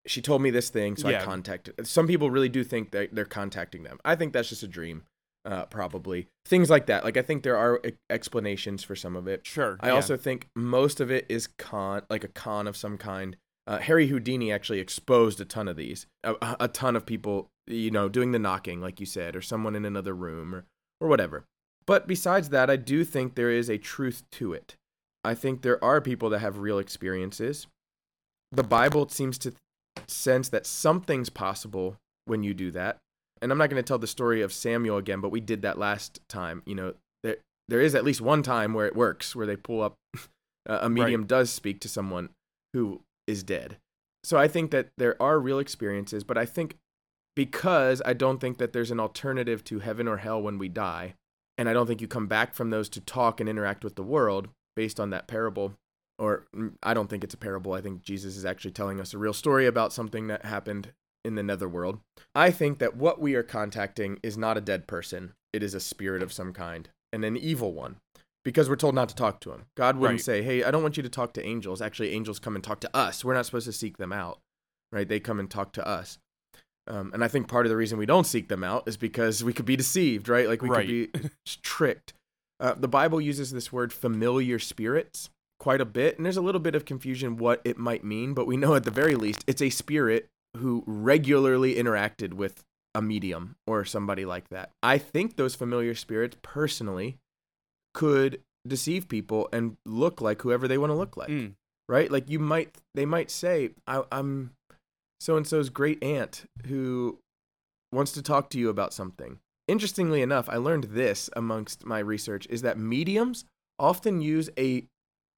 she 0.07 0.21
told 0.21 0.41
me 0.41 0.49
this 0.49 0.69
thing, 0.69 0.95
so 0.95 1.09
Yeah. 1.09 1.21
I 1.21 1.25
contacted. 1.25 1.85
Some 1.85 2.07
people 2.07 2.31
really 2.31 2.47
do 2.47 2.63
think 2.63 2.91
that 2.91 3.13
they're 3.13 3.25
contacting 3.25 3.83
them. 3.83 3.99
I 4.05 4.15
think 4.15 4.31
that's 4.31 4.47
just 4.47 4.63
a 4.63 4.67
dream, 4.67 5.03
uh, 5.45 5.65
probably 5.65 6.27
things 6.45 6.69
like 6.69 6.85
that. 6.87 7.03
Like 7.03 7.17
I 7.17 7.21
think 7.21 7.43
there 7.43 7.57
are 7.57 7.79
e- 7.85 7.91
explanations 8.09 8.83
for 8.83 8.95
some 8.95 9.15
of 9.15 9.27
it. 9.27 9.45
Sure. 9.45 9.77
I 9.79 9.89
also 9.89 10.17
think 10.17 10.47
most 10.55 10.99
of 10.99 11.09
it 11.11 11.25
is 11.29 11.47
con, 11.47 12.01
like 12.09 12.23
a 12.23 12.27
con 12.29 12.67
of 12.67 12.75
some 12.77 12.97
kind. 12.97 13.35
Uh, 13.67 13.77
Harry 13.77 14.07
Houdini 14.07 14.51
actually 14.51 14.79
exposed 14.79 15.39
a 15.39 15.45
ton 15.45 15.67
of 15.67 15.75
these, 15.77 16.07
a, 16.23 16.33
a- 16.41 16.57
a 16.61 16.67
ton 16.67 16.95
of 16.95 17.05
people, 17.05 17.49
you 17.67 17.91
know, 17.91 18.09
doing 18.09 18.31
the 18.31 18.39
knocking, 18.39 18.81
like 18.81 18.99
you 18.99 19.05
said, 19.05 19.35
or 19.35 19.41
someone 19.41 19.75
in 19.75 19.85
another 19.85 20.13
room, 20.15 20.53
or 20.55 20.65
or 20.99 21.07
whatever. 21.07 21.45
But 21.85 22.07
besides 22.07 22.49
that, 22.49 22.69
I 22.69 22.75
do 22.75 23.03
think 23.03 23.35
there 23.35 23.49
is 23.51 23.69
a 23.69 23.77
truth 23.77 24.23
to 24.33 24.53
it. 24.53 24.75
I 25.23 25.33
think 25.35 25.61
there 25.61 25.83
are 25.83 26.01
people 26.01 26.29
that 26.31 26.39
have 26.39 26.59
real 26.59 26.79
experiences. 26.79 27.67
The 28.51 28.63
Bible 28.63 29.07
seems 29.09 29.37
to 29.39 29.53
sense 30.07 30.49
that 30.49 30.65
something's 30.65 31.29
possible 31.29 31.97
when 32.25 32.43
you 32.43 32.53
do 32.53 32.71
that. 32.71 32.97
And 33.41 33.51
I'm 33.51 33.57
not 33.57 33.69
going 33.69 33.81
to 33.81 33.87
tell 33.87 33.99
the 33.99 34.07
story 34.07 34.41
of 34.41 34.53
Samuel 34.53 34.97
again, 34.97 35.21
but 35.21 35.29
we 35.29 35.39
did 35.39 35.61
that 35.61 35.77
last 35.77 36.19
time. 36.27 36.61
You 36.65 36.75
know, 36.75 36.93
there 37.23 37.37
there 37.67 37.81
is 37.81 37.95
at 37.95 38.03
least 38.03 38.21
one 38.21 38.43
time 38.43 38.73
where 38.73 38.85
it 38.85 38.95
works, 38.95 39.35
where 39.35 39.45
they 39.45 39.55
pull 39.55 39.81
up 39.81 39.95
a 40.65 40.85
a 40.85 40.89
medium 40.89 41.25
does 41.25 41.49
speak 41.49 41.79
to 41.81 41.89
someone 41.89 42.29
who 42.73 43.01
is 43.27 43.43
dead. 43.43 43.77
So 44.23 44.37
I 44.37 44.47
think 44.47 44.71
that 44.71 44.89
there 44.97 45.21
are 45.21 45.39
real 45.39 45.59
experiences, 45.59 46.23
but 46.23 46.37
I 46.37 46.45
think 46.45 46.75
because 47.35 48.01
I 48.05 48.13
don't 48.13 48.39
think 48.39 48.57
that 48.57 48.73
there's 48.73 48.91
an 48.91 48.99
alternative 48.99 49.63
to 49.65 49.79
heaven 49.79 50.07
or 50.07 50.17
hell 50.17 50.41
when 50.41 50.57
we 50.57 50.67
die, 50.67 51.15
and 51.57 51.69
I 51.69 51.73
don't 51.73 51.87
think 51.87 52.01
you 52.01 52.07
come 52.07 52.27
back 52.27 52.53
from 52.53 52.69
those 52.69 52.89
to 52.89 53.01
talk 53.01 53.39
and 53.39 53.49
interact 53.49 53.83
with 53.83 53.95
the 53.95 54.03
world 54.03 54.49
based 54.75 54.99
on 54.99 55.09
that 55.11 55.27
parable. 55.27 55.73
Or 56.17 56.45
mm, 56.55 56.73
I 56.83 56.93
don't 56.93 57.09
think 57.09 57.23
it's 57.23 57.33
a 57.33 57.37
parable. 57.37 57.73
I 57.73 57.81
think 57.81 58.01
Jesus 58.01 58.35
is 58.35 58.45
actually 58.45 58.71
telling 58.71 58.99
us 58.99 59.13
a 59.13 59.17
real 59.17 59.33
story 59.33 59.65
about 59.65 59.93
something 59.93 60.27
that 60.27 60.43
happened 60.45 60.91
in 61.25 61.35
the 61.35 61.43
netherworld. 61.43 61.99
I 62.33 62.51
think 62.51 62.79
that 62.79 62.95
what 62.95 63.19
we 63.19 63.35
are 63.35 63.43
contacting 63.43 64.19
is 64.23 64.37
not 64.37 64.57
a 64.57 64.61
dead 64.61 64.87
person. 64.87 65.33
It 65.53 65.63
is 65.63 65.73
a 65.73 65.79
spirit 65.79 66.21
of 66.23 66.31
some 66.33 66.53
kind 66.53 66.89
and 67.11 67.25
an 67.25 67.35
evil 67.37 67.73
one 67.73 67.97
because 68.45 68.69
we're 68.69 68.75
told 68.75 68.95
not 68.95 69.09
to 69.09 69.15
talk 69.15 69.39
to 69.41 69.51
him. 69.51 69.65
God 69.75 69.97
wouldn't 69.97 70.19
Right. 70.19 70.23
say, 70.23 70.41
"Hey, 70.43 70.63
I 70.63 70.71
don't 70.71 70.83
want 70.83 70.95
you 70.97 71.03
to 71.03 71.09
talk 71.09 71.33
to 71.33 71.45
angels." 71.45 71.81
Actually, 71.81 72.11
angels 72.11 72.39
come 72.39 72.55
and 72.55 72.63
talk 72.63 72.79
to 72.81 72.95
us. 72.95 73.25
We're 73.25 73.33
not 73.33 73.45
supposed 73.45 73.65
to 73.65 73.73
seek 73.73 73.97
them 73.97 74.13
out, 74.13 74.39
right? 74.91 75.07
They 75.07 75.19
come 75.19 75.39
and 75.39 75.49
talk 75.49 75.73
to 75.73 75.87
us. 75.87 76.19
Um, 76.87 77.11
and 77.13 77.23
I 77.23 77.27
think 77.27 77.47
part 77.47 77.65
of 77.65 77.69
the 77.69 77.75
reason 77.77 77.97
we 77.99 78.05
don't 78.05 78.25
seek 78.25 78.47
them 78.47 78.63
out 78.63 78.87
is 78.87 78.97
because 78.97 79.43
we 79.43 79.53
could 79.53 79.65
be 79.65 79.75
deceived, 79.75 80.27
right? 80.29 80.47
Like 80.47 80.61
we 80.61 80.69
Right. 80.69 80.87
could 80.87 81.21
be 81.23 81.29
tricked. 81.63 82.13
Uh, 82.59 82.73
the 82.73 82.87
Bible 82.87 83.21
uses 83.21 83.51
this 83.51 83.71
word 83.71 83.93
familiar 83.93 84.57
spirits 84.59 85.29
quite 85.59 85.81
a 85.81 85.85
bit, 85.85 86.17
and 86.17 86.25
there's 86.25 86.37
a 86.37 86.41
little 86.41 86.61
bit 86.61 86.75
of 86.75 86.85
confusion 86.85 87.37
what 87.37 87.61
it 87.65 87.77
might 87.77 88.03
mean, 88.03 88.33
but 88.33 88.47
we 88.47 88.57
know 88.57 88.75
at 88.75 88.83
the 88.85 88.91
very 88.91 89.15
least 89.15 89.43
it's 89.47 89.61
a 89.61 89.69
spirit 89.69 90.27
who 90.57 90.83
regularly 90.85 91.75
interacted 91.75 92.33
with 92.33 92.63
a 92.95 93.01
medium 93.01 93.55
or 93.67 93.85
somebody 93.85 94.25
like 94.25 94.49
that. 94.49 94.71
I 94.81 94.97
think 94.97 95.35
those 95.35 95.55
familiar 95.55 95.93
spirits 95.93 96.37
personally 96.41 97.17
could 97.93 98.41
deceive 98.67 99.07
people 99.07 99.47
and 99.53 99.77
look 99.85 100.21
like 100.21 100.41
whoever 100.41 100.67
they 100.67 100.77
want 100.77 100.89
to 100.91 100.95
look 100.95 101.15
like 101.15 101.29
Mm. 101.29 101.53
right? 101.87 102.11
Like 102.11 102.29
you 102.29 102.39
might, 102.39 102.77
they 102.95 103.05
might 103.05 103.31
say, 103.31 103.71
I, 103.87 104.03
"I'm 104.11 104.51
so 105.19 105.37
and 105.37 105.47
so's 105.47 105.69
great 105.69 106.03
aunt 106.03 106.45
who 106.67 107.19
wants 107.91 108.11
to 108.13 108.21
talk 108.21 108.49
to 108.51 108.59
you 108.59 108.69
about 108.69 108.93
something." 108.93 109.39
Interestingly 109.67 110.21
enough, 110.21 110.49
I 110.49 110.57
learned 110.57 110.85
this 110.85 111.29
amongst 111.35 111.85
my 111.85 111.99
research 111.99 112.47
is 112.49 112.63
that 112.63 112.77
mediums 112.77 113.45
often 113.77 114.19
use 114.19 114.49
a 114.57 114.87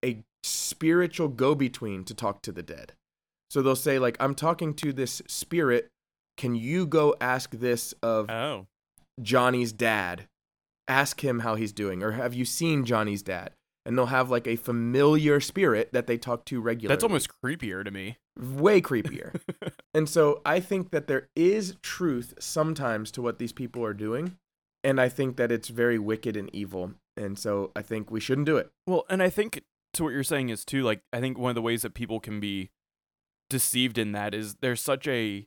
a 0.03 0.23
spiritual 0.43 1.27
go-between 1.27 2.03
to 2.05 2.15
talk 2.15 2.41
to 2.41 2.51
the 2.51 2.63
dead. 2.63 2.93
So 3.51 3.61
they'll 3.61 3.75
say 3.75 3.99
like, 3.99 4.15
"I'm 4.21 4.33
talking 4.33 4.73
to 4.75 4.93
this 4.93 5.21
spirit. 5.27 5.89
Can 6.37 6.55
you 6.55 6.87
go 6.87 7.15
ask 7.19 7.51
this 7.51 7.93
of 8.01 8.29
Oh. 8.29 8.67
Johnny's 9.21 9.73
dad. 9.73 10.29
Ask 10.87 11.21
him 11.21 11.39
how 11.39 11.55
he's 11.55 11.73
doing, 11.73 12.01
or 12.01 12.11
have 12.11 12.33
you 12.33 12.45
seen 12.45 12.85
Johnny's 12.85 13.21
dad? 13.21 13.51
And 13.85 13.97
they'll 13.97 14.05
have 14.05 14.31
like 14.31 14.47
a 14.47 14.55
familiar 14.55 15.41
spirit 15.41 15.91
that 15.91 16.07
they 16.07 16.17
talk 16.17 16.45
to 16.45 16.61
regularly. 16.61 16.95
That's 16.95 17.03
almost 17.03 17.29
creepier 17.43 17.83
to 17.83 17.91
me. 17.91 18.17
way 18.39 18.79
creepier. 18.79 19.37
and 19.93 20.07
so 20.07 20.39
I 20.45 20.61
think 20.61 20.91
that 20.91 21.07
there 21.07 21.27
is 21.35 21.75
truth 21.81 22.33
sometimes 22.39 23.11
to 23.11 23.21
what 23.21 23.37
these 23.37 23.51
people 23.51 23.83
are 23.83 23.93
doing, 23.93 24.37
and 24.81 25.01
I 25.01 25.09
think 25.09 25.35
that 25.35 25.51
it's 25.51 25.67
very 25.67 25.99
wicked 25.99 26.37
and 26.37 26.49
evil. 26.55 26.93
And 27.17 27.37
so 27.37 27.71
I 27.75 27.81
think 27.81 28.11
we 28.11 28.21
shouldn't 28.21 28.45
do 28.45 28.55
it. 28.55 28.69
Well, 28.87 29.03
and 29.09 29.21
I 29.21 29.29
think 29.29 29.61
to 29.95 30.03
what 30.03 30.13
you're 30.13 30.23
saying 30.23 30.47
is 30.47 30.63
too, 30.63 30.83
like 30.83 31.01
I 31.11 31.19
think 31.19 31.37
one 31.37 31.49
of 31.49 31.55
the 31.55 31.61
ways 31.61 31.81
that 31.81 31.93
people 31.93 32.21
can 32.21 32.39
be 32.39 32.69
deceived 33.51 33.97
in 33.99 34.13
that 34.13 34.33
is 34.33 34.55
there's 34.61 34.81
such 34.81 35.07
a 35.07 35.45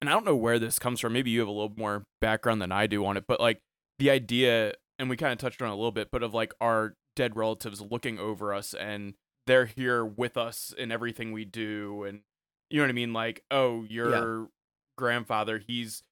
and 0.00 0.10
I 0.10 0.12
don't 0.14 0.24
know 0.24 0.34
where 0.34 0.58
this 0.58 0.80
comes 0.80 0.98
from. 0.98 1.12
Maybe 1.12 1.30
you 1.30 1.38
have 1.38 1.48
a 1.48 1.52
little 1.52 1.72
more 1.76 2.02
background 2.20 2.60
than 2.60 2.72
I 2.72 2.88
do 2.88 3.04
on 3.06 3.16
it, 3.16 3.24
but 3.28 3.38
like 3.40 3.60
the 4.00 4.10
idea 4.10 4.72
and 4.98 5.08
we 5.08 5.16
kind 5.16 5.32
of 5.32 5.38
touched 5.38 5.62
on 5.62 5.68
it 5.68 5.72
a 5.72 5.76
little 5.76 5.92
bit, 5.92 6.08
but 6.10 6.22
of 6.24 6.34
like 6.34 6.52
our 6.60 6.94
dead 7.14 7.36
relatives 7.36 7.80
looking 7.80 8.18
over 8.18 8.52
us 8.52 8.74
and 8.74 9.14
they're 9.46 9.66
here 9.66 10.04
with 10.04 10.36
us 10.36 10.74
in 10.76 10.90
everything 10.90 11.30
we 11.32 11.44
do 11.44 12.04
and 12.04 12.22
you 12.70 12.78
know 12.78 12.84
what 12.84 12.90
I 12.90 12.94
mean 12.94 13.12
like 13.12 13.44
oh 13.50 13.84
your 13.88 14.48
grandfather 14.96 15.58
he's 15.66 16.02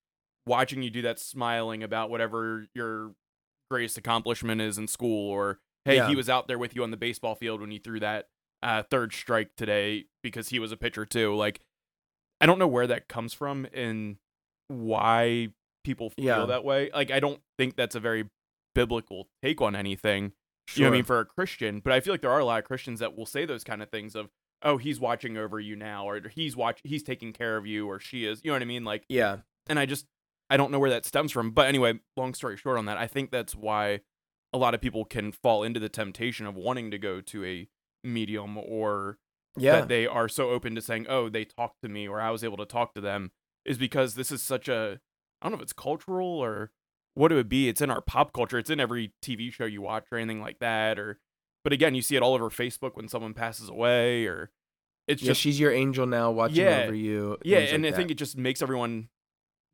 watching 0.46 0.82
you 0.82 0.90
do 0.90 1.02
that 1.02 1.18
smiling 1.18 1.82
about 1.82 2.10
whatever 2.10 2.66
your 2.74 3.12
greatest 3.70 3.96
accomplishment 3.98 4.60
is 4.60 4.78
in 4.78 4.88
school 4.88 5.30
or 5.30 5.58
hey 5.84 5.96
Yeah. 5.96 6.08
he 6.08 6.16
was 6.16 6.28
out 6.28 6.48
there 6.48 6.58
with 6.58 6.74
you 6.76 6.82
on 6.82 6.90
the 6.90 6.96
baseball 6.96 7.34
field 7.34 7.60
when 7.60 7.70
you 7.70 7.78
threw 7.78 8.00
that 8.00 8.28
uh, 8.62 8.82
third 8.82 9.12
strike 9.12 9.50
today 9.56 10.04
because 10.22 10.50
he 10.50 10.58
was 10.58 10.70
a 10.72 10.76
pitcher 10.76 11.04
too 11.06 11.34
like 11.34 11.60
I 12.40 12.46
don't 12.46 12.58
know 12.58 12.66
where 12.68 12.86
that 12.86 13.08
comes 13.08 13.32
from 13.34 13.66
and 13.72 14.16
why 14.68 15.48
people 15.84 16.10
feel 16.10 16.24
Yeah. 16.24 16.44
that 16.46 16.64
way 16.64 16.90
like 16.94 17.10
I 17.10 17.20
don't 17.20 17.40
think 17.58 17.76
that's 17.76 17.94
a 17.94 18.00
very 18.00 18.28
biblical 18.74 19.28
take 19.42 19.60
on 19.60 19.74
anything 19.74 20.32
you 20.74 20.84
know 20.84 20.90
what 20.90 20.94
I 20.94 20.98
mean, 20.98 21.04
for 21.04 21.18
a 21.18 21.24
Christian. 21.24 21.80
But 21.80 21.92
I 21.92 21.98
feel 21.98 22.14
like 22.14 22.20
there 22.20 22.30
are 22.30 22.38
a 22.38 22.44
lot 22.44 22.60
of 22.60 22.64
Christians 22.64 23.00
that 23.00 23.16
will 23.16 23.26
say 23.26 23.44
those 23.44 23.64
kind 23.64 23.82
of 23.82 23.90
things 23.90 24.14
of, 24.14 24.28
oh, 24.62 24.76
he's 24.76 25.00
watching 25.00 25.36
over 25.36 25.58
you 25.58 25.74
now, 25.74 26.08
or 26.08 26.20
he's 26.28 26.54
watch 26.56 26.78
he's 26.84 27.02
taking 27.02 27.32
care 27.32 27.56
of 27.56 27.66
you, 27.66 27.88
or 27.88 27.98
she 27.98 28.24
is. 28.24 28.40
You 28.44 28.50
know 28.50 28.54
what 28.54 28.62
I 28.62 28.66
mean? 28.66 28.84
Like, 28.84 29.04
yeah. 29.08 29.38
and 29.68 29.80
I 29.80 29.86
just 29.86 30.06
I 30.48 30.56
don't 30.56 30.70
know 30.70 30.78
where 30.78 30.90
that 30.90 31.04
stems 31.04 31.32
from. 31.32 31.50
But 31.50 31.66
anyway, 31.66 31.98
long 32.16 32.34
story 32.34 32.56
short 32.56 32.78
on 32.78 32.84
that, 32.84 32.98
I 32.98 33.08
think 33.08 33.32
that's 33.32 33.56
why 33.56 34.02
a 34.52 34.58
lot 34.58 34.74
of 34.74 34.80
people 34.80 35.04
can 35.04 35.32
fall 35.32 35.64
into 35.64 35.80
the 35.80 35.88
temptation 35.88 36.46
of 36.46 36.54
wanting 36.54 36.92
to 36.92 36.98
go 36.98 37.20
to 37.20 37.44
a 37.44 37.66
medium 38.04 38.56
or 38.58 39.18
Yeah. 39.56 39.80
that 39.80 39.88
they 39.88 40.06
are 40.06 40.28
so 40.28 40.50
open 40.50 40.74
to 40.76 40.80
saying, 40.82 41.06
"Oh, 41.08 41.28
they 41.28 41.44
talked 41.44 41.82
to 41.82 41.88
me," 41.88 42.06
or 42.08 42.20
"I 42.20 42.30
was 42.30 42.44
able 42.44 42.56
to 42.58 42.66
talk 42.66 42.94
to 42.94 43.00
them," 43.00 43.32
is 43.64 43.78
because 43.78 44.14
this 44.14 44.30
is 44.30 44.42
such 44.42 44.68
a 44.68 45.00
I 45.42 45.46
don't 45.46 45.52
know 45.52 45.56
if 45.56 45.62
it's 45.62 45.72
cultural 45.72 46.26
or 46.26 46.70
what 47.14 47.32
it 47.32 47.34
would 47.34 47.48
be. 47.48 47.68
It's 47.68 47.80
in 47.80 47.90
our 47.90 48.00
pop 48.02 48.32
culture. 48.32 48.58
It's 48.58 48.68
in 48.70 48.78
every 48.78 49.12
TV 49.22 49.50
show 49.50 49.64
you 49.64 49.80
watch 49.82 50.06
or 50.12 50.18
anything 50.18 50.40
like 50.42 50.58
that. 50.60 50.98
Or, 50.98 51.18
but 51.64 51.72
again, 51.72 51.94
you 51.94 52.02
see 52.02 52.14
it 52.14 52.22
all 52.22 52.34
over 52.34 52.50
Facebook 52.50 52.94
when 52.94 53.08
someone 53.08 53.32
passes 53.34 53.68
away, 53.70 54.26
or 54.26 54.50
it's 55.08 55.22
yeah, 55.22 55.28
just 55.28 55.40
she's 55.40 55.58
your 55.58 55.72
angel 55.72 56.06
now 56.06 56.30
watching 56.30 56.64
Yeah. 56.64 56.82
over 56.84 56.94
you. 56.94 57.38
yeah. 57.42 57.58
And 57.58 57.82
like 57.84 57.94
I 57.94 57.96
think 57.96 58.10
it 58.10 58.18
just 58.18 58.36
makes 58.36 58.60
everyone 58.62 59.08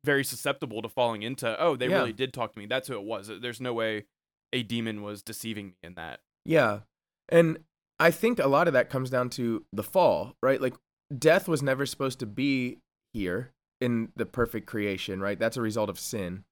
very 0.05 0.23
susceptible 0.23 0.81
to 0.81 0.87
falling 0.89 1.21
into, 1.21 1.59
oh, 1.61 1.75
they 1.75 1.89
Yeah. 1.89 1.97
really 1.97 2.13
did 2.13 2.33
talk 2.33 2.53
to 2.53 2.59
me. 2.59 2.65
That's 2.65 2.87
who 2.87 2.93
it 2.95 3.03
was. 3.03 3.27
There's 3.27 3.59
no 3.61 3.73
way 3.73 4.05
a 4.53 4.63
demon 4.63 5.01
was 5.03 5.21
deceiving 5.21 5.67
me 5.67 5.75
in 5.83 5.95
that. 5.95 6.21
Yeah. 6.45 6.81
And 7.27 7.65
I 7.99 8.11
think 8.11 8.39
a 8.39 8.47
lot 8.47 8.67
of 8.67 8.73
that 8.73 8.89
comes 8.89 9.09
down 9.09 9.29
to 9.31 9.63
the 9.73 9.83
fall, 9.83 10.33
right? 10.43 10.61
Like 10.61 10.75
death 11.17 11.47
was 11.47 11.63
never 11.63 11.85
supposed 11.85 12.19
to 12.19 12.25
be 12.25 12.77
here 13.13 13.51
in 13.81 14.09
the 14.15 14.25
perfect 14.25 14.67
creation, 14.67 15.19
right? 15.19 15.39
That's 15.39 15.57
a 15.57 15.61
result 15.61 15.89
of 15.89 15.99
sin. 15.99 16.43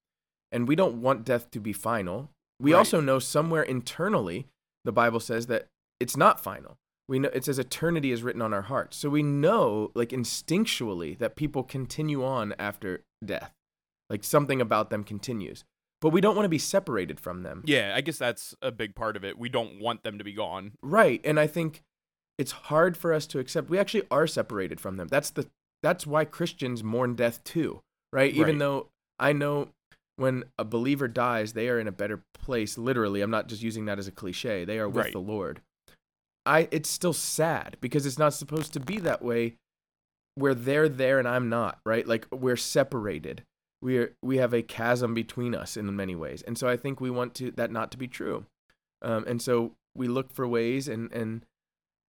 And 0.52 0.68
we 0.68 0.76
don't 0.76 1.02
want 1.02 1.26
death 1.26 1.52
to 1.52 1.60
be 1.60 1.74
final. 1.74 2.32
We 2.60 2.74
Right. 2.74 2.80
also 2.80 3.00
know 3.02 3.20
somewhere 3.20 3.64
internally 3.64 4.48
the 4.86 4.92
Bible 4.92 5.20
says 5.20 5.48
that 5.48 5.68
it's 6.00 6.16
not 6.16 6.40
final. 6.40 6.78
We 7.08 7.20
know 7.20 7.30
it 7.34 7.46
says 7.46 7.60
eternity 7.60 8.12
is 8.12 8.24
written 8.24 8.42
on 8.42 8.54
our 8.54 8.64
hearts. 8.64 8.98
So 8.98 9.10
we 9.10 9.24
know 9.24 9.92
like 9.96 10.10
instinctually 10.10 11.18
that 11.20 11.36
people 11.36 11.64
continue 11.64 12.24
on 12.24 12.54
after 12.58 13.04
death. 13.24 13.52
Like 14.10 14.24
something 14.24 14.62
about 14.62 14.90
them 14.90 15.04
continues. 15.04 15.64
But 16.06 16.14
we 16.14 16.22
don't 16.22 16.36
want 16.36 16.46
to 16.46 16.50
be 16.50 16.60
separated 16.60 17.20
from 17.20 17.42
them. 17.42 17.64
Yeah, 17.66 17.94
I 17.96 18.02
guess 18.02 18.20
that's 18.20 18.54
a 18.62 18.72
big 18.72 18.94
part 18.94 19.16
of 19.16 19.26
it. 19.26 19.40
We 19.40 19.50
don't 19.50 19.82
want 19.82 20.04
them 20.04 20.20
to 20.20 20.24
be 20.24 20.34
gone. 20.34 20.74
Right. 20.84 21.20
And 21.24 21.40
I 21.40 21.48
think 21.48 21.82
it's 22.38 22.52
hard 22.52 22.96
for 22.96 23.12
us 23.12 23.26
to 23.26 23.40
accept 23.40 23.72
we 23.72 23.80
actually 23.80 24.04
are 24.12 24.28
separated 24.28 24.80
from 24.80 24.98
them. 24.98 25.08
That's 25.08 25.32
the 25.32 25.50
that's 25.82 26.06
why 26.06 26.24
Christians 26.26 26.84
mourn 26.84 27.16
death 27.16 27.44
too, 27.44 27.82
right? 28.14 28.32
Even 28.32 28.50
Right. 28.50 28.60
though 28.60 28.90
I 29.18 29.34
know 29.34 29.70
when 30.18 30.44
a 30.60 30.64
believer 30.64 31.08
dies, 31.08 31.54
they 31.54 31.70
are 31.70 31.80
in 31.80 31.88
a 31.88 31.92
better 31.92 32.22
place 32.36 32.78
literally. 32.78 33.22
I'm 33.22 33.32
not 33.32 33.48
just 33.48 33.64
using 33.64 33.86
that 33.86 33.98
as 33.98 34.08
a 34.08 34.12
cliche. 34.12 34.64
They 34.64 34.78
are 34.78 34.88
with 34.88 35.06
Right. 35.06 35.12
the 35.12 35.18
Lord. 35.18 35.62
I 36.46 36.68
it's 36.70 36.88
still 36.88 37.14
sad 37.14 37.78
because 37.82 38.06
it's 38.06 38.20
not 38.20 38.36
supposed 38.36 38.74
to 38.74 38.80
be 38.80 39.00
that 39.00 39.24
way 39.24 39.56
where 40.36 40.54
they're 40.54 40.88
there 40.88 41.18
and 41.18 41.28
I'm 41.28 41.50
not, 41.50 41.80
right? 41.84 42.06
Like 42.08 42.28
we're 42.32 42.58
separated. 42.58 43.42
We're 43.82 44.16
we 44.24 44.38
have 44.38 44.54
a 44.54 44.62
chasm 44.62 45.14
between 45.14 45.54
us 45.54 45.78
in 45.78 45.96
many 45.96 46.16
ways. 46.16 46.42
And 46.44 46.58
so 46.58 46.68
I 46.68 46.78
think 46.78 47.00
we 47.00 47.10
want 47.10 47.36
to 47.36 47.52
that 47.52 47.72
not 47.72 47.92
to 47.92 47.98
be 47.98 48.08
true. 48.08 48.46
Um, 49.02 49.26
and 49.28 49.42
so 49.42 49.74
we 49.96 50.08
look 50.08 50.32
for 50.32 50.48
ways 50.48 50.88
and 50.88 51.12
and 51.12 51.46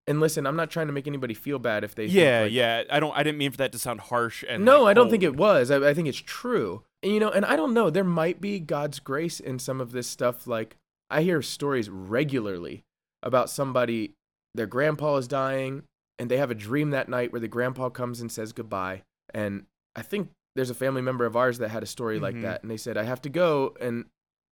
and 0.06 0.20
listen, 0.20 0.46
I'm 0.46 0.56
not 0.56 0.70
trying 0.70 0.86
to 0.86 0.92
make 0.92 1.08
anybody 1.08 1.34
feel 1.34 1.58
bad 1.58 1.82
if 1.82 1.94
they 1.94 2.06
Yeah, 2.06 2.42
like, 2.42 2.52
yeah. 2.52 2.84
I 2.90 3.00
don't. 3.00 3.16
I 3.16 3.22
didn't 3.22 3.38
mean 3.38 3.50
for 3.50 3.56
that 3.58 3.72
to 3.72 3.78
sound 3.78 4.00
harsh. 4.00 4.44
And 4.48 4.64
no, 4.64 4.84
like, 4.84 4.92
I 4.92 4.94
don't 4.94 5.10
think 5.10 5.24
it 5.24 5.36
was. 5.36 5.70
I, 5.70 5.90
I 5.90 5.94
think 5.94 6.06
it's 6.06 6.18
true. 6.18 6.84
And, 7.02 7.12
you 7.12 7.18
know, 7.20 7.30
and 7.30 7.44
I 7.44 7.56
don't 7.56 7.74
know. 7.74 7.90
There 7.90 8.04
might 8.04 8.40
be 8.40 8.60
God's 8.60 9.00
grace 9.00 9.40
in 9.40 9.58
some 9.58 9.80
of 9.80 9.92
this 9.92 10.06
stuff. 10.06 10.46
Like 10.46 10.76
I 11.10 11.22
hear 11.22 11.42
stories 11.42 11.90
regularly 11.90 12.84
about 13.22 13.50
somebody, 13.50 14.12
their 14.54 14.66
grandpa 14.66 15.16
is 15.16 15.26
dying, 15.26 15.82
and 16.18 16.30
they 16.30 16.36
have 16.36 16.50
a 16.50 16.54
dream 16.54 16.90
that 16.90 17.08
night 17.08 17.32
where 17.32 17.40
the 17.40 17.48
grandpa 17.48 17.88
comes 17.88 18.20
and 18.20 18.30
says 18.30 18.52
goodbye. 18.52 19.02
And 19.34 19.64
I 19.96 20.02
think 20.02 20.30
there's 20.56 20.70
a 20.70 20.74
family 20.74 21.02
member 21.02 21.24
of 21.26 21.36
ours 21.36 21.58
that 21.58 21.68
had 21.68 21.82
a 21.82 21.86
story 21.86 22.18
like 22.18 22.34
Mhm. 22.36 22.42
that, 22.42 22.62
and 22.62 22.70
they 22.70 22.76
said, 22.76 22.96
"I 22.96 23.04
have 23.04 23.20
to 23.22 23.28
go, 23.28 23.76
and 23.80 24.06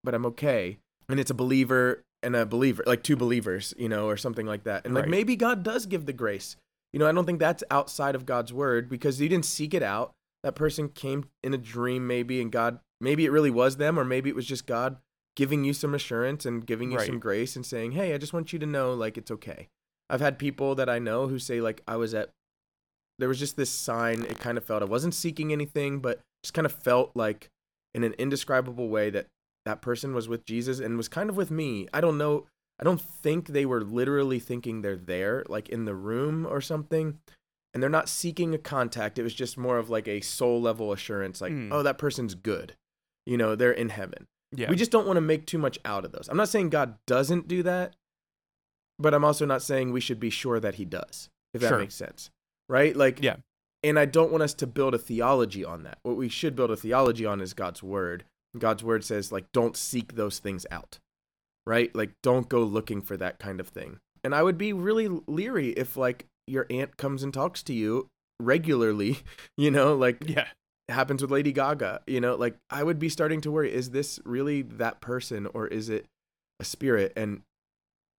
but 0.04 0.14
I'm 0.14 0.26
okay." 0.26 0.78
And 1.08 1.18
it's 1.18 1.30
a 1.30 1.34
believer 1.34 2.02
and 2.22 2.36
a 2.36 2.46
believer, 2.46 2.82
like 2.86 3.02
two 3.02 3.16
believers, 3.16 3.74
you 3.76 3.88
know, 3.88 4.06
or 4.08 4.16
something 4.16 4.46
like 4.46 4.64
that. 4.64 4.84
And 4.84 4.94
like 4.94 5.02
Right. 5.04 5.10
maybe 5.10 5.36
God 5.36 5.62
does 5.62 5.86
give 5.86 6.06
the 6.06 6.12
grace. 6.12 6.56
You 6.92 7.00
know, 7.00 7.06
I 7.08 7.12
don't 7.12 7.26
think 7.26 7.40
that's 7.40 7.64
outside 7.70 8.14
of 8.14 8.24
God's 8.24 8.52
word 8.52 8.88
because 8.88 9.20
you 9.20 9.28
didn't 9.28 9.44
seek 9.46 9.74
it 9.74 9.82
out 9.82 10.12
that 10.44 10.54
person 10.54 10.90
came 10.90 11.24
in 11.42 11.54
a 11.54 11.58
dream 11.58 12.06
maybe 12.06 12.38
and 12.40 12.52
god 12.52 12.78
maybe 13.00 13.24
it 13.24 13.32
really 13.32 13.50
was 13.50 13.78
them 13.78 13.98
or 13.98 14.04
maybe 14.04 14.28
it 14.28 14.36
was 14.36 14.44
just 14.46 14.66
god 14.66 14.98
giving 15.34 15.64
you 15.64 15.72
some 15.72 15.94
assurance 15.94 16.44
and 16.44 16.66
giving 16.66 16.92
you 16.92 16.98
some 17.06 17.18
grace 17.18 17.56
and 17.56 17.64
saying 17.64 17.92
hey 17.92 18.12
i 18.12 18.18
just 18.18 18.34
want 18.34 18.52
you 18.52 18.58
to 18.58 18.66
know 18.66 18.92
like 18.92 19.16
it's 19.16 19.30
okay 19.30 19.68
i've 20.10 20.20
had 20.20 20.38
people 20.38 20.74
that 20.74 20.88
i 20.88 20.98
know 20.98 21.28
who 21.28 21.38
say 21.38 21.62
like 21.62 21.80
i 21.88 21.96
was 21.96 22.12
at 22.12 22.30
there 23.18 23.28
was 23.28 23.38
just 23.38 23.56
this 23.56 23.70
sign 23.70 24.22
it 24.22 24.38
kind 24.38 24.58
of 24.58 24.64
felt 24.64 24.82
i 24.82 24.86
wasn't 24.86 25.14
seeking 25.14 25.52
anything 25.52 26.00
but 26.00 26.20
just 26.42 26.54
kind 26.54 26.66
of 26.66 26.72
felt 26.72 27.10
like 27.14 27.48
in 27.94 28.02
an 28.04 28.12
indescribable 28.14 28.88
way 28.88 29.10
that 29.10 29.26
that 29.64 29.80
person 29.80 30.14
was 30.14 30.28
with 30.28 30.44
jesus 30.46 30.78
and 30.80 30.96
was 30.96 31.08
kind 31.08 31.30
of 31.30 31.36
with 31.36 31.50
me 31.50 31.86
i 31.94 32.00
don't 32.00 32.18
know 32.18 32.44
i 32.80 32.84
don't 32.84 33.00
think 33.00 33.48
they 33.48 33.64
were 33.64 33.82
literally 33.82 34.38
thinking 34.38 34.82
they're 34.82 34.96
there 34.96 35.44
like 35.48 35.68
in 35.68 35.84
the 35.84 35.94
room 35.94 36.46
or 36.46 36.60
something 36.60 37.18
and 37.72 37.82
they're 37.82 37.90
not 37.90 38.08
seeking 38.08 38.54
a 38.54 38.58
contact. 38.58 39.18
It 39.18 39.24
was 39.24 39.34
just 39.34 39.58
more 39.58 39.78
of 39.78 39.90
like 39.90 40.06
a 40.06 40.20
soul 40.20 40.62
level 40.62 40.92
assurance, 40.92 41.40
like, 41.40 41.50
Mm. 41.52 41.70
oh, 41.72 41.82
that 41.82 41.98
person's 41.98 42.36
good. 42.36 42.76
You 43.26 43.36
know, 43.36 43.56
they're 43.56 43.72
in 43.72 43.88
heaven. 43.88 44.26
Yeah. 44.52 44.70
We 44.70 44.76
just 44.76 44.92
don't 44.92 45.08
want 45.08 45.16
to 45.16 45.20
make 45.20 45.44
too 45.44 45.58
much 45.58 45.80
out 45.84 46.04
of 46.04 46.12
those. 46.12 46.28
I'm 46.28 46.36
not 46.36 46.48
saying 46.48 46.68
God 46.70 46.94
doesn't 47.08 47.48
do 47.48 47.64
that, 47.64 47.96
but 49.00 49.12
I'm 49.12 49.24
also 49.24 49.44
not 49.44 49.60
saying 49.60 49.90
we 49.90 50.00
should 50.00 50.20
be 50.20 50.30
sure 50.30 50.60
that 50.60 50.76
He 50.76 50.84
does, 50.84 51.28
if 51.52 51.62
that 51.62 51.68
Sure. 51.70 51.78
makes 51.80 51.96
sense. 51.96 52.30
Right? 52.68 52.94
Like, 52.96 53.22
Yeah. 53.22 53.36
And 53.82 53.98
I 53.98 54.06
don't 54.06 54.32
want 54.32 54.42
us 54.42 54.54
to 54.54 54.66
build 54.66 54.94
a 54.94 54.98
theology 54.98 55.62
on 55.62 55.82
that. 55.82 55.98
What 56.02 56.16
we 56.16 56.30
should 56.30 56.56
build 56.56 56.70
a 56.70 56.76
theology 56.76 57.26
on 57.26 57.42
is 57.42 57.52
God's 57.52 57.82
word. 57.82 58.24
God's 58.58 58.82
word 58.82 59.04
says, 59.04 59.30
like, 59.30 59.52
don't 59.52 59.76
seek 59.76 60.14
those 60.14 60.38
things 60.38 60.64
out. 60.70 60.98
Right? 61.66 61.94
Like, 61.94 62.12
don't 62.22 62.48
go 62.48 62.62
looking 62.62 63.02
for 63.02 63.18
that 63.18 63.38
kind 63.38 63.60
of 63.60 63.68
thing. 63.68 63.98
And 64.22 64.34
I 64.34 64.42
would 64.42 64.56
be 64.56 64.72
really 64.72 65.08
leery 65.26 65.70
if, 65.70 65.98
like, 65.98 66.26
your 66.46 66.66
aunt 66.70 66.96
comes 66.96 67.22
and 67.22 67.32
talks 67.32 67.62
to 67.64 67.74
you 67.74 68.08
regularly, 68.40 69.18
you 69.56 69.70
know, 69.70 69.94
like 69.94 70.28
yeah. 70.28 70.48
happens 70.88 71.22
with 71.22 71.30
Lady 71.30 71.52
Gaga, 71.52 72.02
you 72.06 72.20
know, 72.20 72.34
like 72.34 72.56
I 72.70 72.82
would 72.82 72.98
be 72.98 73.08
starting 73.08 73.40
to 73.42 73.50
worry 73.50 73.72
is 73.72 73.90
this 73.90 74.20
really 74.24 74.62
that 74.62 75.00
person 75.00 75.46
or 75.54 75.66
is 75.66 75.88
it 75.88 76.06
a 76.60 76.64
spirit 76.64 77.12
and 77.16 77.42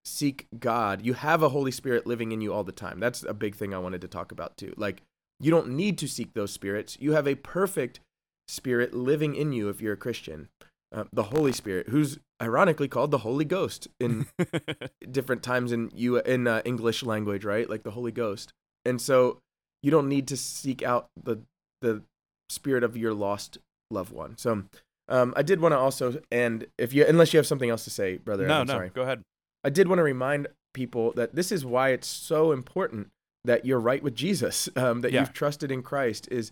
seek 0.05 0.47
God. 0.59 1.05
You 1.05 1.13
have 1.13 1.43
a 1.43 1.49
Holy 1.49 1.71
Spirit 1.71 2.05
living 2.05 2.31
in 2.31 2.41
you 2.41 2.53
all 2.53 2.63
the 2.63 2.71
time. 2.71 2.99
That's 2.99 3.23
a 3.23 3.33
big 3.33 3.55
thing 3.55 3.73
I 3.73 3.79
wanted 3.79 4.01
to 4.01 4.07
talk 4.07 4.31
about 4.31 4.57
too. 4.57 4.73
Like 4.77 5.01
you 5.39 5.51
don't 5.51 5.69
need 5.69 5.97
to 5.99 6.07
seek 6.07 6.33
those 6.33 6.51
spirits. 6.51 6.97
You 6.99 7.13
have 7.13 7.27
a 7.27 7.35
perfect 7.35 7.99
spirit 8.47 8.93
living 8.93 9.35
in 9.35 9.51
you 9.51 9.69
if 9.69 9.81
you're 9.81 9.93
a 9.93 9.97
Christian. 9.97 10.49
Uh, 10.93 11.05
the 11.11 11.23
Holy 11.23 11.51
Spirit, 11.51 11.89
who's 11.89 12.19
ironically 12.41 12.87
called 12.87 13.11
the 13.11 13.17
Holy 13.17 13.43
Ghost 13.43 13.87
in 13.99 14.27
different 15.11 15.43
times 15.43 15.71
in 15.71 15.91
you 15.93 16.19
in 16.19 16.47
uh, 16.47 16.61
English 16.63 17.03
language, 17.03 17.43
right? 17.43 17.69
Like 17.69 17.83
the 17.83 17.91
Holy 17.91 18.11
Ghost. 18.11 18.53
And 18.85 19.01
so 19.01 19.39
you 19.83 19.91
don't 19.91 20.07
need 20.07 20.27
to 20.29 20.37
seek 20.37 20.83
out 20.83 21.09
the 21.21 21.41
the 21.81 22.03
spirit 22.49 22.83
of 22.83 22.95
your 22.95 23.13
lost 23.13 23.57
loved 23.91 24.13
one. 24.13 24.37
So 24.37 24.63
um, 25.09 25.33
I 25.35 25.41
did 25.41 25.59
want 25.59 25.73
to 25.73 25.77
also, 25.77 26.19
and 26.31 26.65
if 26.77 26.93
you 26.93 27.05
unless 27.05 27.33
you 27.33 27.37
have 27.37 27.47
something 27.47 27.69
else 27.69 27.83
to 27.83 27.89
say, 27.89 28.17
brother, 28.17 28.47
no, 28.47 28.61
I'm 28.61 28.67
no. 28.67 28.73
sorry. 28.73 28.89
Go 28.89 29.01
ahead. 29.01 29.21
I 29.65 29.69
did 29.69 29.87
want 29.87 29.99
to 29.99 30.03
remind 30.03 30.47
people 30.73 31.11
that 31.13 31.35
this 31.35 31.51
is 31.51 31.65
why 31.65 31.89
it's 31.89 32.07
so 32.07 32.51
important 32.51 33.09
that 33.43 33.65
you're 33.65 33.79
right 33.79 34.03
with 34.03 34.15
Jesus, 34.15 34.69
um, 34.75 35.01
that 35.01 35.11
Yeah. 35.11 35.21
you've 35.21 35.33
trusted 35.33 35.71
in 35.71 35.81
Christ. 35.81 36.27
Is 36.31 36.51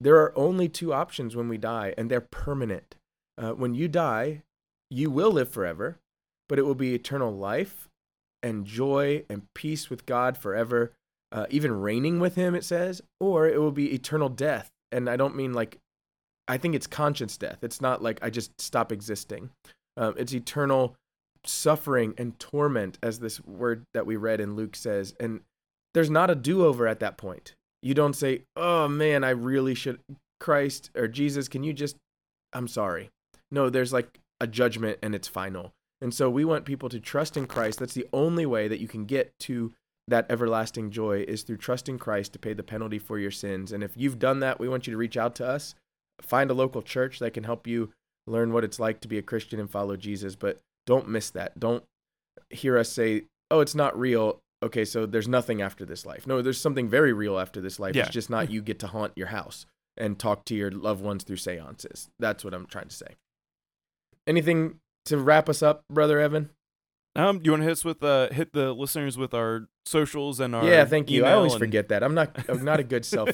there 0.00 0.16
are 0.16 0.36
only 0.36 0.68
two 0.68 0.92
options 0.92 1.34
when 1.34 1.48
we 1.48 1.56
die, 1.56 1.94
and 1.96 2.10
they're 2.10 2.20
permanent. 2.20 2.96
Uh, 3.38 3.52
when 3.52 3.74
you 3.74 3.88
die, 3.88 4.42
you 4.90 5.10
will 5.10 5.30
live 5.32 5.48
forever, 5.48 5.98
but 6.48 6.58
it 6.58 6.62
will 6.62 6.74
be 6.74 6.94
eternal 6.94 7.32
life 7.34 7.88
and 8.42 8.66
joy 8.66 9.24
and 9.30 9.42
peace 9.54 9.88
with 9.88 10.04
God 10.04 10.36
forever, 10.36 10.92
uh, 11.32 11.46
even 11.48 11.80
reigning 11.80 12.20
with 12.20 12.34
Him, 12.34 12.54
it 12.54 12.64
says, 12.64 13.00
or 13.18 13.48
it 13.48 13.58
will 13.58 13.72
be 13.72 13.94
eternal 13.94 14.28
death. 14.28 14.70
And 14.92 15.08
I 15.08 15.16
don't 15.16 15.34
mean 15.34 15.54
like, 15.54 15.78
I 16.46 16.58
think 16.58 16.74
it's 16.74 16.86
conscience 16.86 17.38
death. 17.38 17.58
It's 17.62 17.80
not 17.80 18.02
like 18.02 18.18
I 18.20 18.28
just 18.28 18.60
stop 18.60 18.92
existing. 18.92 19.50
Um, 19.96 20.14
it's 20.18 20.34
eternal 20.34 20.96
suffering 21.46 22.14
and 22.18 22.38
torment, 22.38 22.98
as 23.02 23.20
this 23.20 23.40
word 23.44 23.84
that 23.94 24.06
we 24.06 24.16
read 24.16 24.40
in 24.40 24.56
Luke 24.56 24.76
says. 24.76 25.14
And 25.20 25.40
there's 25.92 26.10
not 26.10 26.30
a 26.30 26.34
do 26.34 26.64
over 26.64 26.86
at 26.86 27.00
that 27.00 27.16
point. 27.16 27.54
You 27.82 27.94
don't 27.94 28.16
say, 28.16 28.42
oh 28.56 28.88
man, 28.88 29.24
I 29.24 29.30
really 29.30 29.74
should, 29.74 30.00
Christ 30.40 30.90
or 30.96 31.06
Jesus, 31.08 31.48
can 31.48 31.62
you 31.62 31.72
just, 31.72 31.96
I'm 32.52 32.68
sorry. 32.68 33.10
No, 33.50 33.70
there's 33.70 33.92
like 33.92 34.18
a 34.40 34.46
judgment 34.46 34.98
and 35.02 35.14
it's 35.14 35.28
final. 35.28 35.72
And 36.00 36.12
so 36.12 36.28
we 36.28 36.44
want 36.44 36.64
people 36.64 36.88
to 36.88 37.00
trust 37.00 37.36
in 37.36 37.46
Christ. 37.46 37.78
That's 37.78 37.94
the 37.94 38.08
only 38.12 38.46
way 38.46 38.68
that 38.68 38.80
you 38.80 38.88
can 38.88 39.04
get 39.04 39.32
to 39.40 39.72
that 40.08 40.26
everlasting 40.28 40.90
joy 40.90 41.24
is 41.26 41.42
through 41.42 41.56
trusting 41.56 41.98
Christ 41.98 42.32
to 42.34 42.38
pay 42.38 42.52
the 42.52 42.62
penalty 42.62 42.98
for 42.98 43.18
your 43.18 43.30
sins. 43.30 43.72
And 43.72 43.82
if 43.82 43.92
you've 43.96 44.18
done 44.18 44.40
that, 44.40 44.60
we 44.60 44.68
want 44.68 44.86
you 44.86 44.92
to 44.92 44.98
reach 44.98 45.16
out 45.16 45.34
to 45.36 45.46
us. 45.46 45.74
Find 46.20 46.50
a 46.50 46.54
local 46.54 46.82
church 46.82 47.20
that 47.20 47.32
can 47.32 47.44
help 47.44 47.66
you 47.66 47.90
learn 48.26 48.52
what 48.52 48.64
it's 48.64 48.78
like 48.78 49.00
to 49.00 49.08
be 49.08 49.18
a 49.18 49.22
Christian 49.22 49.60
and 49.60 49.70
follow 49.70 49.96
Jesus. 49.96 50.36
But 50.36 50.58
don't 50.86 51.08
miss 51.08 51.30
that. 51.30 51.58
Don't 51.58 51.84
hear 52.50 52.78
us 52.78 52.90
say, 52.90 53.24
oh, 53.50 53.60
it's 53.60 53.74
not 53.74 53.98
real. 53.98 54.40
Okay, 54.62 54.84
so 54.84 55.04
there's 55.06 55.28
nothing 55.28 55.60
after 55.60 55.84
this 55.84 56.06
life. 56.06 56.26
No, 56.26 56.40
there's 56.40 56.60
something 56.60 56.88
very 56.88 57.12
real 57.12 57.38
after 57.38 57.60
this 57.60 57.78
life. 57.78 57.94
Yeah. 57.94 58.02
It's 58.02 58.12
just 58.12 58.30
not 58.30 58.50
you 58.50 58.62
get 58.62 58.78
to 58.80 58.86
haunt 58.86 59.12
your 59.16 59.26
house 59.28 59.66
and 59.96 60.18
talk 60.18 60.44
to 60.46 60.54
your 60.54 60.70
loved 60.70 61.02
ones 61.02 61.24
through 61.24 61.36
seances. 61.36 62.08
That's 62.18 62.44
what 62.44 62.54
I'm 62.54 62.66
trying 62.66 62.88
to 62.88 62.94
say. 62.94 63.16
Anything 64.26 64.80
to 65.06 65.18
wrap 65.18 65.48
us 65.48 65.62
up, 65.62 65.84
brother 65.90 66.18
Evan? 66.18 66.50
Um, 67.16 67.40
you 67.44 67.52
want 67.52 67.60
to 67.60 67.64
hit 67.64 67.72
us 67.72 67.84
with 67.84 68.02
uh 68.02 68.30
hit 68.30 68.52
the 68.52 68.72
listeners 68.72 69.16
with 69.16 69.34
our 69.34 69.68
socials 69.86 70.40
and 70.40 70.54
our 70.54 70.64
yeah, 70.64 70.84
thank 70.84 71.10
you. 71.10 71.24
I 71.24 71.32
always 71.32 71.52
and- 71.52 71.60
forget 71.60 71.88
that. 71.88 72.02
I'm 72.02 72.14
not 72.14 72.36
I'm 72.48 72.64
not 72.64 72.80
a 72.80 72.84
good 72.84 73.04
self 73.16 73.30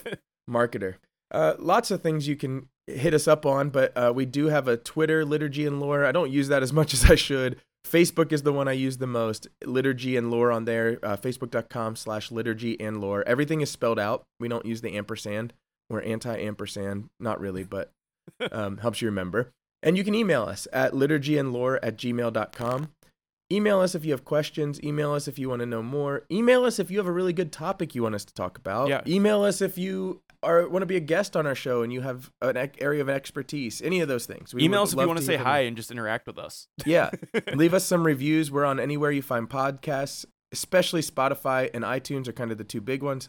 marketer. 0.49 0.97
Uh, 1.31 1.55
lots 1.59 1.91
of 1.93 2.03
things 2.03 2.27
you 2.27 2.35
can 2.37 2.69
hit 2.97 3.15
us 3.15 3.29
up 3.29 3.47
on, 3.47 3.71
but 3.71 3.97
uh, 3.97 4.13
we 4.15 4.25
do 4.25 4.47
have 4.47 4.69
a 4.69 4.77
Twitter, 4.77 5.25
Liturgy 5.25 5.67
and 5.67 5.81
Lore. 5.81 6.05
I 6.05 6.13
don't 6.13 6.31
use 6.31 6.49
that 6.49 6.63
as 6.63 6.73
much 6.81 6.95
as 6.95 7.11
I 7.11 7.15
should. 7.15 7.61
Facebook 7.87 8.33
is 8.33 8.43
the 8.43 8.53
one 8.53 8.69
I 8.69 8.73
use 8.73 8.99
the 8.99 9.07
most. 9.07 9.49
Liturgy 9.65 10.17
and 10.17 10.31
Lore 10.31 10.53
on 10.53 10.65
there. 10.65 10.99
Uh, 11.03 11.17
Facebook.com 11.17 11.97
slash 11.97 12.31
liturgy 12.31 12.79
and 12.79 13.01
lore. 13.01 13.25
Everything 13.27 13.63
is 13.63 13.71
spelled 13.71 13.99
out. 13.99 14.23
We 14.39 14.49
don't 14.49 14.67
use 14.67 14.81
the 14.83 14.97
ampersand. 14.97 15.55
We're 15.89 16.03
anti 16.03 16.37
ampersand. 16.37 17.09
Not 17.19 17.41
really, 17.41 17.65
but 17.65 17.91
um, 18.53 18.79
helps 18.79 19.01
you 19.01 19.09
remember. 19.09 19.51
And 19.83 19.97
you 19.97 20.05
can 20.05 20.15
email 20.15 20.43
us 20.43 20.69
at 20.73 20.93
liturgyandlore 20.93 21.79
at 21.83 21.97
gmail.com. 21.97 22.91
Email 23.53 23.81
us 23.81 23.95
if 23.95 24.05
you 24.05 24.13
have 24.13 24.25
questions. 24.25 24.81
Email 24.83 25.13
us 25.13 25.27
if 25.27 25.39
you 25.39 25.49
want 25.49 25.61
to 25.61 25.67
know 25.67 25.83
more. 25.83 26.25
Email 26.31 26.65
us 26.65 26.79
if 26.79 26.91
you 26.91 26.99
have 26.99 27.07
a 27.07 27.13
really 27.13 27.33
good 27.33 27.51
topic 27.51 27.95
you 27.95 28.03
want 28.05 28.15
us 28.15 28.25
to 28.25 28.35
talk 28.35 28.57
about. 28.57 28.89
Yeah. 28.89 29.01
Email 29.07 29.43
us 29.43 29.61
if 29.61 29.77
you 29.77 30.21
are 30.43 30.69
want 30.69 30.83
to 30.83 30.87
be 30.87 30.97
a 30.97 31.01
guest 31.01 31.37
on 31.37 31.47
our 31.47 31.55
show 31.55 31.83
and 31.83 31.93
you 31.93 32.01
have 32.01 32.31
an 32.41 32.71
area 32.79 33.01
of 33.01 33.09
expertise. 33.09 33.83
Any 33.83 34.01
of 34.01 34.09
those 34.09 34.27
things. 34.27 34.55
We 34.55 34.65
Email 34.65 34.83
us 34.83 34.93
if 34.93 34.99
you 34.99 35.07
want 35.07 35.19
to 35.19 35.25
say 35.25 35.37
hi 35.37 35.61
and 35.61 35.77
just 35.77 35.91
interact 35.91 36.27
with 36.27 36.39
us. 36.39 36.69
Yeah. 36.85 37.11
Leave 37.55 37.75
us 37.75 37.85
some 37.85 38.05
reviews. 38.05 38.51
We're 38.51 38.65
on 38.65 38.81
anywhere 38.81 39.11
you 39.11 39.23
find 39.23 39.49
podcasts, 39.49 40.25
especially 40.53 41.03
Spotify 41.03 41.71
and 41.75 41.85
iTunes 41.85 42.29
are 42.29 42.33
kind 42.33 42.51
of 42.51 42.59
the 42.59 42.65
two 42.65 42.81
big 42.81 43.03
ones. 43.03 43.29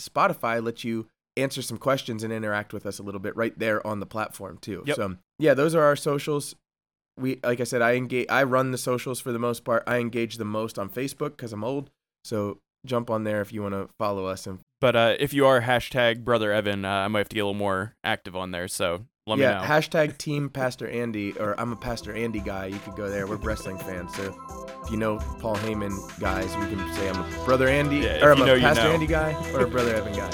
Spotify 0.00 0.62
lets 0.62 0.84
you 0.84 1.08
answer 1.36 1.60
some 1.60 1.76
questions 1.76 2.22
and 2.22 2.32
interact 2.32 2.72
with 2.72 2.86
us 2.86 2.98
a 2.98 3.02
little 3.02 3.20
bit 3.20 3.36
right 3.36 3.58
there 3.58 3.86
on 3.86 4.00
the 4.00 4.06
platform 4.06 4.58
too. 4.60 4.82
Yep. 4.86 4.96
So 4.96 5.16
yeah, 5.38 5.54
those 5.54 5.74
are 5.74 5.82
our 5.82 5.96
socials. 5.96 6.54
We 7.18 7.40
like 7.42 7.60
I 7.60 7.64
said, 7.64 7.82
I 7.82 7.94
engage. 7.94 8.26
I 8.28 8.42
run 8.42 8.72
the 8.72 8.78
socials 8.78 9.20
for 9.20 9.32
the 9.32 9.38
most 9.38 9.64
part. 9.64 9.82
I 9.86 9.98
engage 9.98 10.36
the 10.36 10.44
most 10.44 10.78
on 10.78 10.90
Facebook 10.90 11.30
because 11.30 11.52
I'm 11.52 11.64
old. 11.64 11.90
So 12.24 12.58
jump 12.84 13.10
on 13.10 13.24
there 13.24 13.40
if 13.40 13.52
you 13.52 13.62
want 13.62 13.74
to 13.74 13.88
follow 13.98 14.26
us 14.26 14.46
and 14.46 14.60
But 14.80 14.94
uh, 14.96 15.14
if 15.18 15.32
you 15.32 15.46
are 15.46 15.60
hashtag 15.62 16.24
brother 16.24 16.52
Evan, 16.52 16.84
uh, 16.84 16.90
I 16.90 17.08
might 17.08 17.20
have 17.20 17.28
to 17.30 17.34
get 17.34 17.40
a 17.40 17.46
little 17.46 17.58
more 17.58 17.96
active 18.04 18.36
on 18.36 18.50
there. 18.50 18.68
So 18.68 19.06
let 19.26 19.38
yeah, 19.38 19.54
me 19.54 19.60
know. 19.62 19.68
hashtag 19.74 20.18
Team 20.18 20.48
Pastor 20.50 20.86
Andy 20.88 21.32
or 21.38 21.58
I'm 21.58 21.72
a 21.72 21.76
Pastor 21.76 22.12
Andy 22.14 22.40
guy. 22.40 22.66
You 22.66 22.78
could 22.80 22.94
go 22.94 23.08
there. 23.08 23.26
We're 23.26 23.36
wrestling 23.36 23.78
fans, 23.78 24.14
so 24.14 24.34
if 24.84 24.90
you 24.90 24.96
know 24.98 25.18
Paul 25.40 25.56
Heyman 25.56 26.20
guys, 26.20 26.54
we 26.58 26.66
can 26.66 26.92
say 26.94 27.08
I'm 27.08 27.20
a 27.20 27.44
brother 27.44 27.68
Andy 27.68 27.96
Yeah, 27.98 28.24
or 28.24 28.32
I'm 28.32 28.38
you 28.38 28.44
a 28.44 28.46
know, 28.48 28.54
you 28.54 28.60
Pastor 28.62 28.84
know. 28.84 28.92
Andy 28.92 29.06
guy 29.06 29.32
or 29.52 29.60
a 29.64 29.68
brother 29.68 29.94
Evan 29.94 30.12
guy. 30.14 30.30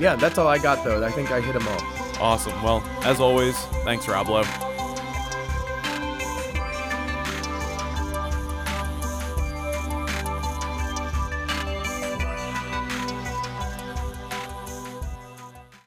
Yeah, 0.00 0.16
that's 0.16 0.38
all 0.38 0.48
I 0.48 0.58
got 0.58 0.82
though. 0.84 1.04
I 1.04 1.10
think 1.10 1.30
I 1.30 1.40
hit 1.40 1.52
them 1.52 1.68
all. 1.68 1.80
awesome. 2.20 2.60
Well, 2.62 2.82
as 3.02 3.20
always, 3.20 3.56
thanks, 3.84 4.08
Rob 4.08 4.28
Lowe. 4.28 4.42